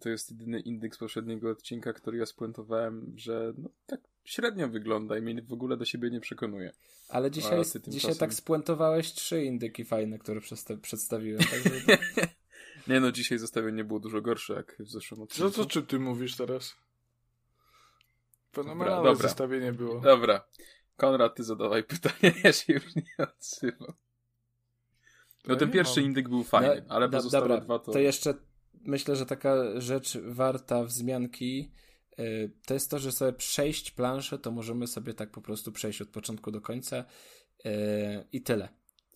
[0.00, 5.22] to jest jedyny indeks poprzedniego odcinka, który ja spuentowałem, że no, tak średnio wygląda i
[5.22, 6.72] mnie w ogóle do siebie nie przekonuje.
[7.08, 10.40] Ale dzisiaj, dzisiaj tak spuentowałeś trzy indyki fajne, które
[10.82, 11.40] przedstawiłem.
[11.40, 11.98] Także...
[12.88, 15.50] Nie no, dzisiaj zestawienie było dużo gorsze jak w zeszłym odcinku.
[15.50, 16.76] Co, co czy ty mówisz teraz?
[18.52, 20.00] Fenomenalne dobra, zestawienie było.
[20.00, 20.44] Dobra.
[20.96, 23.94] Konrad, ty zadawaj pytanie, ja się już nie odzywam.
[25.46, 27.92] No ten pierwszy indyk był fajny, no, ale pozostałe dobra, dwa to...
[27.92, 28.34] To jeszcze
[28.80, 31.72] myślę, że taka rzecz warta wzmianki
[32.66, 36.08] to jest to, że sobie przejść planszę, to możemy sobie tak po prostu przejść od
[36.08, 37.04] początku do końca
[37.64, 37.72] yy,
[38.32, 38.68] i tyle.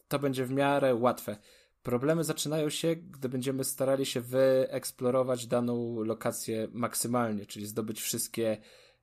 [0.08, 1.36] To będzie w miarę łatwe.
[1.82, 8.56] Problemy zaczynają się, gdy będziemy starali się wyeksplorować daną lokację maksymalnie, czyli zdobyć wszystkie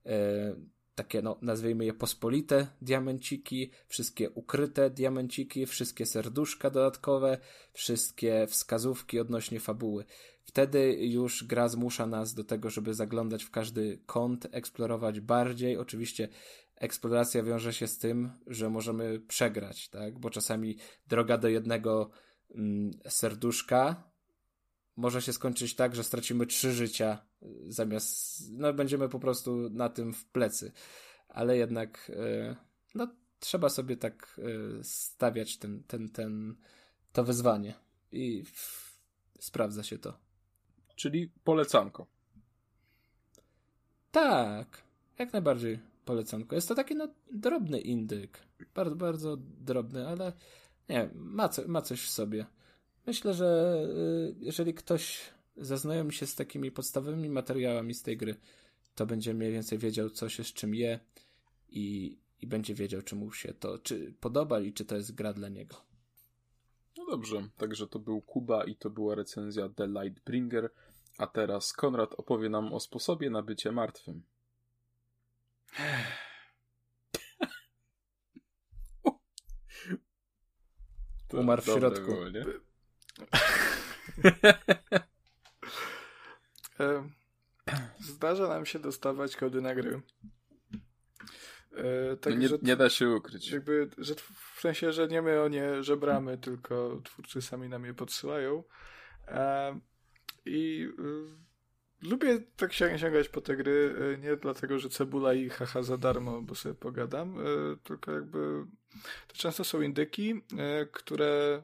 [0.05, 0.55] e,
[0.95, 7.37] takie, no, nazwijmy je pospolite diamenciki, wszystkie ukryte diamenciki, wszystkie serduszka dodatkowe,
[7.73, 10.05] wszystkie wskazówki odnośnie fabuły.
[10.43, 15.77] Wtedy już gra zmusza nas do tego, żeby zaglądać w każdy kąt, eksplorować bardziej.
[15.77, 16.27] Oczywiście
[16.75, 20.19] eksploracja wiąże się z tym, że możemy przegrać, tak?
[20.19, 22.11] Bo czasami droga do jednego
[22.55, 24.11] Mm, serduszka
[24.95, 27.25] może się skończyć tak, że stracimy trzy życia
[27.67, 30.71] zamiast, no będziemy po prostu na tym w plecy.
[31.27, 32.55] Ale jednak, e,
[32.95, 33.07] no
[33.39, 34.41] trzeba sobie tak
[34.79, 36.55] e, stawiać ten, ten, ten,
[37.11, 37.73] to wyzwanie
[38.11, 38.43] i
[39.39, 40.19] sprawdza się to.
[41.01, 42.07] Czyli polecanko.
[44.11, 44.83] Tak,
[45.19, 46.55] jak najbardziej polecanko.
[46.55, 48.39] Jest to taki no, drobny indyk.
[48.75, 50.33] Bardzo, bardzo drobny, ale
[50.89, 52.45] nie, ma, co, ma coś w sobie.
[53.07, 55.19] Myślę, że y, jeżeli ktoś
[55.57, 58.35] zaznajomi się z takimi podstawowymi materiałami z tej gry,
[58.95, 60.99] to będzie mniej więcej wiedział, co się z czym je
[61.69, 65.33] i, i będzie wiedział, czy mu się to czy podoba i czy to jest gra
[65.33, 65.75] dla niego.
[66.97, 70.69] No dobrze, także to był Kuba i to była recenzja The Lightbringer,
[71.17, 74.23] a teraz Konrad opowie nam o sposobie na bycie martwym.
[81.33, 82.05] Umarł w środku.
[82.05, 82.25] Było,
[87.99, 90.01] Zdarza nam się dostawać kody na gry.
[91.75, 93.51] E, tak, no nie, że, nie, da się ukryć.
[93.51, 94.15] Jakby, że
[94.55, 98.63] w sensie, że nie my o nie żebramy, tylko twórcy sami nam je podsyłają.
[100.45, 100.87] I
[102.03, 105.97] y, lubię tak sięgać po te gry, y, nie dlatego, że cebula i haha za
[105.97, 108.65] darmo, bo sobie pogadam, y, tylko jakby
[109.27, 110.41] to często są indyki,
[110.91, 111.63] które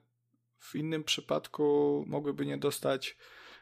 [0.60, 3.18] w innym przypadku mogłyby nie dostać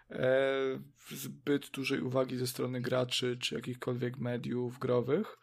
[0.10, 0.80] e,
[1.12, 5.38] zbyt dużej uwagi ze strony graczy czy jakichkolwiek mediów growych.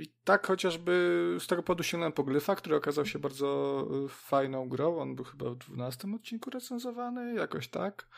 [0.00, 0.92] I tak chociażby
[1.40, 4.98] z tego powodu sięgnąłem po Glyfa, który okazał się bardzo y, fajną grą.
[4.98, 8.08] On był chyba w 12 odcinku recenzowany, jakoś tak.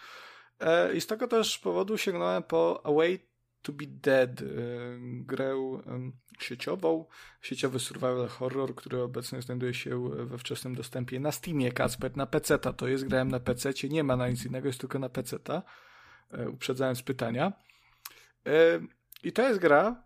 [0.61, 3.19] E, I z tego też powodu sięgnąłem po Away
[3.62, 5.81] to be Dead, y, grę
[6.41, 7.07] sieciową,
[7.41, 12.73] sieciowy survival horror, który obecnie znajduje się we wczesnym dostępie na Steamie, Kacper, na PC-ta.
[12.73, 15.62] To jest, grałem na PC, nie ma na nic innego, jest tylko na PC-ta,
[16.31, 17.52] e, uprzedzając pytania.
[18.47, 18.81] E,
[19.25, 20.02] I to jest gra,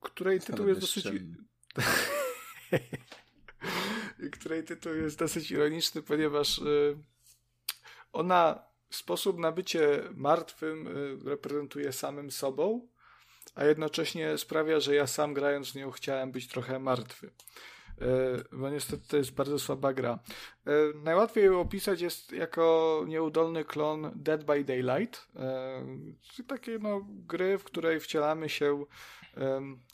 [0.00, 1.04] której tytuł jest dosyć...
[4.32, 6.96] której tytuł jest dosyć ironiczny, ponieważ y,
[8.12, 12.88] ona sposób na bycie martwym y, reprezentuje samym sobą,
[13.54, 17.30] a jednocześnie sprawia, że ja sam grając nią chciałem być trochę martwy.
[18.52, 20.18] Bo niestety to jest bardzo słaba gra.
[20.94, 25.28] Najłatwiej ją opisać jest jako nieudolny klon Dead by Daylight.
[26.22, 28.84] Czyli takie no, gry, w której wcielamy się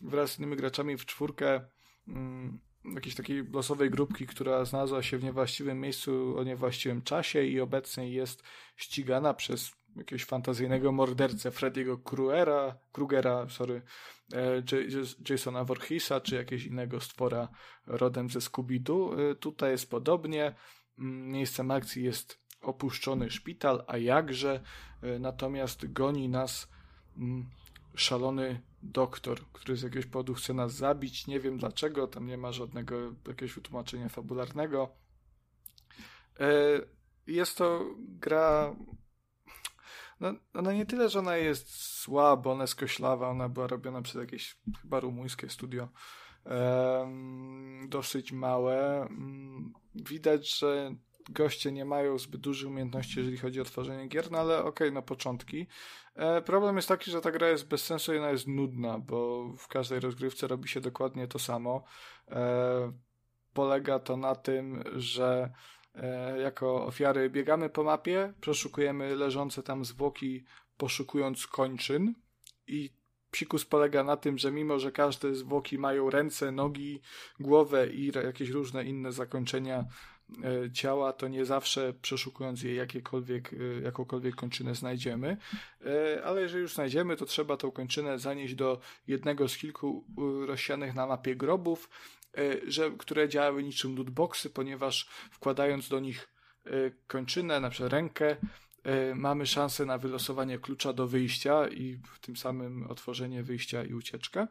[0.02, 1.60] wraz z innymi graczami w czwórkę
[2.08, 2.58] mm,
[2.94, 8.10] jakiejś takiej losowej grupki, która znalazła się w niewłaściwym miejscu o niewłaściwym czasie i obecnie
[8.10, 8.42] jest
[8.76, 13.82] ścigana przez jakiegoś fantazyjnego mordercę Freddy'ego Krugera, Krugera, sorry,
[14.32, 14.62] e,
[15.30, 17.48] Jasona Voorheesa, czy jakiegoś innego stwora
[17.86, 19.20] rodem ze Scooby-Doo.
[19.20, 20.54] E, tutaj jest podobnie.
[20.98, 24.60] Mm, miejscem akcji jest opuszczony szpital, a jakże,
[25.02, 26.68] e, natomiast goni nas
[27.16, 27.50] mm,
[27.94, 31.26] szalony doktor, który z jakiegoś powodu chce nas zabić.
[31.26, 32.96] Nie wiem dlaczego, tam nie ma żadnego
[33.28, 34.88] jakiegoś wytłumaczenia fabularnego.
[37.26, 38.76] Jest to gra.
[40.20, 44.02] No, ona nie tyle, że ona jest zła, bo ona jest koślawa, ona była robiona
[44.02, 45.88] przez jakieś chyba rumuńskie studio.
[47.88, 49.02] dosyć małe.
[49.02, 50.94] Mm, widać, że
[51.28, 54.90] goście nie mają zbyt dużych umiejętności, jeżeli chodzi o tworzenie gier, no ale okej, okay,
[54.92, 55.66] na początki.
[56.14, 59.48] E, problem jest taki, że ta gra jest bez sensu i ona jest nudna, bo
[59.58, 61.84] w każdej rozgrywce robi się dokładnie to samo.
[62.28, 62.92] E,
[63.52, 65.52] polega to na tym, że
[66.42, 70.44] jako ofiary biegamy po mapie, przeszukujemy leżące tam zwłoki,
[70.76, 72.14] poszukując kończyn.
[72.66, 72.90] I
[73.30, 77.00] psikus polega na tym, że mimo, że każde zwłoki mają ręce, nogi,
[77.40, 79.84] głowę i jakieś różne inne zakończenia
[80.44, 85.36] E, ciała, to nie zawsze przeszukując je jakiekolwiek, e, jakąkolwiek kończynę znajdziemy,
[85.86, 90.04] e, ale jeżeli już znajdziemy, to trzeba tą kończynę zanieść do jednego z kilku
[90.46, 91.88] rozsianych na mapie grobów,
[92.66, 96.28] że, które działały niczym lootboxy, ponieważ wkładając do nich
[97.06, 98.36] kończynę, na przykład rękę,
[99.14, 104.46] mamy szansę na wylosowanie klucza do wyjścia i tym samym otworzenie wyjścia i ucieczkę.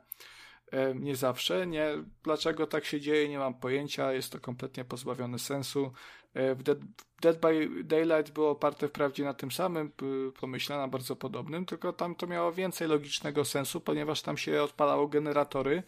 [0.71, 1.67] E, nie zawsze.
[1.67, 1.87] Nie,
[2.23, 4.13] dlaczego tak się dzieje, nie mam pojęcia.
[4.13, 5.91] Jest to kompletnie pozbawione sensu.
[6.35, 6.77] E, w Dead,
[7.21, 9.91] Dead by Daylight było oparte wprawdzie na tym samym,
[10.39, 15.07] pomyśle na bardzo podobnym, tylko tam to miało więcej logicznego sensu, ponieważ tam się odpalało
[15.07, 15.83] generatory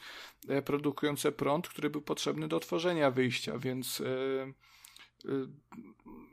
[0.50, 4.04] e, produkujące prąd, który był potrzebny do tworzenia wyjścia, więc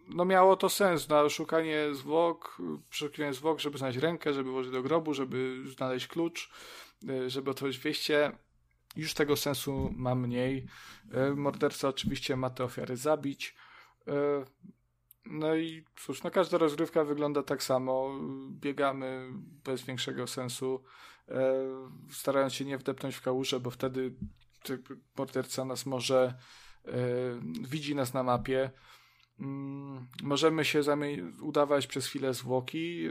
[0.08, 2.58] no miało to sens, na szukanie zwłok,
[2.90, 6.50] przeszukiwanie zwłok, żeby znaleźć rękę, żeby włożyć do grobu, żeby znaleźć klucz,
[7.26, 8.32] żeby otworzyć wejście.
[8.96, 10.66] Już tego sensu ma mniej.
[11.36, 13.54] Morderca oczywiście ma te ofiary zabić.
[14.08, 14.12] Y,
[15.26, 18.20] no i cóż, no każda rozgrywka wygląda tak samo.
[18.50, 19.30] Biegamy
[19.64, 20.82] bez większego sensu,
[22.10, 24.14] starając się nie wdepnąć w kałużę, bo wtedy
[25.18, 26.34] morderca nas może
[27.68, 28.70] widzi nas na mapie.
[29.40, 30.80] Mm, możemy się
[31.42, 33.08] udawać przez chwilę zwłoki,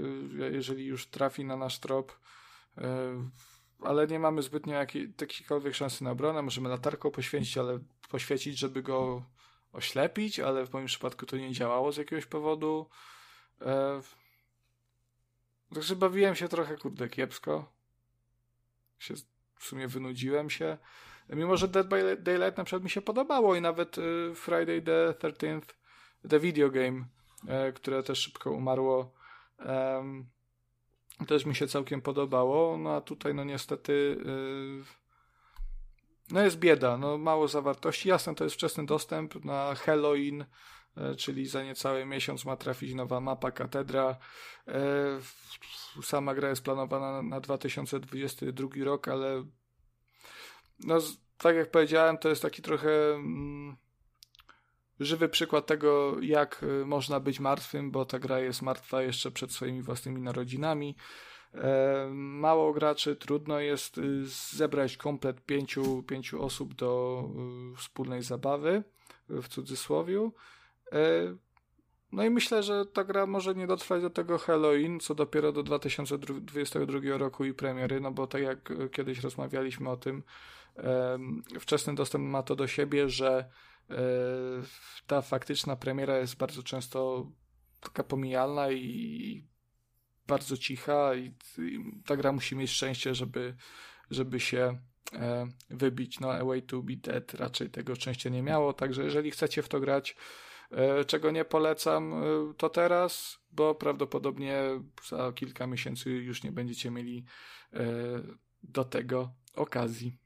[0.51, 2.19] jeżeli już trafi na nasz trop
[3.83, 6.41] ale nie mamy zbytnio jakiejkolwiek szansy na obronę.
[6.41, 9.23] Możemy latarką poświęcić, ale poświecić, żeby go
[9.73, 12.89] oślepić, ale w moim przypadku to nie działało z jakiegoś powodu.
[13.61, 14.01] E...
[15.73, 17.73] Także bawiłem się trochę, kurde, kiepsko.
[18.99, 19.13] Się,
[19.55, 20.77] w sumie wynudziłem się.
[21.29, 25.13] Mimo, że Dead by Daylight na przykład mi się podobało i nawet y, Friday the
[25.27, 25.73] 13th,
[26.29, 27.05] The Video Game,
[27.69, 29.13] y, które też szybko umarło,
[31.27, 35.02] też mi się całkiem podobało, no a tutaj no niestety yy,
[36.31, 38.09] no jest bieda, no mało zawartości.
[38.09, 40.45] Jasne, to jest wczesny dostęp na Halloween,
[40.97, 44.17] yy, czyli za niecały miesiąc ma trafić nowa mapa Katedra.
[44.67, 44.73] Yy,
[46.03, 49.43] sama gra jest planowana na 2022 rok, ale
[50.79, 50.99] no
[51.37, 53.77] tak jak powiedziałem, to jest taki trochę mm,
[54.99, 59.51] żywy przykład tego, jak y, można być martwym, bo ta gra jest martwa jeszcze przed
[59.51, 60.95] swoimi własnymi narodzinami.
[61.55, 64.25] E, mało graczy, trudno jest y,
[64.55, 67.23] zebrać komplet pięciu, pięciu osób do
[67.73, 68.83] y, wspólnej zabawy,
[69.29, 70.29] w cudzysłowie.
[70.91, 70.99] E,
[72.11, 75.63] no i myślę, że ta gra może nie dotrwać do tego Halloween, co dopiero do
[75.63, 80.23] 2022 roku i premiery, no bo tak jak kiedyś rozmawialiśmy o tym,
[81.59, 83.49] wczesny dostęp ma to do siebie, że
[83.89, 83.95] e,
[85.07, 87.31] ta faktyczna premiera jest bardzo często
[87.79, 89.52] taka pomijalna i
[90.27, 91.33] bardzo cicha i,
[92.05, 93.55] ta gra musi mieć szczęście, żeby,
[94.11, 94.77] żeby się
[95.13, 96.19] e, wybić.
[96.19, 99.69] No, A Way to Be Dead raczej tego szczęścia nie miało, także jeżeli chcecie w
[99.69, 100.15] to grać,
[100.71, 102.23] e, czego nie polecam,
[102.57, 104.63] to teraz, bo prawdopodobnie
[105.09, 107.25] za kilka miesięcy już nie będziecie mieli
[108.63, 110.17] do tego okazji.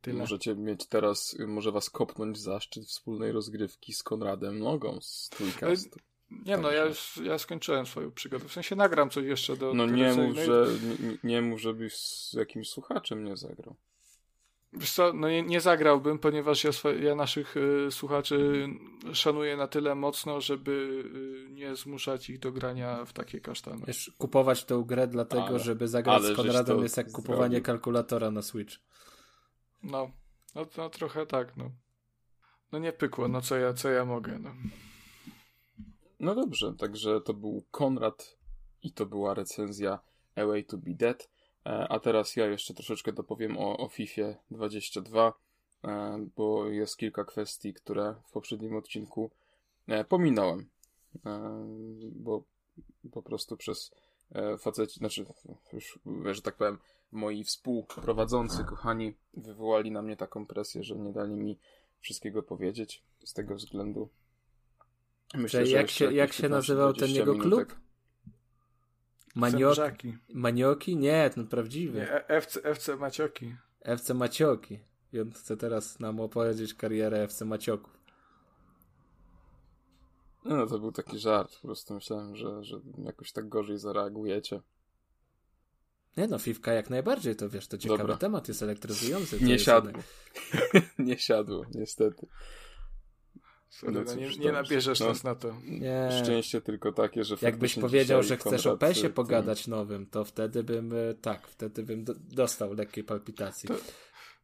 [0.00, 0.18] Tyle.
[0.18, 5.98] Możecie mieć teraz, może was kopnąć zaszczyt wspólnej rozgrywki z Konradem Nogą z Trójkastu.
[6.30, 8.48] Nie no, ja, już, ja skończyłem swoją przygodę.
[8.48, 9.74] W sensie nagram coś jeszcze do...
[9.74, 10.66] No nie mów, że,
[11.00, 13.76] nie, nie mów, żebyś z jakimś słuchaczem nie zagrał.
[14.72, 18.68] Wiesz co, no nie, nie zagrałbym, ponieważ ja, ja naszych y, słuchaczy
[19.12, 21.04] szanuję na tyle mocno, żeby
[21.50, 23.82] y, nie zmuszać ich do grania w takie kasztany.
[23.86, 28.42] Wiesz, kupować tę grę dlatego, ale, żeby zagrać z Konradem jest jak kupowanie kalkulatora na
[28.42, 28.76] Switch.
[29.82, 30.10] No,
[30.54, 31.70] no, no trochę tak, no.
[32.72, 34.50] No nie pykło, no co ja, co ja mogę, no.
[36.20, 38.36] No dobrze, także to był Konrad
[38.82, 39.98] i to była recenzja
[40.36, 41.28] A Way to Be Dead.
[41.66, 45.32] E, a teraz ja jeszcze troszeczkę dopowiem o, o FIFA 22,
[45.84, 49.30] e, bo jest kilka kwestii, które w poprzednim odcinku
[49.86, 50.68] e, pominąłem.
[52.12, 52.42] Bo
[53.12, 53.90] po prostu przez
[54.58, 55.26] faceci, znaczy
[55.72, 55.98] już,
[56.32, 56.78] że tak powiem,
[57.12, 61.58] moi współprowadzący, kochani, wywołali na mnie taką presję, że nie dali mi
[62.00, 63.02] wszystkiego powiedzieć.
[63.24, 64.08] Z tego względu
[65.34, 67.68] myślę, że jak się, jak się nazywał ten jego minutek.
[67.68, 67.80] klub?
[69.34, 70.16] Manioki.
[70.34, 70.96] Manioki?
[70.96, 71.98] Nie, ten prawdziwy.
[71.98, 73.56] Nie, FC, FC Macioki.
[73.80, 74.78] FC Macioki.
[75.12, 77.98] I on chce teraz nam opowiedzieć karierę FC Macioków.
[80.44, 81.56] No, no to był taki żart.
[81.56, 84.60] Po prostu myślałem, że, że jakoś tak gorzej zareagujecie.
[86.16, 88.16] Nie no, Fifka jak najbardziej, to wiesz, to ciekawy Dobra.
[88.16, 89.44] temat, jest elektryzujący.
[89.44, 89.92] Nie siadło.
[90.98, 92.26] nie siadło, niestety.
[93.68, 95.54] Sorry, no, no nie, nie nabierzesz no, nas na to.
[95.64, 96.08] Nie.
[96.22, 99.70] Szczęście tylko takie, że Jakbyś powiedział, że chcesz o PESie pogadać tym...
[99.70, 103.68] nowym, to wtedy bym, e, tak, wtedy bym do, dostał lekkiej palpitacji.
[103.68, 103.74] To,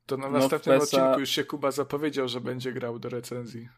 [0.07, 0.97] to na no, następnym PESa...
[0.97, 3.69] odcinku już się Kuba zapowiedział, że będzie grał do recenzji.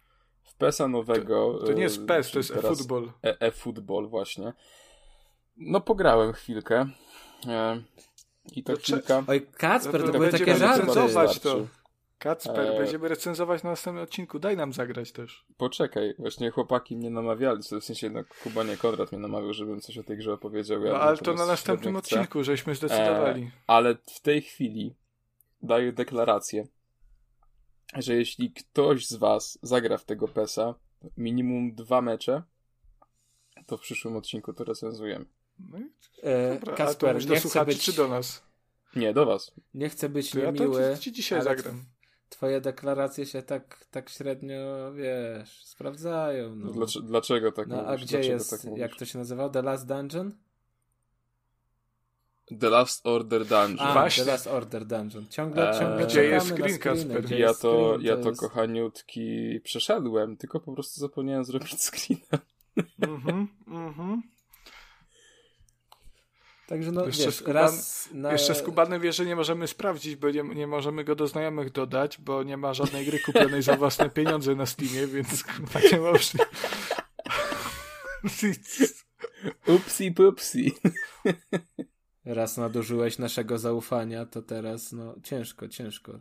[0.43, 1.59] W PESa nowego...
[1.61, 3.13] To, to nie jest PES, to jest e-football.
[3.23, 4.53] E-football, właśnie.
[5.57, 6.89] No pograłem chwilkę.
[7.47, 7.83] E,
[8.53, 9.25] I to, to kilka...
[9.27, 10.87] Oj, Kacper, to, to były takie żarty.
[11.43, 11.67] To.
[12.19, 12.79] Kacper, e...
[12.79, 14.39] będziemy recenzować na następnym odcinku.
[14.39, 15.47] Daj nam zagrać też.
[15.57, 19.99] Poczekaj, właśnie chłopaki mnie namawiali, w sensie no, Kuba nie Konrad mnie namawiał, żebym coś
[19.99, 20.83] o tej grze opowiedział.
[20.83, 23.43] Ja no ale to na następnym odcinku, żeśmy zdecydowali.
[23.43, 23.51] E...
[23.67, 24.95] Ale w tej chwili
[25.63, 26.67] daję deklarację,
[27.95, 30.75] że jeśli ktoś z was zagra w tego PESa
[31.17, 32.43] minimum dwa mecze,
[33.67, 35.25] to w przyszłym odcinku to recenzujemy.
[35.59, 35.91] No i...
[36.23, 37.83] e, Kasper, nie chcę być...
[37.83, 38.43] czy do nas?
[38.97, 39.53] Nie, do was.
[39.75, 40.83] Nie chcę być to niemiły.
[40.83, 41.85] Ja to ci dzisiaj zagram
[42.29, 46.57] twoje deklaracje się tak, tak średnio, wiesz, sprawdzają.
[46.57, 46.73] No.
[46.73, 50.33] Dlaczego, dlaczego tak no, A gdzie jest, tak jak to się nazywał, The Last Dungeon?
[52.61, 53.89] The Last Order Dungeon.
[53.89, 54.25] A, Właśnie.
[54.25, 55.27] The Last Order Dungeon.
[55.29, 57.33] Ciągle, eee, ciągle Gdzie jest screen, Kasper?
[57.33, 58.41] Ja to, screen, ja to, jest...
[58.41, 62.39] kochaniutki przeszedłem, tylko po prostu zapomniałem zrobić screena.
[63.01, 64.23] Mhm, mhm.
[66.67, 68.33] Także no, jeszcze, wiesz, z Kuban, raz na...
[68.33, 71.73] jeszcze z Kubanem wiesz, że nie możemy sprawdzić, bo nie, nie możemy go do znajomych
[71.73, 75.45] dodać, bo nie ma żadnej gry kupionej za własne pieniądze na Steamie, więc
[75.93, 76.11] nie ma
[79.75, 80.73] Upsi pupsi.
[82.25, 86.21] Raz nadużyłeś naszego zaufania, to teraz no ciężko, ciężko.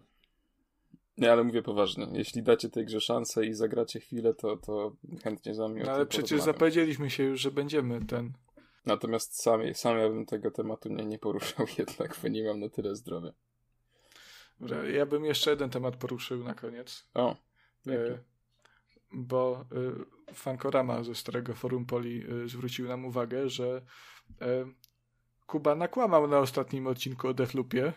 [1.18, 2.08] Nie, ale mówię poważnie.
[2.14, 6.06] Jeśli dacie tej grze szansę i zagracie chwilę, to, to chętnie z wami no, Ale
[6.06, 8.34] przecież zapowiedzieliśmy się już, że będziemy ten
[8.86, 12.70] Natomiast sam, sam ja bym tego tematu nie, nie poruszał jednak, bo nie mam na
[12.70, 13.32] tyle zdrowia.
[14.94, 17.08] Ja bym jeszcze jeden temat poruszył na koniec.
[17.14, 17.36] O,
[17.88, 18.20] e,
[19.12, 19.66] bo
[20.30, 23.82] y, Fankorama ze starego forum Poli y, zwrócił nam uwagę, że
[24.30, 24.46] y,
[25.48, 27.94] Kuba nakłamał na ostatnim odcinku o Deathloopie.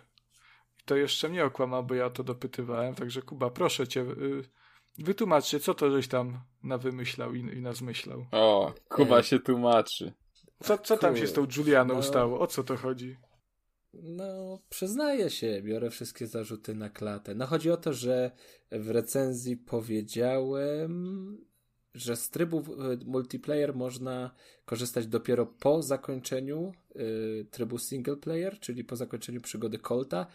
[0.81, 2.94] I to jeszcze mnie okłamał, bo ja to dopytywałem.
[2.94, 4.42] Także Kuba, proszę cię, y,
[4.99, 8.26] wytłumaczcie, co to żeś tam nawymyślał i, i nazmyślał.
[8.33, 9.23] O, Kuba e...
[9.23, 10.12] się tłumaczy.
[10.62, 12.41] Co, co tam się z tą Julianą no, stało?
[12.41, 13.17] O co to chodzi?
[13.95, 17.35] No, przyznaję się, biorę wszystkie zarzuty na klatę.
[17.35, 18.31] No, chodzi o to, że
[18.70, 21.39] w recenzji powiedziałem,
[21.95, 22.65] że z trybu
[23.07, 30.27] multiplayer można korzystać dopiero po zakończeniu y, trybu single player, czyli po zakończeniu przygody Colta,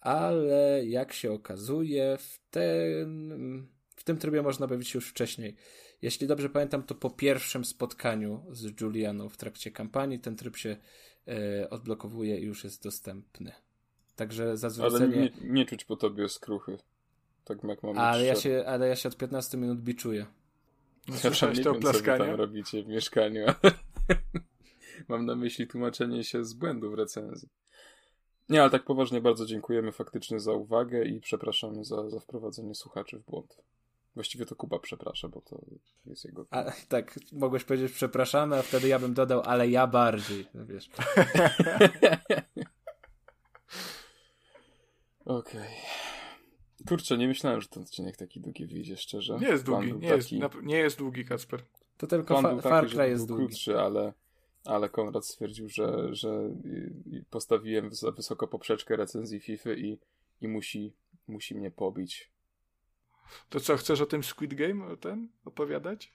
[0.00, 5.56] ale jak się okazuje, w, ten, w tym trybie można bawić się już wcześniej.
[6.02, 10.76] Jeśli dobrze pamiętam, to po pierwszym spotkaniu z Julianą w trakcie kampanii ten tryb się
[11.28, 13.52] e, odblokowuje i już jest dostępny.
[14.16, 16.78] Także za Ale nie, nie czuć po tobie skruchy.
[17.44, 20.26] Tak jak mamy ale, ja się, ale ja się od 15 minut biczuję.
[21.08, 22.24] Ja Słyszałeś nie to wiem, co wy plaskanie?
[22.24, 23.46] tam robicie w mieszkaniu.
[25.08, 27.48] Mam na myśli tłumaczenie się z błędów recenzji.
[28.48, 33.18] Nie, ale tak poważnie bardzo dziękujemy faktycznie za uwagę i przepraszamy za, za wprowadzenie słuchaczy
[33.18, 33.56] w błąd.
[34.14, 35.60] Właściwie to Kuba przeprasza, bo to
[36.06, 36.46] jest jego...
[36.50, 40.90] A, tak, mogłeś powiedzieć przepraszamy, a wtedy ja bym dodał, ale ja bardziej, no wiesz.
[45.24, 45.76] Okej.
[46.88, 49.38] Kurczę, nie myślałem, że ten odcinek taki długi wyjdzie, szczerze.
[49.40, 51.62] Nie jest długi, nie jest, taki- na, nie jest długi, Kacper.
[51.96, 53.44] To tylko fa- Far Cry jest długi.
[53.46, 54.12] krótszy, ale,
[54.64, 56.50] ale Konrad stwierdził, że, że
[57.30, 59.98] postawiłem za wysoko poprzeczkę recenzji FIFA i,
[60.40, 60.92] i musi,
[61.28, 62.30] musi mnie pobić.
[63.48, 66.12] To co, chcesz o tym Squid Game o ten opowiadać?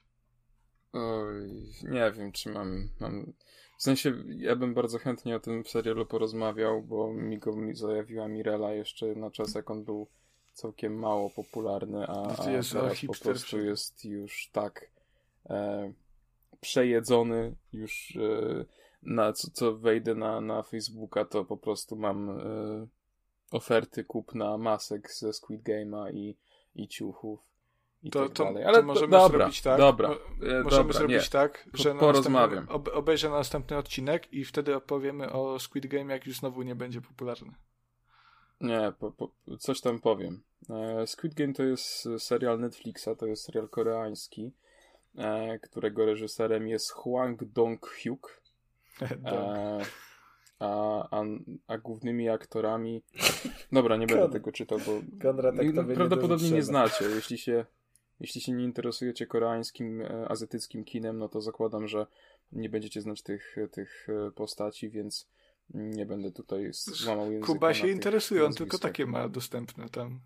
[0.94, 3.34] Oj, nie wiem, czy mam, mam...
[3.78, 8.28] W sensie, ja bym bardzo chętnie o tym w serialu porozmawiał, bo mi go zajawiła
[8.28, 10.08] Mirela jeszcze na czas, jak on był
[10.54, 14.92] całkiem mało popularny, a, a Jezu, teraz po prostu jest już tak
[15.50, 15.94] e,
[16.62, 18.66] przejedzony, już e,
[19.04, 22.88] na co, co wejdę na, na Facebooka, to po prostu mam e,
[23.52, 26.38] oferty kupna masek ze Squid Game'a i,
[26.76, 27.40] i ciuchów.
[28.04, 28.64] I To- tak to- dalej.
[28.64, 29.78] to Ale możemy dobra, zrobić tak?
[29.78, 31.30] Dobra, Mo- e, Możemy dobra, zrobić nie.
[31.30, 32.70] tak, Po- że na porozmawiam.
[32.70, 36.76] ob, obejrzę na następny odcinek i wtedy opowiemy o Squid Game, jak już znowu nie
[36.76, 37.54] będzie popularny.
[38.62, 40.42] Nie, po, po, coś tam powiem.
[40.70, 44.52] E, Squid Game to jest serial Netflixa, to jest serial koreański,
[45.18, 48.42] e, którego reżyserem jest Hwang Dong-hyuk,
[49.26, 49.80] e,
[50.60, 51.24] a, a,
[51.68, 53.02] a głównymi aktorami...
[53.72, 56.88] Dobra, nie będę Kon- tego czytał, bo Konrad, tak nie prawdopodobnie nie dotrzeba.
[56.88, 57.06] znacie.
[57.06, 57.66] Jeśli się,
[58.20, 62.08] jeśli się nie interesujecie koreańskim, e, azjatyckim kinem, no to zakładam, że
[62.52, 65.30] nie będziecie znać tych, tych e, postaci, więc
[65.74, 70.20] nie będę tutaj złamał języka Kuba się interesuje, on tylko takie ma dostępne tam.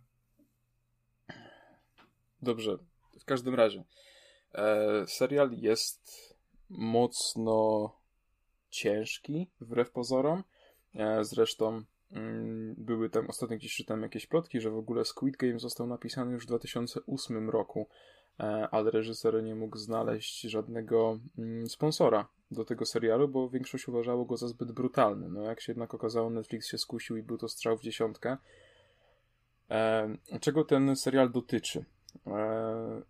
[2.41, 2.77] Dobrze,
[3.19, 3.83] w każdym razie.
[4.56, 6.35] E, serial jest
[6.69, 7.91] mocno
[8.70, 10.44] ciężki, wbrew pozorom.
[10.96, 15.60] E, zresztą mm, były tam, ostatnio gdzieś czytałem jakieś plotki, że w ogóle Squid Game
[15.60, 17.88] został napisany już w 2008 roku,
[18.40, 24.26] e, ale reżyser nie mógł znaleźć żadnego mm, sponsora do tego serialu, bo większość uważało
[24.26, 25.30] go za zbyt brutalny.
[25.30, 28.38] No jak się jednak okazało, Netflix się skusił i był to strzał w dziesiątkę.
[29.70, 30.10] E,
[30.42, 31.86] czego ten serial dotyczy?
[32.28, 33.02] E,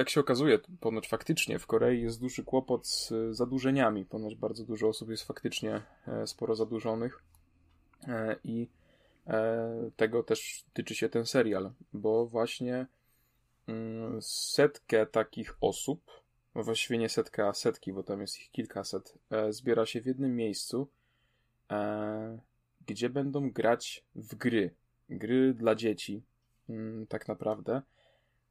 [0.00, 4.04] jak się okazuje, ponoć faktycznie w Korei jest duży kłopot z e, zadłużeniami.
[4.04, 7.22] Ponoć bardzo dużo osób jest faktycznie e, sporo zadłużonych.
[8.08, 8.68] E, I
[9.96, 12.86] tego też tyczy się ten serial, bo właśnie
[13.66, 16.22] mm, setkę takich osób,
[16.54, 19.14] no właściwie nie setkę, a setki, bo tam jest ich kilkaset,
[19.50, 20.88] zbiera się w jednym miejscu,
[22.86, 24.74] gdzie będą grać w gry.
[25.08, 26.22] Gry dla dzieci,
[26.68, 27.82] mm, tak naprawdę.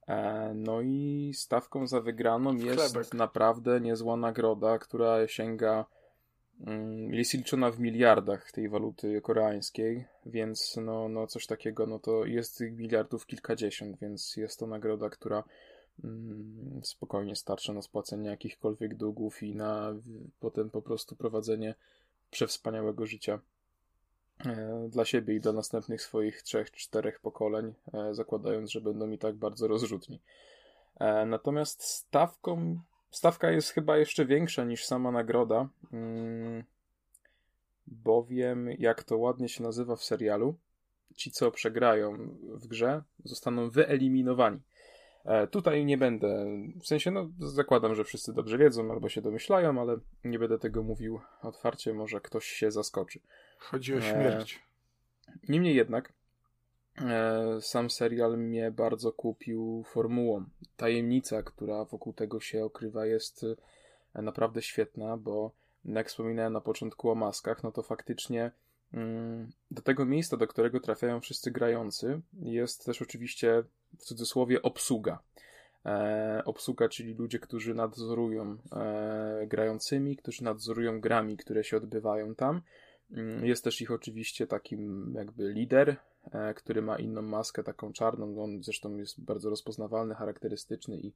[0.08, 5.84] E, No i stawką za wygraną jest naprawdę niezła nagroda, która sięga,
[6.66, 12.24] mm, jest liczona w miliardach tej waluty koreańskiej, więc no, no coś takiego, no to
[12.24, 15.44] jest tych miliardów kilkadziesiąt, więc jest to nagroda, która
[16.04, 19.94] mm, spokojnie starcza na spłacenie jakichkolwiek długów i na
[20.40, 21.74] potem po prostu prowadzenie
[22.30, 23.40] przewspaniałego życia
[24.88, 29.34] dla siebie i dla następnych swoich trzech, czterech pokoleń, e, zakładając, że będą i tak
[29.34, 30.20] bardzo rozrzutni.
[31.00, 36.64] E, Natomiast stawką, stawka jest chyba jeszcze większa niż sama nagroda, mm,
[37.86, 40.54] bowiem, jak to ładnie się nazywa w serialu,
[41.16, 44.60] ci, co przegrają w grze, zostaną wyeliminowani.
[45.24, 46.46] E, Tutaj nie będę,
[46.80, 50.82] w sensie, no, zakładam, że wszyscy dobrze wiedzą albo się domyślają, ale nie będę tego
[50.82, 53.20] mówił otwarcie, może ktoś się zaskoczy.
[53.60, 54.02] Chodzi o Nie.
[54.02, 54.62] śmierć.
[55.48, 56.12] Niemniej jednak,
[56.98, 60.44] e, sam serial mnie bardzo kupił formułą.
[60.76, 63.46] Tajemnica, która wokół tego się okrywa, jest
[64.14, 65.52] e, naprawdę świetna, bo
[65.84, 68.50] jak wspominałem na początku o maskach, no to faktycznie
[68.92, 73.64] mm, do tego miejsca, do którego trafiają wszyscy grający, jest też oczywiście
[73.98, 75.18] w cudzysłowie obsługa.
[75.86, 82.62] E, obsługa, czyli ludzie, którzy nadzorują e, grającymi, którzy nadzorują grami, które się odbywają tam.
[83.12, 85.96] Mm, Jest też ich oczywiście takim jakby lider,
[86.32, 88.42] e, który ma inną maskę, taką czarną.
[88.42, 91.12] On zresztą jest bardzo rozpoznawalny, charakterystyczny i,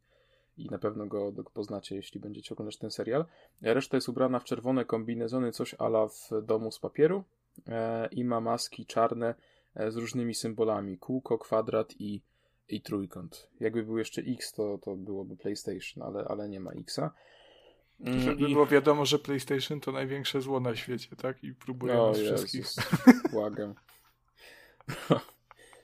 [0.59, 3.25] i na pewno go, poznacie, jeśli będziecie oglądać ten serial.
[3.63, 7.25] Reszta jest ubrana w czerwone kombinezony, coś ala w domu z papieru
[7.67, 9.35] e, i ma maski czarne
[9.75, 10.99] e, z różnymi symbolami.
[10.99, 12.21] Kółko, kwadrat i,
[12.69, 13.49] i trójkąt.
[13.61, 17.11] Jakby był jeszcze X, to, to byłoby PlayStation, ale, ale nie ma Xa.
[18.01, 18.53] Mm, Żeby I...
[18.53, 21.45] było wiadomo, że PlayStation to największe zło na świecie, tak?
[21.45, 22.67] I próbuje o, nas wszystkich.
[23.33, 23.75] Błagam.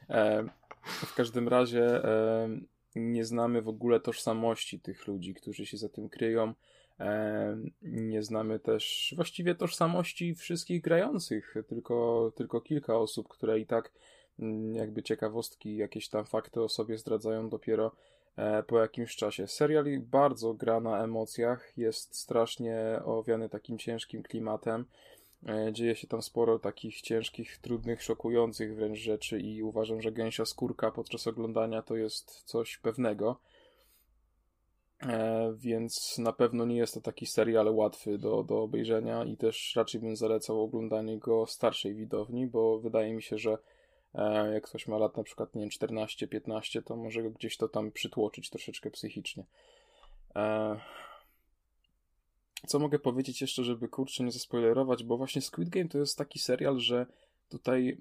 [0.09, 0.45] e,
[0.85, 2.49] w każdym razie e,
[2.95, 6.55] nie znamy w ogóle tożsamości tych ludzi, którzy się za tym kryją.
[7.01, 13.93] E, nie znamy też właściwie tożsamości wszystkich grających, tylko, tylko kilka osób, które i tak
[14.39, 17.93] mm, jakby ciekawostki, jakieś tam fakty o sobie zdradzają dopiero
[18.67, 19.47] po jakimś czasie.
[19.47, 24.85] Serial bardzo gra na emocjach, jest strasznie owiany takim ciężkim klimatem.
[25.49, 30.45] E, dzieje się tam sporo takich ciężkich, trudnych, szokujących wręcz rzeczy i uważam, że gęsia
[30.45, 33.41] skórka podczas oglądania to jest coś pewnego.
[35.03, 39.77] E, więc na pewno nie jest to taki serial łatwy do, do obejrzenia i też
[39.77, 43.59] raczej bym zalecał oglądanie go starszej widowni, bo wydaje mi się, że e,
[44.53, 47.93] jak ktoś ma lat na przykład, nie wiem, 14-15, to może go gdzieś to tam
[47.93, 49.45] przytłoczyć troszeczkę psychicznie.
[50.37, 50.81] E,
[52.67, 56.39] co mogę powiedzieć jeszcze, żeby kurczę nie zaspoilerować, bo właśnie Squid Game to jest taki
[56.39, 57.07] serial, że
[57.49, 57.97] tutaj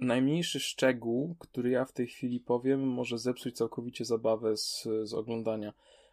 [0.00, 5.72] najmniejszy szczegół, który ja w tej chwili powiem, może zepsuć całkowicie zabawę z, z oglądania.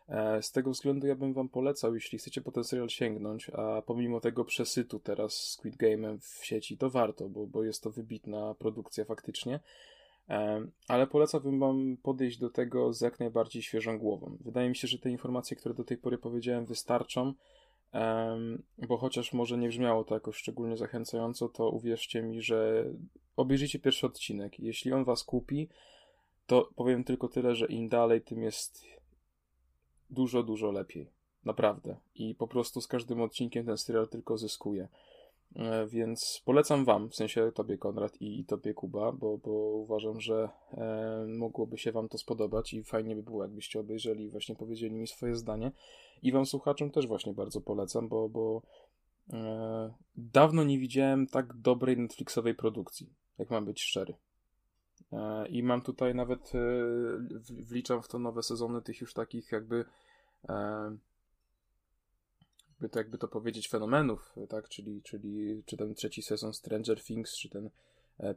[0.10, 3.82] E, z tego względu ja bym wam polecał, jeśli chcecie po ten serial sięgnąć, a
[3.82, 8.56] pomimo tego przesytu teraz Squid Game'em w sieci, to warto, bo, bo jest to wybitna
[8.56, 9.60] produkcja faktycznie.
[10.30, 14.38] E, ale polecałbym wam podejść do tego z jak najbardziej świeżą głową.
[14.40, 17.34] Wydaje mi się, że te informacje, które do tej pory powiedziałem, wystarczą,
[18.78, 22.86] bo chociaż może nie brzmiało to jakoś szczególnie zachęcająco, to uwierzcie mi, że
[23.36, 24.60] obejrzyjcie pierwszy odcinek.
[24.60, 25.70] Jeśli on was kupi,
[26.46, 28.86] to powiem tylko tyle, że im dalej, tym jest
[30.14, 31.10] dużo, dużo lepiej.
[31.46, 31.96] Naprawdę.
[32.16, 34.88] I po prostu z każdym odcinkiem ten serial tylko zyskuje.
[35.56, 40.50] E, więc polecam Wam, w sensie Tobie Konrad i, Tobie Kuba, bo, bo uważam, że
[40.74, 44.96] e, mogłoby się Wam to spodobać i fajnie by było, jakbyście obejrzeli i właśnie powiedzieli
[44.96, 45.72] mi swoje zdanie.
[46.22, 48.62] I Wam słuchaczom też właśnie bardzo polecam, bo, bo
[49.34, 54.14] e, dawno nie widziałem tak dobrej Netflixowej produkcji, jak mam być szczery.
[55.14, 56.60] E, I mam tutaj nawet, e,
[57.50, 59.86] wliczam w to nowe sezony tych już takich jakby
[60.50, 60.98] e,
[62.72, 64.70] jakby to, jakby to powiedzieć, fenomenów, tak?
[64.70, 67.70] Czyli, czyli czy ten trzeci sezon Stranger Things, czy ten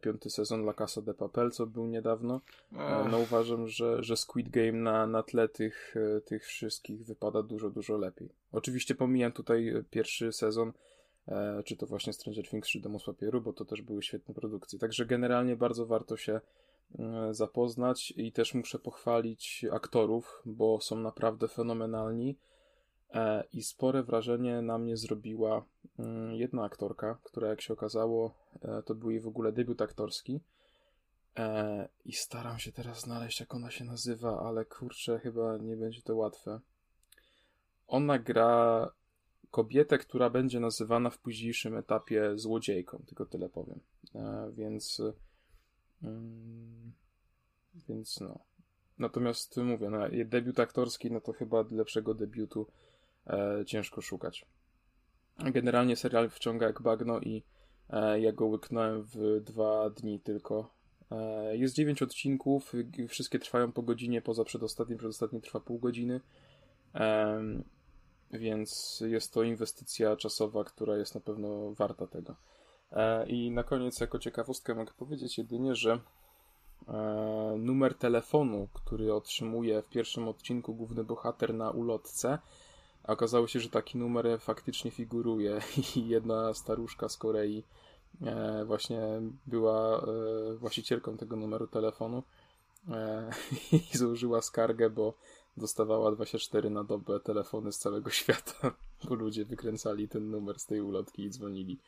[0.01, 2.41] piąty sezon La Casa de Papel, co był niedawno.
[3.11, 7.97] No uważam, że, że Squid Game na, na tle tych, tych wszystkich wypada dużo, dużo
[7.97, 8.29] lepiej.
[8.53, 10.73] Oczywiście pomijam tutaj pierwszy sezon,
[11.65, 14.79] czy to właśnie Stranger Things, czy Domus Papieru, bo to też były świetne produkcje.
[14.79, 16.41] Także generalnie bardzo warto się
[17.31, 22.39] zapoznać i też muszę pochwalić aktorów, bo są naprawdę fenomenalni.
[23.15, 25.65] E, I spore wrażenie na mnie zrobiła
[25.99, 30.41] mm, jedna aktorka, która jak się okazało, e, to był jej w ogóle debiut aktorski.
[32.05, 36.17] I staram się teraz znaleźć, jak ona się nazywa, ale kurczę, chyba nie będzie to
[36.17, 36.61] łatwe.
[37.87, 38.91] Ona gra
[39.51, 43.81] kobietę, która będzie nazywana w późniejszym etapie złodziejką, tylko tyle powiem.
[44.53, 45.03] Więc
[47.89, 48.39] więc no.
[48.99, 52.67] Natomiast mówię, no, debiut aktorski, no to chyba lepszego debiutu
[53.27, 54.47] e, ciężko szukać.
[55.39, 57.43] Generalnie serial wciąga jak bagno i
[57.91, 60.75] e, ja go łyknąłem w dwa dni tylko.
[61.11, 62.73] E, jest dziewięć odcinków,
[63.09, 66.21] wszystkie trwają po godzinie, poza przedostatnim, przedostatni trwa pół godziny.
[68.33, 72.37] Więc jest to inwestycja czasowa, która jest na pewno warta tego.
[72.93, 76.01] E, I na koniec, jako ciekawostkę, mogę powiedzieć jedynie, że
[76.89, 82.39] e, numer telefonu, który otrzymuje w pierwszym odcinku główny bohater na ulotce,
[83.05, 85.61] okazało się, że taki numer faktycznie figuruje
[85.97, 87.65] i jedna staruszka z Korei
[88.23, 89.01] e, właśnie
[89.47, 90.07] była
[90.59, 92.23] właścicielką tego numeru telefonu
[93.93, 95.15] i złożyła skargę, bo
[95.57, 98.75] dostawała 24 na dobę telefony z całego świata,
[99.09, 101.79] bo ludzie wykręcali ten numer z tej ulotki i dzwonili.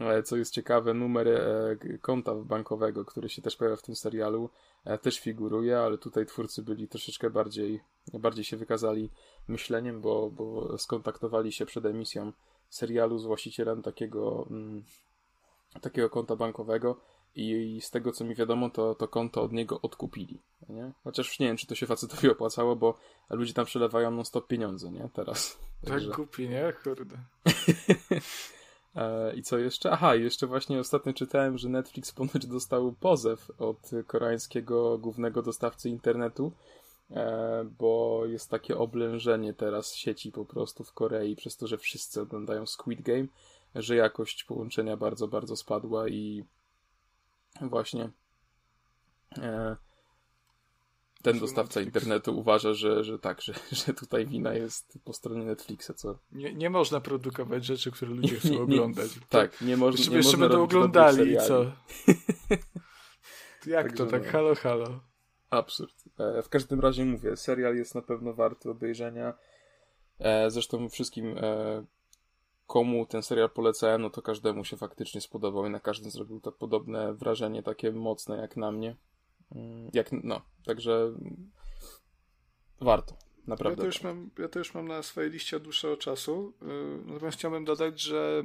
[0.00, 4.50] E, co jest ciekawe, numer e, konta bankowego, który się też pojawia w tym serialu,
[4.84, 7.80] e, też figuruje, ale tutaj twórcy byli troszeczkę bardziej,
[8.12, 9.10] bardziej się wykazali
[9.48, 12.32] myśleniem, bo, bo skontaktowali się przed emisją
[12.70, 14.84] serialu z właścicielem takiego, mm,
[15.80, 17.00] takiego konta bankowego
[17.36, 20.40] i, z tego co mi wiadomo, to, to konto od niego odkupili.
[20.68, 20.92] Nie?
[21.04, 22.98] Chociaż nie wiem, czy to się facetowi opłacało, bo
[23.30, 25.08] ludzie tam przelewają non stop pieniądze, nie?
[25.12, 25.58] Teraz.
[25.80, 26.10] Tak Także...
[26.10, 26.72] kupi, nie?
[26.84, 27.18] Kurde.
[28.96, 29.90] E, I co jeszcze?
[29.90, 36.52] Aha, jeszcze właśnie ostatnio czytałem, że Netflix ponoć dostał pozew od koreańskiego głównego dostawcy internetu,
[37.10, 42.20] e, bo jest takie oblężenie teraz sieci po prostu w Korei, przez to, że wszyscy
[42.20, 43.26] oglądają Squid Game,
[43.74, 46.44] że jakość połączenia bardzo, bardzo spadła i
[47.60, 48.10] właśnie
[49.38, 49.76] e,
[51.22, 53.52] ten dostawca internetu uważa, że, że tak, że,
[53.86, 56.18] że tutaj wina jest po stronie Netflixa, co...
[56.32, 59.10] Nie, nie można produkować rzeczy, które ludzie chcą nie, oglądać.
[59.28, 61.64] Tak, nie, moż, jeszcze, nie jeszcze będą oglądali, co?
[63.66, 64.32] Jak Także to, tak no.
[64.32, 65.00] halo, halo.
[65.50, 66.04] Absurd.
[66.18, 69.34] E, w każdym razie mówię, serial jest na pewno warty obejrzenia.
[70.18, 71.84] E, zresztą wszystkim, e,
[72.66, 76.52] komu ten serial polecałem, no to każdemu się faktycznie spodobał i na każdym zrobił to
[76.52, 78.96] podobne wrażenie, takie mocne jak na mnie.
[79.54, 81.12] Mm, jak, no, także
[82.80, 83.16] warto.
[83.46, 83.76] Naprawdę.
[83.76, 86.54] Ja to, już mam, ja to już mam na swojej liście od dłuższego czasu.
[87.04, 88.42] Natomiast chciałbym dodać, że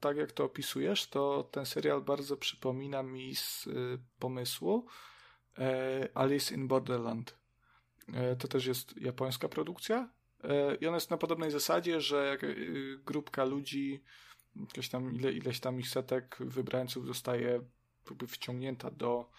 [0.00, 3.68] tak jak to opisujesz, to ten serial bardzo przypomina mi z
[4.18, 4.86] pomysłu
[6.14, 7.38] Alice in Borderland.
[8.38, 10.10] To też jest japońska produkcja
[10.80, 12.38] i ona jest na podobnej zasadzie, że
[13.04, 14.02] grupka ludzi,
[14.56, 17.60] jakieś tam ile, ileś tam ich setek wybrańców zostaje
[18.28, 19.30] wciągnięta do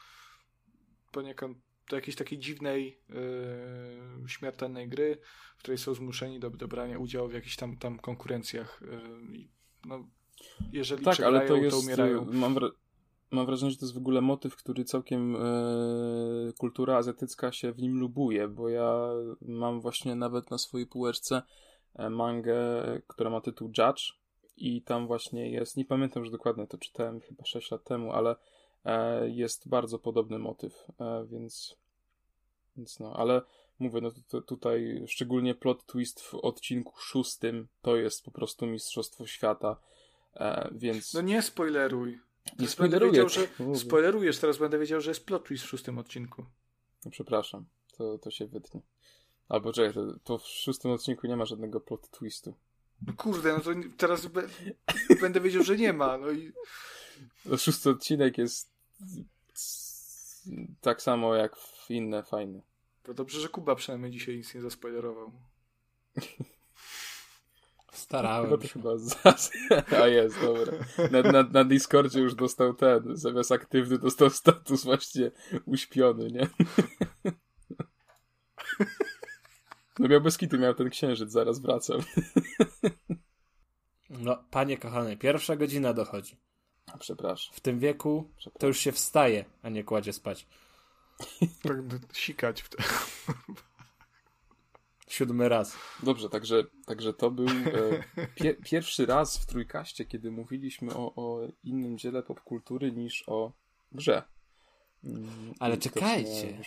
[1.15, 1.57] poniekąd
[1.89, 5.17] do jakiejś takiej dziwnej, yy, śmiertelnej gry,
[5.57, 8.81] w której są zmuszeni do, do brania udziału w jakichś tam, tam konkurencjach.
[8.81, 9.47] Yy,
[9.85, 10.07] no,
[10.71, 12.25] jeżeli tak, ale to, jest, to umierają.
[12.25, 12.71] Mam, wra-
[13.31, 15.37] mam wrażenie, że to jest w ogóle motyw, który całkiem
[16.57, 19.09] kultura azjatycka się w nim lubuje, bo ja
[19.41, 21.41] mam właśnie nawet na swojej półeczce
[21.95, 22.55] e, mangę,
[23.07, 24.13] która ma tytuł Judge
[24.57, 28.31] i tam właśnie jest, nie pamiętam już dokładnie, to czytałem chyba 6 lat temu, ale
[28.31, 28.37] E,
[29.27, 31.75] jest bardzo podobny motyw, e, więc,
[32.77, 33.41] więc no, ale
[33.79, 39.27] mówię, no to, tutaj szczególnie plot twist w odcinku szóstym to jest po prostu Mistrzostwo
[39.27, 39.77] Świata,
[40.35, 41.13] e, więc...
[41.13, 42.19] No nie spoileruj.
[42.59, 43.29] Nie spoileruję.
[43.29, 46.45] że spoilerujesz, teraz będę wiedział, że jest plot twist w szóstym odcinku.
[47.05, 47.65] No przepraszam,
[47.97, 48.81] to, to się wytnie.
[49.49, 52.55] Albo czekaj, to, to w szóstym odcinku nie ma żadnego plot twistu.
[53.07, 54.43] No kurde, no to teraz be,
[55.21, 56.17] będę wiedział, że nie ma.
[56.17, 56.51] No i...
[57.45, 58.74] No, szósty odcinek jest
[60.81, 62.61] tak samo jak w inne fajne.
[63.03, 65.31] To dobrze, że Kuba przynajmniej dzisiaj nic nie zaspoilerował.
[67.93, 68.67] Starałem się.
[68.67, 69.51] Chyba zas...
[70.03, 70.73] A jest, dobra.
[71.11, 75.31] Na, na, na Discordzie już dostał ten, zamiast aktywny dostał status właśnie
[75.65, 76.49] uśpiony, nie?
[79.99, 82.01] No miał bez kitu, miał ten księżyc, zaraz wracam.
[84.09, 86.37] No, panie kochany, pierwsza godzina dochodzi.
[86.99, 87.55] Przepraszam.
[87.55, 90.47] W tym wieku to już się wstaje, a nie kładzie spać.
[91.63, 91.77] Tak,
[92.13, 92.83] sikać w te...
[95.07, 95.77] Siódmy raz.
[96.03, 101.47] Dobrze, także, także to był e, pie, pierwszy raz w Trójkaście, kiedy mówiliśmy o, o
[101.63, 103.51] innym dziele popkultury niż o
[103.91, 104.23] grze.
[105.03, 106.61] Mm, Ale czekajcie,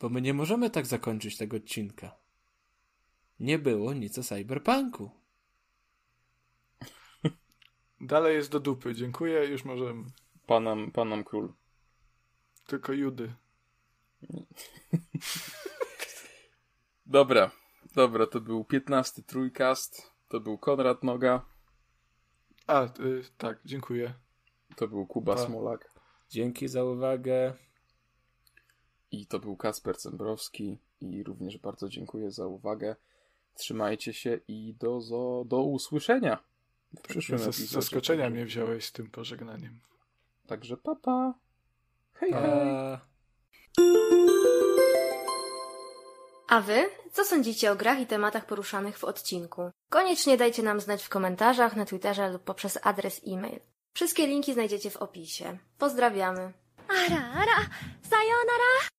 [0.00, 2.16] bo my nie możemy tak zakończyć tego odcinka.
[3.40, 5.10] Nie było nic o cyberpunku.
[8.00, 8.94] Dalej jest do dupy.
[8.94, 10.04] Dziękuję, już możemy.
[10.46, 11.52] Panam, panam król.
[12.66, 13.34] Tylko Judy.
[17.06, 17.50] dobra,
[17.94, 20.12] dobra, to był 15 trójkast.
[20.28, 21.44] To był Konrad Noga.
[22.66, 22.88] A, y,
[23.38, 24.14] tak, dziękuję.
[24.76, 25.38] To był Kuba A.
[25.38, 25.92] Smolak.
[26.30, 27.54] Dzięki za uwagę.
[29.10, 30.78] I to był Kasper Cembrowski.
[31.00, 32.96] I również bardzo dziękuję za uwagę.
[33.54, 35.00] Trzymajcie się i do,
[35.46, 36.38] do usłyszenia.
[36.98, 37.66] W przyszłym epizodzie.
[37.66, 39.80] Zaskoczenia mnie wziąłeś z tym pożegnaniem.
[40.46, 41.34] Także papa.
[42.14, 42.40] Hej, pa.
[42.40, 42.98] hej.
[46.48, 46.86] A wy?
[47.12, 49.70] Co sądzicie o grach i tematach poruszanych w odcinku?
[49.90, 53.60] Koniecznie dajcie nam znać w komentarzach, na Twitterze lub poprzez adres e-mail.
[53.94, 55.58] Wszystkie linki znajdziecie w opisie.
[55.78, 56.52] Pozdrawiamy.
[56.88, 57.68] Ara, ara,
[58.10, 58.88] sayonara!